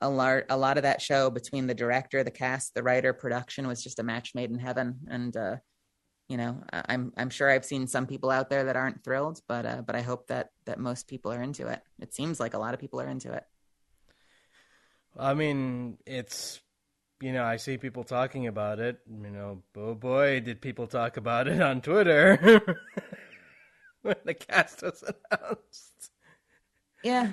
a 0.00 0.08
lot 0.08 0.44
a 0.48 0.56
lot 0.56 0.76
of 0.76 0.82
that 0.84 1.02
show 1.02 1.30
between 1.30 1.66
the 1.66 1.74
director, 1.74 2.22
the 2.22 2.30
cast, 2.30 2.74
the 2.74 2.82
writer, 2.82 3.12
production 3.12 3.66
was 3.66 3.82
just 3.82 3.98
a 3.98 4.02
match 4.02 4.34
made 4.34 4.50
in 4.50 4.58
heaven. 4.58 5.00
And 5.08 5.36
uh, 5.36 5.56
you 6.28 6.36
know, 6.36 6.62
I'm 6.72 7.12
I'm 7.16 7.30
sure 7.30 7.50
I've 7.50 7.64
seen 7.64 7.86
some 7.86 8.06
people 8.06 8.30
out 8.30 8.50
there 8.50 8.64
that 8.64 8.76
aren't 8.76 9.04
thrilled, 9.04 9.40
but 9.46 9.64
uh, 9.64 9.82
but 9.82 9.96
I 9.96 10.02
hope 10.02 10.26
that 10.28 10.50
that 10.64 10.80
most 10.80 11.08
people 11.08 11.32
are 11.32 11.42
into 11.42 11.68
it. 11.68 11.80
It 12.00 12.14
seems 12.14 12.40
like 12.40 12.54
a 12.54 12.58
lot 12.58 12.74
of 12.74 12.80
people 12.80 13.00
are 13.00 13.08
into 13.08 13.32
it. 13.32 13.44
I 15.18 15.34
mean, 15.34 15.98
it's 16.06 16.60
you 17.20 17.32
know, 17.32 17.44
I 17.44 17.56
see 17.56 17.78
people 17.78 18.04
talking 18.04 18.46
about 18.46 18.78
it. 18.78 18.98
You 19.10 19.30
know, 19.30 19.62
oh 19.76 19.94
boy, 19.94 20.40
did 20.40 20.60
people 20.60 20.86
talk 20.86 21.16
about 21.16 21.48
it 21.48 21.60
on 21.60 21.80
Twitter 21.80 22.62
when 24.02 24.16
the 24.24 24.34
cast 24.34 24.82
was 24.82 25.02
announced. 25.02 26.10
Yeah, 27.02 27.32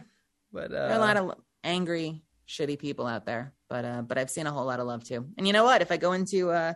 but 0.51 0.71
uh, 0.71 0.87
there 0.87 0.91
are 0.91 0.97
a 0.97 0.99
lot 0.99 1.17
of 1.17 1.35
angry, 1.63 2.23
shitty 2.47 2.79
people 2.79 3.07
out 3.07 3.25
there. 3.25 3.53
But 3.67 3.85
uh, 3.85 4.01
but 4.03 4.17
I've 4.17 4.29
seen 4.29 4.47
a 4.47 4.51
whole 4.51 4.65
lot 4.65 4.79
of 4.79 4.87
love 4.87 5.03
too. 5.03 5.27
And 5.37 5.45
you 5.45 5.53
know 5.53 5.65
what? 5.65 5.81
If 5.81 5.91
I 5.91 5.97
go 5.97 6.13
into 6.13 6.51
uh, 6.51 6.73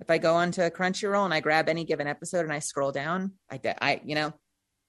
if 0.00 0.10
I 0.10 0.18
go 0.18 0.34
onto 0.34 0.62
Crunchyroll 0.62 1.24
and 1.24 1.34
I 1.34 1.40
grab 1.40 1.68
any 1.68 1.84
given 1.84 2.06
episode 2.06 2.44
and 2.44 2.52
I 2.52 2.58
scroll 2.58 2.92
down, 2.92 3.32
I 3.50 3.60
I 3.80 4.00
you 4.04 4.14
know, 4.14 4.34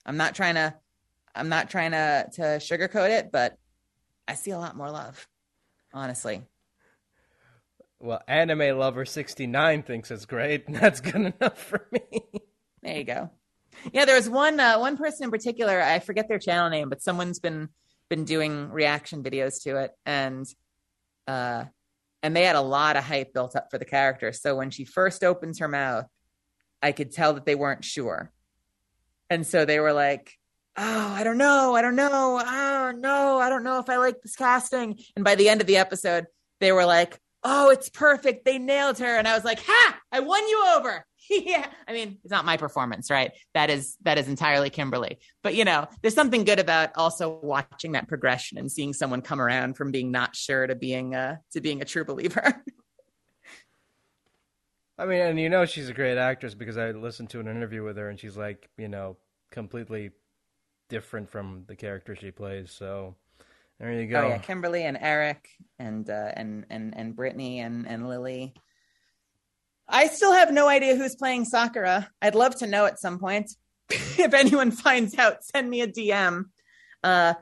I'm 0.06 0.18
not 0.18 0.36
trying 0.36 0.56
to 0.56 0.74
I'm 1.34 1.48
not 1.48 1.70
trying 1.70 1.92
to 1.92 2.28
to 2.34 2.42
sugarcoat 2.58 3.12
it, 3.12 3.32
but 3.32 3.58
I 4.28 4.34
see 4.34 4.52
a 4.52 4.60
lot 4.60 4.76
more 4.76 4.92
love 4.92 5.28
honestly. 5.94 6.44
Well, 8.00 8.22
Anime 8.28 8.78
Lover 8.78 9.06
69 9.06 9.84
thinks 9.84 10.10
it's 10.10 10.26
great, 10.26 10.68
and 10.68 10.76
that's 10.82 11.02
good 11.02 11.34
enough 11.40 11.58
for 11.58 11.88
me. 11.92 12.24
There 12.82 12.98
you 12.98 13.04
go. 13.04 13.30
Yeah, 13.94 14.06
there 14.06 14.16
was 14.16 14.30
one 14.30 14.60
uh, 14.60 14.80
one 14.80 14.98
person 14.98 15.26
in 15.26 15.32
particular, 15.32 15.82
I 15.82 16.00
forget 16.00 16.28
their 16.28 16.40
channel 16.40 16.70
name, 16.70 16.90
but 16.90 17.02
someone's 17.02 17.40
been 17.40 17.70
been 18.10 18.26
doing 18.26 18.70
reaction 18.70 19.24
videos 19.24 19.64
to 19.64 19.78
it 19.78 19.92
and 20.06 20.46
uh 21.28 21.64
and 22.22 22.36
they 22.36 22.44
had 22.44 22.58
a 22.58 22.62
lot 22.62 22.98
of 22.98 23.06
hype 23.06 23.34
built 23.34 23.56
up 23.56 23.72
for 23.72 23.78
the 23.78 23.86
character. 23.86 24.34
So 24.34 24.56
when 24.56 24.70
she 24.70 24.84
first 24.86 25.24
opens 25.24 25.60
her 25.60 25.70
mouth, 25.70 26.06
I 26.82 26.92
could 26.92 27.12
tell 27.12 27.34
that 27.34 27.46
they 27.46 27.56
weren't 27.56 27.86
sure. 27.86 28.32
And 29.30 29.48
so 29.48 29.66
they 29.66 29.80
were 29.80 29.94
like, 29.94 30.38
oh, 30.78 31.08
I 31.14 31.24
don't 31.24 31.38
know. 31.38 31.76
I 31.76 31.82
don't 31.82 31.96
know. 31.96 32.42
Oh, 32.44 32.92
no, 32.96 33.40
I 33.40 33.50
don't 33.50 33.64
know 33.64 33.80
if 33.80 33.90
I 33.90 33.98
like 33.98 34.22
this 34.22 34.36
casting. 34.36 35.00
And 35.16 35.26
by 35.26 35.36
the 35.36 35.50
end 35.50 35.62
of 35.62 35.68
the 35.68 35.78
episode, 35.78 36.28
they 36.60 36.72
were 36.72 36.86
like, 36.86 37.20
oh, 37.44 37.70
it's 37.72 37.90
perfect. 37.90 38.46
They 38.46 38.60
nailed 38.60 39.00
her. 39.00 39.18
And 39.18 39.28
I 39.28 39.34
was 39.34 39.44
like, 39.44 39.60
ha, 39.66 40.00
I 40.12 40.20
won 40.20 40.48
you 40.48 40.64
over. 40.76 41.06
yeah. 41.30 41.66
I 41.88 41.94
mean, 41.94 42.20
it's 42.24 42.32
not 42.32 42.46
my 42.46 42.58
performance, 42.58 43.10
right? 43.10 43.32
That 43.54 43.70
is, 43.70 43.98
that 44.04 44.18
is 44.18 44.28
entirely 44.28 44.70
Kimberly. 44.70 45.20
But, 45.44 45.56
you 45.56 45.66
know, 45.66 45.88
there's 46.02 46.16
something 46.16 46.44
good 46.44 46.60
about 46.60 46.92
also 46.96 47.40
watching 47.42 47.94
that 47.94 48.08
progression 48.08 48.58
and 48.58 48.72
seeing 48.72 48.94
someone 48.94 49.22
come 49.22 49.42
around 49.42 49.76
from 49.76 49.92
being 49.92 50.12
not 50.12 50.36
sure 50.36 50.68
to 50.68 50.76
being, 50.76 51.16
uh, 51.16 51.38
to 51.54 51.62
being 51.62 51.82
a 51.82 51.86
true 51.86 52.06
believer. 52.06 52.64
I 54.98 55.06
mean, 55.06 55.22
and 55.22 55.40
you 55.40 55.50
know, 55.50 55.66
she's 55.66 55.90
a 55.90 55.94
great 55.94 56.20
actress 56.20 56.54
because 56.54 56.78
I 56.78 56.92
listened 56.92 57.32
to 57.32 57.40
an 57.40 57.48
interview 57.48 57.84
with 57.84 57.98
her 57.98 58.10
and 58.10 58.20
she's 58.20 58.38
like, 58.38 58.70
you 58.78 58.88
know, 58.88 59.18
completely 59.50 60.12
different 60.92 61.32
from 61.32 61.64
the 61.68 61.76
character 61.76 62.16
she 62.16 62.30
plays. 62.30 62.72
So 62.72 63.16
there 63.80 63.94
you 63.94 64.06
go. 64.08 64.26
Oh 64.26 64.28
yeah, 64.28 64.38
Kimberly 64.38 64.84
and 64.84 64.98
Eric 65.00 65.50
and 65.80 66.08
uh, 66.08 66.32
and 66.36 66.66
and 66.70 66.94
and 66.96 67.16
Brittany 67.16 67.62
and 67.62 67.88
and 67.88 68.08
Lily. 68.08 68.54
I 69.88 70.08
still 70.08 70.34
have 70.34 70.52
no 70.54 70.68
idea 70.68 70.96
who's 70.96 71.16
playing 71.16 71.46
Sakura. 71.46 72.10
I'd 72.22 72.36
love 72.36 72.56
to 72.58 72.68
know 72.68 72.86
at 72.86 73.00
some 73.00 73.18
point. 73.18 73.52
if 73.90 74.34
anyone 74.34 74.72
finds 74.72 75.18
out, 75.18 75.44
send 75.44 75.70
me 75.70 75.82
a 75.82 75.88
DM. 75.88 76.46
Uh, 77.04 77.34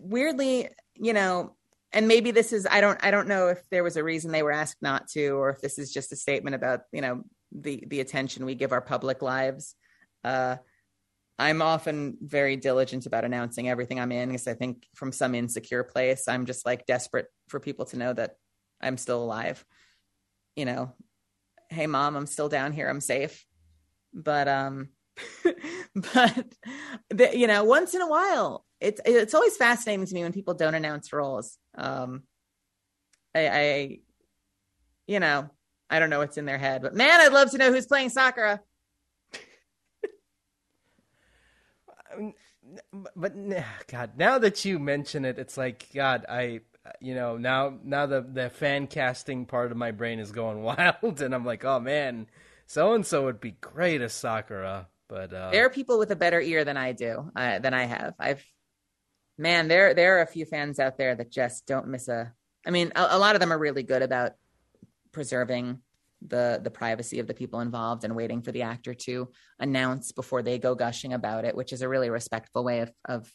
weirdly, 0.00 0.68
you 0.94 1.12
know, 1.12 1.54
and 1.92 2.08
maybe 2.08 2.30
this 2.30 2.52
is 2.52 2.66
I 2.70 2.80
don't 2.80 3.04
I 3.04 3.10
don't 3.10 3.28
know 3.28 3.48
if 3.48 3.60
there 3.70 3.84
was 3.84 3.96
a 3.96 4.04
reason 4.04 4.32
they 4.32 4.42
were 4.42 4.52
asked 4.52 4.80
not 4.80 5.08
to, 5.08 5.30
or 5.30 5.50
if 5.50 5.60
this 5.60 5.78
is 5.78 5.92
just 5.92 6.12
a 6.12 6.16
statement 6.16 6.54
about 6.54 6.82
you 6.92 7.00
know 7.00 7.24
the 7.50 7.84
the 7.88 8.00
attention 8.00 8.46
we 8.46 8.54
give 8.54 8.72
our 8.72 8.80
public 8.80 9.20
lives. 9.20 9.74
Uh, 10.24 10.56
I'm 11.42 11.60
often 11.60 12.16
very 12.20 12.54
diligent 12.54 13.06
about 13.06 13.24
announcing 13.24 13.68
everything 13.68 13.98
I'm 13.98 14.12
in 14.12 14.28
because 14.28 14.46
I 14.46 14.54
think 14.54 14.86
from 14.94 15.10
some 15.10 15.34
insecure 15.34 15.82
place, 15.82 16.28
I'm 16.28 16.46
just 16.46 16.64
like 16.64 16.86
desperate 16.86 17.26
for 17.48 17.58
people 17.58 17.84
to 17.86 17.96
know 17.96 18.12
that 18.12 18.36
I'm 18.80 18.96
still 18.96 19.24
alive. 19.24 19.64
You 20.54 20.66
know, 20.66 20.92
hey 21.68 21.88
mom, 21.88 22.14
I'm 22.14 22.26
still 22.26 22.48
down 22.48 22.70
here, 22.70 22.88
I'm 22.88 23.00
safe. 23.00 23.44
But 24.14 24.46
um 24.46 24.90
but 25.96 26.54
the, 27.10 27.36
you 27.36 27.48
know, 27.48 27.64
once 27.64 27.92
in 27.94 28.02
a 28.02 28.08
while, 28.08 28.64
it's 28.80 29.00
it's 29.04 29.34
always 29.34 29.56
fascinating 29.56 30.06
to 30.06 30.14
me 30.14 30.22
when 30.22 30.32
people 30.32 30.54
don't 30.54 30.76
announce 30.76 31.12
roles. 31.12 31.58
Um 31.76 32.22
I, 33.34 33.48
I 33.48 33.98
you 35.08 35.18
know, 35.18 35.50
I 35.90 35.98
don't 35.98 36.08
know 36.08 36.20
what's 36.20 36.38
in 36.38 36.44
their 36.44 36.58
head, 36.58 36.82
but 36.82 36.94
man, 36.94 37.20
I'd 37.20 37.32
love 37.32 37.50
to 37.50 37.58
know 37.58 37.72
who's 37.72 37.86
playing 37.86 38.10
Sakura. 38.10 38.60
But 43.16 43.34
God, 43.88 44.12
now 44.16 44.38
that 44.38 44.64
you 44.64 44.78
mention 44.78 45.24
it, 45.24 45.38
it's 45.38 45.56
like 45.56 45.88
God. 45.94 46.24
I, 46.28 46.60
you 47.00 47.14
know, 47.14 47.36
now 47.36 47.78
now 47.82 48.06
the 48.06 48.22
the 48.22 48.50
fan 48.50 48.86
casting 48.86 49.46
part 49.46 49.70
of 49.70 49.76
my 49.76 49.90
brain 49.90 50.18
is 50.18 50.32
going 50.32 50.62
wild, 50.62 51.20
and 51.20 51.34
I'm 51.34 51.44
like, 51.44 51.64
oh 51.64 51.80
man, 51.80 52.26
so 52.66 52.94
and 52.94 53.04
so 53.04 53.24
would 53.24 53.40
be 53.40 53.52
great 53.52 54.00
as 54.00 54.12
Sakura. 54.12 54.88
But 55.08 55.32
uh... 55.32 55.50
there 55.50 55.66
are 55.66 55.70
people 55.70 55.98
with 55.98 56.10
a 56.10 56.16
better 56.16 56.40
ear 56.40 56.64
than 56.64 56.76
I 56.76 56.92
do, 56.92 57.30
uh, 57.36 57.58
than 57.58 57.74
I 57.74 57.84
have. 57.84 58.14
I've, 58.18 58.44
man, 59.36 59.68
there 59.68 59.94
there 59.94 60.18
are 60.18 60.22
a 60.22 60.26
few 60.26 60.46
fans 60.46 60.78
out 60.78 60.96
there 60.96 61.14
that 61.14 61.30
just 61.30 61.66
don't 61.66 61.88
miss 61.88 62.08
a. 62.08 62.32
I 62.66 62.70
mean, 62.70 62.92
a, 62.94 63.08
a 63.10 63.18
lot 63.18 63.34
of 63.34 63.40
them 63.40 63.52
are 63.52 63.58
really 63.58 63.82
good 63.82 64.02
about 64.02 64.32
preserving 65.10 65.80
the 66.28 66.60
the 66.62 66.70
privacy 66.70 67.18
of 67.18 67.26
the 67.26 67.34
people 67.34 67.60
involved 67.60 68.04
and 68.04 68.16
waiting 68.16 68.42
for 68.42 68.52
the 68.52 68.62
actor 68.62 68.94
to 68.94 69.28
announce 69.58 70.12
before 70.12 70.42
they 70.42 70.58
go 70.58 70.74
gushing 70.74 71.12
about 71.12 71.44
it, 71.44 71.54
which 71.54 71.72
is 71.72 71.82
a 71.82 71.88
really 71.88 72.10
respectful 72.10 72.64
way 72.64 72.80
of 72.80 72.92
of 73.04 73.32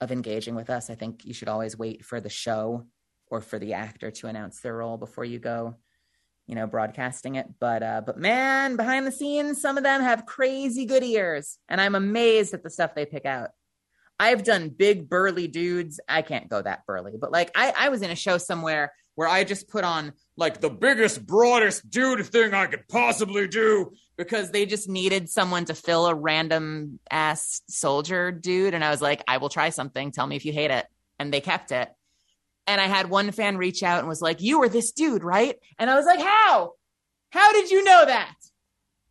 of 0.00 0.10
engaging 0.10 0.54
with 0.54 0.70
us. 0.70 0.90
I 0.90 0.94
think 0.94 1.24
you 1.24 1.34
should 1.34 1.48
always 1.48 1.78
wait 1.78 2.04
for 2.04 2.20
the 2.20 2.28
show 2.28 2.86
or 3.28 3.40
for 3.40 3.58
the 3.58 3.74
actor 3.74 4.10
to 4.10 4.26
announce 4.26 4.60
their 4.60 4.76
role 4.76 4.98
before 4.98 5.24
you 5.24 5.38
go, 5.38 5.76
you 6.46 6.54
know, 6.54 6.66
broadcasting 6.66 7.36
it. 7.36 7.46
But 7.60 7.82
uh, 7.82 8.02
but 8.04 8.18
man, 8.18 8.76
behind 8.76 9.06
the 9.06 9.12
scenes, 9.12 9.60
some 9.60 9.76
of 9.76 9.84
them 9.84 10.02
have 10.02 10.26
crazy 10.26 10.86
good 10.86 11.04
ears, 11.04 11.58
and 11.68 11.80
I'm 11.80 11.94
amazed 11.94 12.54
at 12.54 12.62
the 12.62 12.70
stuff 12.70 12.94
they 12.94 13.06
pick 13.06 13.26
out. 13.26 13.50
I've 14.18 14.44
done 14.44 14.68
big 14.68 15.08
burly 15.08 15.48
dudes. 15.48 15.98
I 16.08 16.22
can't 16.22 16.48
go 16.48 16.62
that 16.62 16.86
burly, 16.86 17.14
but 17.20 17.32
like 17.32 17.50
I, 17.56 17.72
I 17.76 17.88
was 17.88 18.02
in 18.02 18.10
a 18.10 18.16
show 18.16 18.38
somewhere 18.38 18.92
where 19.14 19.28
I 19.28 19.44
just 19.44 19.68
put 19.68 19.84
on 19.84 20.12
like 20.36 20.60
the 20.60 20.70
biggest, 20.70 21.26
broadest 21.26 21.88
dude 21.90 22.24
thing 22.26 22.54
I 22.54 22.66
could 22.66 22.88
possibly 22.88 23.46
do 23.46 23.92
because 24.16 24.50
they 24.50 24.66
just 24.66 24.88
needed 24.88 25.28
someone 25.28 25.66
to 25.66 25.74
fill 25.74 26.06
a 26.06 26.14
random 26.14 26.98
ass 27.10 27.60
soldier 27.68 28.32
dude. 28.32 28.74
And 28.74 28.84
I 28.84 28.90
was 28.90 29.02
like, 29.02 29.22
I 29.28 29.38
will 29.38 29.48
try 29.48 29.70
something. 29.70 30.12
Tell 30.12 30.26
me 30.26 30.36
if 30.36 30.44
you 30.44 30.52
hate 30.52 30.70
it. 30.70 30.86
And 31.18 31.32
they 31.32 31.40
kept 31.40 31.72
it. 31.72 31.88
And 32.66 32.80
I 32.80 32.86
had 32.86 33.10
one 33.10 33.30
fan 33.32 33.56
reach 33.56 33.82
out 33.82 33.98
and 33.98 34.08
was 34.08 34.22
like, 34.22 34.40
You 34.40 34.60
were 34.60 34.68
this 34.68 34.92
dude, 34.92 35.24
right? 35.24 35.56
And 35.78 35.90
I 35.90 35.96
was 35.96 36.06
like, 36.06 36.20
How? 36.20 36.72
How 37.30 37.52
did 37.52 37.70
you 37.70 37.82
know 37.84 38.04
that? 38.06 38.34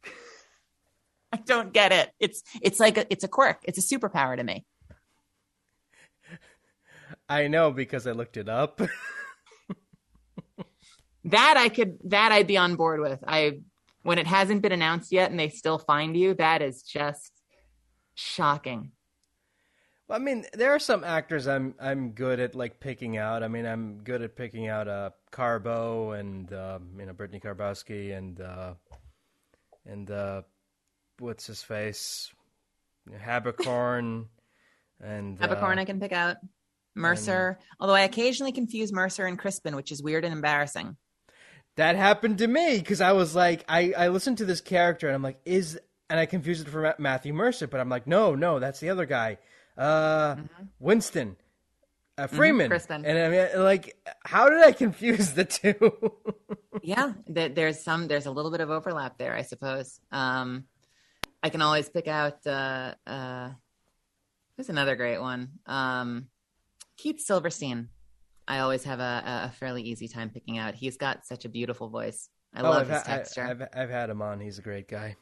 I 1.33 1.37
don't 1.37 1.73
get 1.73 1.91
it. 1.91 2.09
It's 2.19 2.43
it's 2.61 2.79
like 2.79 2.97
a, 2.97 3.05
it's 3.11 3.23
a 3.23 3.27
quirk. 3.27 3.59
It's 3.63 3.77
a 3.77 3.95
superpower 3.95 4.37
to 4.37 4.43
me. 4.43 4.65
I 7.27 7.47
know 7.47 7.71
because 7.71 8.07
I 8.07 8.11
looked 8.11 8.37
it 8.37 8.49
up. 8.49 8.81
that 11.25 11.55
I 11.57 11.69
could 11.69 11.97
that 12.05 12.31
I'd 12.31 12.47
be 12.47 12.57
on 12.57 12.75
board 12.75 12.99
with. 12.99 13.23
I 13.27 13.59
when 14.03 14.17
it 14.17 14.27
hasn't 14.27 14.61
been 14.61 14.71
announced 14.71 15.11
yet 15.11 15.31
and 15.31 15.39
they 15.39 15.49
still 15.49 15.77
find 15.77 16.17
you, 16.17 16.33
that 16.35 16.61
is 16.61 16.81
just 16.81 17.31
shocking. 18.15 18.91
Well, 20.07 20.19
I 20.19 20.23
mean, 20.23 20.45
there 20.53 20.71
are 20.71 20.79
some 20.79 21.03
actors 21.03 21.47
I'm 21.47 21.75
I'm 21.79 22.11
good 22.11 22.39
at 22.39 22.55
like 22.55 22.79
picking 22.79 23.17
out. 23.17 23.43
I 23.43 23.47
mean, 23.47 23.65
I'm 23.65 23.99
good 24.03 24.21
at 24.21 24.35
picking 24.35 24.67
out 24.67 24.87
uh 24.87 25.11
Carbo 25.31 26.11
and 26.11 26.51
uh, 26.51 26.79
you 26.97 27.05
know 27.05 27.13
Brittney 27.13 27.41
Karbowski 27.41 28.17
and 28.17 28.41
uh, 28.41 28.73
and 29.85 30.09
uh, 30.11 30.41
what's 31.19 31.47
his 31.47 31.63
face 31.63 32.31
Haberkorn 33.09 34.25
and 35.01 35.39
Haberkorn 35.39 35.77
uh, 35.77 35.81
I 35.81 35.85
can 35.85 35.99
pick 35.99 36.11
out. 36.11 36.37
Mercer, 36.93 37.57
although 37.79 37.93
I 37.93 38.01
occasionally 38.01 38.51
confuse 38.51 38.91
Mercer 38.91 39.25
and 39.25 39.39
Crispin, 39.39 39.77
which 39.77 39.93
is 39.93 40.03
weird 40.03 40.25
and 40.25 40.33
embarrassing. 40.33 40.97
That 41.77 41.95
happened 41.95 42.39
to 42.39 42.47
me 42.47 42.79
because 42.79 43.01
I 43.01 43.13
was 43.13 43.33
like, 43.33 43.63
I, 43.67 43.93
I 43.97 44.07
listened 44.09 44.39
to 44.39 44.45
this 44.45 44.61
character 44.61 45.07
and 45.07 45.15
I'm 45.15 45.23
like, 45.23 45.39
is 45.45 45.79
and 46.09 46.19
I 46.19 46.25
confused 46.25 46.67
it 46.67 46.71
for 46.71 46.93
Matthew 46.99 47.33
Mercer, 47.33 47.67
but 47.67 47.79
I'm 47.79 47.87
like, 47.87 48.05
no, 48.05 48.35
no, 48.35 48.59
that's 48.59 48.81
the 48.81 48.89
other 48.89 49.05
guy, 49.05 49.37
uh, 49.77 50.35
mm-hmm. 50.35 50.63
Winston, 50.77 51.37
uh, 52.17 52.27
mm-hmm, 52.27 52.35
Freeman, 52.35 52.69
mm-hmm, 52.69 53.05
and 53.05 53.17
I 53.17 53.29
mean, 53.29 53.63
like, 53.63 53.95
how 54.25 54.49
did 54.49 54.61
I 54.61 54.73
confuse 54.73 55.31
the 55.31 55.45
two? 55.45 56.11
yeah, 56.83 57.13
there's 57.27 57.81
some, 57.81 58.09
there's 58.09 58.25
a 58.25 58.31
little 58.31 58.51
bit 58.51 58.59
of 58.59 58.69
overlap 58.69 59.17
there, 59.17 59.33
I 59.33 59.43
suppose. 59.43 60.01
Um, 60.11 60.65
I 61.41 61.49
can 61.49 61.61
always 61.61 61.89
pick 61.89 62.07
out. 62.07 62.45
Uh, 62.45 62.93
uh, 63.07 63.51
there's 64.55 64.69
another 64.69 64.95
great 64.95 65.19
one. 65.19 65.49
Um, 65.65 66.27
Keith 66.97 67.21
Silverstein. 67.21 67.89
I 68.51 68.59
always 68.59 68.83
have 68.83 68.99
a, 68.99 69.23
a 69.45 69.51
fairly 69.59 69.81
easy 69.81 70.09
time 70.09 70.29
picking 70.29 70.57
out. 70.57 70.75
He's 70.75 70.97
got 70.97 71.25
such 71.25 71.45
a 71.45 71.49
beautiful 71.49 71.87
voice. 71.87 72.27
I 72.53 72.59
oh, 72.59 72.63
love 72.63 72.81
I've 72.81 72.89
his 72.89 72.97
ha- 72.97 73.03
texture. 73.03 73.43
I, 73.45 73.47
have 73.47 73.69
I've 73.73 73.89
had 73.89 74.09
him 74.09 74.21
on. 74.21 74.41
He's 74.41 74.59
a 74.59 74.61
great 74.61 74.89
guy. 74.89 75.15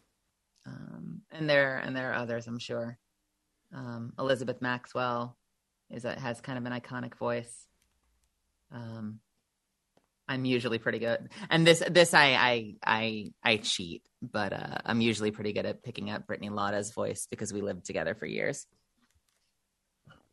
Um, 0.66 1.22
and 1.30 1.48
there 1.48 1.78
and 1.78 1.96
there 1.96 2.12
are 2.12 2.16
others, 2.16 2.48
I'm 2.48 2.58
sure. 2.58 2.98
Um, 3.72 4.14
Elizabeth 4.18 4.64
Maxwell 4.64 5.38
is 5.92 6.06
a, 6.06 6.20
has 6.20 6.42
kind 6.42 6.58
of 6.58 6.66
an 6.66 6.72
iconic 6.72 7.14
voice. 7.20 7.68
Um, 8.72 9.20
I'm 10.28 10.46
usually 10.46 10.80
pretty 10.80 10.98
good, 10.98 11.30
and 11.52 11.68
this 11.68 11.84
this 11.88 12.16
I 12.16 12.34
I 12.34 12.76
I, 12.84 13.32
I 13.44 13.58
cheat, 13.58 14.02
but 14.24 14.54
uh, 14.54 14.78
I'm 14.86 15.02
usually 15.02 15.30
pretty 15.30 15.54
good 15.54 15.68
at 15.68 15.84
picking 15.84 16.10
up 16.10 16.26
Brittany 16.26 16.50
Lauda's 16.50 16.94
voice 16.94 17.28
because 17.30 17.54
we 17.54 17.62
lived 17.62 17.86
together 17.86 18.16
for 18.16 18.26
years. 18.26 18.66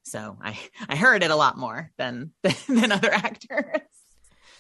So 0.07 0.39
I 0.41 0.57
I 0.89 0.95
heard 0.95 1.25
it 1.25 1.33
a 1.33 1.37
lot 1.37 1.59
more 1.59 1.91
than 1.99 2.31
than 2.69 2.93
other 2.93 3.13
actors. 3.13 3.83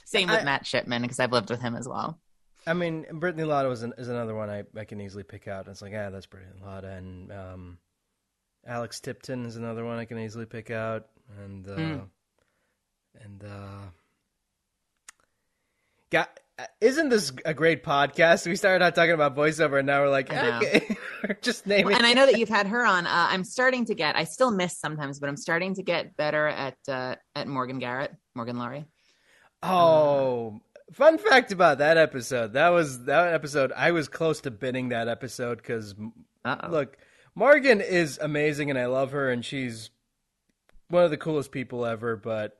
Same 0.04 0.28
with 0.28 0.40
I, 0.40 0.44
Matt 0.44 0.66
Shipman 0.66 1.02
because 1.02 1.20
I've 1.20 1.32
lived 1.32 1.50
with 1.50 1.60
him 1.60 1.76
as 1.76 1.88
well. 1.88 2.18
I 2.66 2.74
mean, 2.74 3.06
Brittany 3.12 3.44
Lauda 3.44 3.68
was 3.68 3.84
an, 3.84 3.94
is 3.96 4.08
another 4.08 4.34
one 4.34 4.50
I, 4.50 4.64
I 4.76 4.84
can 4.84 5.00
easily 5.00 5.22
pick 5.22 5.46
out. 5.46 5.68
It's 5.68 5.82
like, 5.82 5.92
yeah, 5.92 6.10
that's 6.10 6.26
Brittany 6.26 6.60
Lauda, 6.60 6.88
and 6.88 7.30
um, 7.30 7.78
Alex 8.66 8.98
Tipton 8.98 9.46
is 9.46 9.54
another 9.54 9.84
one 9.84 9.98
I 9.98 10.04
can 10.04 10.18
easily 10.18 10.46
pick 10.46 10.72
out, 10.72 11.06
and 11.44 11.68
uh, 11.68 11.76
mm. 11.76 12.08
and 13.22 13.44
uh, 13.44 13.90
got 16.10 16.40
isn't 16.80 17.10
this 17.10 17.32
a 17.44 17.52
great 17.52 17.84
podcast? 17.84 18.46
We 18.46 18.56
started 18.56 18.84
out 18.84 18.94
talking 18.94 19.12
about 19.12 19.36
voiceover, 19.36 19.78
and 19.78 19.86
now 19.86 20.00
we're 20.00 20.08
like, 20.08 20.32
okay, 20.32 20.96
just 21.42 21.66
naming. 21.66 21.86
Well, 21.86 21.96
and 21.96 22.06
I 22.06 22.14
know 22.14 22.26
that 22.26 22.38
you've 22.38 22.48
had 22.48 22.66
her 22.68 22.84
on. 22.84 23.06
Uh, 23.06 23.26
I'm 23.30 23.44
starting 23.44 23.84
to 23.86 23.94
get. 23.94 24.16
I 24.16 24.24
still 24.24 24.50
miss 24.50 24.78
sometimes, 24.78 25.20
but 25.20 25.28
I'm 25.28 25.36
starting 25.36 25.74
to 25.74 25.82
get 25.82 26.16
better 26.16 26.46
at 26.46 26.76
uh, 26.88 27.16
at 27.34 27.46
Morgan 27.46 27.78
Garrett, 27.78 28.14
Morgan 28.34 28.58
Laurie. 28.58 28.86
Oh, 29.62 30.60
uh, 30.88 30.92
fun 30.92 31.18
fact 31.18 31.52
about 31.52 31.78
that 31.78 31.98
episode. 31.98 32.54
That 32.54 32.70
was 32.70 33.04
that 33.04 33.34
episode. 33.34 33.72
I 33.72 33.92
was 33.92 34.08
close 34.08 34.40
to 34.42 34.50
bidding 34.50 34.90
that 34.90 35.08
episode 35.08 35.58
because 35.58 35.94
look, 36.68 36.96
Morgan 37.34 37.82
is 37.82 38.18
amazing, 38.20 38.70
and 38.70 38.78
I 38.78 38.86
love 38.86 39.10
her, 39.12 39.30
and 39.30 39.44
she's 39.44 39.90
one 40.88 41.04
of 41.04 41.10
the 41.10 41.18
coolest 41.18 41.52
people 41.52 41.84
ever. 41.84 42.16
But 42.16 42.58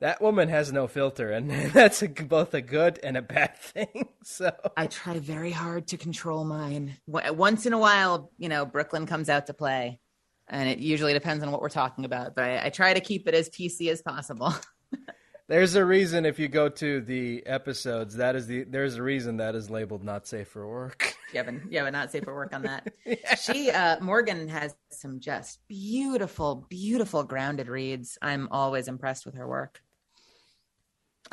that 0.00 0.22
woman 0.22 0.48
has 0.48 0.72
no 0.72 0.86
filter, 0.86 1.30
and 1.30 1.50
that's 1.72 2.02
a, 2.02 2.08
both 2.08 2.54
a 2.54 2.60
good 2.60 3.00
and 3.02 3.16
a 3.16 3.22
bad 3.22 3.56
thing. 3.58 4.08
So 4.22 4.52
I 4.76 4.86
try 4.86 5.18
very 5.18 5.50
hard 5.50 5.88
to 5.88 5.96
control 5.96 6.44
mine. 6.44 6.96
Once 7.06 7.66
in 7.66 7.72
a 7.72 7.78
while, 7.78 8.30
you 8.38 8.48
know, 8.48 8.64
Brooklyn 8.64 9.06
comes 9.06 9.28
out 9.28 9.46
to 9.46 9.54
play, 9.54 10.00
and 10.48 10.68
it 10.68 10.78
usually 10.78 11.12
depends 11.12 11.42
on 11.42 11.50
what 11.50 11.60
we're 11.60 11.68
talking 11.68 12.04
about. 12.04 12.34
But 12.34 12.44
I, 12.44 12.66
I 12.66 12.68
try 12.70 12.94
to 12.94 13.00
keep 13.00 13.26
it 13.28 13.34
as 13.34 13.48
PC 13.48 13.90
as 13.90 14.02
possible. 14.02 14.54
there's 15.48 15.74
a 15.74 15.84
reason 15.84 16.24
if 16.26 16.38
you 16.38 16.46
go 16.46 16.68
to 16.68 17.00
the 17.00 17.44
episodes, 17.46 18.16
that 18.16 18.36
is 18.36 18.46
the 18.46 18.64
there's 18.64 18.96
a 18.96 19.02
reason 19.02 19.38
that 19.38 19.56
is 19.56 19.68
labeled 19.68 20.04
not 20.04 20.28
safe 20.28 20.48
for 20.48 20.68
work. 20.68 21.12
yeah, 21.32 21.42
but 21.42 21.54
yeah, 21.70 21.82
but 21.82 21.90
not 21.90 22.12
safe 22.12 22.22
for 22.22 22.34
work 22.34 22.54
on 22.54 22.62
that. 22.62 22.86
yeah. 23.04 23.34
She 23.34 23.70
uh, 23.72 23.98
Morgan 24.00 24.48
has 24.48 24.76
some 24.90 25.18
just 25.18 25.58
beautiful, 25.66 26.66
beautiful 26.68 27.24
grounded 27.24 27.66
reads. 27.66 28.16
I'm 28.22 28.48
always 28.52 28.86
impressed 28.86 29.26
with 29.26 29.34
her 29.34 29.48
work 29.48 29.80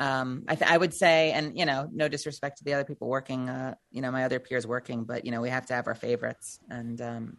um, 0.00 0.44
I, 0.48 0.54
th- 0.54 0.70
I, 0.70 0.76
would 0.76 0.94
say, 0.94 1.32
and 1.32 1.58
you 1.58 1.64
know, 1.64 1.88
no 1.92 2.08
disrespect 2.08 2.58
to 2.58 2.64
the 2.64 2.74
other 2.74 2.84
people 2.84 3.08
working, 3.08 3.48
uh, 3.48 3.74
you 3.90 4.02
know, 4.02 4.10
my 4.10 4.24
other 4.24 4.38
peers 4.38 4.66
working, 4.66 5.04
but 5.04 5.24
you 5.24 5.30
know, 5.30 5.40
we 5.40 5.50
have 5.50 5.66
to 5.66 5.74
have 5.74 5.86
our 5.86 5.94
favorites. 5.94 6.58
And 6.70 7.00
um, 7.00 7.38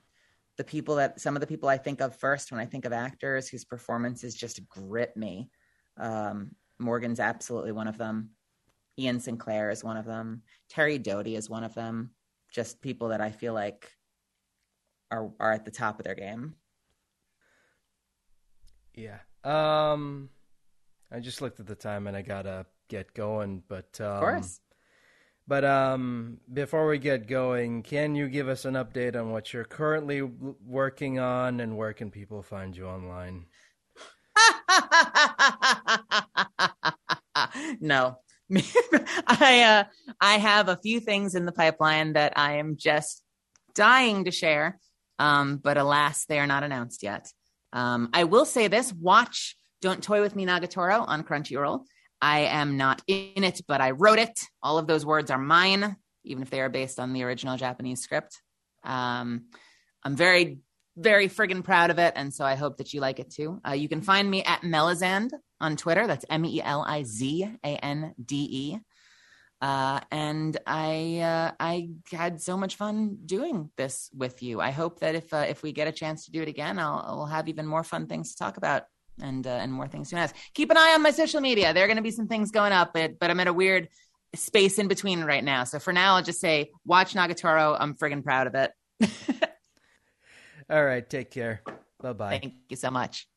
the 0.58 0.64
people 0.64 0.96
that 0.96 1.20
some 1.20 1.36
of 1.36 1.42
the 1.42 1.48
people 1.48 1.70
I 1.70 1.78
think 1.78 2.02
of 2.02 2.16
first 2.16 2.52
when 2.52 2.60
I 2.60 2.66
think 2.66 2.86
of 2.86 2.94
actors 2.94 3.48
whose 3.48 3.64
performances 3.64 4.36
just 4.36 4.68
grip 4.68 5.16
me. 5.16 5.50
Um, 5.98 6.52
Morgan's 6.80 7.20
absolutely 7.20 7.72
one 7.72 7.88
of 7.88 7.98
them. 7.98 8.32
Ian 9.00 9.20
Sinclair 9.20 9.70
is 9.70 9.84
one 9.84 9.98
of 9.98 10.06
them. 10.06 10.42
Terri 10.72 11.02
Doty 11.02 11.36
is 11.36 11.50
one 11.50 11.64
of 11.64 11.76
them. 11.76 12.12
Just 12.52 12.82
people 12.82 13.10
that 13.10 13.22
I 13.22 13.32
feel 13.32 13.54
like 13.54 13.92
are 15.12 15.32
are 15.40 15.54
at 15.54 15.66
the 15.66 15.72
top 15.72 16.00
of 16.00 16.06
their 16.06 16.16
game. 16.16 16.56
Yeah. 18.96 19.20
Um 19.44 20.30
I 21.12 21.20
just 21.20 21.42
looked 21.42 21.60
at 21.60 21.68
the 21.68 21.76
time 21.76 22.08
and 22.08 22.18
I 22.18 22.22
gotta 22.22 22.66
get 22.90 23.14
going, 23.14 23.64
but 23.68 24.00
um, 24.02 24.08
of 24.08 24.20
course. 24.20 24.60
But 25.48 25.64
um, 25.64 26.40
before 26.52 26.88
we 26.88 26.98
get 26.98 27.28
going, 27.28 27.82
can 27.82 28.16
you 28.16 28.28
give 28.28 28.50
us 28.50 28.66
an 28.66 28.74
update 28.74 29.16
on 29.16 29.32
what 29.32 29.54
you're 29.54 29.64
currently 29.64 30.22
working 30.22 31.20
on 31.20 31.62
and 31.62 31.78
where 31.78 31.94
can 31.94 32.12
people 32.12 32.44
find 32.44 32.76
you 32.76 32.86
online? 32.86 33.46
no. 37.80 38.18
I 39.28 39.64
uh, 39.64 39.84
I 40.22 40.38
have 40.38 40.70
a 40.70 40.78
few 40.78 41.00
things 41.00 41.36
in 41.36 41.46
the 41.46 41.52
pipeline 41.52 42.14
that 42.14 42.34
I 42.38 42.58
am 42.58 42.78
just 42.78 43.24
dying 43.76 44.26
to 44.26 44.32
share, 44.32 44.80
um, 45.20 45.58
but 45.58 45.78
alas, 45.78 46.26
they 46.26 46.40
are 46.40 46.48
not 46.48 46.64
announced 46.64 47.04
yet. 47.04 47.32
Um, 47.74 48.10
I 48.14 48.24
will 48.24 48.46
say 48.46 48.70
this: 48.70 48.94
watch 48.94 49.58
don't 49.82 50.04
Toy 50.04 50.22
With 50.22 50.36
Me 50.36 50.46
Nagatoro 50.46 51.04
on 51.08 51.24
Crunchyroll. 51.24 51.86
I 52.22 52.40
am 52.42 52.78
not 52.78 53.02
in 53.08 53.44
it, 53.44 53.62
but 53.68 53.82
I 53.82 53.92
wrote 53.92 54.20
it. 54.20 54.40
All 54.64 54.78
of 54.78 54.88
those 54.88 55.06
words 55.06 55.30
are 55.30 55.38
mine, 55.38 55.96
even 56.24 56.42
if 56.42 56.50
they 56.50 56.62
are 56.62 56.70
based 56.70 57.00
on 57.00 57.14
the 57.14 57.24
original 57.24 57.58
Japanese 57.58 58.02
script. 58.02 58.42
Um, 58.84 59.46
I'm 60.04 60.16
very, 60.16 60.60
very 60.96 61.30
friggin' 61.30 61.64
proud 61.64 61.92
of 61.92 62.00
it, 62.00 62.14
and 62.16 62.34
so 62.34 62.44
I 62.44 62.56
hope 62.56 62.78
that 62.78 62.94
you 62.94 63.02
like 63.02 63.20
it 63.20 63.30
too. 63.30 63.62
Uh, 63.68 63.74
you 63.74 63.88
can 63.88 64.02
find 64.02 64.30
me 64.30 64.44
at 64.44 64.62
Melizande 64.62 65.32
on 65.62 65.76
Twitter. 65.76 66.08
That's 66.08 66.26
M 66.30 66.46
E 66.46 66.62
L 66.62 66.84
I 66.88 67.04
Z 67.04 67.48
A 67.64 67.68
N 67.68 68.16
D 68.24 68.48
E. 68.50 68.80
Uh, 69.60 70.00
and 70.12 70.56
I 70.68 71.20
uh, 71.20 71.52
I 71.60 71.90
had 72.12 72.42
so 72.42 72.58
much 72.58 72.76
fun 72.76 73.18
doing 73.26 73.72
this 73.76 74.10
with 74.16 74.44
you. 74.44 74.62
I 74.62 74.72
hope 74.72 75.00
that 75.00 75.16
if 75.16 75.34
uh, 75.34 75.46
if 75.50 75.64
we 75.64 75.72
get 75.72 75.88
a 75.88 75.92
chance 75.92 76.26
to 76.26 76.32
do 76.32 76.42
it 76.42 76.48
again, 76.48 76.78
I'll, 76.78 77.04
I'll 77.06 77.26
have 77.26 77.48
even 77.48 77.66
more 77.66 77.84
fun 77.84 78.08
things 78.08 78.32
to 78.32 78.38
talk 78.38 78.58
about 78.58 78.84
and 79.22 79.46
uh, 79.46 79.52
and 79.52 79.72
more 79.72 79.88
things 79.88 80.10
to 80.10 80.18
ask. 80.18 80.36
Keep 80.54 80.72
an 80.72 80.78
eye 80.78 80.94
on 80.94 81.02
my 81.02 81.12
social 81.12 81.42
media. 81.42 81.74
There 81.74 81.84
are 81.84 81.88
going 81.88 81.98
to 81.98 82.04
be 82.04 82.12
some 82.12 82.28
things 82.28 82.52
going 82.52 82.72
up, 82.72 82.92
but 82.94 83.20
but 83.20 83.30
I'm 83.30 83.40
at 83.40 83.48
a 83.48 83.54
weird 83.54 83.90
space 84.36 84.80
in 84.80 84.88
between 84.88 85.24
right 85.24 85.44
now. 85.44 85.64
So 85.64 85.80
for 85.80 85.94
now, 85.94 86.16
I'll 86.16 86.24
just 86.24 86.40
say 86.40 86.72
watch 86.86 87.14
Nagatoro. 87.14 87.78
I'm 87.80 87.96
friggin' 87.96 88.24
proud 88.24 88.48
of 88.48 88.56
it. 88.56 88.72
All 90.70 90.84
right, 90.84 91.08
take 91.10 91.32
care. 91.32 91.62
Bye 92.02 92.14
bye. 92.14 92.40
Thank 92.40 92.54
you 92.70 92.76
so 92.76 92.92
much. 92.92 93.28